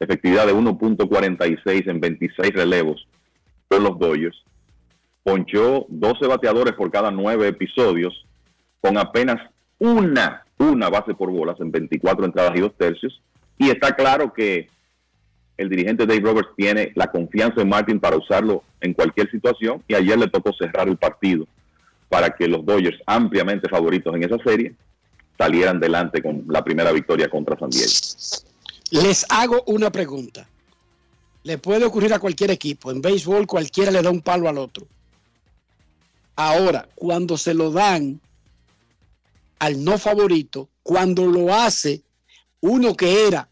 efectividad 0.00 0.46
de 0.46 0.54
1.46 0.54 1.88
en 1.88 2.00
26 2.00 2.52
relevos 2.52 3.06
por 3.68 3.80
los 3.80 3.98
Dodgers, 3.98 4.42
ponchó 5.22 5.86
12 5.88 6.26
bateadores 6.26 6.74
por 6.74 6.90
cada 6.90 7.10
9 7.10 7.48
episodios, 7.48 8.26
con 8.80 8.96
apenas 8.98 9.40
una 9.78 10.44
una 10.58 10.88
base 10.88 11.14
por 11.14 11.30
bolas 11.30 11.58
en 11.60 11.70
24 11.70 12.24
entradas 12.24 12.52
y 12.56 12.60
dos 12.60 12.72
tercios. 12.76 13.20
Y 13.56 13.70
está 13.70 13.94
claro 13.94 14.32
que 14.32 14.68
el 15.56 15.68
dirigente 15.68 16.06
Dave 16.06 16.20
Roberts 16.20 16.50
tiene 16.56 16.92
la 16.94 17.08
confianza 17.08 17.60
en 17.60 17.68
Martin 17.68 17.98
para 17.98 18.16
usarlo 18.16 18.62
en 18.80 18.94
cualquier 18.94 19.30
situación 19.30 19.82
y 19.88 19.94
ayer 19.94 20.18
le 20.18 20.28
tocó 20.28 20.52
cerrar 20.52 20.88
el 20.88 20.96
partido 20.96 21.46
para 22.08 22.30
que 22.30 22.48
los 22.48 22.64
Dodgers, 22.64 22.98
ampliamente 23.06 23.68
favoritos 23.68 24.14
en 24.14 24.24
esa 24.24 24.38
serie, 24.38 24.74
salieran 25.36 25.78
delante 25.78 26.22
con 26.22 26.44
la 26.48 26.64
primera 26.64 26.92
victoria 26.92 27.28
contra 27.28 27.58
San 27.58 27.70
Diego. 27.70 27.90
Les 28.90 29.26
hago 29.28 29.62
una 29.66 29.90
pregunta. 29.90 30.48
Le 31.42 31.58
puede 31.58 31.84
ocurrir 31.84 32.12
a 32.14 32.18
cualquier 32.18 32.50
equipo. 32.50 32.90
En 32.90 33.00
béisbol 33.00 33.46
cualquiera 33.46 33.90
le 33.90 34.02
da 34.02 34.10
un 34.10 34.22
palo 34.22 34.48
al 34.48 34.58
otro. 34.58 34.86
Ahora, 36.38 36.88
cuando 36.94 37.36
se 37.36 37.52
lo 37.52 37.72
dan 37.72 38.20
al 39.58 39.82
no 39.82 39.98
favorito 39.98 40.70
cuando 40.84 41.26
lo 41.26 41.52
hace 41.52 42.04
uno 42.60 42.96
que 42.96 43.26
era 43.26 43.48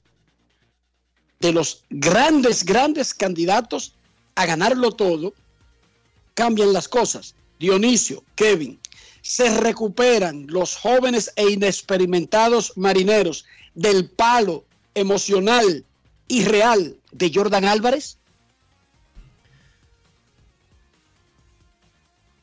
de 1.41 1.53
los 1.53 1.83
grandes, 1.91 2.65
grandes 2.65 3.13
candidatos 3.13 3.97
a 4.37 4.47
ganarlo 4.47 4.93
todo, 4.93 5.35
cambian 6.35 6.73
las 6.73 6.87
cosas. 6.87 7.35
Dionisio, 7.59 8.23
Kevin, 8.37 8.79
se 9.21 9.51
recuperan 9.59 10.47
los 10.49 10.77
jóvenes 10.77 11.33
e 11.35 11.51
inexperimentados 11.51 12.73
marineros 12.77 13.47
del 13.75 14.09
palo 14.09 14.65
emocional 14.95 15.85
y 16.29 16.45
real 16.45 16.97
de 17.11 17.33
Jordan 17.35 17.65
Álvarez? 17.65 18.19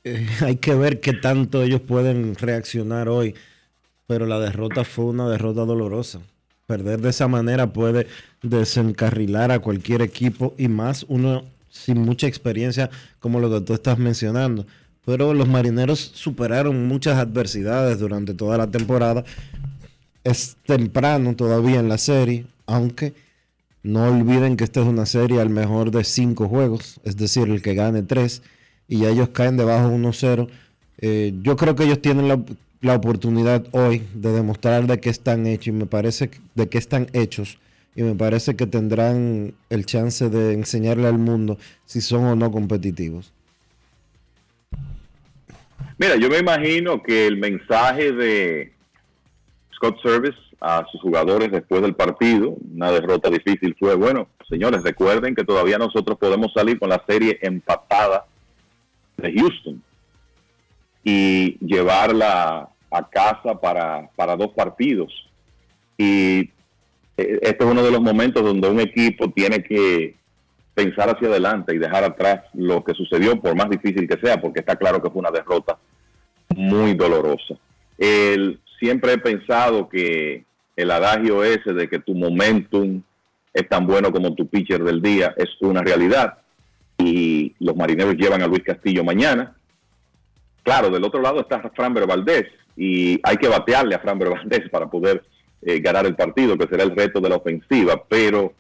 Hay 0.42 0.58
que 0.58 0.76
ver 0.76 1.00
qué 1.00 1.14
tanto 1.14 1.64
ellos 1.64 1.82
pueden 1.82 2.36
reaccionar 2.36 3.10
hoy 3.10 3.36
pero 4.08 4.26
la 4.26 4.40
derrota 4.40 4.84
fue 4.84 5.06
una 5.06 5.30
derrota 5.30 5.66
dolorosa. 5.66 6.20
Perder 6.68 7.02
de 7.02 7.10
esa 7.10 7.28
manera 7.28 7.74
puede 7.74 8.08
desencarrilar 8.42 9.52
a 9.52 9.60
cualquier 9.60 10.02
equipo 10.02 10.54
y 10.58 10.68
más 10.68 11.06
uno 11.10 11.44
sin 11.70 12.00
mucha 12.00 12.28
experiencia 12.28 12.90
como 13.20 13.40
lo 13.40 13.50
que 13.50 13.62
tú 13.62 13.74
estás 13.74 13.98
mencionando. 13.98 14.66
Pero 15.06 15.34
los 15.34 15.48
marineros 15.48 16.00
superaron 16.00 16.88
muchas 16.88 17.18
adversidades 17.18 18.00
durante 18.00 18.34
toda 18.34 18.58
la 18.58 18.68
temporada. 18.68 19.24
Es 20.24 20.56
temprano 20.66 21.36
todavía 21.36 21.80
en 21.80 21.90
la 21.90 21.98
serie, 21.98 22.46
aunque 22.66 23.14
no 23.82 24.06
olviden 24.06 24.56
que 24.56 24.64
esta 24.64 24.82
es 24.82 24.88
una 24.88 25.06
serie 25.06 25.42
al 25.42 25.50
mejor 25.50 25.92
de 25.92 26.06
cinco 26.06 26.48
juegos, 26.48 27.02
es 27.04 27.18
decir, 27.18 27.50
el 27.50 27.62
que 27.62 27.74
gane 27.74 28.04
tres, 28.04 28.42
y 28.88 29.00
ya 29.00 29.10
ellos 29.10 29.30
caen 29.30 29.58
debajo 29.58 29.90
1-0. 29.90 30.48
Eh, 31.00 31.34
yo 31.42 31.56
creo 31.56 31.76
que 31.76 31.84
ellos 31.84 32.02
tienen 32.02 32.28
la, 32.28 32.40
la 32.82 32.96
oportunidad 32.96 33.66
hoy 33.72 34.04
de 34.14 34.32
demostrar 34.32 34.86
de 34.88 35.00
qué 35.00 35.10
están 35.10 35.48
hechos 35.48 35.68
y 35.68 35.72
me 35.72 35.86
parece 35.86 36.30
de 36.56 36.70
qué 36.70 36.78
están 36.78 37.08
hechos 37.14 37.58
y 37.96 38.04
me 38.04 38.16
parece 38.16 38.56
que 38.56 38.68
tendrán 38.68 39.54
el 39.70 39.86
chance 39.86 40.30
de 40.30 40.54
enseñarle 40.54 41.08
al 41.08 41.18
mundo 41.18 41.58
si 41.86 42.02
son 42.02 42.26
o 42.26 42.36
no 42.36 42.52
competitivos. 42.52 43.32
Mira, 45.98 46.16
yo 46.16 46.30
me 46.30 46.40
imagino 46.40 47.02
que 47.04 47.28
el 47.28 47.38
mensaje 47.38 48.12
de 48.12 48.74
Scott 49.76 50.02
Service 50.02 50.38
a 50.60 50.86
sus 50.92 51.02
jugadores 51.02 51.52
después 51.52 51.82
del 51.82 51.94
partido, 51.94 52.56
una 52.74 52.90
derrota 52.92 53.30
difícil, 53.30 53.76
fue, 53.78 53.96
bueno, 53.96 54.30
señores, 54.50 54.82
recuerden 54.82 55.36
que 55.36 55.44
todavía 55.44 55.78
nosotros 55.78 56.18
podemos 56.18 56.54
salir 56.54 56.80
con 56.80 56.90
la 56.90 57.04
serie 57.06 57.38
empatada 57.42 58.26
de 59.24 59.40
Houston 59.40 59.82
y 61.04 61.58
llevarla 61.66 62.70
a 62.92 63.10
casa 63.10 63.60
para, 63.60 64.10
para 64.16 64.36
dos 64.36 64.52
partidos. 64.54 65.12
Y 65.98 66.52
eh, 67.18 67.40
este 67.42 67.64
es 67.64 67.70
uno 67.70 67.84
de 67.84 67.92
los 67.92 68.02
momentos 68.02 68.44
donde 68.44 68.70
un 68.70 68.80
equipo 68.80 69.32
tiene 69.32 69.64
que 69.64 70.16
pensar 70.74 71.10
hacia 71.10 71.28
adelante 71.28 71.74
y 71.74 71.80
dejar 71.80 72.04
atrás 72.04 72.44
lo 72.54 72.84
que 72.84 72.94
sucedió, 72.94 73.40
por 73.40 73.56
más 73.56 73.70
difícil 73.70 74.08
que 74.08 74.20
sea, 74.20 74.42
porque 74.42 74.60
está 74.60 74.76
claro 74.76 75.02
que 75.02 75.10
fue 75.10 75.20
una 75.20 75.32
derrota 75.32 75.78
muy 76.56 76.94
dolorosa. 76.94 77.56
El, 77.98 78.60
siempre 78.80 79.14
he 79.14 79.18
pensado 79.18 79.88
que 79.88 80.46
el 80.76 80.92
adagio 80.92 81.44
ese 81.44 81.74
de 81.74 81.88
que 81.88 82.00
tu 82.00 82.16
momentum 82.16 83.02
es 83.54 83.70
tan 83.70 83.86
bueno 83.86 84.12
como 84.12 84.34
tu 84.34 84.48
pitcher 84.48 84.84
del 84.84 85.02
día 85.02 85.34
es 85.38 85.50
una 85.62 85.82
realidad. 85.82 86.40
Y 87.04 87.56
los 87.60 87.76
marineros 87.76 88.16
llevan 88.16 88.42
a 88.42 88.48
Luis 88.48 88.64
Castillo 88.64 89.04
mañana. 89.04 89.56
Claro, 90.64 90.90
del 90.90 91.04
otro 91.04 91.22
lado 91.22 91.42
está 91.42 91.60
Framber 91.76 92.08
Valdés, 92.08 92.46
y 92.76 93.20
hay 93.24 93.38
que 93.38 93.48
batearle 93.48 93.96
a 93.96 94.00
Fran 94.00 94.20
Valdez 94.20 94.70
para 94.70 94.90
poder 94.90 95.24
eh, 95.62 95.80
ganar 95.80 96.06
el 96.06 96.16
partido, 96.16 96.58
que 96.58 96.68
será 96.68 96.84
el 96.84 96.96
reto 96.96 97.20
de 97.20 97.30
la 97.30 97.36
ofensiva. 97.36 98.04
Pero 98.08 98.54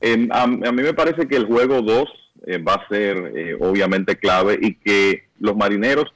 em, 0.00 0.28
a, 0.30 0.46
mí 0.46 0.82
me 0.82 0.94
parece 0.94 1.26
que 1.26 1.36
el 1.36 1.46
juego 1.46 1.82
2 1.82 2.08
eh, 2.46 2.58
va 2.58 2.74
a 2.74 2.88
ser 2.88 3.32
eh, 3.36 3.56
obviamente 3.58 4.16
clave 4.16 4.58
y 4.60 4.74
que 4.74 5.24
los 5.38 5.56
marineros, 5.56 6.06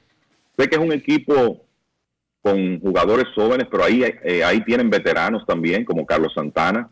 sé 0.57 0.67
que 0.67 0.75
es 0.75 0.81
un 0.81 0.93
equipo 0.93 1.63
con 2.41 2.79
jugadores 2.79 3.25
jóvenes, 3.33 3.67
pero 3.71 3.83
ahí, 3.83 4.03
ahí 4.45 4.63
tienen 4.65 4.87
veteranos 4.91 5.43
también, 5.47 5.83
como 5.83 6.05
Carlos 6.05 6.31
Santana, 6.35 6.87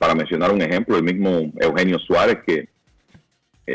para 0.00 0.16
mencionar 0.16 0.50
un 0.50 0.60
ejemplo, 0.60 0.96
el 0.96 1.04
mismo 1.04 1.52
Eugenio 1.60 2.00
Suárez, 2.00 2.38
que 2.44 2.68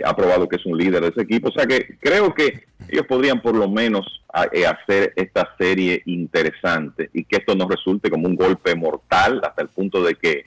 ha 0.05 0.15
probado 0.15 0.47
que 0.47 0.55
es 0.55 0.65
un 0.65 0.77
líder 0.77 1.01
de 1.01 1.09
ese 1.09 1.21
equipo. 1.21 1.49
O 1.49 1.51
sea 1.51 1.65
que 1.65 1.97
creo 1.99 2.33
que 2.33 2.63
ellos 2.87 3.05
podrían 3.07 3.41
por 3.41 3.55
lo 3.55 3.69
menos 3.69 4.21
eh, 4.51 4.65
hacer 4.65 5.13
esta 5.15 5.53
serie 5.57 6.01
interesante 6.05 7.09
y 7.13 7.25
que 7.25 7.37
esto 7.37 7.55
no 7.55 7.67
resulte 7.67 8.09
como 8.09 8.27
un 8.27 8.35
golpe 8.35 8.75
mortal 8.75 9.41
hasta 9.43 9.61
el 9.61 9.69
punto 9.69 10.03
de 10.03 10.15
que 10.15 10.45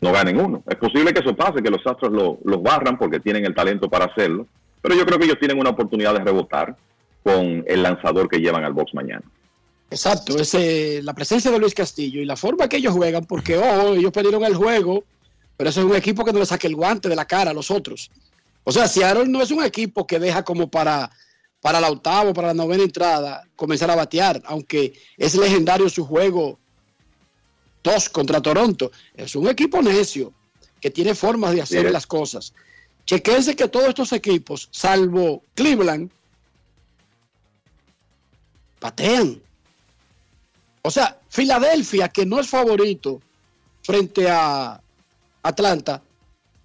no 0.00 0.12
ganen 0.12 0.38
uno. 0.38 0.62
Es 0.68 0.76
posible 0.76 1.12
que 1.12 1.20
eso 1.20 1.34
pase, 1.34 1.62
que 1.62 1.70
los 1.70 1.86
Astros 1.86 2.38
los 2.44 2.62
barran 2.62 2.98
porque 2.98 3.20
tienen 3.20 3.44
el 3.44 3.54
talento 3.54 3.88
para 3.88 4.06
hacerlo, 4.06 4.46
pero 4.80 4.94
yo 4.94 5.04
creo 5.04 5.18
que 5.18 5.24
ellos 5.24 5.38
tienen 5.38 5.58
una 5.58 5.70
oportunidad 5.70 6.14
de 6.14 6.20
rebotar 6.20 6.76
con 7.22 7.64
el 7.66 7.82
lanzador 7.82 8.28
que 8.28 8.38
llevan 8.38 8.64
al 8.64 8.72
box 8.72 8.94
mañana. 8.94 9.22
Exacto, 9.90 10.38
ese, 10.38 11.02
la 11.02 11.14
presencia 11.14 11.50
de 11.50 11.58
Luis 11.58 11.74
Castillo 11.74 12.20
y 12.20 12.26
la 12.26 12.36
forma 12.36 12.68
que 12.68 12.76
ellos 12.76 12.92
juegan, 12.92 13.24
porque 13.24 13.56
oh, 13.56 13.94
ellos 13.94 14.12
perdieron 14.12 14.44
el 14.44 14.54
juego, 14.54 15.04
pero 15.56 15.70
ese 15.70 15.80
es 15.80 15.86
un 15.86 15.96
equipo 15.96 16.24
que 16.24 16.32
no 16.32 16.38
le 16.38 16.46
saque 16.46 16.66
el 16.66 16.76
guante 16.76 17.08
de 17.08 17.16
la 17.16 17.24
cara 17.24 17.50
a 17.50 17.54
los 17.54 17.70
otros. 17.70 18.10
O 18.68 18.70
sea, 18.70 18.86
Seattle 18.86 19.28
no 19.28 19.40
es 19.40 19.50
un 19.50 19.64
equipo 19.64 20.06
que 20.06 20.18
deja 20.18 20.44
como 20.44 20.70
para, 20.70 21.10
para 21.62 21.80
la 21.80 21.90
octava, 21.90 22.34
para 22.34 22.48
la 22.48 22.54
novena 22.54 22.82
entrada, 22.82 23.48
comenzar 23.56 23.90
a 23.90 23.96
batear, 23.96 24.42
aunque 24.44 24.92
es 25.16 25.34
legendario 25.36 25.88
su 25.88 26.04
juego 26.04 26.58
dos 27.82 28.10
contra 28.10 28.42
Toronto. 28.42 28.92
Es 29.14 29.34
un 29.34 29.48
equipo 29.48 29.80
necio 29.80 30.34
que 30.82 30.90
tiene 30.90 31.14
formas 31.14 31.54
de 31.54 31.62
hacer 31.62 31.90
las 31.90 32.06
cosas. 32.06 32.52
Chequense 33.06 33.56
que 33.56 33.68
todos 33.68 33.88
estos 33.88 34.12
equipos, 34.12 34.68
salvo 34.70 35.42
Cleveland, 35.54 36.10
batean. 38.82 39.40
O 40.82 40.90
sea, 40.90 41.18
Filadelfia, 41.30 42.10
que 42.10 42.26
no 42.26 42.38
es 42.38 42.48
favorito 42.48 43.22
frente 43.82 44.28
a 44.28 44.78
Atlanta, 45.42 46.02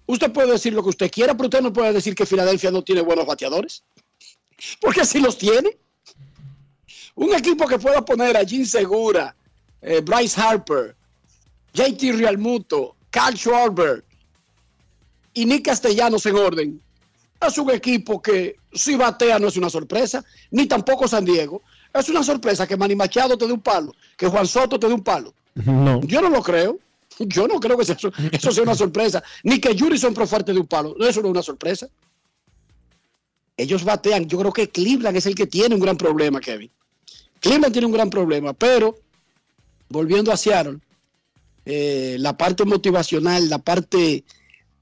usted 0.06 0.32
puede 0.32 0.52
decir 0.52 0.72
lo 0.72 0.82
que 0.82 0.90
usted 0.90 1.10
quiera, 1.10 1.34
pero 1.34 1.46
usted 1.46 1.60
no 1.60 1.72
puede 1.72 1.92
decir 1.92 2.14
que 2.14 2.26
Filadelfia 2.26 2.70
no 2.70 2.82
tiene 2.82 3.00
buenos 3.00 3.26
bateadores. 3.26 3.84
Porque 4.80 5.00
así 5.00 5.20
los 5.20 5.36
tiene. 5.36 5.76
Un 7.16 7.34
equipo 7.34 7.66
que 7.66 7.78
pueda 7.78 8.04
poner 8.04 8.36
a 8.36 8.44
Jim 8.44 8.64
Segura, 8.64 9.34
eh, 9.80 10.00
Bryce 10.00 10.40
Harper, 10.40 10.96
JT 11.72 12.12
Realmuto, 12.12 12.96
Carl 13.10 13.36
Schwarber 13.36 14.04
y 15.32 15.44
Nick 15.44 15.66
Castellanos 15.66 16.26
en 16.26 16.36
orden. 16.36 16.80
Es 17.40 17.58
un 17.58 17.70
equipo 17.70 18.20
que 18.20 18.56
si 18.72 18.96
batea 18.96 19.38
no 19.38 19.48
es 19.48 19.56
una 19.56 19.70
sorpresa, 19.70 20.24
ni 20.50 20.66
tampoco 20.66 21.06
San 21.06 21.24
Diego. 21.24 21.62
Es 21.92 22.08
una 22.08 22.24
sorpresa 22.24 22.66
que 22.66 22.76
Manny 22.76 22.96
Machado 22.96 23.38
te 23.38 23.46
dé 23.46 23.52
un 23.52 23.60
palo, 23.60 23.94
que 24.16 24.26
Juan 24.26 24.46
Soto 24.46 24.78
te 24.78 24.88
dé 24.88 24.94
un 24.94 25.04
palo. 25.04 25.34
No. 25.54 26.00
Yo 26.02 26.20
no 26.20 26.28
lo 26.28 26.42
creo. 26.42 26.78
Yo 27.18 27.46
no 27.46 27.60
creo 27.60 27.76
que 27.76 27.84
eso, 27.84 28.12
eso 28.32 28.52
sea 28.52 28.62
una 28.62 28.74
sorpresa. 28.74 29.22
Ni 29.42 29.60
que 29.60 29.78
Jurison 29.78 30.14
Profarte 30.14 30.52
de 30.52 30.60
un 30.60 30.66
palo. 30.66 30.96
Eso 30.98 31.20
no 31.20 31.28
es 31.28 31.32
una 31.32 31.42
sorpresa. 31.42 31.88
Ellos 33.56 33.84
batean. 33.84 34.26
Yo 34.26 34.38
creo 34.38 34.52
que 34.52 34.68
Cleveland 34.68 35.16
es 35.16 35.26
el 35.26 35.34
que 35.34 35.46
tiene 35.46 35.74
un 35.74 35.80
gran 35.80 35.96
problema, 35.96 36.40
Kevin. 36.40 36.70
Cleveland 37.40 37.72
tiene 37.72 37.86
un 37.86 37.92
gran 37.92 38.10
problema, 38.10 38.52
pero 38.52 38.98
volviendo 39.88 40.32
a 40.32 40.36
Seattle, 40.36 40.78
eh, 41.66 42.16
la 42.18 42.36
parte 42.36 42.64
motivacional, 42.64 43.48
la 43.48 43.58
parte 43.58 44.24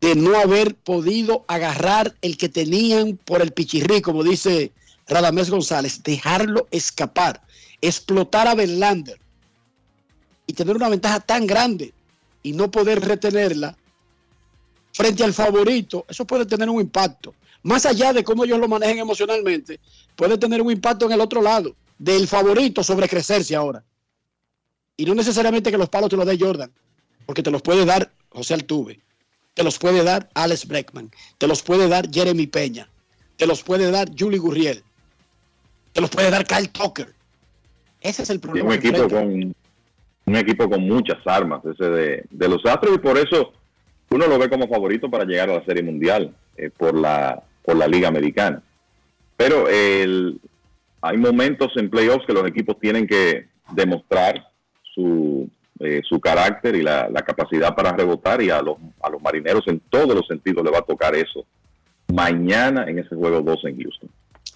de 0.01 0.15
no 0.17 0.37
haber 0.37 0.75
podido 0.75 1.45
agarrar 1.49 2.17
el 2.23 2.37
que 2.37 2.49
tenían 2.49 3.19
por 3.25 3.43
el 3.43 3.53
pichirrí, 3.53 4.01
como 4.01 4.25
dice 4.25 4.73
Radamés 5.07 5.51
González, 5.51 6.03
dejarlo 6.03 6.67
escapar, 6.71 7.43
explotar 7.81 8.49
a 8.49 8.55
Verlander 8.55 9.19
y 10.47 10.55
tener 10.55 10.75
una 10.75 10.89
ventaja 10.89 11.21
tan 11.21 11.47
grande 11.47 11.93
y 12.43 12.53
no 12.53 12.71
poder 12.71 13.01
retenerla 13.01 13.77
frente 14.93 15.25
al 15.25 15.33
favorito, 15.33 16.05
eso 16.09 16.27
puede 16.27 16.47
tener 16.47 16.69
un 16.69 16.81
impacto. 16.81 17.35
Más 17.63 17.87
allá 17.87 18.13
de 18.13 18.25
cómo 18.25 18.45
ellos 18.45 18.59
lo 18.59 18.69
manejen 18.69 18.99
emocionalmente, 18.99 19.79
puede 20.17 20.37
tener 20.37 20.61
un 20.61 20.71
impacto 20.71 21.07
en 21.07 21.13
el 21.13 21.21
otro 21.21 21.41
lado, 21.41 21.75
del 21.99 22.27
favorito 22.27 22.83
sobre 22.83 23.09
crecerse 23.09 23.55
ahora. 23.55 23.83
Y 24.97 25.05
no 25.05 25.15
necesariamente 25.15 25.71
que 25.71 25.79
los 25.79 25.89
palos 25.89 26.11
te 26.11 26.17
los 26.17 26.27
dé 26.27 26.37
Jordan, 26.39 26.71
porque 27.25 27.43
te 27.43 27.51
los 27.51 27.63
puede 27.63 27.85
dar 27.85 28.13
José 28.31 28.55
Altuve, 28.55 29.01
te 29.55 29.63
los 29.63 29.79
puede 29.79 30.03
dar 30.03 30.29
Alex 30.35 30.67
Breckman, 30.67 31.11
te 31.39 31.47
los 31.47 31.63
puede 31.63 31.89
dar 31.89 32.11
Jeremy 32.13 32.47
Peña, 32.49 32.89
te 33.37 33.47
los 33.47 33.63
puede 33.63 33.91
dar 33.91 34.11
Julie 34.19 34.39
Gurriel, 34.39 34.83
te 35.93 36.01
los 36.01 36.11
puede 36.11 36.31
dar 36.31 36.47
Kyle 36.47 36.69
Tucker. 36.69 37.15
Ese 38.01 38.25
es 38.25 38.31
el 38.31 38.37
Y 38.37 38.41
problema. 38.41 38.69
un 38.71 38.75
equipo 38.75 39.09
con 39.09 39.55
un 40.33 40.39
equipo 40.39 40.69
con 40.69 40.87
muchas 40.87 41.19
armas 41.27 41.63
ese 41.65 42.27
de, 42.31 42.49
los 42.49 42.65
Astros 42.65 42.97
y 42.97 42.99
por 42.99 43.19
eso 43.19 43.53
uno 44.11 44.27
lo 44.27 44.39
ve 44.39 44.49
como 44.49 44.67
favorito 44.67 45.11
para 45.11 45.25
llegar 45.25 45.51
a 45.51 45.55
la 45.55 45.65
Serie 45.65 45.83
Mundial 45.83 46.35
eh, 46.57 46.71
por 46.71 46.95
la 46.95 47.43
por 47.65 47.77
la 47.77 47.87
Liga 47.87 48.09
Americana. 48.09 48.61
Pero 49.37 49.69
el, 49.69 50.41
hay 51.01 51.17
momentos 51.17 51.73
en 51.77 51.91
playoffs 51.91 52.27
que 52.27 52.33
los 52.33 52.47
equipos 52.47 52.79
tienen 52.81 53.07
que 53.07 53.47
demostrar 53.71 54.49
su, 54.95 55.49
eh, 55.79 56.01
su 56.09 56.19
carácter 56.21 56.75
y 56.75 56.83
la, 56.83 57.09
la 57.09 57.23
capacidad 57.23 57.75
para 57.75 57.93
rebotar 57.93 58.43
y 58.43 58.51
a 58.51 58.61
los, 58.61 58.79
a 59.01 59.11
los 59.11 59.23
marineros 59.23 59.63
en 59.69 59.81
todos 59.91 60.15
los 60.15 60.27
sentidos 60.27 60.65
le 60.65 60.73
va 60.73 60.79
a 60.79 60.83
tocar 60.83 61.15
eso 61.15 61.45
mañana 62.13 62.85
en 62.89 62.99
ese 62.99 63.15
juego 63.15 63.41
2 63.41 63.65
en 63.67 63.81
Houston. 63.81 64.11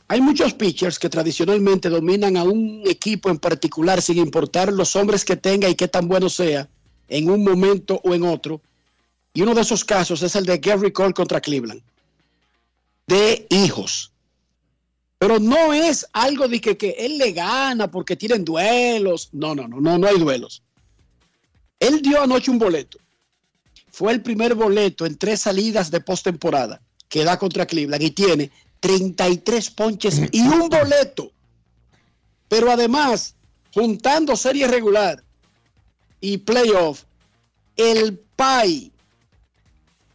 Hay 0.08 0.20
muchos 0.20 0.54
pitchers 0.54 0.98
que 0.98 1.08
tradicionalmente 1.08 1.88
dominan 1.88 2.36
a 2.36 2.44
un 2.44 2.82
equipo 2.86 3.28
en 3.28 3.38
particular 3.38 4.00
sin 4.00 4.18
importar 4.18 4.72
los 4.72 4.94
hombres 4.94 5.24
que 5.24 5.36
tenga 5.36 5.68
y 5.68 5.74
qué 5.74 5.88
tan 5.88 6.06
bueno 6.06 6.28
sea 6.28 6.68
en 7.08 7.28
un 7.28 7.42
momento 7.42 8.00
o 8.04 8.14
en 8.14 8.22
otro. 8.22 8.60
Y 9.34 9.42
uno 9.42 9.54
de 9.54 9.62
esos 9.62 9.84
casos 9.84 10.22
es 10.22 10.36
el 10.36 10.46
de 10.46 10.58
Gary 10.58 10.92
Cole 10.92 11.12
contra 11.12 11.40
Cleveland. 11.40 11.82
De 13.06 13.46
hijos. 13.50 14.12
Pero 15.18 15.40
no 15.40 15.72
es 15.72 16.06
algo 16.12 16.46
de 16.46 16.60
que, 16.60 16.76
que 16.76 16.90
él 16.98 17.18
le 17.18 17.32
gana 17.32 17.90
porque 17.90 18.16
tienen 18.16 18.44
duelos. 18.44 19.28
No, 19.32 19.54
no, 19.54 19.66
no, 19.66 19.80
no, 19.80 19.98
no 19.98 20.06
hay 20.06 20.18
duelos. 20.18 20.62
Él 21.80 22.00
dio 22.00 22.22
anoche 22.22 22.50
un 22.50 22.58
boleto. 22.58 22.98
Fue 23.90 24.12
el 24.12 24.22
primer 24.22 24.54
boleto 24.54 25.04
en 25.04 25.16
tres 25.16 25.40
salidas 25.40 25.90
de 25.90 26.00
postemporada 26.00 26.80
que 27.08 27.24
da 27.24 27.38
contra 27.38 27.66
Cleveland 27.66 28.02
y 28.02 28.10
tiene 28.10 28.50
33 28.80 29.70
ponches 29.70 30.22
y 30.32 30.40
un 30.40 30.68
boleto. 30.68 31.30
Pero 32.48 32.70
además, 32.70 33.34
juntando 33.74 34.36
serie 34.36 34.68
regular 34.68 35.22
y 36.20 36.38
playoff, 36.38 37.02
el 37.76 38.18
PAI 38.36 38.92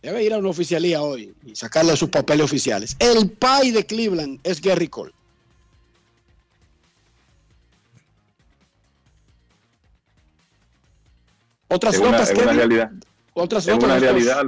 debe 0.02 0.24
ir 0.24 0.34
a 0.34 0.38
una 0.38 0.50
oficialía 0.50 1.02
hoy 1.02 1.34
y 1.46 1.56
sacarle 1.56 1.96
sus 1.98 2.10
papeles 2.10 2.46
oficiales. 2.46 2.96
El 3.00 3.30
PAI 3.32 3.72
de 3.72 3.86
Cleveland 3.86 4.40
es 4.44 4.62
Gary 4.62 4.88
Cole. 4.88 5.12
Otras 11.68 11.98
una- 11.98 12.12
notas 12.12 12.30
es 12.30 12.36
una 12.36 12.44
Kevin? 12.46 12.58
realidad. 12.58 12.92
Otras 13.34 13.64
es 13.68 13.74
notas 13.74 13.86
una 13.86 14.00
realidad. 14.00 14.44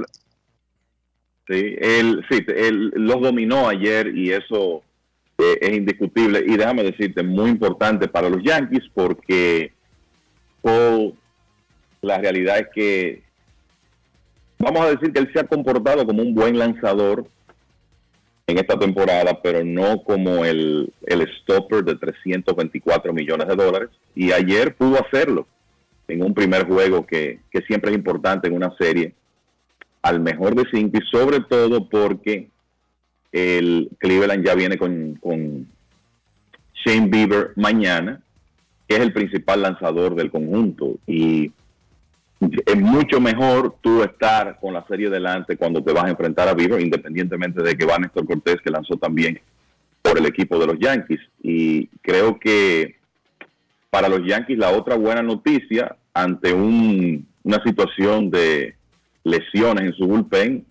Sí, 1.46 1.76
él, 1.78 2.24
sí, 2.30 2.44
él 2.48 2.90
los 2.94 3.20
dominó 3.20 3.68
ayer 3.68 4.16
y 4.16 4.30
eso 4.30 4.82
eh, 5.38 5.58
es 5.60 5.76
indiscutible. 5.76 6.42
Y 6.46 6.56
déjame 6.56 6.84
decirte, 6.84 7.22
muy 7.22 7.50
importante 7.50 8.08
para 8.08 8.28
los 8.28 8.42
Yankees 8.42 8.84
porque 8.94 9.72
la 12.00 12.18
realidad 12.18 12.58
es 12.58 12.68
que 12.74 13.22
vamos 14.58 14.80
a 14.82 14.90
decir 14.90 15.12
que 15.12 15.20
él 15.20 15.30
se 15.32 15.40
ha 15.40 15.44
comportado 15.44 16.06
como 16.06 16.22
un 16.22 16.34
buen 16.34 16.58
lanzador 16.58 17.26
en 18.46 18.58
esta 18.58 18.78
temporada, 18.78 19.40
pero 19.42 19.64
no 19.64 20.02
como 20.02 20.44
el, 20.44 20.92
el 21.06 21.28
stopper 21.40 21.82
de 21.84 21.96
324 21.96 23.12
millones 23.12 23.48
de 23.48 23.56
dólares. 23.56 23.90
Y 24.14 24.32
ayer 24.32 24.74
pudo 24.74 24.98
hacerlo 25.04 25.46
en 26.08 26.22
un 26.22 26.34
primer 26.34 26.66
juego 26.66 27.06
que, 27.06 27.40
que 27.50 27.62
siempre 27.62 27.90
es 27.90 27.96
importante 27.96 28.48
en 28.48 28.54
una 28.54 28.74
serie 28.76 29.14
al 30.04 30.20
mejor 30.20 30.54
de 30.54 30.64
cinco 30.70 30.98
y 30.98 31.06
sobre 31.10 31.40
todo 31.40 31.88
porque 31.88 32.48
el 33.32 33.88
Cleveland 33.98 34.44
ya 34.46 34.54
viene 34.54 34.76
con, 34.76 35.14
con 35.14 35.66
Shane 36.84 37.08
Bieber 37.08 37.52
mañana, 37.56 38.20
que 38.86 38.96
es 38.96 39.00
el 39.00 39.14
principal 39.14 39.62
lanzador 39.62 40.14
del 40.14 40.30
conjunto 40.30 40.98
y 41.06 41.50
es 42.66 42.76
mucho 42.76 43.18
mejor 43.18 43.76
tú 43.80 44.02
estar 44.02 44.58
con 44.60 44.74
la 44.74 44.86
serie 44.86 45.08
delante 45.08 45.56
cuando 45.56 45.82
te 45.82 45.92
vas 45.92 46.04
a 46.04 46.10
enfrentar 46.10 46.48
a 46.48 46.54
Bieber, 46.54 46.82
independientemente 46.82 47.62
de 47.62 47.74
que 47.74 47.86
va 47.86 47.98
Néstor 47.98 48.26
Cortés, 48.26 48.56
que 48.62 48.70
lanzó 48.70 48.96
también 48.96 49.40
por 50.02 50.18
el 50.18 50.26
equipo 50.26 50.58
de 50.58 50.66
los 50.66 50.78
Yankees. 50.78 51.20
Y 51.42 51.86
creo 52.02 52.38
que 52.38 52.96
para 53.88 54.10
los 54.10 54.20
Yankees 54.26 54.58
la 54.58 54.70
otra 54.72 54.96
buena 54.96 55.22
noticia 55.22 55.96
ante 56.12 56.52
un- 56.52 57.26
una 57.42 57.62
situación 57.64 58.30
de 58.30 58.74
lesiones 59.24 59.84
en 59.84 59.92
su 59.94 60.06
bullpen 60.06 60.66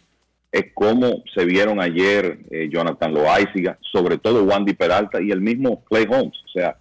es 0.51 0.65
cómo 0.75 1.23
se 1.34 1.45
vieron 1.45 1.81
ayer 1.81 2.39
eh, 2.51 2.69
Jonathan 2.71 3.13
Loaiziga, 3.13 3.77
sobre 3.91 4.19
todo 4.19 4.43
Wandy 4.43 4.73
Peralta 4.73 5.19
y 5.21 5.31
el 5.31 5.41
mismo 5.41 5.84
Clay 5.85 6.05
Holmes. 6.07 6.38
O 6.45 6.49
sea, 6.53 6.77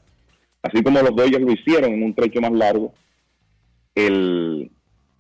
así 0.63 0.83
como 0.83 1.01
los 1.01 1.17
Dodgers 1.17 1.43
lo 1.43 1.53
hicieron 1.53 1.93
en 1.93 2.03
un 2.03 2.15
trecho 2.15 2.41
más 2.43 2.53
largo, 2.53 2.93
el 3.95 4.71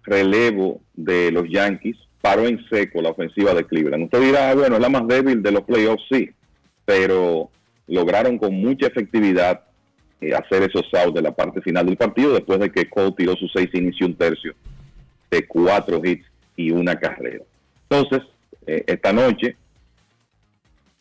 relevo 0.02 0.82
de 0.92 1.32
los 1.32 1.48
Yankees 1.48 1.96
paró 2.20 2.46
en 2.46 2.62
seco 2.68 3.00
la 3.00 3.10
ofensiva 3.10 3.54
de 3.54 3.64
Cleveland. 3.64 4.04
Usted 4.04 4.20
dirá, 4.20 4.50
"Ah, 4.50 4.54
bueno, 4.54 4.76
es 4.76 4.82
la 4.82 4.88
más 4.90 5.08
débil 5.08 5.42
de 5.42 5.50
los 5.50 5.62
playoffs, 5.62 6.04
sí, 6.10 6.30
pero 6.84 7.50
lograron 7.86 8.36
con 8.38 8.54
mucha 8.54 8.86
efectividad 8.86 9.62
eh, 10.20 10.34
hacer 10.34 10.62
esos 10.62 10.84
outs 10.94 11.14
de 11.14 11.22
la 11.22 11.32
parte 11.32 11.60
final 11.62 11.86
del 11.86 11.96
partido 11.96 12.34
después 12.34 12.60
de 12.60 12.70
que 12.70 12.88
Cole 12.88 13.14
tiró 13.16 13.34
sus 13.34 13.50
seis 13.52 13.70
y 13.72 14.04
un 14.04 14.14
tercio 14.14 14.54
de 15.30 15.46
cuatro 15.46 16.00
hits 16.04 16.31
y 16.56 16.70
una 16.70 16.96
carrera. 16.96 17.44
Entonces, 17.88 18.20
eh, 18.66 18.84
esta 18.86 19.12
noche, 19.12 19.56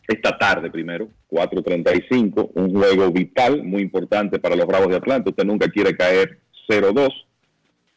esta 0.06 0.36
tarde 0.36 0.70
primero, 0.70 1.08
4.35, 1.30 2.50
un 2.54 2.72
juego 2.74 3.10
vital, 3.10 3.62
muy 3.62 3.82
importante 3.82 4.38
para 4.38 4.56
los 4.56 4.66
Bravos 4.66 4.88
de 4.88 4.96
Atlanta. 4.96 5.30
Usted 5.30 5.44
nunca 5.44 5.68
quiere 5.68 5.96
caer 5.96 6.38
0-2 6.68 7.08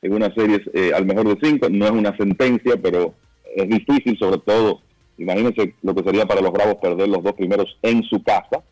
en 0.01 0.13
una 0.13 0.33
serie 0.33 0.61
eh, 0.73 0.91
al 0.93 1.05
mejor 1.05 1.27
de 1.27 1.47
5, 1.47 1.69
no 1.69 1.85
es 1.85 1.91
una 1.91 2.15
sentencia, 2.15 2.75
pero 2.81 3.15
es 3.55 3.67
difícil 3.67 4.17
sobre 4.19 4.39
todo, 4.39 4.81
imagínense 5.17 5.73
lo 5.81 5.95
que 5.95 6.03
sería 6.03 6.25
para 6.25 6.41
los 6.41 6.51
Bravos 6.51 6.75
perder 6.75 7.07
los 7.07 7.23
dos 7.23 7.33
primeros 7.33 7.77
en 7.81 8.03
su 8.03 8.21
casa, 8.21 8.63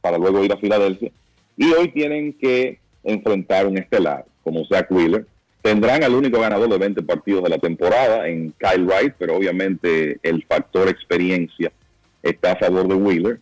para 0.00 0.18
luego 0.18 0.44
ir 0.44 0.52
a 0.52 0.58
Filadelfia. 0.58 1.10
Y 1.56 1.72
hoy 1.72 1.88
tienen 1.88 2.34
que 2.34 2.78
enfrentar 3.02 3.66
un 3.66 3.78
estelar, 3.78 4.26
como 4.44 4.64
Zach 4.66 4.90
Wheeler. 4.90 5.26
Tendrán 5.66 6.04
al 6.04 6.14
único 6.14 6.38
ganador 6.38 6.68
de 6.68 6.78
20 6.78 7.02
partidos 7.02 7.42
de 7.42 7.48
la 7.50 7.58
temporada 7.58 8.28
en 8.28 8.52
Kyle 8.52 8.84
Wright, 8.84 9.14
pero 9.18 9.34
obviamente 9.34 10.20
el 10.22 10.44
factor 10.44 10.88
experiencia 10.88 11.72
está 12.22 12.52
a 12.52 12.56
favor 12.56 12.86
de 12.86 12.94
Wheeler. 12.94 13.40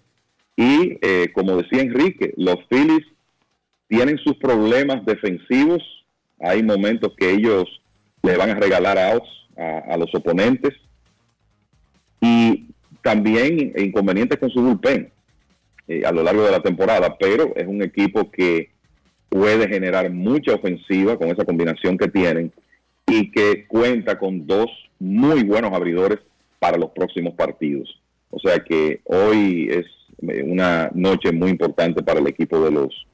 Y 0.56 0.96
eh, 1.02 1.30
como 1.34 1.58
decía 1.58 1.82
Enrique, 1.82 2.32
los 2.38 2.56
Phillies 2.70 3.04
tienen 3.88 4.16
sus 4.16 4.36
problemas 4.36 5.04
defensivos. 5.04 5.82
Hay 6.40 6.62
momentos 6.62 7.12
que 7.14 7.30
ellos 7.30 7.64
le 8.22 8.38
van 8.38 8.48
a 8.48 8.54
regalar 8.54 8.96
outs 8.96 9.28
a, 9.58 9.94
los 9.98 10.08
oponentes. 10.14 10.72
Y 12.22 12.68
también 13.02 13.74
inconvenientes 13.76 14.38
con 14.38 14.48
su 14.48 14.62
bullpen 14.62 15.12
eh, 15.88 16.06
a 16.06 16.10
lo 16.10 16.22
largo 16.22 16.42
de 16.42 16.52
la 16.52 16.62
temporada. 16.62 17.18
Pero 17.18 17.54
es 17.54 17.66
un 17.66 17.82
equipo 17.82 18.30
que 18.30 18.70
puede 19.34 19.66
generar 19.66 20.12
mucha 20.12 20.54
ofensiva 20.54 21.18
con 21.18 21.28
esa 21.28 21.44
combinación 21.44 21.98
que 21.98 22.06
tienen 22.06 22.52
y 23.04 23.32
que 23.32 23.66
cuenta 23.66 24.16
con 24.16 24.46
dos 24.46 24.70
muy 25.00 25.42
buenos 25.42 25.72
abridores 25.72 26.20
para 26.60 26.78
los 26.78 26.90
próximos 26.90 27.34
partidos. 27.34 28.00
O 28.30 28.38
sea 28.38 28.60
que 28.60 29.00
hoy 29.02 29.66
es 29.68 29.86
eh, 30.28 30.40
una 30.44 30.88
noche 30.94 31.32
muy 31.32 31.50
importante 31.50 32.00
para 32.00 32.20
el 32.20 32.28
equipo 32.28 32.60
de 32.60 32.70
los 32.70 33.06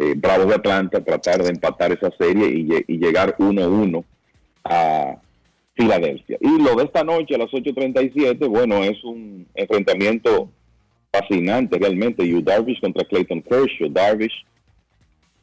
eh, 0.00 0.14
Bravos 0.16 0.48
de 0.48 0.56
Atlanta, 0.56 1.04
tratar 1.04 1.40
de 1.40 1.50
empatar 1.50 1.92
esa 1.92 2.10
serie 2.18 2.48
y, 2.88 2.98
llegar 2.98 3.36
1-1 3.38 4.04
a 4.64 5.18
Filadelfia. 5.76 6.36
Y 6.40 6.60
lo 6.60 6.74
de 6.74 6.82
esta 6.82 7.04
noche 7.04 7.36
a 7.36 7.38
las 7.38 7.50
8.37, 7.50 8.44
bueno, 8.48 8.82
es 8.82 9.04
un 9.04 9.46
enfrentamiento 9.54 10.50
fascinante 11.12 11.78
realmente. 11.78 12.26
Yu 12.26 12.42
Darvish 12.42 12.80
contra 12.80 13.04
Clayton 13.04 13.40
Kershaw. 13.42 13.88
Darvish 13.88 14.34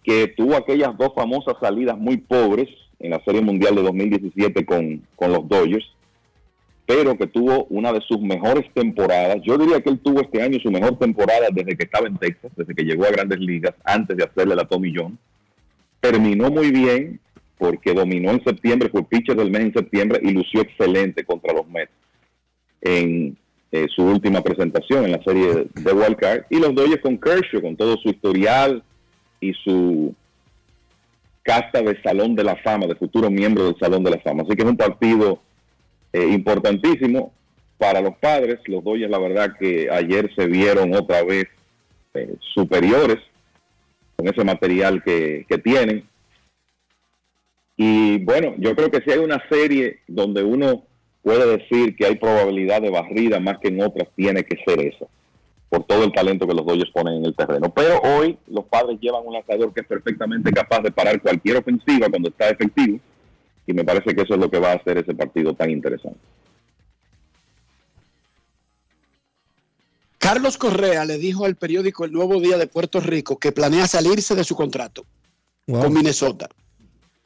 que 0.06 0.28
tuvo 0.28 0.56
aquellas 0.56 0.96
dos 0.98 1.14
famosas 1.16 1.56
salidas 1.60 1.98
muy 1.98 2.18
pobres 2.18 2.70
en 3.00 3.12
la 3.12 3.24
Serie 3.24 3.42
Mundial 3.42 3.76
de 3.76 3.82
2017 3.82 4.66
con, 4.66 5.02
con 5.16 5.32
los 5.32 5.48
Dodgers 5.48 5.86
pero 6.86 7.18
que 7.18 7.28
tuvo 7.28 7.66
una 7.66 7.92
de 7.92 8.02
sus 8.02 8.22
mejores 8.22 8.66
temporadas. 8.74 9.38
Yo 9.44 9.58
diría 9.58 9.82
que 9.82 9.90
él 9.90 10.00
tuvo 10.00 10.22
este 10.22 10.42
año 10.42 10.60
su 10.60 10.70
mejor 10.70 11.00
temporada 11.00 11.48
desde 11.52 11.76
que 11.76 11.86
estaba 11.86 12.08
en 12.08 12.18
Texas, 12.18 12.52
desde 12.56 12.76
que 12.76 12.84
llegó 12.84 13.06
a 13.06 13.12
grandes 13.12 13.40
ligas, 13.40 13.74
antes 13.84 14.16
de 14.16 14.24
hacerle 14.24 14.56
la 14.56 14.66
Tommy 14.66 14.94
John. 14.96 15.18
Terminó 16.00 16.52
muy 16.52 16.72
bien 16.72 17.20
porque 17.58 17.94
dominó 17.94 18.32
en 18.32 18.44
septiembre, 18.44 18.90
fue 18.90 19.04
pitcher 19.04 19.36
del 19.36 19.50
mes 19.50 19.62
en 19.62 19.74
septiembre 19.74 20.20
y 20.22 20.32
lució 20.32 20.62
excelente 20.62 21.24
contra 21.24 21.54
los 21.54 21.68
Mets 21.68 21.92
en 22.82 23.36
eh, 23.72 23.88
su 23.96 24.04
última 24.04 24.42
presentación 24.42 25.06
en 25.06 25.14
la 25.14 25.24
serie 25.24 25.68
de 25.74 25.94
Wild 25.94 26.18
Card. 26.18 26.44
Y 26.52 26.60
los 26.60 26.76
Dodgers 26.76 27.02
con 27.02 27.18
Kershaw, 27.18 27.62
con 27.62 27.76
todo 27.76 27.98
su 27.98 28.10
historial 28.10 28.84
y 29.40 29.54
su 29.54 30.14
casta 31.44 31.82
de 31.82 32.02
Salón 32.02 32.36
de 32.36 32.44
la 32.44 32.56
Fama, 32.58 32.88
de 32.88 32.96
futuro 32.96 33.30
miembro 33.30 33.66
del 33.66 33.78
Salón 33.80 34.04
de 34.04 34.12
la 34.12 34.20
Fama. 34.20 34.44
Así 34.44 34.56
que 34.56 34.64
es 34.64 34.70
un 34.70 34.78
partido 34.78 35.40
eh, 36.12 36.28
importantísimo 36.30 37.34
para 37.78 38.02
los 38.02 38.18
padres. 38.18 38.60
Los 38.66 38.84
Dodgers, 38.84 39.12
la 39.12 39.20
verdad 39.20 39.56
que 39.60 39.90
ayer 39.92 40.32
se 40.36 40.48
vieron 40.48 40.94
otra 40.96 41.24
vez 41.24 41.46
eh, 42.16 42.36
superiores 42.54 43.18
con 44.16 44.28
ese 44.28 44.44
material 44.44 45.04
que, 45.04 45.46
que 45.48 45.58
tienen. 45.58 46.08
Y 47.78 48.24
bueno, 48.24 48.56
yo 48.58 48.76
creo 48.76 48.90
que 48.90 49.02
si 49.02 49.12
hay 49.12 49.20
una 49.20 49.42
serie 49.50 50.00
donde 50.08 50.44
uno 50.44 50.84
puede 51.22 51.58
decir 51.58 51.96
que 51.96 52.06
hay 52.06 52.16
probabilidad 52.16 52.82
de 52.82 52.90
barrida 52.90 53.40
más 53.40 53.60
que 53.60 53.68
en 53.68 53.82
otras, 53.82 54.08
tiene 54.16 54.44
que 54.44 54.58
ser 54.66 54.80
esa, 54.80 55.06
por 55.70 55.84
todo 55.84 56.04
el 56.04 56.14
talento 56.14 56.48
que 56.48 56.54
los 56.54 56.66
Dodgers 56.66 56.92
ponen 56.92 57.16
en 57.16 57.26
el 57.26 57.36
terreno. 57.36 57.74
Pero 57.74 58.00
hoy 58.02 58.38
los 58.48 58.66
padres 58.66 59.00
llevan 59.00 59.24
un 59.26 59.34
lanzador 59.34 59.74
que 59.74 59.82
es 59.82 59.88
perfectamente 59.88 60.52
capaz 60.52 60.82
de 60.82 60.92
parar 60.92 61.22
cualquier 61.22 61.58
ofensiva 61.58 62.10
cuando 62.10 62.30
está 62.30 62.50
efectivo 62.50 63.00
y 63.68 63.74
me 63.74 63.84
parece 63.84 64.16
que 64.16 64.22
eso 64.22 64.36
es 64.36 64.40
lo 64.40 64.50
que 64.50 64.60
va 64.60 64.72
a 64.72 64.76
hacer 64.76 64.98
ese 64.98 65.14
partido 65.14 65.54
tan 65.54 65.70
interesante. 65.72 66.20
Carlos 70.20 70.58
Correa 70.58 71.06
le 71.06 71.18
dijo 71.18 71.46
al 71.46 71.56
periódico 71.56 72.06
El 72.06 72.12
Nuevo 72.12 72.40
Día 72.40 72.58
de 72.58 72.68
Puerto 72.68 73.00
Rico 73.00 73.38
que 73.38 73.52
planea 73.52 73.88
salirse 73.88 74.34
de 74.34 74.44
su 74.44 74.56
contrato 74.56 75.06
con 75.68 75.94
Minnesota. 75.94 76.50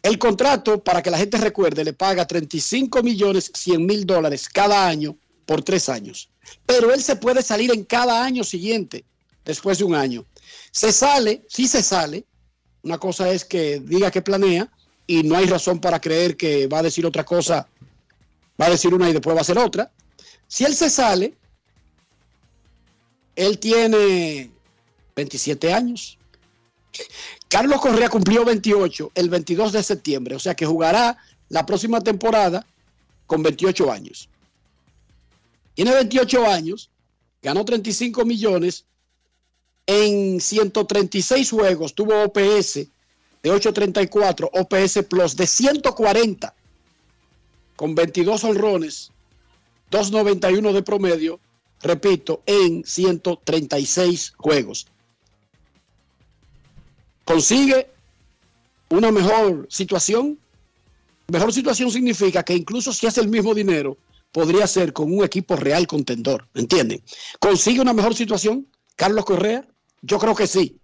El 0.02 0.18
contrato, 0.18 0.82
para 0.82 1.02
que 1.02 1.10
la 1.10 1.18
gente 1.18 1.38
recuerde, 1.38 1.84
le 1.84 1.94
paga 1.94 2.26
35 2.26 3.03
millones 3.03 3.52
100 3.53 3.86
mil 3.86 4.06
dólares 4.06 4.48
cada 4.48 4.88
año 4.88 5.16
por 5.49 5.63
tres 5.63 5.89
años. 5.89 6.30
Pero 6.67 6.93
él 6.93 7.01
se 7.01 7.15
puede 7.15 7.41
salir 7.41 7.71
en 7.73 7.84
cada 7.84 8.23
año 8.23 8.43
siguiente, 8.43 9.03
después 9.43 9.80
de 9.80 9.84
un 9.84 9.95
año. 9.95 10.23
Se 10.69 10.91
sale, 10.91 11.43
si 11.49 11.67
se 11.67 11.81
sale, 11.81 12.23
una 12.84 12.99
cosa 12.99 13.31
es 13.31 13.45
que 13.45 13.80
diga 13.80 14.11
que 14.11 14.21
planea 14.21 14.71
y 15.07 15.23
no 15.23 15.35
hay 15.35 15.47
razón 15.47 15.80
para 15.81 15.99
creer 15.99 16.38
que 16.38 16.67
va 16.67 16.77
a 16.77 16.84
decir 16.84 17.03
otra 17.03 17.26
cosa, 17.26 17.67
va 18.61 18.67
a 18.67 18.69
decir 18.69 18.93
una 18.93 19.09
y 19.09 19.13
después 19.13 19.35
va 19.35 19.39
a 19.39 19.41
hacer 19.41 19.57
otra. 19.57 19.91
Si 20.47 20.65
él 20.65 20.76
se 20.76 20.88
sale, 20.88 21.35
él 23.35 23.57
tiene 23.57 24.51
27 25.15 25.73
años. 25.73 26.19
Carlos 27.47 27.81
Correa 27.81 28.09
cumplió 28.09 28.45
28 28.45 29.13
el 29.15 29.30
22 29.30 29.71
de 29.71 29.81
septiembre, 29.81 30.35
o 30.35 30.39
sea 30.39 30.53
que 30.53 30.67
jugará 30.67 31.17
la 31.47 31.65
próxima 31.65 32.01
temporada 32.01 32.63
con 33.26 33.41
28 33.41 33.91
años. 33.91 34.30
Tiene 35.80 35.93
28 35.93 36.45
años, 36.45 36.91
ganó 37.41 37.64
35 37.64 38.26
millones, 38.26 38.84
en 39.88 40.41
136 40.41 41.51
juegos 41.51 41.95
tuvo 41.95 42.22
OPS 42.22 42.73
de 43.41 43.49
834, 43.49 44.51
OPS 44.56 45.06
Plus 45.10 45.38
de 45.38 45.47
140, 45.47 46.53
con 47.77 47.95
22 47.95 48.43
honrones, 48.43 49.14
291 49.89 50.73
de 50.73 50.84
promedio, 50.84 51.39
repito, 51.81 52.43
en 52.45 52.84
136 52.84 54.34
juegos. 54.35 54.85
Consigue 57.23 57.89
una 58.89 59.14
mejor 59.14 59.65
situación. 59.69 60.38
Mejor 61.27 61.53
situación 61.53 61.89
significa 61.89 62.43
que 62.43 62.53
incluso 62.53 62.91
si 62.91 63.07
hace 63.07 63.22
el 63.22 63.30
mismo 63.30 63.56
dinero, 63.56 63.95
podría 64.31 64.68
ser 64.68 64.93
con 64.93 65.11
un 65.11 65.23
equipo 65.23 65.56
real 65.56 65.88
contendor. 65.88 66.47
¿Entienden? 66.53 67.01
¿Consigue 67.39 67.81
una 67.81 67.93
mejor 67.93 68.15
situación, 68.15 68.68
Carlos 68.95 69.26
Correa? 69.26 69.65
Yo 70.01 70.19
creo 70.19 70.35
que 70.35 70.47
sí. 70.47 70.77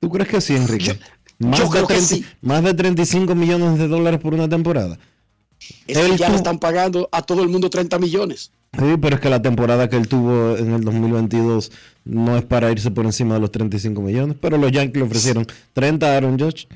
¿Tú 0.00 0.10
crees 0.10 0.28
que 0.28 0.40
sí, 0.40 0.54
Enrique? 0.54 0.98
Más, 1.38 1.70
de 1.70 2.24
más 2.42 2.62
de 2.62 2.74
35 2.74 3.34
millones 3.34 3.78
de 3.78 3.88
dólares 3.88 4.20
por 4.20 4.34
una 4.34 4.48
temporada. 4.48 4.98
Es 5.86 6.16
ya 6.16 6.28
le 6.28 6.36
están 6.36 6.58
pagando 6.58 7.08
a 7.10 7.22
todo 7.22 7.42
el 7.42 7.48
mundo 7.48 7.70
30 7.70 7.98
millones. 7.98 8.52
Sí, 8.78 8.96
pero 9.00 9.16
es 9.16 9.20
que 9.20 9.30
la 9.30 9.40
temporada 9.40 9.88
que 9.88 9.96
él 9.96 10.08
tuvo 10.08 10.56
en 10.56 10.72
el 10.72 10.82
2022 10.82 11.70
no 12.04 12.36
es 12.36 12.44
para 12.44 12.70
irse 12.72 12.90
por 12.90 13.04
encima 13.04 13.34
de 13.34 13.40
los 13.40 13.50
35 13.52 14.00
millones. 14.00 14.36
Pero 14.40 14.58
los 14.58 14.70
Yankees 14.72 14.96
le 14.96 15.02
ofrecieron 15.02 15.46
30 15.72 16.06
a 16.06 16.16
Aaron 16.16 16.38
Judge. 16.38 16.66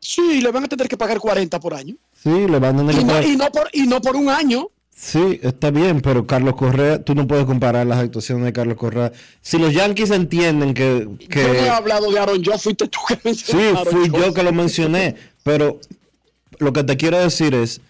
Sí, 0.00 0.40
le 0.40 0.50
van 0.50 0.64
a 0.64 0.68
tener 0.68 0.88
que 0.88 0.96
pagar 0.96 1.18
40 1.18 1.58
por 1.58 1.74
año. 1.74 1.96
Sí, 2.22 2.30
le 2.30 2.58
van 2.58 2.76
a 2.76 2.78
tener 2.78 2.96
que 2.96 3.06
pagar. 3.06 3.24
Y 3.24 3.36
no, 3.36 3.50
por, 3.50 3.68
y 3.72 3.86
no 3.86 4.00
por 4.00 4.16
un 4.16 4.28
año. 4.28 4.68
Sí, 5.00 5.38
está 5.44 5.70
bien, 5.70 6.00
pero 6.00 6.26
Carlos 6.26 6.56
Correa, 6.56 7.00
tú 7.02 7.14
no 7.14 7.28
puedes 7.28 7.46
comparar 7.46 7.86
las 7.86 7.98
actuaciones 7.98 8.44
de 8.46 8.52
Carlos 8.52 8.76
Correa. 8.76 9.12
Si 9.40 9.56
los 9.56 9.72
Yankees 9.72 10.10
entienden 10.10 10.74
que... 10.74 11.08
que... 11.30 11.40
Yo 11.40 11.48
no 11.48 11.54
he 11.54 11.68
hablado 11.68 12.10
de 12.10 12.18
Aaron 12.18 12.44
Josh, 12.44 12.62
fuiste 12.62 12.88
tú 12.88 12.98
que 13.06 13.16
mencionaste. 13.24 13.90
Sí, 13.90 13.96
fui 13.96 14.10
yo 14.10 14.34
que 14.34 14.42
lo 14.42 14.52
mencioné, 14.52 15.14
pero 15.44 15.78
lo 16.58 16.72
que 16.72 16.82
te 16.82 16.96
quiero 16.96 17.16
decir 17.16 17.54
es, 17.54 17.80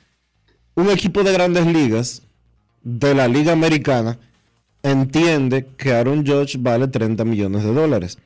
un 0.74 0.90
equipo 0.90 1.24
de 1.24 1.32
grandes 1.32 1.66
ligas, 1.66 2.20
de 2.82 3.14
la 3.14 3.26
Liga 3.26 3.52
Americana, 3.52 4.18
entiende 4.82 5.66
que 5.78 5.94
Aaron 5.94 6.26
Josh 6.26 6.56
vale 6.58 6.88
30 6.88 7.24
millones 7.24 7.64
de 7.64 7.72
dólares. 7.72 8.18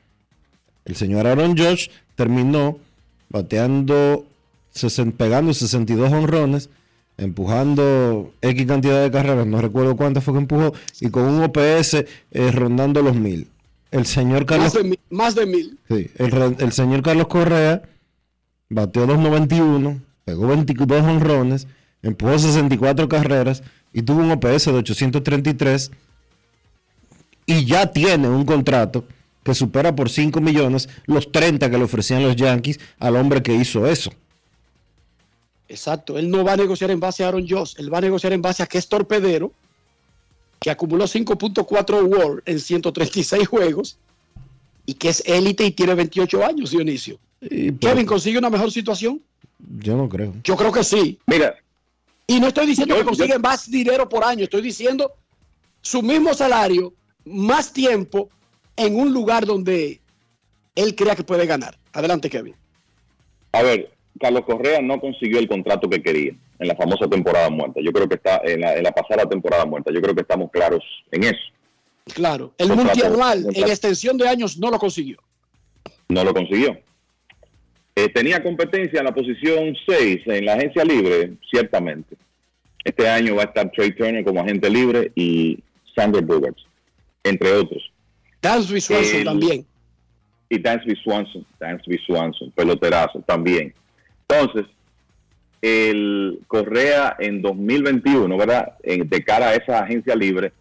El 0.83 0.97
señor 0.97 1.25
Aaron 1.25 1.57
Josh 1.57 1.87
terminó 2.15 2.77
bateando, 3.29 4.25
pegando 5.17 5.53
62 5.53 6.11
honrones 6.11 6.69
empujando 7.17 8.33
X 8.41 8.65
cantidad 8.65 9.01
de 9.01 9.11
carreras, 9.11 9.45
no 9.45 9.61
recuerdo 9.61 9.95
cuántas 9.95 10.23
fue 10.23 10.33
que 10.33 10.39
empujó, 10.39 10.73
y 10.99 11.09
con 11.09 11.23
un 11.23 11.43
OPS 11.43 12.05
eh, 12.31 12.51
rondando 12.51 13.01
los 13.01 13.15
mil. 13.15 13.47
El 13.91 14.05
señor 14.05 14.45
Carlos. 14.45 14.73
Más 15.09 15.35
de 15.35 15.45
mil. 15.45 15.77
Sí, 15.87 16.09
el, 16.17 16.71
señor 16.71 17.03
Carlos 17.03 17.27
Correa 17.27 17.83
bateó 18.69 19.05
291, 19.05 20.01
pegó 20.25 20.47
22 20.47 21.03
honrones, 21.03 21.67
empujó 22.01 22.39
64 22.39 23.07
carreras 23.07 23.61
y 23.93 24.01
tuvo 24.01 24.21
un 24.21 24.31
OPS 24.31 24.65
de 24.65 24.73
833 24.73 25.91
y 27.45 27.65
ya 27.65 27.91
tiene 27.91 28.29
un 28.29 28.45
contrato 28.45 29.05
que 29.43 29.53
supera 29.53 29.95
por 29.95 30.09
5 30.09 30.41
millones 30.41 30.89
los 31.05 31.31
30 31.31 31.69
que 31.69 31.77
le 31.77 31.83
ofrecían 31.83 32.23
los 32.23 32.35
Yankees 32.35 32.79
al 32.97 33.15
hombre 33.15 33.43
que 33.43 33.53
hizo 33.53 33.85
eso. 33.85 34.11
Exacto, 35.73 36.19
él 36.19 36.29
no 36.29 36.43
va 36.43 36.53
a 36.53 36.57
negociar 36.57 36.91
en 36.91 36.99
base 36.99 37.23
a 37.23 37.29
Aaron 37.29 37.47
Joss, 37.49 37.75
él 37.79 37.91
va 37.91 37.97
a 37.97 38.01
negociar 38.01 38.31
en 38.31 38.43
base 38.43 38.61
a 38.61 38.67
que 38.67 38.77
es 38.77 38.87
torpedero, 38.87 39.51
que 40.59 40.69
acumuló 40.69 41.05
5.4 41.05 42.03
WAR 42.03 42.43
en 42.45 42.59
136 42.59 43.47
juegos 43.47 43.97
y 44.85 44.93
que 44.93 45.09
es 45.09 45.23
élite 45.25 45.65
y 45.65 45.71
tiene 45.71 45.95
28 45.95 46.45
años, 46.45 46.69
Dionisio. 46.69 47.17
Kevin, 47.79 48.05
¿consigue 48.05 48.37
una 48.37 48.51
mejor 48.51 48.71
situación? 48.71 49.19
Yo 49.79 49.97
no 49.97 50.07
creo. 50.07 50.35
Yo 50.43 50.55
creo 50.55 50.71
que 50.71 50.83
sí. 50.83 51.17
Mira. 51.25 51.55
Y 52.27 52.39
no 52.39 52.49
estoy 52.49 52.67
diciendo 52.67 52.95
que 52.95 53.03
consigue 53.03 53.39
más 53.39 53.69
dinero 53.69 54.07
por 54.07 54.23
año, 54.23 54.43
estoy 54.43 54.61
diciendo 54.61 55.11
su 55.81 56.03
mismo 56.03 56.35
salario, 56.35 56.93
más 57.25 57.73
tiempo 57.73 58.29
en 58.75 58.95
un 58.95 59.11
lugar 59.11 59.47
donde 59.47 59.99
él 60.75 60.95
crea 60.95 61.15
que 61.15 61.23
puede 61.23 61.47
ganar. 61.47 61.79
Adelante, 61.93 62.29
Kevin. 62.29 62.53
A 63.51 63.63
ver, 63.63 63.91
Carlos 64.23 64.45
Correa 64.45 64.81
no 64.81 65.01
consiguió 65.01 65.37
el 65.37 65.49
contrato 65.49 65.89
que 65.89 66.01
quería 66.01 66.31
en 66.57 66.67
la 66.69 66.77
famosa 66.77 67.09
temporada 67.09 67.49
muerta. 67.49 67.81
Yo 67.83 67.91
creo 67.91 68.07
que 68.07 68.15
está 68.15 68.39
en 68.45 68.61
la, 68.61 68.77
en 68.77 68.81
la 68.81 68.93
pasada 68.93 69.27
temporada 69.27 69.65
muerta. 69.65 69.91
Yo 69.93 70.01
creo 70.01 70.15
que 70.15 70.21
estamos 70.21 70.49
claros 70.49 70.81
en 71.11 71.25
eso. 71.25 71.41
Claro, 72.05 72.53
el 72.57 72.69
multianual 72.69 73.45
en 73.53 73.63
extensión 73.67 74.17
de 74.17 74.29
años 74.29 74.57
no 74.57 74.71
lo 74.71 74.79
consiguió. 74.79 75.17
No 76.07 76.23
lo 76.23 76.33
consiguió. 76.33 76.79
Eh, 77.95 78.07
tenía 78.13 78.41
competencia 78.41 78.99
en 78.99 79.05
la 79.05 79.13
posición 79.13 79.75
6 79.85 80.21
en 80.25 80.45
la 80.45 80.53
agencia 80.53 80.85
libre, 80.85 81.33
ciertamente. 81.51 82.15
Este 82.85 83.09
año 83.09 83.35
va 83.35 83.41
a 83.41 83.45
estar 83.47 83.69
Trey 83.71 83.91
Turner 83.93 84.23
como 84.23 84.39
agente 84.39 84.69
libre 84.69 85.11
y 85.15 85.59
Sander 85.93 86.23
Bogarts, 86.23 86.63
entre 87.25 87.51
otros. 87.51 87.91
Dansby 88.41 88.79
Swanson 88.79 89.23
también. 89.25 89.65
Y 90.47 90.59
Dansby 90.59 90.95
Swanson, 91.03 91.45
Dansby 91.59 91.97
Swanson, 92.05 92.51
peloterazo 92.51 93.19
también. 93.27 93.73
Entonces, 94.27 94.65
el 95.61 96.41
Correa 96.47 97.15
en 97.19 97.41
2021, 97.41 98.37
¿verdad? 98.37 98.73
de 98.83 99.23
cara 99.23 99.49
a 99.49 99.55
esa 99.55 99.79
agencia 99.79 100.15
libre, 100.15 100.51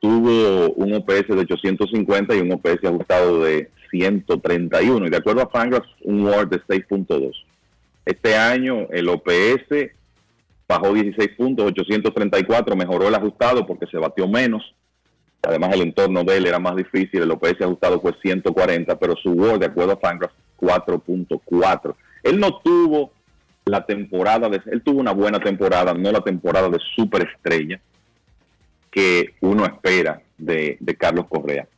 tuvo 0.00 0.72
un 0.74 0.94
OPS 0.94 1.28
de 1.28 1.40
850 1.40 2.34
y 2.34 2.40
un 2.40 2.52
OPS 2.52 2.84
ajustado 2.84 3.44
de 3.44 3.70
131. 3.90 5.06
Y 5.06 5.10
de 5.10 5.16
acuerdo 5.16 5.42
a 5.42 5.48
Fangraphs, 5.48 5.88
un 6.02 6.24
WAR 6.24 6.48
de 6.48 6.60
6.2. 6.62 7.32
Este 8.04 8.36
año 8.36 8.88
el 8.90 9.08
OPS 9.08 9.90
bajó 10.68 10.92
16 10.92 11.30
puntos, 11.36 11.66
834, 11.66 12.76
mejoró 12.76 13.08
el 13.08 13.14
ajustado 13.14 13.66
porque 13.66 13.86
se 13.86 13.98
batió 13.98 14.26
menos. 14.28 14.74
Además, 15.42 15.74
el 15.74 15.82
entorno 15.82 16.24
de 16.24 16.38
él 16.38 16.46
era 16.46 16.58
más 16.58 16.74
difícil, 16.74 17.22
el 17.22 17.30
OPS 17.30 17.62
ajustado 17.62 18.00
fue 18.00 18.12
140, 18.20 18.98
pero 18.98 19.14
su 19.16 19.30
WAR, 19.32 19.58
de 19.58 19.66
acuerdo 19.66 19.92
a 19.92 19.96
Fangraphs, 19.96 20.34
4.4. 20.58 21.94
Él 22.26 22.40
no 22.40 22.58
tuvo 22.58 23.12
la 23.64 23.84
temporada, 23.84 24.48
de, 24.48 24.60
él 24.66 24.82
tuvo 24.82 25.00
una 25.00 25.12
buena 25.12 25.40
temporada, 25.40 25.92
no 25.92 26.12
la 26.12 26.20
temporada 26.20 26.68
de 26.68 26.78
superestrella 26.94 27.80
que 28.90 29.34
uno 29.40 29.66
espera 29.66 30.22
de, 30.38 30.78
Carlos 30.98 31.26
Correa. 31.28 31.68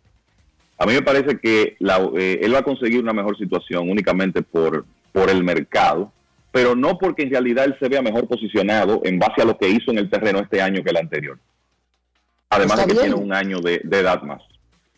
A 0.79 0.87
mí 0.87 0.93
me 0.93 1.03
parece 1.03 1.39
que 1.41 1.77
eh, 1.79 2.39
él 2.41 2.55
va 2.55 2.59
a 2.59 2.63
conseguir 2.63 3.01
una 3.01 3.13
mejor 3.13 3.37
situación 3.37 3.91
únicamente 3.91 4.43
por, 4.43 4.85
por 5.13 5.29
el 5.29 5.43
mercado, 5.43 6.13
pero 6.53 6.77
no 6.77 6.97
porque 6.99 7.23
en 7.23 7.31
realidad 7.31 7.65
él 7.65 7.77
se 7.81 7.89
vea 7.89 8.03
mejor 8.03 8.29
posicionado 8.29 9.01
en 9.05 9.19
base 9.19 9.43
a 9.43 9.45
lo 9.45 9.59
que 9.59 9.69
hizo 9.69 9.91
en 9.91 9.99
el 9.99 10.09
terreno 10.09 10.39
este 10.39 10.63
año 10.63 10.85
que 10.85 10.91
el 10.91 10.97
anterior. 10.97 11.39
Además 12.51 12.79
de 12.79 12.87
que 12.87 13.01
tiene 13.01 13.15
un 13.15 13.33
año 13.33 13.61
de, 13.61 13.81
edad 13.91 14.23
más. 14.23 14.43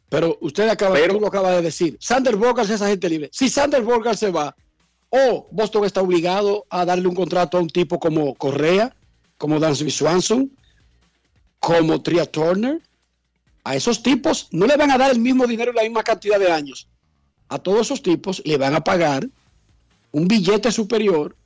Pero 0.08 0.36
usted 0.40 0.68
acaba, 0.68 0.98
lo 0.98 1.26
acaba 1.26 1.52
de 1.52 1.62
decir. 1.62 1.96
Sander 2.00 2.36
Bogart 2.36 2.68
es 2.68 2.82
agente 2.82 3.08
libre. 3.08 3.30
Si 3.32 3.48
Sander 3.48 3.82
Bogart 3.82 4.18
se 4.18 4.30
va, 4.30 4.54
o 5.10 5.48
Boston 5.50 5.84
está 5.84 6.00
obligado 6.00 6.66
a 6.70 6.84
darle 6.84 7.08
un 7.08 7.14
contrato 7.14 7.58
a 7.58 7.60
un 7.60 7.68
tipo 7.68 7.98
como 7.98 8.34
Correa, 8.34 8.94
como 9.36 9.58
Dansby 9.58 9.90
Swanson, 9.90 10.50
como 11.58 12.00
Tria 12.00 12.26
Turner, 12.26 12.80
a 13.64 13.76
esos 13.76 14.02
tipos 14.02 14.48
no 14.52 14.66
le 14.66 14.76
van 14.76 14.90
a 14.90 14.98
dar 14.98 15.10
el 15.10 15.20
mismo 15.20 15.46
dinero 15.46 15.72
y 15.72 15.76
la 15.76 15.82
misma 15.82 16.02
cantidad 16.02 16.38
de 16.38 16.50
años. 16.50 16.88
A 17.48 17.58
todos 17.58 17.82
esos 17.82 18.02
tipos 18.02 18.40
le 18.44 18.56
van 18.56 18.74
a 18.74 18.82
pagar 18.82 19.28
un 20.12 20.28
billete 20.28 20.72
superior. 20.72 21.36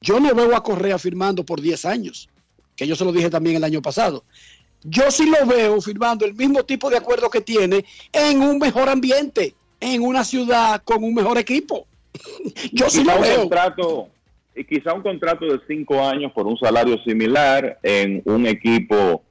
Yo 0.00 0.18
no 0.18 0.34
veo 0.34 0.56
a 0.56 0.62
Correa 0.62 0.98
firmando 0.98 1.44
por 1.44 1.60
10 1.60 1.84
años, 1.84 2.28
que 2.74 2.86
yo 2.86 2.96
se 2.96 3.04
lo 3.04 3.12
dije 3.12 3.30
también 3.30 3.56
el 3.56 3.64
año 3.64 3.82
pasado. 3.82 4.24
Yo 4.82 5.10
sí 5.10 5.26
lo 5.26 5.46
veo 5.46 5.80
firmando 5.80 6.24
el 6.24 6.34
mismo 6.34 6.64
tipo 6.64 6.90
de 6.90 6.96
acuerdo 6.96 7.30
que 7.30 7.40
tiene 7.40 7.84
en 8.10 8.40
un 8.40 8.58
mejor 8.58 8.88
ambiente, 8.88 9.54
en 9.78 10.02
una 10.02 10.24
ciudad 10.24 10.82
con 10.82 11.04
un 11.04 11.14
mejor 11.14 11.38
equipo. 11.38 11.86
Yo 12.72 12.88
sí 12.88 13.04
lo 13.04 13.20
veo. 13.20 13.40
Contrato, 13.40 14.08
y 14.54 14.64
quizá 14.64 14.92
un 14.92 15.02
contrato 15.02 15.46
de 15.46 15.60
5 15.66 16.04
años 16.04 16.32
por 16.32 16.46
un 16.46 16.58
salario 16.58 16.98
similar 17.04 17.78
en 17.82 18.22
un 18.24 18.46
equipo 18.46 19.22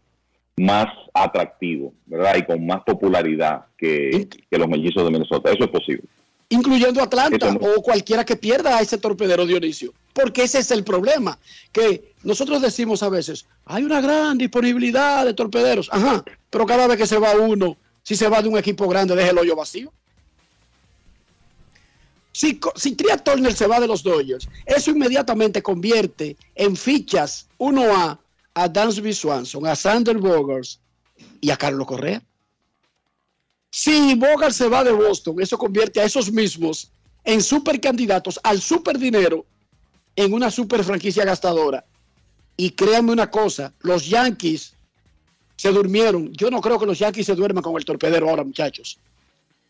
más 0.58 0.88
atractivo, 1.14 1.94
¿verdad? 2.06 2.38
Y 2.38 2.44
con 2.44 2.66
más 2.66 2.82
popularidad 2.84 3.66
que, 3.78 4.28
los 4.49 4.68
mellizos 4.68 5.03
de 5.03 5.12
Minnesota. 5.12 5.52
Eso 5.52 5.64
es 5.64 5.70
posible. 5.70 6.03
Incluyendo 6.49 7.02
Atlanta 7.02 7.56
o 7.60 7.82
cualquiera 7.82 8.26
que 8.26 8.36
pierda 8.36 8.78
a 8.78 8.82
ese 8.82 8.98
torpedero 8.98 9.45
Dionisio. 9.45 9.94
Porque 10.14 10.44
ese 10.44 10.60
es 10.60 10.72
el 10.72 10.84
problema. 10.84 11.40
Que 11.72 12.14
nosotros 12.24 12.62
decimos 12.62 13.02
a 13.03 13.10
veces, 13.10 13.48
hay 13.66 13.84
una 13.84 14.02
gran 14.02 14.38
disponibilidad 14.38 15.26
de 15.26 15.34
torpederos. 15.34 15.90
Ajá, 15.91 16.24
pero 16.49 16.66
cada 16.66 16.88
vez 16.88 16.98
que 16.98 17.08
se 17.08 17.18
va 17.18 17.36
uno, 17.36 17.78
si 18.03 18.16
se 18.16 18.28
va 18.28 18.41
de 18.41 18.49
un 18.49 18.58
equipo 18.58 18.88
grande, 18.88 19.16
deja 19.16 19.32
el 19.32 19.38
hoyo 19.38 19.56
vacío. 19.56 19.94
Si, 22.32 22.60
si 22.76 22.95
Tria 22.95 23.18
Turner 23.18 23.53
se 23.53 23.68
va 23.68 23.80
de 23.80 23.88
los 23.88 24.03
Dodgers, 24.03 24.48
eso 24.66 24.91
inmediatamente 24.91 25.62
convierte 25.62 26.38
en 26.56 26.76
fichas 26.76 27.48
1A 27.60 28.18
a 28.53 28.68
Dansby 28.68 29.14
Swanson, 29.14 29.68
a 29.68 29.76
Sander 29.76 30.18
Bogars 30.18 30.80
y 31.41 31.49
a 31.52 31.58
Carlos 31.58 31.88
Correa. 31.88 32.22
Si 33.70 34.16
Bogart 34.16 34.53
se 34.53 34.68
va 34.68 34.84
de 34.84 34.91
Boston, 34.91 35.41
eso 35.41 35.58
convierte 35.58 36.02
a 36.02 36.03
esos 36.03 36.32
mismos 36.32 36.91
en 37.24 37.41
super 37.41 37.80
candidatos 37.80 38.40
al 38.44 38.62
super 38.62 38.98
dinero 38.98 39.45
en 40.16 40.34
una 40.34 40.52
super 40.52 40.84
franquicia 40.84 41.24
gastadora. 41.24 41.86
Y 42.58 42.72
créanme 42.72 43.14
una 43.14 43.32
cosa, 43.32 43.74
los 43.80 44.08
Yankees 44.08 44.74
se 45.56 45.72
durmieron. 45.72 46.34
Yo 46.34 46.52
no 46.52 46.60
creo 46.60 46.80
que 46.80 46.86
los 46.86 46.99
Yankees 46.99 47.26
se 47.26 47.36
duerman 47.36 47.64
con 47.64 47.76
el 47.78 47.86
torpedero 47.86 48.30
ahora, 48.30 48.44
muchachos. 48.44 48.99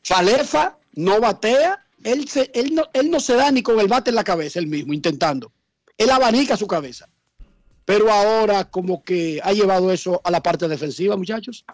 Falefa 0.04 0.78
no 0.96 1.20
batea, 1.22 1.86
él, 2.04 2.28
él, 2.54 2.76
no, 2.76 2.84
él 2.94 3.12
no 3.12 3.20
se 3.20 3.36
da 3.36 3.52
ni 3.52 3.62
con 3.64 3.80
el 3.80 3.88
bate 3.88 4.10
en 4.10 4.16
la 4.16 4.24
cabeza, 4.24 4.60
él 4.60 4.68
mismo, 4.68 4.94
intentando. 4.94 5.52
Él 5.98 6.10
abanica 6.10 6.58
su 6.58 6.68
cabeza 6.68 7.08
pero 7.86 8.10
ahora 8.10 8.64
como 8.66 9.04
que 9.04 9.40
ha 9.44 9.52
llevado 9.52 9.92
eso 9.92 10.22
a 10.24 10.32
la 10.32 10.42
parte 10.42 10.68
defensiva, 10.68 11.18
muchachos. 11.18 11.66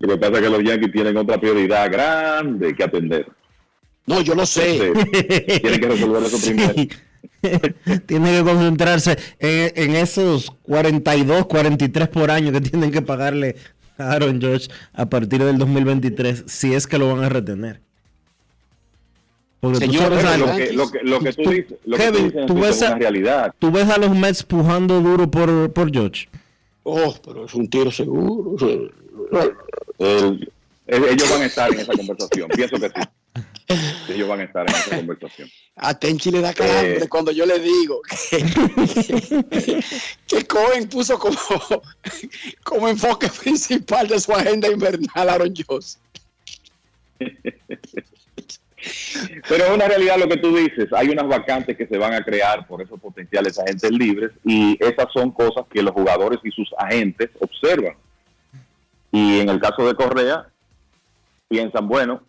Lo 0.00 0.08
que 0.08 0.16
pasa 0.16 0.34
es 0.34 0.40
que 0.40 0.50
los 0.50 0.64
Yankees 0.64 0.92
tienen 0.92 1.16
otra 1.16 1.38
prioridad 1.40 1.90
grande 1.90 2.74
que 2.74 2.84
atender. 2.84 3.26
No, 4.06 4.20
yo 4.22 4.34
lo 4.34 4.44
sé. 4.44 4.92
tienen 5.60 5.80
que 5.80 5.88
resolver 5.88 6.22
eso 6.24 6.38
primero. 6.44 6.74
tiene 8.06 8.38
que 8.38 8.42
concentrarse 8.42 9.16
en, 9.38 9.94
esos 9.94 10.50
42, 10.62 11.46
43 11.46 12.08
por 12.08 12.30
año 12.30 12.50
que 12.50 12.60
tienen 12.60 12.90
que 12.90 13.02
pagarle 13.02 13.56
a 13.96 14.12
Aaron 14.12 14.40
George 14.40 14.68
a 14.94 15.08
partir 15.08 15.44
del 15.44 15.58
2023, 15.58 16.44
si 16.46 16.74
es 16.74 16.86
que 16.86 16.98
lo 16.98 17.14
van 17.14 17.24
a 17.24 17.28
retener. 17.28 17.80
Señor, 19.74 20.12
lo, 20.12 20.56
que, 20.56 20.72
lo, 20.72 20.90
que, 20.90 21.00
lo 21.02 21.20
que 21.20 21.32
tú, 21.32 21.50
dices, 21.50 21.78
lo 21.84 21.96
Kevin, 21.96 22.30
que 22.30 22.30
tú, 22.30 22.36
dices 22.36 22.46
tú 22.46 22.54
ves 22.60 22.82
a, 22.82 22.94
realidad. 22.96 23.54
¿Tú 23.58 23.70
ves 23.70 23.88
a 23.88 23.98
los 23.98 24.10
Mets 24.14 24.42
pujando 24.42 25.00
duro 25.00 25.30
por, 25.30 25.72
por 25.72 25.92
George? 25.92 26.28
Oh, 26.82 27.14
pero 27.24 27.46
es 27.46 27.54
un 27.54 27.68
tiro 27.68 27.90
seguro. 27.90 28.56
ellos 30.86 31.30
van 31.30 31.42
a 31.42 31.46
estar 31.46 31.72
en 31.72 31.80
esa 31.80 31.92
conversación, 31.92 32.48
pienso 32.48 32.76
que 32.76 32.88
sí. 32.88 32.94
Ellos 34.08 34.28
van 34.28 34.40
a 34.40 34.44
estar 34.44 34.68
en 34.68 34.76
esa 34.76 34.96
conversación. 34.96 35.48
A 35.76 35.98
Tenchi 35.98 36.30
le 36.30 36.40
da 36.40 36.52
calambre 36.52 36.98
eh, 36.98 37.08
cuando 37.08 37.32
yo 37.32 37.46
le 37.46 37.58
digo 37.58 38.00
que, 38.30 39.82
que 40.28 40.46
Cohen 40.46 40.88
puso 40.88 41.18
como, 41.18 41.36
como 42.62 42.88
enfoque 42.88 43.28
principal 43.28 44.06
de 44.06 44.20
su 44.20 44.32
agenda 44.32 44.68
invernal 44.68 45.28
a 45.28 45.32
Aaron 45.32 45.54
Jones. 45.56 45.98
Pero 49.48 49.64
es 49.64 49.70
una 49.70 49.86
realidad 49.88 50.16
lo 50.18 50.28
que 50.28 50.36
tú 50.36 50.54
dices. 50.54 50.92
Hay 50.92 51.08
unas 51.08 51.26
vacantes 51.26 51.76
que 51.76 51.86
se 51.86 51.98
van 51.98 52.14
a 52.14 52.24
crear 52.24 52.66
por 52.66 52.82
esos 52.82 53.00
potenciales 53.00 53.58
agentes 53.58 53.90
libres 53.90 54.32
y 54.44 54.76
esas 54.80 55.06
son 55.12 55.30
cosas 55.30 55.64
que 55.70 55.82
los 55.82 55.92
jugadores 55.92 56.38
y 56.42 56.50
sus 56.50 56.68
agentes 56.78 57.30
observan. 57.40 57.94
Y 59.12 59.40
en 59.40 59.48
el 59.48 59.60
caso 59.60 59.86
de 59.86 59.94
Correa, 59.94 60.48
piensan, 61.48 61.86
bueno, 61.86 62.22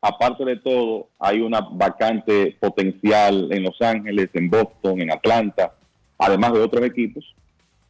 aparte 0.00 0.44
de 0.44 0.56
todo, 0.56 1.08
hay 1.18 1.40
una 1.40 1.60
vacante 1.60 2.56
potencial 2.60 3.48
en 3.52 3.62
Los 3.62 3.80
Ángeles, 3.80 4.28
en 4.34 4.50
Boston, 4.50 5.00
en 5.00 5.12
Atlanta, 5.12 5.72
además 6.18 6.52
de 6.52 6.60
otros 6.60 6.84
equipos. 6.84 7.24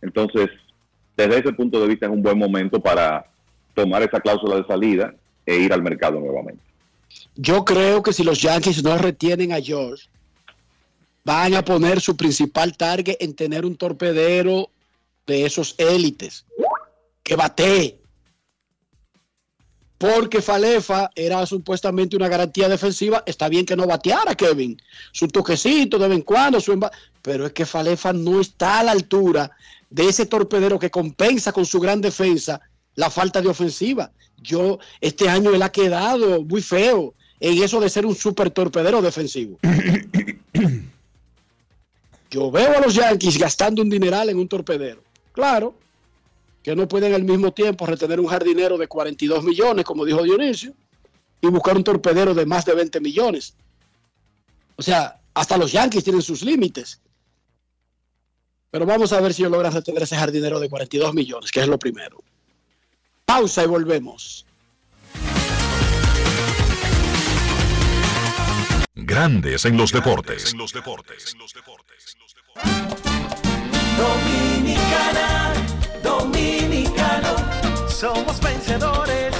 Entonces, 0.02 0.50
desde 1.16 1.38
ese 1.38 1.52
punto 1.52 1.80
de 1.80 1.88
vista 1.88 2.06
es 2.06 2.12
un 2.12 2.22
buen 2.22 2.38
momento 2.38 2.80
para 2.80 3.26
tomar 3.74 4.02
esa 4.02 4.20
cláusula 4.20 4.56
de 4.56 4.66
salida 4.66 5.14
e 5.46 5.56
ir 5.56 5.72
al 5.72 5.82
mercado 5.82 6.20
nuevamente. 6.20 6.62
Yo 7.36 7.64
creo 7.64 8.02
que 8.02 8.12
si 8.12 8.22
los 8.22 8.40
Yankees 8.40 8.82
no 8.82 8.96
retienen 8.96 9.52
a 9.52 9.60
George, 9.60 10.08
van 11.24 11.54
a 11.54 11.64
poner 11.64 12.00
su 12.00 12.16
principal 12.16 12.76
target 12.76 13.16
en 13.20 13.34
tener 13.34 13.64
un 13.64 13.76
torpedero 13.76 14.70
de 15.26 15.46
esos 15.46 15.74
élites 15.78 16.44
que 17.22 17.34
batee. 17.34 17.98
Porque 19.96 20.42
Falefa 20.42 21.10
era 21.14 21.46
supuestamente 21.46 22.16
una 22.16 22.28
garantía 22.28 22.68
defensiva. 22.68 23.22
Está 23.24 23.48
bien 23.48 23.64
que 23.64 23.76
no 23.76 23.86
bateara, 23.86 24.34
Kevin. 24.34 24.80
Su 25.12 25.28
toquecito 25.28 25.98
de 25.98 26.08
vez 26.08 26.18
en 26.18 26.22
cuando, 26.22 26.60
su 26.60 26.78
pero 27.22 27.46
es 27.46 27.52
que 27.52 27.64
Falefa 27.64 28.12
no 28.12 28.40
está 28.40 28.80
a 28.80 28.84
la 28.84 28.92
altura 28.92 29.50
de 29.88 30.08
ese 30.08 30.26
torpedero 30.26 30.78
que 30.78 30.90
compensa 30.90 31.52
con 31.52 31.64
su 31.64 31.80
gran 31.80 32.00
defensa 32.00 32.60
la 32.96 33.10
falta 33.10 33.40
de 33.40 33.48
ofensiva. 33.48 34.10
Yo, 34.42 34.78
este 35.00 35.28
año 35.28 35.54
él 35.54 35.62
ha 35.62 35.72
quedado 35.72 36.42
muy 36.42 36.62
feo 36.62 37.14
en 37.40 37.62
eso 37.62 37.80
de 37.80 37.88
ser 37.90 38.06
un 38.06 38.14
super 38.14 38.50
torpedero 38.50 39.02
defensivo. 39.02 39.58
Yo 42.30 42.50
veo 42.50 42.76
a 42.76 42.80
los 42.80 42.94
Yankees 42.94 43.38
gastando 43.38 43.82
un 43.82 43.90
dineral 43.90 44.28
en 44.28 44.38
un 44.38 44.48
torpedero. 44.48 45.02
Claro, 45.32 45.76
que 46.62 46.74
no 46.74 46.88
pueden 46.88 47.14
al 47.14 47.24
mismo 47.24 47.52
tiempo 47.52 47.86
retener 47.86 48.18
un 48.18 48.26
jardinero 48.26 48.78
de 48.78 48.88
42 48.88 49.44
millones, 49.44 49.84
como 49.84 50.04
dijo 50.04 50.22
Dionisio, 50.22 50.74
y 51.40 51.46
buscar 51.48 51.76
un 51.76 51.84
torpedero 51.84 52.34
de 52.34 52.46
más 52.46 52.64
de 52.64 52.74
20 52.74 53.00
millones. 53.00 53.54
O 54.76 54.82
sea, 54.82 55.20
hasta 55.34 55.56
los 55.56 55.72
Yankees 55.72 56.04
tienen 56.04 56.22
sus 56.22 56.42
límites. 56.42 57.00
Pero 58.70 58.86
vamos 58.86 59.12
a 59.12 59.20
ver 59.20 59.34
si 59.34 59.42
logran 59.42 59.72
retener 59.72 60.02
ese 60.02 60.16
jardinero 60.16 60.58
de 60.58 60.68
42 60.68 61.14
millones, 61.14 61.52
que 61.52 61.60
es 61.60 61.68
lo 61.68 61.78
primero. 61.78 62.22
Pausa 63.26 63.64
y 63.64 63.66
volvemos. 63.66 64.44
Grandes 68.94 69.64
en 69.64 69.76
los 69.76 69.92
deportes. 69.92 70.52
En 70.52 70.58
los 70.58 70.72
deportes. 70.72 71.36
Dominicana, 73.96 75.52
dominicano, 76.02 77.36
somos 77.88 78.40
vencedores 78.40 79.34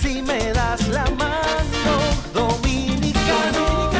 si 0.00 0.22
me 0.22 0.52
das 0.52 0.88
la 0.88 1.04
mano. 1.10 1.98
Dominicano, 2.32 3.90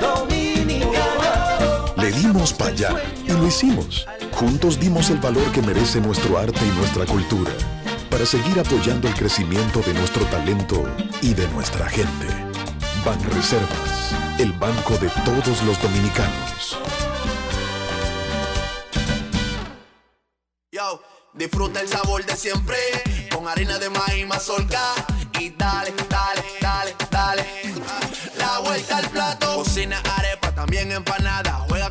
dominicano. 0.00 1.94
Le 1.96 2.12
dimos 2.12 2.52
para 2.52 2.70
allá 2.70 3.02
y 3.24 3.32
lo 3.32 3.46
hicimos. 3.46 4.06
Juntos 4.32 4.78
dimos 4.78 5.10
el 5.10 5.18
valor 5.18 5.50
que 5.52 5.62
merece 5.62 6.00
nuestro 6.00 6.38
arte 6.38 6.60
y 6.64 6.78
nuestra 6.78 7.04
cultura 7.04 7.50
para 8.16 8.24
seguir 8.24 8.58
apoyando 8.58 9.08
el 9.08 9.14
crecimiento 9.14 9.80
de 9.80 9.92
nuestro 9.92 10.24
talento 10.24 10.82
y 11.20 11.34
de 11.34 11.46
nuestra 11.48 11.86
gente. 11.86 12.26
Banreservas, 13.04 14.14
el 14.38 14.54
banco 14.54 14.96
de 14.96 15.10
todos 15.22 15.62
los 15.64 15.82
dominicanos. 15.82 16.78
Yo, 20.72 21.02
disfruta 21.34 21.82
el 21.82 21.88
sabor 21.88 22.24
de 22.24 22.34
siempre 22.36 22.78
con 23.30 23.46
harina 23.48 23.78
de 23.78 23.90
maíz 23.90 24.26
mazorca 24.26 24.80
y 25.38 25.50
dale, 25.50 25.92
dale, 26.08 26.42
dale, 26.58 26.96
dale. 27.10 27.46
La 28.38 28.60
vuelta 28.60 28.96
al 28.96 29.10
plato, 29.10 29.56
cocina 29.56 30.00
arepa, 30.16 30.52
también 30.52 30.90
empanada. 30.90 31.66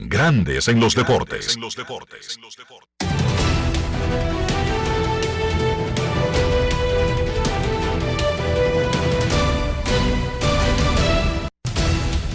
Grandes 0.00 0.68
en 0.68 0.78
los 0.78 0.94
deportes. 0.94 1.56
En 1.56 1.60
los 1.60 1.74
deportes. 1.74 2.38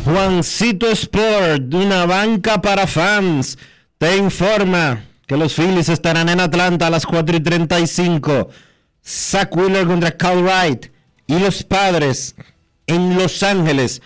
Juancito 0.03 0.89
Sport, 0.89 1.73
una 1.73 2.05
banca 2.05 2.61
para 2.61 2.85
fans, 2.85 3.57
te 3.97 4.17
informa 4.17 5.05
que 5.25 5.37
los 5.37 5.55
Phillies 5.55 5.87
estarán 5.87 6.27
en 6.27 6.41
Atlanta 6.41 6.87
a 6.87 6.89
las 6.89 7.05
4 7.05 7.37
y 7.37 7.39
35. 7.39 8.49
Zach 9.01 9.55
Wheeler 9.55 9.87
contra 9.87 10.11
Cal 10.11 10.43
Wright 10.43 10.87
y 11.27 11.39
los 11.39 11.63
Padres 11.63 12.35
en 12.87 13.15
Los 13.15 13.41
Ángeles 13.41 14.01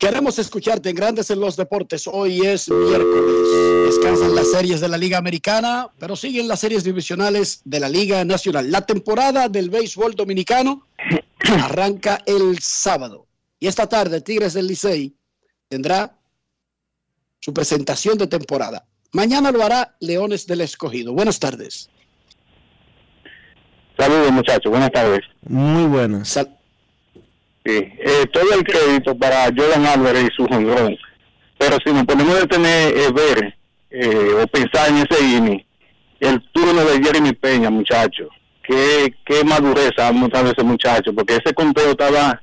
Queremos 0.05 0.39
escucharte 0.39 0.91
en 0.91 0.97
Grandes 0.97 1.31
en 1.31 1.41
los 1.41 1.57
Deportes. 1.57 2.07
Hoy 2.07 2.43
es 2.43 2.69
miércoles. 2.69 3.87
Descansan 3.87 4.35
las 4.35 4.51
series 4.51 4.83
de 4.83 4.89
la 4.89 4.99
Liga 4.99 5.17
Americana, 5.17 5.89
pero 5.99 6.15
siguen 6.15 6.47
las 6.47 6.61
series 6.61 6.85
divisionales 6.85 7.63
de 7.65 7.81
la 7.81 7.89
Liga 7.89 8.23
Nacional. 8.23 8.71
La 8.71 8.83
temporada 8.83 9.49
del 9.49 9.71
béisbol 9.71 10.15
dominicano 10.15 10.87
arranca 11.63 12.21
el 12.27 12.59
sábado. 12.59 13.27
Y 13.59 13.67
esta 13.67 13.89
tarde 13.89 14.21
Tigres 14.21 14.53
del 14.53 14.67
Licey 14.67 15.17
tendrá 15.71 16.19
su 17.41 17.55
presentación 17.55 18.19
de 18.19 18.27
temporada. 18.27 18.85
Mañana 19.13 19.53
lo 19.53 19.63
hará 19.63 19.97
Leones 20.01 20.47
del 20.47 20.61
Escogido. 20.61 21.15
Buenas 21.15 21.41
tardes. 21.41 21.89
Saludos 23.97 24.33
muchachos, 24.33 24.71
buenas 24.71 24.93
tardes. 24.93 25.21
Muy 25.49 25.87
buenas. 25.87 26.29
Sí, 27.65 27.73
eh, 27.73 28.27
todo 28.31 28.53
el 28.55 28.63
crédito 28.63 29.17
para 29.17 29.45
Jordan 29.47 29.87
Álvarez 29.87 30.25
y 30.25 30.35
su 30.35 30.47
jonrón. 30.47 30.97
Pero 31.57 31.79
si 31.85 31.93
nos 31.93 32.05
ponemos 32.05 32.43
a 32.43 32.47
tener, 32.47 32.95
eh, 32.95 33.11
ver 33.11 33.57
eh, 33.91 34.43
o 34.43 34.47
pensar 34.49 34.91
en 34.91 34.99
ese 34.99 35.25
inning, 35.25 35.65
el 36.21 36.43
turno 36.53 36.85
de 36.85 37.03
Jeremy 37.03 37.33
Peña, 37.33 37.71
muchacho, 37.71 38.29
qué, 38.63 39.15
qué 39.25 39.45
madurez 39.45 39.93
ha 39.99 40.13
mostrado 40.13 40.51
ese 40.51 40.63
muchacho, 40.63 41.15
porque 41.15 41.37
ese 41.37 41.55
conteo 41.55 41.93
estaba 41.93 42.43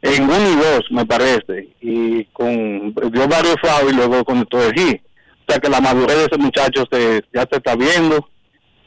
en 0.00 0.24
uno 0.24 0.50
y 0.50 0.56
dos, 0.56 0.84
me 0.90 1.04
parece, 1.04 1.68
y 1.80 2.24
con 2.26 2.94
dio 2.94 3.28
varios 3.28 3.56
fouls 3.60 3.92
y 3.92 3.96
luego 3.96 4.24
con 4.24 4.46
todo 4.46 4.66
el 4.66 4.74
hit. 4.74 5.02
O 5.46 5.52
sea 5.52 5.60
que 5.60 5.68
la 5.68 5.80
madurez 5.80 6.16
de 6.16 6.24
ese 6.24 6.38
muchacho 6.38 6.84
se, 6.90 7.22
ya 7.34 7.46
se 7.50 7.56
está 7.56 7.74
viendo 7.74 8.28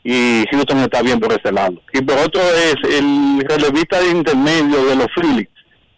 y 0.03 0.43
Houston 0.51 0.79
está 0.79 1.01
bien 1.01 1.19
por 1.19 1.31
ese 1.31 1.51
lado. 1.51 1.81
Y 1.93 2.01
por 2.01 2.17
otro 2.17 2.41
es 2.41 2.75
el 2.89 3.43
relevista 3.47 3.99
de 3.99 4.11
intermedio 4.11 4.85
de 4.85 4.95
los 4.95 5.07
Phillies, 5.15 5.49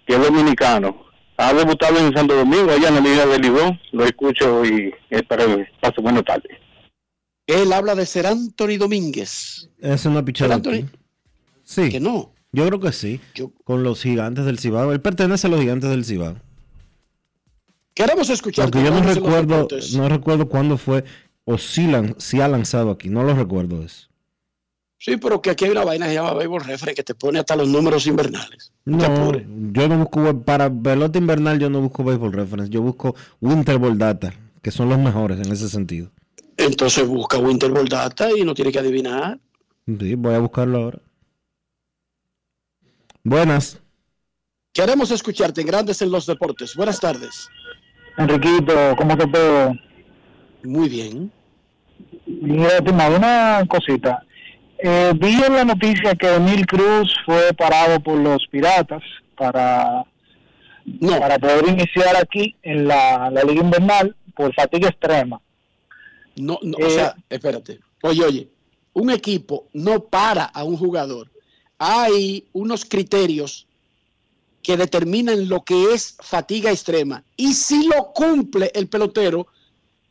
que 0.05 0.15
es 0.15 0.21
dominicano. 0.21 1.03
Ha 1.37 1.53
debutado 1.53 1.97
en 1.97 2.13
Santo 2.13 2.35
Domingo, 2.35 2.71
allá 2.71 2.89
en 2.89 2.95
la 2.95 3.01
Liga 3.01 3.25
de 3.25 3.39
Lidón. 3.39 3.79
Lo 3.91 4.05
escucho 4.05 4.63
y 4.65 4.93
espero 5.09 5.45
que 5.47 5.67
pase 5.81 6.01
buena 6.01 6.21
tarde. 6.21 6.49
Él 7.47 7.73
habla 7.73 7.95
de 7.95 8.05
ser 8.05 8.27
Anthony 8.27 8.77
Domínguez. 8.77 9.69
Es 9.79 10.05
una 10.05 10.23
pichada. 10.23 10.55
Anthony-. 10.55 10.89
Sí. 11.63 11.89
Que 11.89 11.99
no. 11.99 12.33
Yo 12.51 12.67
creo 12.67 12.79
que 12.79 12.91
sí. 12.91 13.19
Con 13.63 13.83
los 13.83 14.03
gigantes 14.03 14.45
del 14.45 14.59
Cibao. 14.59 14.93
Él 14.93 15.01
pertenece 15.01 15.47
a 15.47 15.49
los 15.49 15.59
gigantes 15.59 15.89
del 15.89 16.05
Cibao. 16.05 16.35
Queremos 17.95 18.29
escuchar. 18.29 18.65
Porque 18.65 18.83
yo 18.83 18.91
no 18.91 19.01
recuerdo, 19.01 19.67
no 19.95 20.09
recuerdo 20.09 20.47
cuándo 20.47 20.77
fue 20.77 21.03
o 21.45 21.57
si, 21.57 21.87
lan- 21.87 22.15
si 22.19 22.41
ha 22.41 22.47
lanzado 22.47 22.91
aquí. 22.91 23.09
No 23.09 23.23
lo 23.23 23.33
recuerdo 23.35 23.83
eso. 23.83 24.07
Sí, 24.97 25.17
pero 25.17 25.41
que 25.41 25.49
aquí 25.49 25.65
hay 25.65 25.71
una 25.71 25.83
vaina 25.83 26.05
que 26.05 26.11
se 26.11 26.15
llama 26.15 26.33
Baseball 26.33 26.61
Reference 26.61 26.95
que 26.95 27.03
te 27.03 27.13
pone 27.13 27.39
hasta 27.39 27.57
los 27.57 27.67
números 27.67 28.07
invernales. 28.07 28.71
No, 28.85 29.33
yo 29.73 29.87
no 29.89 29.97
busco 29.97 30.41
para 30.43 30.69
pelota 30.71 31.17
invernal, 31.17 31.59
yo 31.59 31.69
no 31.69 31.81
busco 31.81 32.05
baseball 32.05 32.31
reference, 32.31 32.69
yo 32.71 32.81
busco 32.81 33.13
Winter 33.41 33.77
Ball 33.77 33.97
Data, 33.97 34.33
que 34.61 34.71
son 34.71 34.87
los 34.87 34.97
mejores 34.99 35.45
en 35.45 35.51
ese 35.51 35.67
sentido. 35.67 36.09
Entonces 36.55 37.05
busca 37.05 37.37
Winter 37.37 37.69
Ball 37.71 37.89
Data 37.89 38.29
y 38.31 38.43
no 38.43 38.53
tiene 38.53 38.71
que 38.71 38.79
adivinar. 38.79 39.37
Sí, 39.85 40.15
voy 40.15 40.35
a 40.35 40.39
buscarlo 40.39 40.77
ahora. 40.77 40.99
Buenas. 43.23 43.79
Queremos 44.71 45.11
escucharte 45.11 45.61
en 45.61 45.67
Grandes 45.67 46.01
en 46.01 46.11
los 46.11 46.25
Deportes. 46.25 46.75
Buenas 46.75 46.99
tardes. 46.99 47.49
Enriquito, 48.17 48.73
¿cómo 48.97 49.17
te 49.17 49.27
puedo? 49.27 49.73
Muy 50.63 50.89
bien. 50.89 51.31
Mira, 52.25 52.79
una 53.09 53.63
cosita. 53.67 54.25
Eh, 54.77 55.13
vi 55.15 55.41
en 55.41 55.53
la 55.53 55.65
noticia 55.65 56.15
que 56.15 56.35
Emil 56.35 56.65
Cruz 56.65 57.13
fue 57.25 57.53
parado 57.53 57.99
por 58.01 58.17
los 58.17 58.45
piratas 58.47 59.01
para, 59.37 60.05
para 61.19 61.39
poder 61.39 61.69
iniciar 61.69 62.15
aquí 62.15 62.55
en 62.63 62.87
la, 62.87 63.29
la 63.29 63.43
Liga 63.43 63.61
Invernal 63.61 64.15
por 64.35 64.53
fatiga 64.53 64.89
extrema. 64.89 65.39
No, 66.35 66.59
no, 66.61 66.77
Eh, 66.79 66.85
o 66.85 66.89
sea, 66.89 67.15
espérate. 67.29 67.79
Oye, 68.01 68.23
oye, 68.23 68.49
un 68.93 69.09
equipo 69.11 69.67
no 69.73 70.01
para 70.03 70.45
a 70.45 70.63
un 70.63 70.77
jugador. 70.77 71.29
Hay 71.77 72.45
unos 72.53 72.85
criterios 72.85 73.67
que 74.61 74.77
determinan 74.77 75.49
lo 75.49 75.61
que 75.63 75.93
es 75.93 76.17
fatiga 76.21 76.71
extrema. 76.71 77.23
Y 77.35 77.53
si 77.53 77.87
lo 77.87 78.11
cumple 78.13 78.71
el 78.73 78.87
pelotero, 78.87 79.47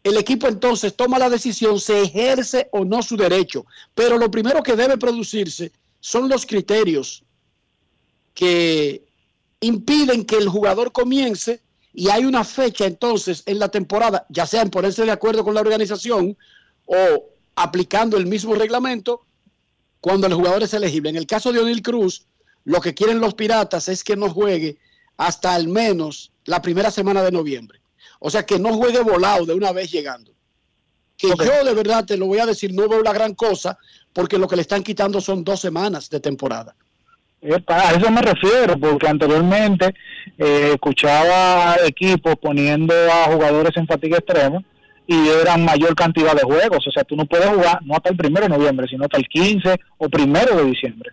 el 0.05 0.17
equipo 0.17 0.49
entonces 0.49 0.95
toma 0.97 1.19
la 1.19 1.31
decisión, 1.31 1.79
se 1.79 2.03
ejerce 2.03 2.69
o 2.73 2.85
no 2.85 3.03
su 3.03 3.17
derecho. 3.17 3.67
Pero 3.95 4.19
lo 4.19 4.31
primero 4.31 4.63
que 4.63 4.77
debe 4.77 4.99
producirse 4.99 5.73
son 6.01 6.29
los 6.29 6.45
criterios 6.45 7.23
que 8.35 9.05
impiden 9.61 10.25
que 10.25 10.37
el 10.37 10.49
jugador 10.49 10.91
comience 10.93 11.61
y 11.95 12.09
hay 12.09 12.25
una 12.25 12.43
fecha 12.43 12.87
entonces 12.87 13.43
en 13.47 13.59
la 13.59 13.69
temporada, 13.69 14.27
ya 14.29 14.47
sea 14.47 14.63
en 14.63 14.71
ponerse 14.71 15.05
de 15.05 15.11
acuerdo 15.13 15.45
con 15.45 15.55
la 15.55 15.61
organización 15.61 16.37
o 16.87 16.97
aplicando 17.55 18.17
el 18.17 18.27
mismo 18.27 18.55
reglamento, 18.55 19.25
cuando 20.01 20.27
el 20.27 20.35
jugador 20.35 20.63
es 20.63 20.75
elegible. 20.75 21.11
En 21.11 21.17
el 21.17 21.27
caso 21.27 21.53
de 21.53 21.61
O'Neill 21.61 21.83
Cruz, 21.83 22.27
lo 22.65 22.81
que 22.81 22.95
quieren 22.95 23.21
los 23.21 23.35
piratas 23.35 23.89
es 23.89 24.03
que 24.03 24.17
no 24.17 24.31
juegue 24.31 24.79
hasta 25.17 25.55
al 25.55 25.69
menos 25.69 26.33
la 26.45 26.61
primera 26.61 26.91
semana 26.91 27.23
de 27.23 27.31
noviembre. 27.31 27.82
O 28.25 28.31
sea, 28.31 28.47
que 28.47 28.59
no 28.59 28.73
juegue 28.75 29.01
volado 29.01 29.45
de 29.45 29.53
una 29.53 29.73
vez 29.73 29.91
llegando. 29.91 30.31
Que 31.17 31.29
yo 31.29 31.65
de 31.65 31.75
verdad 31.75 32.05
te 32.05 32.17
lo 32.17 32.27
voy 32.27 32.39
a 32.39 32.47
decir, 32.47 32.73
no 32.73 32.89
veo 32.89 33.03
la 33.03 33.13
gran 33.13 33.35
cosa, 33.35 33.77
porque 34.13 34.39
lo 34.39 34.47
que 34.47 34.55
le 34.55 34.63
están 34.63 34.85
quitando 34.85 35.21
son 35.21 35.43
dos 35.43 35.61
semanas 35.61 36.09
de 36.09 36.21
temporada. 36.21 36.75
A 37.67 37.93
eso 37.95 38.11
me 38.13 38.23
refiero, 38.23 38.79
porque 38.79 39.09
anteriormente 39.09 39.93
eh, 40.39 40.71
escuchaba 40.75 41.77
equipos 41.85 42.37
poniendo 42.41 42.95
a 43.13 43.25
jugadores 43.33 43.77
en 43.77 43.89
fatiga 43.89 44.19
extrema 44.19 44.63
y 45.09 45.29
eran 45.29 45.65
mayor 45.65 45.97
cantidad 45.97 46.37
de 46.37 46.43
juegos. 46.43 46.87
O 46.87 46.93
sea, 46.93 47.03
tú 47.03 47.17
no 47.17 47.27
puedes 47.27 47.49
jugar 47.49 47.81
no 47.85 47.97
hasta 47.97 48.11
el 48.11 48.17
primero 48.17 48.47
de 48.47 48.57
noviembre, 48.57 48.87
sino 48.89 49.03
hasta 49.03 49.19
el 49.19 49.27
15 49.27 49.81
o 49.99 50.09
primero 50.09 50.57
de 50.57 50.65
diciembre. 50.67 51.11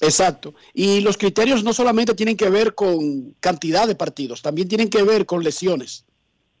Exacto. 0.00 0.54
Y 0.72 1.00
los 1.00 1.18
criterios 1.18 1.64
no 1.64 1.72
solamente 1.72 2.14
tienen 2.14 2.36
que 2.36 2.48
ver 2.48 2.76
con 2.76 3.34
cantidad 3.40 3.88
de 3.88 3.96
partidos, 3.96 4.40
también 4.40 4.68
tienen 4.68 4.88
que 4.88 5.02
ver 5.02 5.26
con 5.26 5.42
lesiones. 5.42 6.04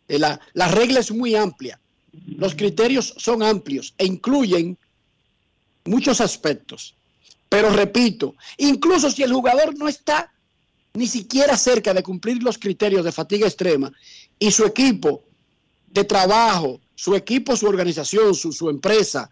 Eh, 0.08 0.18
La, 0.18 0.40
la 0.54 0.68
regla 0.68 1.00
es 1.00 1.10
muy 1.10 1.34
amplia. 1.34 1.78
Los 2.26 2.54
criterios 2.54 3.14
son 3.16 3.42
amplios 3.42 3.94
e 3.98 4.06
incluyen 4.06 4.76
muchos 5.84 6.20
aspectos. 6.20 6.94
Pero 7.48 7.70
repito, 7.70 8.34
incluso 8.56 9.10
si 9.10 9.22
el 9.22 9.32
jugador 9.32 9.76
no 9.78 9.88
está 9.88 10.32
ni 10.94 11.06
siquiera 11.06 11.56
cerca 11.56 11.94
de 11.94 12.02
cumplir 12.02 12.42
los 12.42 12.58
criterios 12.58 13.04
de 13.04 13.12
fatiga 13.12 13.46
extrema 13.46 13.92
y 14.38 14.50
su 14.50 14.64
equipo 14.64 15.22
de 15.86 16.04
trabajo, 16.04 16.80
su 16.94 17.14
equipo, 17.14 17.56
su 17.56 17.66
organización, 17.66 18.34
su, 18.34 18.52
su 18.52 18.68
empresa, 18.68 19.30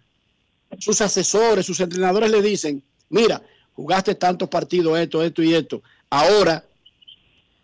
sus 0.78 1.00
asesores, 1.00 1.66
sus 1.66 1.80
entrenadores 1.80 2.30
le 2.30 2.40
dicen, 2.40 2.82
mira, 3.08 3.42
jugaste 3.74 4.14
tantos 4.14 4.48
partidos, 4.48 4.98
esto, 4.98 5.22
esto 5.22 5.42
y 5.42 5.54
esto, 5.54 5.82
ahora 6.08 6.64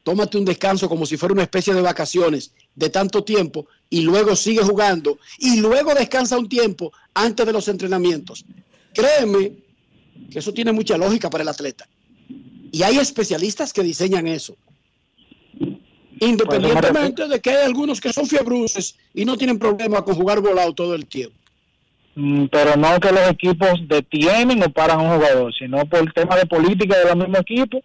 tómate 0.02 0.36
un 0.36 0.44
descanso 0.44 0.88
como 0.88 1.06
si 1.06 1.16
fuera 1.16 1.32
una 1.32 1.44
especie 1.44 1.72
de 1.72 1.80
vacaciones 1.80 2.52
de 2.74 2.88
tanto 2.88 3.24
tiempo 3.24 3.66
y 3.90 4.02
luego 4.02 4.34
sigue 4.36 4.62
jugando 4.62 5.18
y 5.38 5.60
luego 5.60 5.94
descansa 5.94 6.38
un 6.38 6.48
tiempo 6.48 6.92
antes 7.14 7.44
de 7.44 7.52
los 7.52 7.68
entrenamientos. 7.68 8.44
Créeme 8.94 9.52
que 10.30 10.38
eso 10.38 10.52
tiene 10.52 10.72
mucha 10.72 10.96
lógica 10.96 11.28
para 11.28 11.42
el 11.42 11.48
atleta. 11.48 11.86
Y 12.70 12.82
hay 12.82 12.98
especialistas 12.98 13.72
que 13.72 13.82
diseñan 13.82 14.26
eso. 14.26 14.56
Independientemente 16.20 17.28
de 17.28 17.40
que 17.40 17.50
hay 17.50 17.66
algunos 17.66 18.00
que 18.00 18.12
son 18.12 18.26
fiebruces 18.26 18.96
y 19.12 19.24
no 19.24 19.36
tienen 19.36 19.58
problema 19.58 20.02
con 20.02 20.14
jugar 20.14 20.40
volado 20.40 20.72
todo 20.72 20.94
el 20.94 21.06
tiempo. 21.06 21.36
Mm, 22.14 22.46
Pero 22.46 22.76
no 22.76 23.00
que 23.00 23.10
los 23.10 23.28
equipos 23.30 23.70
detienen 23.88 24.62
o 24.62 24.70
paran 24.70 25.00
a 25.00 25.02
un 25.02 25.16
jugador, 25.16 25.52
sino 25.54 25.84
por 25.86 26.00
el 26.00 26.12
tema 26.12 26.36
de 26.36 26.46
política 26.46 26.98
de 26.98 27.04
los 27.06 27.16
mismos 27.16 27.40
equipos. 27.40 27.80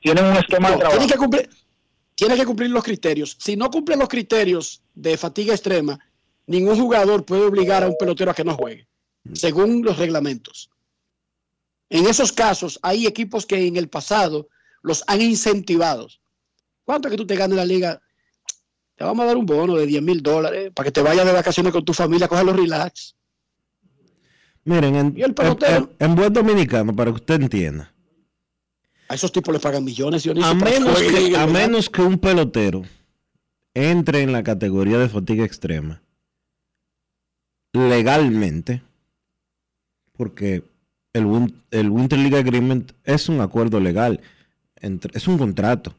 Tienen 0.00 0.24
un 0.24 0.36
esquema 0.36 0.70
de 0.70 0.76
trabajo. 0.78 0.98
tiene 0.98 1.12
que 1.12 1.18
cumplir, 1.18 1.48
tiene 2.14 2.36
que 2.36 2.44
cumplir 2.46 2.70
los 2.70 2.84
criterios. 2.84 3.36
Si 3.40 3.56
no 3.56 3.70
cumple 3.70 3.96
los 3.96 4.08
criterios 4.08 4.82
de 4.94 5.16
fatiga 5.16 5.54
extrema, 5.54 5.98
ningún 6.46 6.76
jugador 6.78 7.24
puede 7.24 7.42
obligar 7.44 7.82
a 7.82 7.88
un 7.88 7.96
pelotero 7.98 8.30
a 8.30 8.34
que 8.34 8.44
no 8.44 8.54
juegue, 8.54 8.86
según 9.32 9.82
los 9.82 9.98
reglamentos. 9.98 10.70
En 11.90 12.06
esos 12.06 12.32
casos, 12.32 12.78
hay 12.82 13.06
equipos 13.06 13.44
que 13.46 13.66
en 13.66 13.76
el 13.76 13.88
pasado 13.88 14.48
los 14.82 15.04
han 15.06 15.20
incentivado. 15.20 16.08
¿Cuánto 16.84 17.08
es 17.08 17.12
que 17.12 17.18
tú 17.18 17.26
te 17.26 17.36
ganas 17.36 17.52
en 17.52 17.56
la 17.58 17.64
liga? 17.64 18.00
Te 18.96 19.04
vamos 19.04 19.22
a 19.24 19.26
dar 19.26 19.36
un 19.36 19.46
bono 19.46 19.74
de 19.76 19.86
10 19.86 20.02
mil 20.02 20.22
dólares 20.22 20.70
para 20.74 20.86
que 20.86 20.92
te 20.92 21.02
vayas 21.02 21.24
de 21.26 21.32
vacaciones 21.32 21.72
con 21.72 21.84
tu 21.84 21.92
familia, 21.94 22.28
cógelo 22.28 22.52
relax. 22.52 23.14
Miren, 24.64 24.94
en, 24.96 25.14
¿Y 25.16 25.22
el 25.22 25.34
pelotero? 25.34 25.76
en- 25.76 25.82
en- 25.98 26.10
en 26.10 26.14
buen 26.16 26.32
dominicano, 26.32 26.94
para 26.94 27.10
que 27.10 27.16
usted 27.16 27.40
entienda, 27.42 27.91
A 29.12 29.14
esos 29.14 29.30
tipos 29.30 29.52
les 29.52 29.60
pagan 29.60 29.84
millones, 29.84 30.22
Dionisio, 30.22 30.48
a 30.48 30.54
menos, 30.54 30.98
que, 31.02 31.36
a 31.36 31.46
menos 31.46 31.90
que 31.90 32.00
un 32.00 32.16
pelotero 32.18 32.82
entre 33.74 34.22
en 34.22 34.32
la 34.32 34.42
categoría 34.42 34.96
de 34.96 35.10
fatiga 35.10 35.44
extrema 35.44 36.00
legalmente, 37.74 38.80
porque 40.14 40.64
el, 41.12 41.26
Win- 41.26 41.54
el 41.72 41.90
Winter 41.90 42.18
League 42.18 42.38
Agreement 42.38 42.92
es 43.04 43.28
un 43.28 43.42
acuerdo 43.42 43.80
legal, 43.80 44.20
entre, 44.76 45.14
es 45.14 45.28
un 45.28 45.36
contrato 45.36 45.94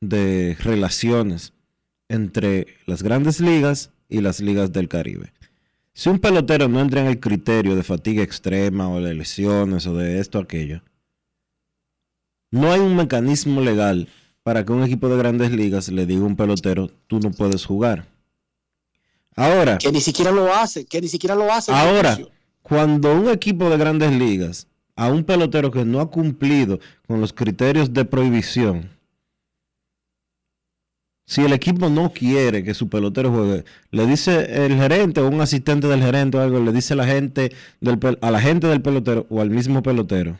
de 0.00 0.56
relaciones 0.58 1.52
entre 2.08 2.66
las 2.86 3.02
grandes 3.02 3.40
ligas 3.40 3.90
y 4.08 4.22
las 4.22 4.40
ligas 4.40 4.72
del 4.72 4.88
Caribe. 4.88 5.34
Si 5.92 6.08
un 6.08 6.18
pelotero 6.18 6.66
no 6.68 6.80
entra 6.80 7.02
en 7.02 7.08
el 7.08 7.20
criterio 7.20 7.76
de 7.76 7.82
fatiga 7.82 8.22
extrema 8.22 8.88
o 8.88 9.02
de 9.02 9.12
lesiones 9.12 9.86
o 9.86 9.94
de 9.94 10.18
esto 10.18 10.38
o 10.38 10.42
aquello, 10.42 10.80
no 12.52 12.70
hay 12.70 12.78
un 12.78 12.94
mecanismo 12.94 13.60
legal 13.60 14.08
para 14.44 14.64
que 14.64 14.72
un 14.72 14.84
equipo 14.84 15.08
de 15.08 15.16
grandes 15.16 15.50
ligas 15.50 15.88
le 15.88 16.06
diga 16.06 16.22
a 16.22 16.26
un 16.26 16.36
pelotero, 16.36 16.90
tú 17.08 17.18
no 17.18 17.32
puedes 17.32 17.64
jugar. 17.64 18.06
Ahora, 19.34 19.78
Que 19.78 19.90
ni 19.90 20.00
siquiera 20.00 20.30
lo 20.30 20.54
hace, 20.54 20.84
que 20.84 21.00
ni 21.00 21.08
siquiera 21.08 21.34
lo 21.34 21.50
hace. 21.50 21.72
ahora, 21.72 22.18
cuando 22.62 23.12
un 23.12 23.28
equipo 23.28 23.68
de 23.70 23.78
grandes 23.78 24.12
ligas 24.12 24.68
a 24.94 25.08
un 25.10 25.24
pelotero 25.24 25.70
que 25.70 25.84
no 25.84 26.00
ha 26.00 26.10
cumplido 26.10 26.78
con 27.08 27.20
los 27.20 27.32
criterios 27.32 27.92
de 27.94 28.04
prohibición, 28.04 28.90
si 31.24 31.40
el 31.40 31.54
equipo 31.54 31.88
no 31.88 32.12
quiere 32.12 32.62
que 32.62 32.74
su 32.74 32.90
pelotero 32.90 33.32
juegue, 33.32 33.64
le 33.90 34.06
dice 34.06 34.66
el 34.66 34.76
gerente 34.76 35.22
o 35.22 35.28
un 35.28 35.40
asistente 35.40 35.86
del 35.86 36.02
gerente 36.02 36.36
o 36.36 36.42
algo, 36.42 36.60
le 36.60 36.72
dice 36.72 36.94
la 36.94 37.06
gente 37.06 37.52
del, 37.80 37.98
a 38.20 38.30
la 38.30 38.40
gente 38.40 38.66
del 38.66 38.82
pelotero 38.82 39.26
o 39.30 39.40
al 39.40 39.48
mismo 39.48 39.82
pelotero. 39.82 40.36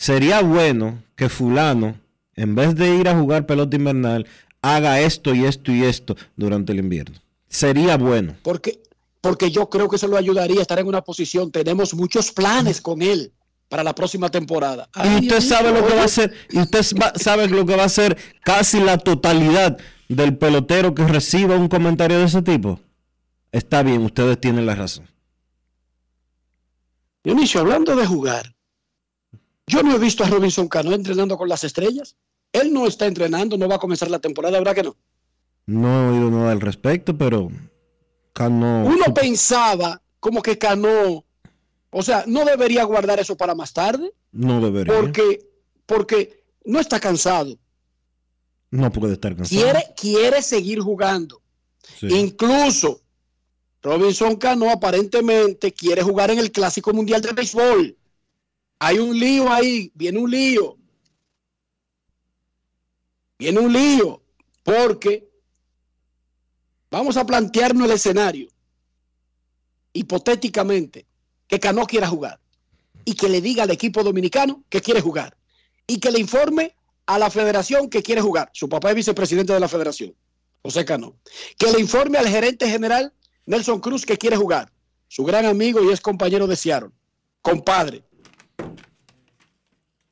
Sería 0.00 0.42
bueno 0.42 1.02
que 1.16 1.28
fulano, 1.28 1.96
en 2.36 2.54
vez 2.54 2.76
de 2.76 2.94
ir 2.94 3.08
a 3.08 3.18
jugar 3.18 3.46
pelota 3.46 3.74
invernal, 3.76 4.28
haga 4.62 5.00
esto 5.00 5.34
y 5.34 5.44
esto 5.44 5.72
y 5.72 5.82
esto 5.82 6.14
durante 6.36 6.70
el 6.72 6.78
invierno. 6.78 7.18
Sería 7.48 7.96
bueno. 7.96 8.36
Porque, 8.44 8.80
porque 9.20 9.50
yo 9.50 9.68
creo 9.68 9.88
que 9.88 9.96
eso 9.96 10.06
lo 10.06 10.16
ayudaría 10.16 10.60
a 10.60 10.62
estar 10.62 10.78
en 10.78 10.86
una 10.86 11.02
posición. 11.02 11.50
Tenemos 11.50 11.94
muchos 11.94 12.30
planes 12.30 12.80
con 12.80 13.02
él 13.02 13.32
para 13.68 13.82
la 13.82 13.92
próxima 13.92 14.28
temporada. 14.30 14.88
Y 15.04 15.24
usted 15.24 15.40
sabe 15.40 15.72
lo 15.72 15.84
que 15.84 15.94
va 15.96 16.02
a 16.02 16.04
hacer, 16.04 16.32
y 16.48 16.60
usted 16.60 16.80
va- 16.96 17.12
sabe 17.16 17.48
lo 17.48 17.66
que 17.66 17.74
va 17.74 17.82
a 17.82 17.86
hacer 17.86 18.16
casi 18.44 18.78
la 18.78 18.98
totalidad 18.98 19.78
del 20.08 20.38
pelotero 20.38 20.94
que 20.94 21.08
reciba 21.08 21.56
un 21.56 21.66
comentario 21.66 22.18
de 22.20 22.24
ese 22.26 22.40
tipo. 22.42 22.78
Está 23.50 23.82
bien, 23.82 24.02
ustedes 24.04 24.40
tienen 24.40 24.64
la 24.64 24.76
razón. 24.76 25.08
Dionisio, 27.24 27.60
hablando 27.60 27.96
de 27.96 28.06
jugar, 28.06 28.54
yo 29.68 29.82
no 29.82 29.94
he 29.94 29.98
visto 29.98 30.24
a 30.24 30.28
Robinson 30.28 30.68
Cano 30.68 30.92
entrenando 30.92 31.36
con 31.36 31.48
las 31.48 31.64
estrellas. 31.64 32.16
Él 32.52 32.72
no 32.72 32.86
está 32.86 33.06
entrenando, 33.06 33.56
no 33.56 33.68
va 33.68 33.76
a 33.76 33.80
comenzar 33.80 34.10
la 34.10 34.18
temporada, 34.18 34.58
¿verdad 34.58 34.74
que 34.74 34.82
no? 34.82 34.96
No 35.66 35.88
he 35.88 36.16
oído 36.16 36.30
nada 36.30 36.52
al 36.52 36.60
respecto, 36.60 37.16
pero 37.16 37.50
Cano 38.32 38.86
Uno 38.86 39.12
pensaba 39.14 40.00
como 40.18 40.40
que 40.40 40.56
Cano, 40.56 41.24
o 41.90 42.02
sea, 42.02 42.24
no 42.26 42.44
debería 42.44 42.84
guardar 42.84 43.20
eso 43.20 43.36
para 43.36 43.54
más 43.54 43.72
tarde, 43.72 44.12
no 44.32 44.60
debería. 44.60 44.94
porque, 44.98 45.46
porque 45.84 46.42
no 46.64 46.80
está 46.80 46.98
cansado. 46.98 47.58
No 48.70 48.90
puede 48.90 49.14
estar 49.14 49.36
cansado. 49.36 49.60
Quiere, 49.60 49.84
quiere 49.94 50.42
seguir 50.42 50.80
jugando. 50.80 51.42
Sí. 52.00 52.08
Incluso 52.08 53.02
Robinson 53.82 54.36
Cano 54.36 54.70
aparentemente 54.70 55.72
quiere 55.72 56.02
jugar 56.02 56.30
en 56.30 56.38
el 56.38 56.50
Clásico 56.50 56.92
Mundial 56.92 57.20
de 57.20 57.32
Béisbol. 57.32 57.97
Hay 58.78 58.98
un 58.98 59.18
lío 59.18 59.50
ahí, 59.50 59.90
viene 59.94 60.18
un 60.18 60.30
lío. 60.30 60.76
Viene 63.38 63.60
un 63.60 63.72
lío, 63.72 64.22
porque 64.64 65.28
vamos 66.90 67.16
a 67.16 67.24
plantearnos 67.24 67.84
el 67.84 67.92
escenario, 67.92 68.48
hipotéticamente, 69.92 71.06
que 71.46 71.60
Cano 71.60 71.86
quiera 71.86 72.08
jugar 72.08 72.40
y 73.04 73.14
que 73.14 73.28
le 73.28 73.40
diga 73.40 73.62
al 73.62 73.70
equipo 73.70 74.02
dominicano 74.02 74.64
que 74.68 74.80
quiere 74.80 75.00
jugar 75.00 75.36
y 75.86 76.00
que 76.00 76.10
le 76.10 76.18
informe 76.18 76.74
a 77.06 77.18
la 77.18 77.30
federación 77.30 77.88
que 77.88 78.02
quiere 78.02 78.20
jugar. 78.20 78.50
Su 78.52 78.68
papá 78.68 78.90
es 78.90 78.96
vicepresidente 78.96 79.52
de 79.52 79.60
la 79.60 79.68
federación, 79.68 80.14
José 80.62 80.84
Cano. 80.84 81.16
Que 81.56 81.70
le 81.72 81.80
informe 81.80 82.18
al 82.18 82.28
gerente 82.28 82.68
general 82.68 83.14
Nelson 83.46 83.80
Cruz 83.80 84.04
que 84.04 84.18
quiere 84.18 84.36
jugar. 84.36 84.70
Su 85.06 85.24
gran 85.24 85.46
amigo 85.46 85.82
y 85.82 85.90
es 85.90 86.00
compañero 86.00 86.46
de 86.46 86.56
Seattle. 86.56 86.90
Compadre. 87.40 88.04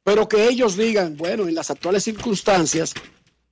Pero 0.07 0.29
que 0.29 0.49
ellos 0.49 0.77
digan, 0.77 1.17
bueno, 1.17 1.49
en 1.49 1.55
las 1.57 1.69
actuales 1.69 2.05
circunstancias, 2.05 2.95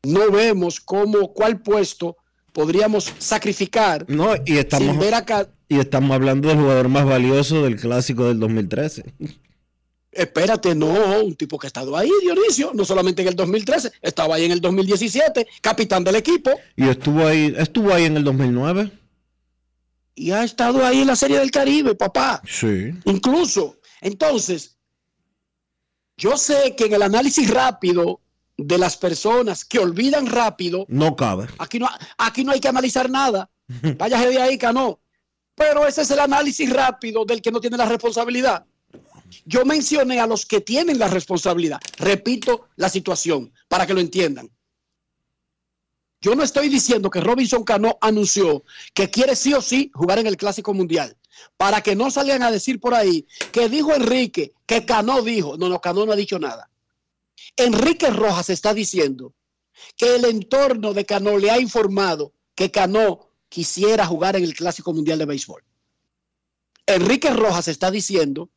no 0.05 0.31
vemos 0.31 0.79
cómo, 0.79 1.33
cuál 1.33 1.61
puesto 1.61 2.17
podríamos 2.53 3.13
sacrificar 3.19 4.05
No, 4.09 4.35
y 4.47 4.59
estamos, 4.59 4.89
sin 4.89 5.01
ver 5.01 5.15
acá. 5.15 5.49
y 5.69 5.81
estamos 5.81 6.15
hablando 6.15 6.49
del 6.49 6.59
jugador 6.59 6.89
más 6.89 7.05
valioso 7.07 7.65
del 7.65 7.75
clásico 7.75 8.27
del 8.29 8.39
2013. 8.39 9.03
Espérate, 10.13 10.77
no, 10.77 11.25
un 11.25 11.35
tipo 11.35 11.59
que 11.59 11.67
ha 11.67 11.73
estado 11.75 11.97
ahí, 11.97 12.11
Dionisio, 12.23 12.71
no 12.73 12.85
solamente 12.85 13.23
en 13.23 13.29
el 13.29 13.35
2013, 13.35 13.91
estaba 14.01 14.37
ahí 14.37 14.45
en 14.45 14.53
el 14.53 14.61
2017, 14.61 15.49
capitán 15.61 16.05
del 16.05 16.15
equipo, 16.15 16.53
Y 16.77 16.89
estuvo 16.89 17.27
ahí, 17.27 17.53
estuvo 17.59 17.93
ahí 17.93 18.05
en 18.05 18.17
el 18.19 18.23
2009. 18.23 18.93
y 20.15 20.31
ha 20.31 20.45
estado 20.45 20.87
ahí 20.87 21.01
en 21.01 21.09
la 21.09 21.17
Serie 21.17 21.41
del 21.41 21.51
Caribe, 21.51 21.97
papá. 21.97 22.41
Sí. 22.47 22.93
Incluso, 23.07 23.81
entonces, 24.01 24.74
yo 26.17 26.37
sé 26.37 26.75
que 26.77 26.87
en 26.87 26.95
el 26.95 27.03
análisis 27.03 27.51
rápido 27.51 28.21
de 28.57 28.79
las 28.79 28.97
personas 28.97 29.65
que 29.65 29.79
olvidan 29.79 30.27
rápido, 30.27 30.87
No 30.89 31.17
cabe. 31.17 31.49
aquí 31.59 31.79
no, 31.79 31.89
aquí 32.19 32.45
no 32.45 32.53
hay 32.53 32.61
que 32.61 32.69
analizar 32.69 33.11
nada. 33.11 33.51
Váyase 33.99 34.29
de 34.29 34.41
ahí, 34.41 34.59
Cano. 34.59 35.01
Pero 35.57 35.87
ese 35.87 36.03
es 36.03 36.11
el 36.11 36.19
análisis 36.21 36.69
rápido 36.71 37.25
del 37.25 37.41
que 37.41 37.51
no 37.51 37.61
tiene 37.61 37.77
la 37.77 37.87
responsabilidad. 37.87 38.65
Yo 39.45 39.65
mencioné 39.65 40.21
a 40.21 40.27
los 40.27 40.47
que 40.47 40.61
tienen 40.61 40.99
la 40.99 41.09
responsabilidad. 41.09 41.81
Repito 41.99 42.69
la 42.77 42.89
situación 42.89 43.53
para 43.69 43.87
que 43.87 43.95
lo 43.95 44.01
entiendan. 44.01 44.51
Yo 46.21 46.35
no 46.35 46.43
estoy 46.43 46.69
diciendo 46.69 47.11
que 47.11 47.21
Robinson 47.21 47.65
Cano 47.65 47.99
anunció 48.01 48.65
que 48.95 49.11
quiere 49.11 49.37
sí 49.37 49.53
o 49.53 49.61
sí 49.61 49.91
jugar 49.95 50.19
en 50.19 50.27
el 50.27 50.37
Clásico 50.37 50.73
Mundial. 50.73 51.17
Para 51.57 51.81
que 51.81 51.97
no 51.97 52.11
salgan 52.11 52.43
a 52.43 52.51
decir 52.51 52.81
por 52.81 52.95
ahí 52.95 53.27
que 53.53 53.69
dijo 53.69 53.95
Enrique, 53.95 54.53
que 54.67 54.85
Cano 54.85 55.23
dijo. 55.23 55.57
No, 55.57 55.69
no, 55.69 55.81
Cano 55.81 56.07
no 56.07 56.13
ha 56.13 56.17
dicho 56.17 56.39
nada. 56.39 56.71
Enrique 57.57 58.11
Rojas 58.11 58.51
está 58.51 58.75
diciendo 58.75 59.35
que 59.97 60.17
el 60.17 60.25
entorno 60.25 60.95
de 60.95 61.05
Cano 61.05 61.39
le 61.39 61.51
ha 61.51 61.61
informado 61.61 62.33
que 62.55 62.71
Cano 62.71 63.29
quisiera 63.49 64.07
jugar 64.07 64.37
en 64.37 64.45
el 64.45 64.55
Clásico 64.55 64.93
Mundial 64.93 65.19
de 65.19 65.27
Béisbol. 65.27 65.63
Enrique 66.87 67.31
Rojas 67.31 67.69
está 67.69 67.91
diciendo 67.91 68.51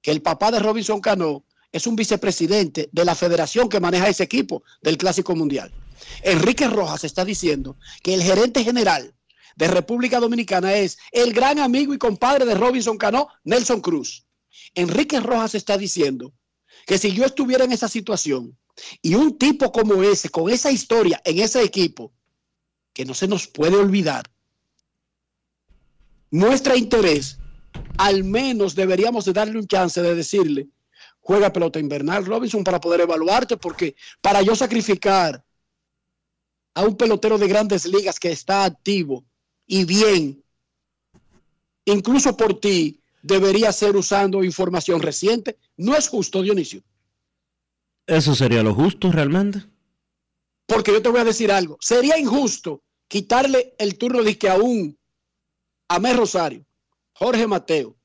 que 0.00 0.10
el 0.10 0.22
papá 0.22 0.50
de 0.50 0.58
Robinson 0.58 1.00
Cano 1.00 1.44
es 1.72 1.86
un 1.86 1.96
vicepresidente 1.96 2.88
de 2.92 3.04
la 3.04 3.14
federación 3.14 3.68
que 3.68 3.80
maneja 3.80 4.08
ese 4.08 4.22
equipo 4.22 4.62
del 4.82 4.98
Clásico 4.98 5.34
Mundial. 5.34 5.72
Enrique 6.22 6.68
Rojas 6.68 7.04
está 7.04 7.24
diciendo 7.24 7.76
que 8.02 8.14
el 8.14 8.22
gerente 8.22 8.62
general 8.62 9.14
de 9.56 9.68
República 9.68 10.20
Dominicana 10.20 10.74
es 10.74 10.98
el 11.10 11.32
gran 11.32 11.58
amigo 11.58 11.94
y 11.94 11.98
compadre 11.98 12.44
de 12.44 12.54
Robinson 12.54 12.96
Cano, 12.96 13.28
Nelson 13.44 13.80
Cruz. 13.80 14.26
Enrique 14.74 15.20
Rojas 15.20 15.54
está 15.54 15.76
diciendo 15.76 16.32
que 16.86 16.98
si 16.98 17.12
yo 17.12 17.24
estuviera 17.24 17.64
en 17.64 17.72
esa 17.72 17.88
situación 17.88 18.56
y 19.00 19.14
un 19.14 19.38
tipo 19.38 19.70
como 19.70 20.02
ese, 20.02 20.28
con 20.28 20.50
esa 20.50 20.70
historia 20.70 21.20
en 21.24 21.38
ese 21.38 21.62
equipo, 21.62 22.12
que 22.92 23.04
no 23.04 23.14
se 23.14 23.28
nos 23.28 23.46
puede 23.46 23.76
olvidar, 23.76 24.30
muestra 26.30 26.76
interés, 26.76 27.38
al 27.98 28.24
menos 28.24 28.74
deberíamos 28.74 29.24
de 29.24 29.32
darle 29.32 29.58
un 29.58 29.66
chance 29.66 30.00
de 30.02 30.14
decirle, 30.14 30.68
juega 31.20 31.52
pelota 31.52 31.78
invernal, 31.78 32.26
Robinson, 32.26 32.64
para 32.64 32.80
poder 32.80 33.02
evaluarte, 33.02 33.56
porque 33.56 33.94
para 34.20 34.42
yo 34.42 34.56
sacrificar 34.56 35.44
a 36.74 36.82
un 36.84 36.96
pelotero 36.96 37.38
de 37.38 37.48
grandes 37.48 37.84
ligas 37.86 38.18
que 38.18 38.32
está 38.32 38.64
activo 38.64 39.24
y 39.66 39.84
bien, 39.84 40.42
incluso 41.84 42.36
por 42.36 42.60
ti, 42.60 43.00
debería 43.22 43.72
ser 43.72 43.96
usando 43.96 44.44
información 44.44 45.00
reciente. 45.00 45.56
No 45.76 45.96
es 45.96 46.08
justo, 46.08 46.42
Dionisio. 46.42 46.82
Eso 48.06 48.34
sería 48.34 48.62
lo 48.62 48.74
justo 48.74 49.10
realmente. 49.12 49.64
Porque 50.66 50.92
yo 50.92 51.02
te 51.02 51.08
voy 51.08 51.20
a 51.20 51.24
decir 51.24 51.52
algo. 51.52 51.78
Sería 51.80 52.18
injusto 52.18 52.82
quitarle 53.08 53.74
el 53.78 53.96
turno 53.96 54.22
de 54.22 54.36
que 54.36 54.48
a 54.48 54.56
un 54.56 54.98
Amé 55.88 56.14
Rosario, 56.14 56.64
Jorge 57.12 57.46
Mateo, 57.46 57.96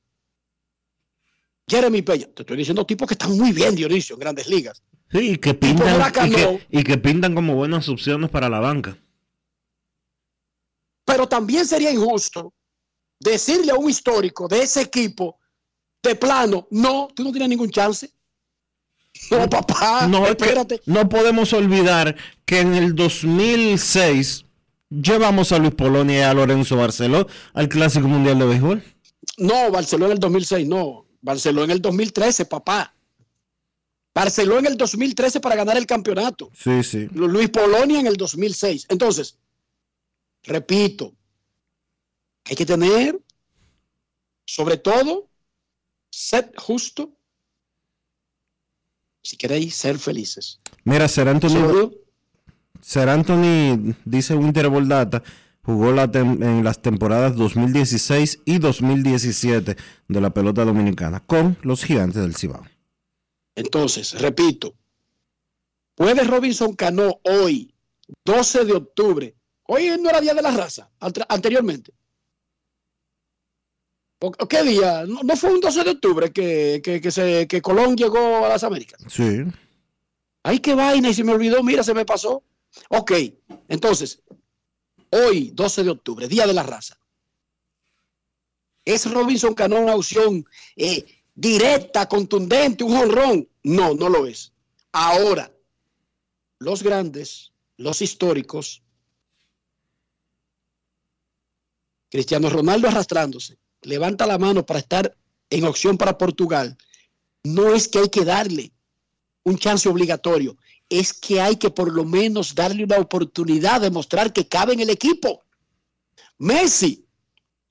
Jeremy 1.68 2.02
Peña. 2.02 2.26
Te 2.34 2.42
estoy 2.42 2.56
diciendo 2.56 2.84
tipos 2.84 3.08
que 3.08 3.14
están 3.14 3.36
muy 3.36 3.52
bien, 3.52 3.74
Dionisio, 3.74 4.14
en 4.14 4.20
grandes 4.20 4.48
ligas. 4.48 4.82
Sí, 5.10 5.32
y 5.32 5.36
que 5.38 5.54
pintan, 5.54 6.00
a 6.00 6.08
y 6.08 6.12
Cano. 6.12 6.36
que, 6.36 6.66
y 6.70 6.84
que 6.84 6.98
pintan 6.98 7.34
como 7.34 7.54
buenas 7.54 7.88
opciones 7.88 8.30
para 8.30 8.48
la 8.50 8.60
banca. 8.60 8.98
Pero 11.08 11.26
también 11.26 11.66
sería 11.66 11.90
injusto 11.90 12.52
decirle 13.18 13.72
a 13.72 13.76
un 13.76 13.88
histórico 13.90 14.46
de 14.46 14.62
ese 14.62 14.82
equipo 14.82 15.36
de 16.02 16.14
plano, 16.14 16.68
no, 16.70 17.08
tú 17.14 17.24
no 17.24 17.30
tienes 17.32 17.48
ningún 17.48 17.70
chance. 17.70 18.10
No, 19.30 19.48
papá, 19.50 20.06
no, 20.06 20.24
espérate. 20.26 20.80
no 20.86 21.08
podemos 21.08 21.52
olvidar 21.52 22.14
que 22.44 22.60
en 22.60 22.74
el 22.74 22.94
2006 22.94 24.44
llevamos 24.90 25.50
a 25.50 25.58
Luis 25.58 25.74
Polonia 25.74 26.18
y 26.18 26.22
a 26.22 26.34
Lorenzo 26.34 26.76
Barceló 26.76 27.26
al 27.54 27.68
Clásico 27.68 28.06
Mundial 28.06 28.38
de 28.38 28.44
Béisbol. 28.46 28.82
No, 29.38 29.70
Barcelona 29.72 30.12
en 30.12 30.12
el 30.12 30.20
2006, 30.20 30.68
no. 30.68 31.06
Barcelona 31.20 31.64
en 31.64 31.70
el 31.72 31.82
2013, 31.82 32.44
papá. 32.44 32.94
Barcelona 34.14 34.60
en 34.60 34.66
el 34.72 34.76
2013 34.76 35.40
para 35.40 35.56
ganar 35.56 35.76
el 35.76 35.86
campeonato. 35.86 36.50
Sí, 36.54 36.82
sí. 36.84 37.08
Lu- 37.12 37.28
Luis 37.28 37.48
Polonia 37.50 37.98
en 38.00 38.06
el 38.06 38.16
2006. 38.16 38.86
Entonces, 38.88 39.36
repito, 40.48 41.14
hay 42.44 42.56
que 42.56 42.66
tener, 42.66 43.20
sobre 44.44 44.78
todo, 44.78 45.28
ser 46.10 46.52
justo 46.56 47.12
si 49.22 49.36
queréis 49.36 49.74
ser 49.74 49.98
felices. 49.98 50.58
Mira, 50.84 51.06
Ser 51.06 51.28
Anthony, 51.28 51.92
Ser 52.80 53.08
Anthony, 53.10 53.94
dice 54.04 54.34
Winter 54.34 54.70
Data, 54.86 55.22
jugó 55.62 55.92
la 55.92 56.04
en 56.14 56.64
las 56.64 56.80
temporadas 56.80 57.36
2016 57.36 58.40
y 58.46 58.58
2017 58.58 59.76
de 60.08 60.20
la 60.20 60.30
pelota 60.30 60.64
dominicana 60.64 61.20
con 61.20 61.58
los 61.62 61.84
gigantes 61.84 62.22
del 62.22 62.34
Cibao. 62.34 62.64
Entonces, 63.54 64.18
repito, 64.18 64.74
¿puede 65.94 66.24
Robinson 66.24 66.74
Cano 66.74 67.20
hoy, 67.24 67.74
12 68.24 68.64
de 68.64 68.72
octubre, 68.72 69.37
hoy 69.68 69.96
no 70.00 70.10
era 70.10 70.20
Día 70.20 70.34
de 70.34 70.42
la 70.42 70.50
Raza, 70.50 70.90
ante- 71.00 71.24
anteriormente? 71.28 71.92
¿O- 74.20 74.26
o 74.38 74.48
¿Qué 74.48 74.62
día? 74.64 75.04
¿No, 75.06 75.22
no 75.22 75.36
fue 75.36 75.52
un 75.54 75.60
12 75.60 75.84
de 75.84 75.90
octubre 75.90 76.32
que, 76.32 76.80
que, 76.82 77.00
que 77.00 77.10
se, 77.10 77.46
que 77.46 77.62
Colón 77.62 77.96
llegó 77.96 78.44
a 78.44 78.48
las 78.48 78.64
Américas? 78.64 79.00
Sí. 79.08 79.44
Ay, 80.42 80.58
qué 80.58 80.74
vaina, 80.74 81.08
y 81.10 81.14
se 81.14 81.22
me 81.24 81.32
olvidó, 81.32 81.62
mira, 81.62 81.82
se 81.82 81.94
me 81.94 82.04
pasó. 82.04 82.42
Ok, 82.90 83.12
entonces, 83.68 84.20
hoy, 85.10 85.50
12 85.54 85.84
de 85.84 85.90
octubre, 85.90 86.26
Día 86.28 86.46
de 86.46 86.52
la 86.54 86.62
Raza. 86.62 86.98
¿Es 88.84 89.10
Robinson 89.10 89.54
Cano 89.54 89.80
una 89.80 89.94
opción 89.94 90.44
eh, 90.76 91.04
directa, 91.34 92.08
contundente, 92.08 92.82
un 92.84 92.96
honrón? 92.96 93.48
No, 93.62 93.94
no 93.94 94.08
lo 94.08 94.26
es. 94.26 94.52
Ahora, 94.92 95.52
los 96.58 96.82
grandes, 96.82 97.52
los 97.76 98.00
históricos, 98.02 98.82
Cristiano 102.10 102.48
Ronaldo 102.50 102.88
arrastrándose, 102.88 103.58
levanta 103.82 104.26
la 104.26 104.38
mano 104.38 104.64
para 104.64 104.80
estar 104.80 105.16
en 105.50 105.64
opción 105.64 105.96
para 105.98 106.18
Portugal. 106.18 106.76
No 107.44 107.74
es 107.74 107.88
que 107.88 107.98
hay 108.00 108.08
que 108.08 108.24
darle 108.24 108.72
un 109.44 109.58
chance 109.58 109.88
obligatorio, 109.88 110.56
es 110.88 111.12
que 111.12 111.40
hay 111.40 111.56
que 111.56 111.70
por 111.70 111.92
lo 111.92 112.04
menos 112.04 112.54
darle 112.54 112.84
una 112.84 112.98
oportunidad 112.98 113.80
de 113.80 113.90
mostrar 113.90 114.32
que 114.32 114.48
cabe 114.48 114.72
en 114.72 114.80
el 114.80 114.90
equipo. 114.90 115.44
Messi 116.38 117.04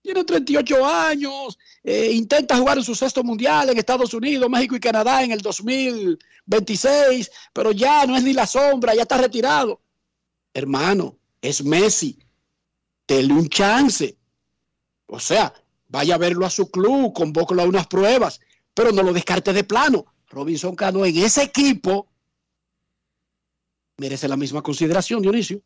tiene 0.01 0.23
38 0.23 0.85
años, 0.85 1.57
eh, 1.83 2.11
intenta 2.13 2.57
jugar 2.57 2.77
en 2.77 2.83
su 2.83 2.95
sexto 2.95 3.23
mundial 3.23 3.69
en 3.69 3.77
Estados 3.77 4.13
Unidos, 4.13 4.49
México 4.49 4.75
y 4.75 4.79
Canadá 4.79 5.23
en 5.23 5.31
el 5.31 5.41
2026, 5.41 7.29
pero 7.51 7.71
ya 7.71 8.05
no 8.05 8.15
es 8.15 8.23
ni 8.23 8.33
la 8.33 8.47
sombra, 8.47 8.95
ya 8.95 9.01
está 9.01 9.17
retirado. 9.17 9.81
Hermano, 10.53 11.17
es 11.41 11.63
Messi. 11.63 12.17
Dele 13.07 13.33
un 13.33 13.47
chance. 13.47 14.16
O 15.07 15.19
sea, 15.19 15.53
vaya 15.87 16.15
a 16.15 16.19
verlo 16.19 16.45
a 16.45 16.49
su 16.49 16.69
club, 16.69 17.13
convócalo 17.13 17.63
a 17.63 17.65
unas 17.65 17.87
pruebas, 17.87 18.39
pero 18.73 18.91
no 18.91 19.03
lo 19.03 19.13
descarte 19.13 19.53
de 19.53 19.63
plano. 19.63 20.05
Robinson 20.29 20.75
Cano 20.75 21.05
en 21.05 21.17
ese 21.17 21.43
equipo 21.43 22.07
merece 23.97 24.27
la 24.27 24.37
misma 24.37 24.61
consideración, 24.61 25.21
Dionisio. 25.21 25.61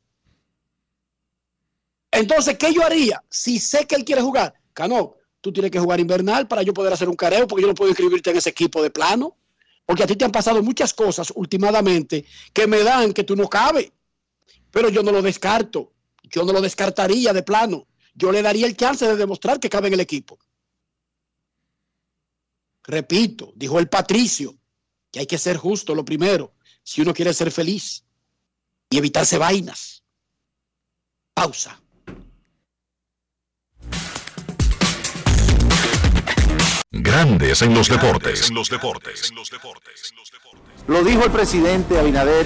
Entonces, 2.11 2.57
¿qué 2.57 2.73
yo 2.73 2.83
haría 2.83 3.23
si 3.29 3.59
sé 3.59 3.85
que 3.87 3.95
él 3.95 4.05
quiere 4.05 4.21
jugar? 4.21 4.53
Cano, 4.73 5.15
tú 5.41 5.51
tienes 5.51 5.71
que 5.71 5.79
jugar 5.79 5.99
invernal 5.99 6.47
para 6.47 6.61
yo 6.61 6.73
poder 6.73 6.93
hacer 6.93 7.09
un 7.09 7.15
careo, 7.15 7.47
porque 7.47 7.63
yo 7.63 7.67
no 7.67 7.75
puedo 7.75 7.89
inscribirte 7.89 8.29
en 8.29 8.37
ese 8.37 8.49
equipo 8.49 8.81
de 8.81 8.91
plano. 8.91 9.37
Porque 9.85 10.03
a 10.03 10.07
ti 10.07 10.15
te 10.15 10.23
han 10.23 10.31
pasado 10.31 10.61
muchas 10.61 10.93
cosas 10.93 11.33
últimamente 11.35 12.23
que 12.53 12.67
me 12.67 12.83
dan 12.83 13.13
que 13.13 13.23
tú 13.23 13.35
no 13.35 13.49
cabes. 13.49 13.91
Pero 14.69 14.89
yo 14.89 15.03
no 15.03 15.11
lo 15.11 15.21
descarto. 15.21 15.91
Yo 16.23 16.45
no 16.45 16.53
lo 16.53 16.61
descartaría 16.61 17.33
de 17.33 17.43
plano. 17.43 17.87
Yo 18.13 18.31
le 18.31 18.41
daría 18.41 18.65
el 18.67 18.75
chance 18.75 19.07
de 19.07 19.15
demostrar 19.15 19.59
que 19.59 19.69
cabe 19.69 19.87
en 19.87 19.93
el 19.93 19.99
equipo. 19.99 20.37
Repito, 22.83 23.53
dijo 23.55 23.79
el 23.79 23.89
Patricio, 23.89 24.57
que 25.11 25.19
hay 25.19 25.27
que 25.27 25.37
ser 25.37 25.57
justo 25.57 25.93
lo 25.93 26.03
primero, 26.03 26.53
si 26.83 27.01
uno 27.01 27.13
quiere 27.13 27.33
ser 27.33 27.51
feliz 27.51 28.03
y 28.89 28.97
evitarse 28.97 29.37
vainas. 29.37 30.03
Pausa. 31.33 31.81
Grandes 36.91 37.61
en 37.61 37.73
los 37.73 37.87
deportes. 37.87 38.49
En 38.49 38.55
los 38.55 38.69
deportes. 38.69 39.31
Lo 40.87 41.03
dijo 41.03 41.23
el 41.23 41.31
presidente 41.31 41.97
Abinader 41.97 42.45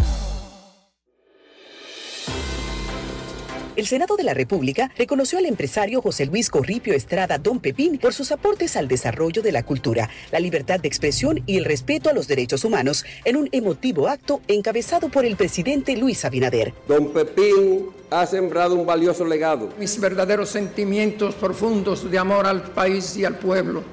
El 3.77 3.87
Senado 3.87 4.17
de 4.17 4.25
la 4.25 4.33
República 4.33 4.91
reconoció 4.97 5.39
al 5.39 5.45
empresario 5.45 6.01
José 6.01 6.25
Luis 6.25 6.49
Corripio 6.49 6.93
Estrada 6.93 7.37
Don 7.37 7.61
Pepín 7.61 7.97
por 7.99 8.13
sus 8.13 8.33
aportes 8.33 8.75
al 8.75 8.89
desarrollo 8.89 9.41
de 9.41 9.53
la 9.53 9.63
cultura, 9.63 10.09
la 10.29 10.41
libertad 10.41 10.81
de 10.81 10.89
expresión 10.89 11.41
y 11.45 11.55
el 11.55 11.63
respeto 11.63 12.09
a 12.09 12.13
los 12.13 12.27
derechos 12.27 12.65
humanos 12.65 13.05
en 13.23 13.37
un 13.37 13.47
emotivo 13.53 14.09
acto 14.09 14.41
encabezado 14.49 15.07
por 15.07 15.23
el 15.23 15.37
presidente 15.37 15.95
Luis 15.95 16.25
Abinader. 16.25 16.73
Don 16.85 17.13
Pepín 17.13 17.85
ha 18.09 18.25
sembrado 18.25 18.75
un 18.75 18.85
valioso 18.85 19.23
legado. 19.23 19.69
Mis 19.79 19.97
verdaderos 20.01 20.49
sentimientos 20.49 21.33
profundos 21.35 22.11
de 22.11 22.19
amor 22.19 22.47
al 22.47 22.63
país 22.63 23.15
y 23.15 23.23
al 23.23 23.37
pueblo 23.37 23.83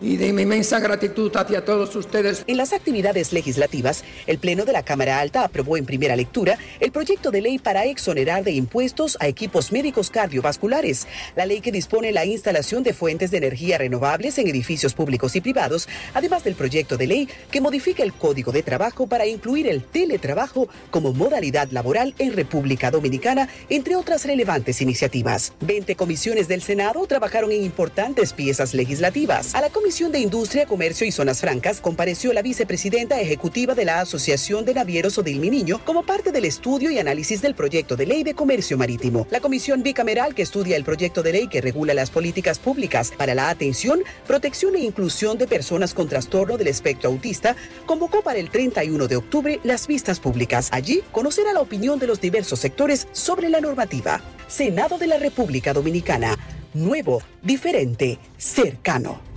y 0.00 0.16
de 0.16 0.32
mi 0.32 0.42
inmensa 0.42 0.80
gratitud 0.80 1.30
hacia 1.36 1.64
todos 1.64 1.94
ustedes. 1.94 2.44
En 2.46 2.56
las 2.56 2.72
actividades 2.72 3.32
legislativas, 3.32 4.04
el 4.26 4.38
Pleno 4.38 4.64
de 4.64 4.72
la 4.72 4.82
Cámara 4.82 5.20
Alta 5.20 5.44
aprobó 5.44 5.76
en 5.76 5.84
primera 5.84 6.16
lectura 6.16 6.58
el 6.80 6.90
proyecto 6.90 7.30
de 7.30 7.42
ley 7.42 7.58
para 7.58 7.84
exonerar 7.84 8.42
de 8.42 8.52
impuestos 8.52 9.16
a 9.20 9.28
equipos 9.28 9.72
médicos 9.72 10.10
cardiovasculares, 10.10 11.06
la 11.36 11.46
ley 11.46 11.60
que 11.60 11.72
dispone 11.72 12.12
la 12.12 12.24
instalación 12.24 12.82
de 12.82 12.94
fuentes 12.94 13.30
de 13.30 13.38
energía 13.38 13.78
renovables 13.78 14.38
en 14.38 14.48
edificios 14.48 14.94
públicos 14.94 15.36
y 15.36 15.40
privados, 15.40 15.88
además 16.14 16.44
del 16.44 16.54
proyecto 16.54 16.96
de 16.96 17.06
ley 17.06 17.28
que 17.50 17.60
modifica 17.60 18.02
el 18.02 18.12
Código 18.12 18.52
de 18.52 18.62
Trabajo 18.62 19.06
para 19.06 19.26
incluir 19.26 19.68
el 19.68 19.82
teletrabajo 19.82 20.68
como 20.90 21.12
modalidad 21.12 21.70
laboral 21.70 22.14
en 22.18 22.32
República 22.32 22.90
Dominicana, 22.90 23.48
entre 23.68 23.96
otras 23.96 24.24
relevantes 24.24 24.80
iniciativas. 24.80 25.52
20 25.60 25.94
comisiones 25.96 26.48
del 26.48 26.62
Senado 26.62 27.06
trabajaron 27.06 27.52
en 27.52 27.62
importantes 27.62 28.32
piezas 28.32 28.74
legislativas. 28.74 29.54
A 29.54 29.60
la 29.60 29.68
Comisión 29.68 29.89
de 29.90 30.20
Industria, 30.20 30.66
Comercio 30.66 31.04
y 31.04 31.10
Zonas 31.10 31.40
Francas 31.40 31.80
compareció 31.80 32.32
la 32.32 32.42
vicepresidenta 32.42 33.20
ejecutiva 33.20 33.74
de 33.74 33.84
la 33.84 34.00
Asociación 34.00 34.64
de 34.64 34.72
Navieros 34.72 35.18
Odil 35.18 35.40
Niño 35.40 35.80
como 35.84 36.04
parte 36.04 36.30
del 36.30 36.44
estudio 36.44 36.92
y 36.92 37.00
análisis 37.00 37.42
del 37.42 37.56
proyecto 37.56 37.96
de 37.96 38.06
ley 38.06 38.22
de 38.22 38.34
comercio 38.34 38.78
marítimo. 38.78 39.26
La 39.30 39.40
comisión 39.40 39.82
bicameral 39.82 40.36
que 40.36 40.42
estudia 40.42 40.76
el 40.76 40.84
proyecto 40.84 41.24
de 41.24 41.32
ley 41.32 41.48
que 41.48 41.60
regula 41.60 41.92
las 41.92 42.08
políticas 42.08 42.60
públicas 42.60 43.12
para 43.18 43.34
la 43.34 43.50
atención, 43.50 44.04
protección 44.28 44.76
e 44.76 44.78
inclusión 44.78 45.36
de 45.38 45.48
personas 45.48 45.92
con 45.92 46.08
trastorno 46.08 46.56
del 46.56 46.68
espectro 46.68 47.10
autista 47.10 47.56
convocó 47.84 48.22
para 48.22 48.38
el 48.38 48.48
31 48.48 49.08
de 49.08 49.16
octubre 49.16 49.58
las 49.64 49.88
vistas 49.88 50.20
públicas. 50.20 50.68
Allí 50.70 51.02
conocerá 51.10 51.52
la 51.52 51.62
opinión 51.62 51.98
de 51.98 52.06
los 52.06 52.20
diversos 52.20 52.60
sectores 52.60 53.08
sobre 53.10 53.48
la 53.48 53.60
normativa. 53.60 54.22
Senado 54.46 54.98
de 54.98 55.08
la 55.08 55.18
República 55.18 55.72
Dominicana. 55.72 56.38
Nuevo, 56.74 57.22
diferente, 57.42 58.20
cercano. 58.38 59.29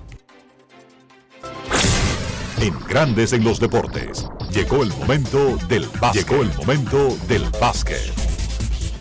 En 2.63 2.79
Grandes 2.87 3.33
en 3.33 3.43
los 3.43 3.59
Deportes. 3.59 4.25
Llegó 4.53 4.83
el 4.83 4.89
momento 4.93 5.57
del 5.67 5.85
básquet. 5.99 6.25
Llegó 6.25 6.43
el 6.43 6.53
momento 6.53 7.17
del 7.27 7.43
básquet. 7.59 7.99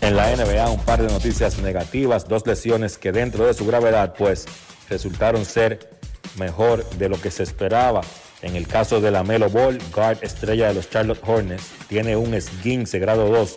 En 0.01 0.17
la 0.17 0.35
NBA 0.35 0.69
un 0.69 0.81
par 0.81 1.01
de 1.01 1.07
noticias 1.07 1.59
negativas, 1.59 2.27
dos 2.27 2.45
lesiones 2.45 2.97
que 2.97 3.13
dentro 3.13 3.45
de 3.45 3.53
su 3.53 3.65
gravedad 3.65 4.15
pues 4.17 4.47
resultaron 4.89 5.45
ser 5.45 5.89
mejor 6.37 6.83
de 6.97 7.07
lo 7.07 7.21
que 7.21 7.31
se 7.31 7.43
esperaba. 7.43 8.01
En 8.41 8.57
el 8.57 8.67
caso 8.67 8.99
de 8.99 9.11
la 9.11 9.23
Melo 9.23 9.49
Ball, 9.49 9.79
guard 9.95 10.17
estrella 10.23 10.67
de 10.67 10.73
los 10.73 10.89
Charlotte 10.89 11.21
Hornets, 11.25 11.71
tiene 11.87 12.17
un 12.17 12.33
esguince 12.33 12.99
grado 12.99 13.29
2 13.29 13.55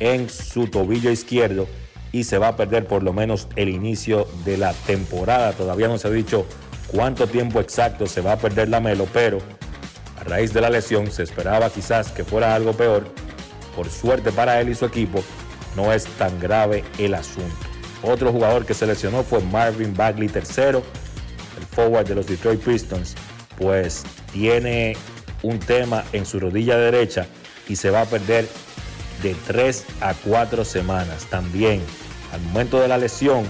en 0.00 0.30
su 0.30 0.68
tobillo 0.68 1.10
izquierdo 1.10 1.66
y 2.12 2.24
se 2.24 2.38
va 2.38 2.48
a 2.48 2.56
perder 2.56 2.86
por 2.86 3.02
lo 3.02 3.12
menos 3.12 3.46
el 3.56 3.68
inicio 3.68 4.26
de 4.46 4.56
la 4.56 4.72
temporada. 4.72 5.52
Todavía 5.52 5.88
no 5.88 5.98
se 5.98 6.08
ha 6.08 6.10
dicho 6.10 6.46
cuánto 6.94 7.26
tiempo 7.26 7.60
exacto 7.60 8.06
se 8.06 8.20
va 8.20 8.32
a 8.32 8.38
perder 8.38 8.68
la 8.68 8.80
Melo, 8.80 9.06
pero 9.12 9.38
a 10.20 10.24
raíz 10.24 10.52
de 10.54 10.60
la 10.60 10.70
lesión 10.70 11.10
se 11.10 11.24
esperaba 11.24 11.68
quizás 11.68 12.12
que 12.12 12.24
fuera 12.24 12.54
algo 12.54 12.72
peor. 12.72 13.06
Por 13.74 13.90
suerte 13.90 14.30
para 14.30 14.60
él 14.60 14.68
y 14.68 14.74
su 14.76 14.84
equipo, 14.84 15.24
no 15.74 15.92
es 15.92 16.04
tan 16.18 16.38
grave 16.38 16.84
el 16.98 17.14
asunto. 17.14 17.56
Otro 18.02 18.30
jugador 18.30 18.64
que 18.64 18.74
se 18.74 18.86
lesionó 18.86 19.24
fue 19.24 19.40
Marvin 19.40 19.94
Bagley 19.94 20.30
III, 20.32 20.78
el 20.78 21.66
forward 21.72 22.06
de 22.06 22.14
los 22.14 22.26
Detroit 22.26 22.60
Pistons, 22.60 23.16
pues 23.58 24.04
tiene 24.32 24.96
un 25.42 25.58
tema 25.58 26.04
en 26.12 26.24
su 26.24 26.38
rodilla 26.38 26.76
derecha 26.76 27.26
y 27.68 27.74
se 27.76 27.90
va 27.90 28.02
a 28.02 28.06
perder 28.06 28.46
de 29.22 29.34
3 29.46 29.84
a 30.00 30.14
4 30.14 30.64
semanas. 30.64 31.24
También, 31.24 31.80
al 32.32 32.40
momento 32.42 32.80
de 32.80 32.86
la 32.86 32.98
lesión, 32.98 33.44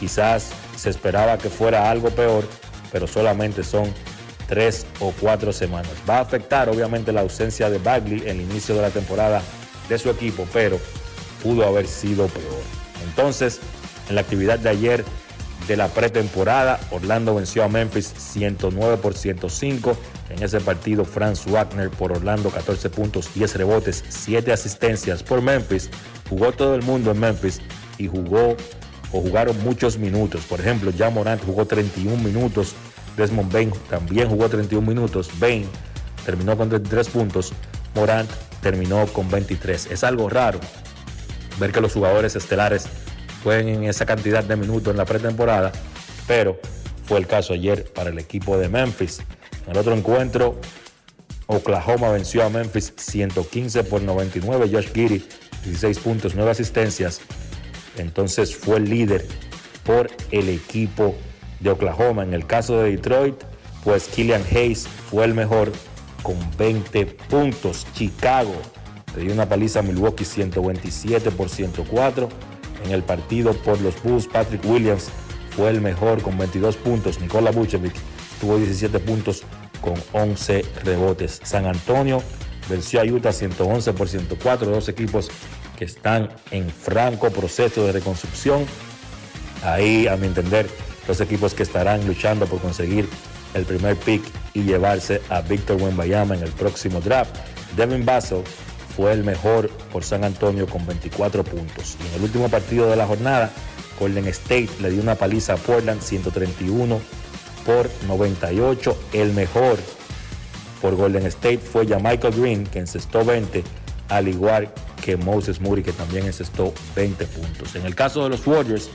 quizás 0.00 0.50
se 0.76 0.90
esperaba 0.90 1.38
que 1.38 1.50
fuera 1.50 1.90
algo 1.90 2.10
peor, 2.10 2.44
pero 2.92 3.06
solamente 3.06 3.62
son 3.62 3.92
3 4.48 4.86
o 5.00 5.12
4 5.20 5.52
semanas. 5.52 5.92
Va 6.08 6.18
a 6.18 6.20
afectar 6.20 6.68
obviamente 6.68 7.12
la 7.12 7.20
ausencia 7.20 7.70
de 7.70 7.78
Bagley 7.78 8.22
en 8.22 8.40
el 8.40 8.40
inicio 8.40 8.74
de 8.74 8.82
la 8.82 8.90
temporada 8.90 9.42
de 9.88 9.98
su 9.98 10.10
equipo, 10.10 10.46
pero 10.52 10.78
pudo 11.42 11.66
haber 11.66 11.86
sido 11.86 12.26
peor. 12.26 12.62
Entonces, 13.04 13.60
en 14.08 14.16
la 14.16 14.20
actividad 14.22 14.58
de 14.58 14.70
ayer 14.70 15.04
de 15.68 15.76
la 15.76 15.88
pretemporada, 15.88 16.80
Orlando 16.90 17.34
venció 17.34 17.62
a 17.62 17.68
Memphis 17.68 18.12
109 18.16 18.96
por 18.96 19.14
105. 19.14 19.96
En 20.30 20.42
ese 20.42 20.60
partido, 20.60 21.04
Franz 21.04 21.46
Wagner 21.46 21.90
por 21.90 22.12
Orlando 22.12 22.50
14 22.50 22.90
puntos, 22.90 23.32
10 23.34 23.56
rebotes, 23.56 24.04
7 24.08 24.52
asistencias 24.52 25.22
por 25.22 25.42
Memphis. 25.42 25.90
Jugó 26.28 26.52
todo 26.52 26.74
el 26.74 26.82
mundo 26.82 27.12
en 27.12 27.20
Memphis 27.20 27.60
y 27.98 28.08
jugó 28.08 28.56
o 29.12 29.20
jugaron 29.20 29.58
muchos 29.62 29.98
minutos. 29.98 30.44
Por 30.44 30.60
ejemplo, 30.60 30.90
ya 30.90 31.10
Morant 31.10 31.44
jugó 31.44 31.66
31 31.66 32.16
minutos. 32.22 32.74
Desmond 33.16 33.52
Bain 33.52 33.72
también 33.88 34.28
jugó 34.28 34.48
31 34.48 34.86
minutos. 34.86 35.30
Bain 35.38 35.66
terminó 36.24 36.56
con 36.56 36.68
33 36.68 37.08
puntos. 37.08 37.52
Morant 37.94 38.30
terminó 38.62 39.06
con 39.06 39.30
23. 39.30 39.88
Es 39.90 40.04
algo 40.04 40.28
raro 40.28 40.60
ver 41.58 41.72
que 41.72 41.80
los 41.80 41.92
jugadores 41.92 42.36
estelares 42.36 42.86
jueguen 43.42 43.68
en 43.68 43.84
esa 43.84 44.06
cantidad 44.06 44.44
de 44.44 44.56
minutos 44.56 44.90
en 44.90 44.96
la 44.96 45.04
pretemporada, 45.04 45.72
pero 46.26 46.58
fue 47.04 47.18
el 47.18 47.26
caso 47.26 47.54
ayer 47.54 47.84
para 47.92 48.10
el 48.10 48.18
equipo 48.18 48.58
de 48.58 48.68
Memphis. 48.68 49.20
En 49.66 49.72
el 49.72 49.78
otro 49.78 49.94
encuentro, 49.94 50.60
Oklahoma 51.46 52.10
venció 52.10 52.44
a 52.44 52.48
Memphis 52.48 52.92
115 52.96 53.84
por 53.84 54.02
99. 54.02 54.68
Josh 54.72 54.92
Giddy, 54.92 55.26
16 55.64 55.98
puntos, 55.98 56.34
9 56.34 56.50
asistencias. 56.50 57.20
Entonces 58.00 58.56
fue 58.56 58.76
el 58.76 58.90
líder 58.90 59.26
por 59.84 60.10
el 60.30 60.48
equipo 60.48 61.14
de 61.60 61.70
Oklahoma. 61.70 62.22
En 62.22 62.34
el 62.34 62.46
caso 62.46 62.78
de 62.78 62.92
Detroit, 62.92 63.34
pues 63.84 64.08
Killian 64.08 64.42
Hayes 64.50 64.86
fue 64.88 65.24
el 65.24 65.34
mejor 65.34 65.72
con 66.22 66.36
20 66.58 67.06
puntos. 67.06 67.86
Chicago 67.94 68.54
le 69.16 69.22
dio 69.22 69.32
una 69.32 69.48
paliza 69.48 69.80
a 69.80 69.82
Milwaukee 69.82 70.24
127 70.24 71.30
por 71.30 71.48
104. 71.48 72.28
En 72.84 72.92
el 72.92 73.02
partido 73.02 73.52
por 73.52 73.80
los 73.80 74.02
Bulls, 74.02 74.26
Patrick 74.26 74.64
Williams 74.64 75.10
fue 75.50 75.70
el 75.70 75.80
mejor 75.80 76.22
con 76.22 76.38
22 76.38 76.76
puntos. 76.76 77.20
Nikola 77.20 77.50
Vucevic 77.50 77.94
tuvo 78.40 78.56
17 78.56 78.98
puntos 79.00 79.42
con 79.80 79.94
11 80.12 80.64
rebotes. 80.84 81.40
San 81.42 81.66
Antonio 81.66 82.22
venció 82.68 83.00
a 83.00 83.04
Utah 83.04 83.32
111 83.32 83.92
por 83.92 84.08
104. 84.08 84.70
Dos 84.70 84.88
equipos 84.88 85.30
que 85.80 85.86
están 85.86 86.28
en 86.50 86.68
franco 86.68 87.30
proceso 87.30 87.86
de 87.86 87.92
reconstrucción. 87.92 88.66
Ahí, 89.64 90.06
a 90.06 90.16
mi 90.18 90.26
entender, 90.26 90.68
los 91.08 91.22
equipos 91.22 91.54
que 91.54 91.62
estarán 91.62 92.06
luchando 92.06 92.44
por 92.46 92.60
conseguir 92.60 93.08
el 93.54 93.64
primer 93.64 93.96
pick 93.96 94.22
y 94.52 94.62
llevarse 94.62 95.22
a 95.30 95.40
Víctor 95.40 95.80
Wembayama 95.80 96.34
en 96.34 96.42
el 96.42 96.50
próximo 96.50 97.00
draft. 97.00 97.34
Devin 97.78 98.04
Vassell 98.04 98.42
fue 98.94 99.12
el 99.12 99.24
mejor 99.24 99.70
por 99.90 100.04
San 100.04 100.22
Antonio 100.22 100.66
con 100.66 100.84
24 100.86 101.44
puntos. 101.44 101.96
Y 101.98 102.08
en 102.08 102.14
el 102.16 102.22
último 102.24 102.50
partido 102.50 102.90
de 102.90 102.96
la 102.96 103.06
jornada, 103.06 103.50
Golden 103.98 104.26
State 104.26 104.68
le 104.82 104.90
dio 104.90 105.00
una 105.00 105.14
paliza 105.14 105.54
a 105.54 105.56
Portland 105.56 106.02
131 106.02 107.00
por 107.64 107.88
98. 108.06 108.98
El 109.14 109.32
mejor 109.32 109.78
por 110.82 110.94
Golden 110.94 111.24
State 111.24 111.58
fue 111.58 111.86
ya 111.86 111.98
Michael 111.98 112.34
Green, 112.38 112.66
que 112.66 112.80
encestó 112.80 113.24
20, 113.24 113.64
al 114.10 114.28
igual 114.28 114.72
que 115.02 115.16
Moses 115.16 115.60
Moody, 115.60 115.82
que 115.82 115.92
también 115.92 116.26
encestó 116.26 116.74
20 116.94 117.24
puntos. 117.26 117.74
En 117.74 117.86
el 117.86 117.94
caso 117.94 118.22
de 118.22 118.30
los 118.30 118.46
Warriors, 118.46 118.90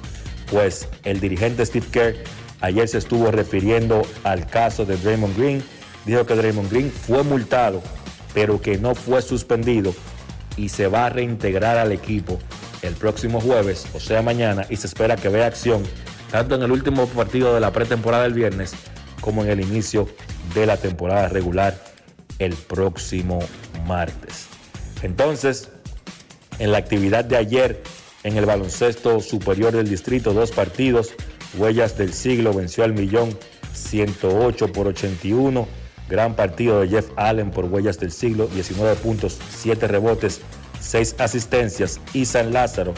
pues 0.52 0.88
el 1.04 1.20
dirigente 1.20 1.66
Steve 1.66 1.88
Kerr 1.92 2.16
ayer 2.62 2.88
se 2.88 3.00
estuvo 3.00 3.32
refiriendo 3.32 4.04
al 4.24 4.46
caso 4.46 4.86
de 4.86 4.98
Draymond 4.98 5.38
Green. 5.38 5.64
Dijo 6.06 6.26
que 6.26 6.36
Draymond 6.36 6.72
Green 6.72 6.92
fue 6.92 7.24
multado, 7.24 7.82
pero 8.34 8.62
que 8.62 8.78
no 8.78 8.94
fue 8.94 9.22
suspendido 9.22 9.96
y 10.58 10.70
se 10.70 10.88
va 10.88 11.08
a 11.08 11.10
reintegrar 11.10 11.78
al 11.78 11.92
equipo 11.92 12.40
el 12.82 12.94
próximo 12.94 13.42
jueves, 13.42 13.88
o 13.94 14.00
sea 14.00 14.22
mañana, 14.22 14.66
y 14.70 14.76
se 14.76 14.88
espera 14.88 15.16
que 15.16 15.30
vea 15.30 15.48
acción 15.48 15.84
tanto 16.32 16.56
en 16.56 16.64
el 16.64 16.72
último 16.72 17.08
partido 17.08 17.54
de 17.54 17.60
la 17.60 17.72
pretemporada 17.72 18.24
del 18.24 18.34
viernes 18.34 18.74
como 19.22 19.44
en 19.44 19.50
el 19.50 19.62
inicio 19.62 20.08
de 20.54 20.66
la 20.66 20.78
temporada 20.78 21.30
regular 21.30 21.78
el 22.40 22.54
próximo 22.54 23.40
martes. 23.88 24.55
Entonces, 25.02 25.70
en 26.60 26.72
la 26.72 26.78
actividad 26.78 27.26
de 27.26 27.38
ayer 27.38 27.84
en 28.24 28.38
el 28.38 28.46
baloncesto 28.46 29.20
superior 29.20 29.74
del 29.74 29.88
distrito, 29.88 30.34
dos 30.34 30.52
partidos, 30.52 31.14
Huellas 31.58 31.98
del 31.98 32.14
Siglo 32.14 32.54
venció 32.54 32.84
al 32.84 32.94
Millón 32.94 33.38
108 33.74 34.72
por 34.72 34.88
81. 34.88 35.68
Gran 36.10 36.36
partido 36.36 36.82
de 36.82 36.88
Jeff 36.88 37.10
Allen 37.16 37.52
por 37.52 37.66
Huellas 37.66 38.00
del 38.00 38.12
Siglo, 38.12 38.48
19 38.48 38.96
puntos, 38.96 39.40
7 39.56 39.88
rebotes, 39.88 40.42
6 40.80 41.16
asistencias. 41.20 42.00
Y 42.14 42.26
San 42.26 42.54
Lázaro 42.54 42.94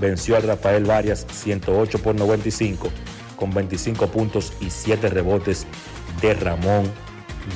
venció 0.00 0.36
al 0.36 0.44
Rafael 0.44 0.84
Varias 0.84 1.26
108 1.30 1.98
por 1.98 2.14
95 2.14 2.88
con 3.36 3.52
25 3.52 4.06
puntos 4.08 4.52
y 4.60 4.70
7 4.70 5.08
rebotes 5.08 5.66
de 6.20 6.34
Ramón 6.34 6.84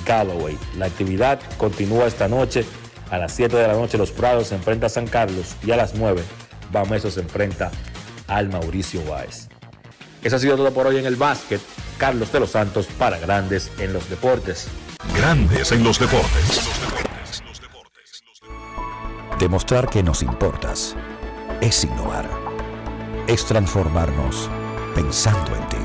Galloway. 0.07 0.57
La 0.79 0.87
actividad 0.87 1.41
continúa 1.59 2.07
esta 2.07 2.27
noche. 2.29 2.65
A 3.15 3.19
las 3.19 3.32
7 3.35 3.57
de 3.57 3.69
la 3.69 3.74
noche 3.74 3.97
Los 3.97 4.11
Prados 4.11 4.49
se 4.49 4.57
enfrenta 4.57 4.86
a 4.86 4.89
San 4.89 5.07
Carlos 5.07 5.55
y 5.65 5.70
a 5.70 5.77
las 5.77 5.95
9 5.95 6.20
Bameso 6.73 7.12
se 7.12 7.20
enfrenta 7.20 7.70
al 8.27 8.49
Mauricio 8.49 9.05
Báez. 9.05 9.47
Eso 10.24 10.35
ha 10.35 10.39
sido 10.41 10.57
todo 10.57 10.74
por 10.74 10.89
hoy 10.89 10.97
en 10.97 11.07
el 11.07 11.15
básquet. 11.15 11.61
Carlos 11.97 12.32
de 12.32 12.41
los 12.41 12.51
Santos 12.51 12.89
para 12.99 13.20
Grandes 13.20 13.70
en 13.78 13.93
los 13.93 14.11
Deportes. 14.11 14.66
Grandes 15.16 15.70
en 15.70 15.85
los 15.85 16.01
Deportes. 16.01 16.69
Demostrar 19.39 19.89
que 19.89 20.03
nos 20.03 20.20
importas 20.20 20.97
es 21.61 21.85
innovar. 21.85 22.28
Es 23.28 23.45
transformarnos 23.47 24.51
pensando 24.97 25.55
en 25.55 25.69
ti. 25.69 25.77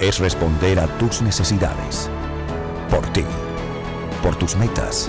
Es 0.00 0.18
responder 0.18 0.80
a 0.80 0.88
tus 0.98 1.22
necesidades. 1.22 2.10
Por 2.90 3.06
ti. 3.12 3.24
Por 4.24 4.34
tus 4.34 4.56
metas. 4.56 5.08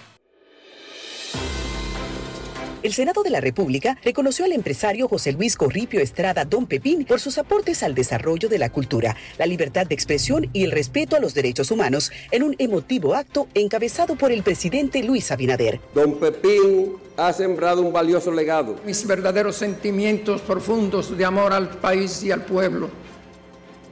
El 2.83 2.93
Senado 2.93 3.21
de 3.21 3.29
la 3.29 3.41
República 3.41 3.95
reconoció 4.03 4.43
al 4.43 4.53
empresario 4.53 5.07
José 5.07 5.33
Luis 5.33 5.55
Corripio 5.55 5.99
Estrada 5.99 6.45
Don 6.45 6.65
Pepín 6.65 7.05
por 7.05 7.19
sus 7.19 7.37
aportes 7.37 7.83
al 7.83 7.93
desarrollo 7.93 8.49
de 8.49 8.57
la 8.57 8.71
cultura, 8.71 9.15
la 9.37 9.45
libertad 9.45 9.85
de 9.85 9.93
expresión 9.93 10.49
y 10.51 10.63
el 10.63 10.71
respeto 10.71 11.15
a 11.15 11.19
los 11.19 11.35
derechos 11.35 11.69
humanos 11.69 12.11
en 12.31 12.41
un 12.41 12.55
emotivo 12.57 13.13
acto 13.13 13.47
encabezado 13.53 14.15
por 14.15 14.31
el 14.31 14.41
presidente 14.41 15.03
Luis 15.03 15.31
Abinader. 15.31 15.79
Don 15.93 16.15
Pepín 16.15 16.93
ha 17.17 17.31
sembrado 17.33 17.83
un 17.83 17.93
valioso 17.93 18.31
legado. 18.31 18.75
Mis 18.83 19.05
verdaderos 19.05 19.57
sentimientos 19.57 20.41
profundos 20.41 21.15
de 21.15 21.23
amor 21.23 21.53
al 21.53 21.69
país 21.69 22.23
y 22.23 22.31
al 22.31 22.45
pueblo 22.45 22.89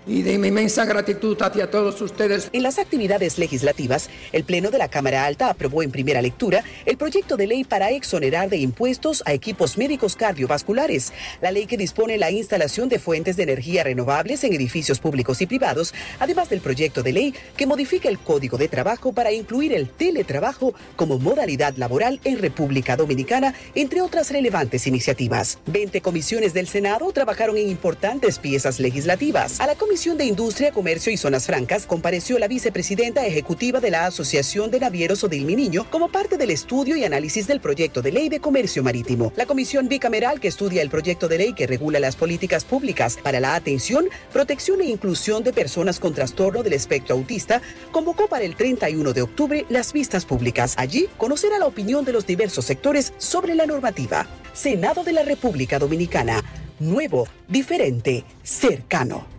y 0.09 0.23
de 0.23 0.39
mi 0.39 0.47
inmensa 0.47 0.85
gratitud 0.85 1.37
hacia 1.39 1.69
todos 1.69 2.01
ustedes. 2.01 2.49
En 2.51 2.63
las 2.63 2.79
actividades 2.79 3.37
legislativas, 3.37 4.09
el 4.31 4.43
Pleno 4.43 4.71
de 4.71 4.79
la 4.79 4.89
Cámara 4.89 5.25
Alta 5.25 5.49
aprobó 5.49 5.83
en 5.83 5.91
primera 5.91 6.21
lectura 6.21 6.63
el 6.87 6.97
proyecto 6.97 7.37
de 7.37 7.45
ley 7.45 7.63
para 7.63 7.91
exonerar 7.91 8.49
de 8.49 8.57
impuestos 8.57 9.21
a 9.27 9.33
equipos 9.33 9.77
médicos 9.77 10.15
cardiovasculares, 10.15 11.13
la 11.41 11.51
ley 11.51 11.67
que 11.67 11.77
dispone 11.77 12.17
la 12.17 12.31
instalación 12.31 12.89
de 12.89 12.97
fuentes 12.97 13.37
de 13.37 13.43
energía 13.43 13.83
renovables 13.83 14.43
en 14.43 14.53
edificios 14.53 14.99
públicos 14.99 15.41
y 15.41 15.45
privados, 15.45 15.93
además 16.19 16.49
del 16.49 16.61
proyecto 16.61 17.03
de 17.03 17.13
ley 17.13 17.35
que 17.55 17.67
modifica 17.67 18.09
el 18.09 18.17
Código 18.17 18.57
de 18.57 18.67
Trabajo 18.67 19.13
para 19.13 19.31
incluir 19.31 19.73
el 19.73 19.89
teletrabajo 19.89 20.73
como 20.95 21.19
modalidad 21.19 21.75
laboral 21.77 22.19
en 22.23 22.39
República 22.39 22.97
Dominicana, 22.97 23.53
entre 23.75 24.01
otras 24.01 24.31
relevantes 24.31 24.87
iniciativas. 24.87 25.59
20 25.67 26.01
comisiones 26.01 26.55
del 26.55 26.67
Senado 26.67 27.11
trabajaron 27.11 27.57
en 27.57 27.69
importantes 27.69 28.39
piezas 28.39 28.79
legislativas. 28.79 29.59
A 29.59 29.67
la 29.67 29.75
Comisión 29.75 29.98
de 29.99 30.23
Industria, 30.23 30.71
Comercio 30.71 31.11
y 31.11 31.17
Zonas 31.17 31.45
Francas 31.45 31.85
compareció 31.85 32.39
la 32.39 32.47
vicepresidenta 32.47 33.25
ejecutiva 33.25 33.81
de 33.81 33.91
la 33.91 34.05
Asociación 34.05 34.71
de 34.71 34.79
Navieros 34.79 35.25
Odil 35.25 35.45
Niño 35.45 35.89
como 35.91 36.09
parte 36.09 36.37
del 36.37 36.51
estudio 36.51 36.95
y 36.95 37.03
análisis 37.03 37.47
del 37.47 37.59
proyecto 37.59 38.01
de 38.01 38.13
ley 38.13 38.29
de 38.29 38.39
comercio 38.39 38.81
marítimo. 38.81 39.33
La 39.35 39.45
comisión 39.45 39.89
bicameral 39.89 40.39
que 40.39 40.47
estudia 40.47 40.81
el 40.81 40.89
proyecto 40.89 41.27
de 41.27 41.39
ley 41.39 41.53
que 41.53 41.67
regula 41.67 41.99
las 41.99 42.15
políticas 42.15 42.63
públicas 42.63 43.17
para 43.21 43.41
la 43.41 43.55
atención, 43.55 44.07
protección 44.31 44.79
e 44.79 44.85
inclusión 44.85 45.43
de 45.43 45.51
personas 45.51 45.99
con 45.99 46.13
trastorno 46.13 46.63
del 46.63 46.73
espectro 46.73 47.15
autista 47.15 47.61
convocó 47.91 48.29
para 48.29 48.45
el 48.45 48.55
31 48.55 49.11
de 49.11 49.21
octubre 49.21 49.65
las 49.67 49.91
vistas 49.91 50.23
públicas. 50.23 50.75
Allí 50.77 51.09
conocerá 51.17 51.59
la 51.59 51.67
opinión 51.67 52.05
de 52.05 52.13
los 52.13 52.25
diversos 52.25 52.63
sectores 52.63 53.11
sobre 53.17 53.53
la 53.53 53.65
normativa. 53.65 54.25
Senado 54.53 55.03
de 55.03 55.11
la 55.11 55.23
República 55.23 55.77
Dominicana. 55.77 56.41
Nuevo, 56.79 57.27
diferente, 57.49 58.23
cercano. 58.43 59.38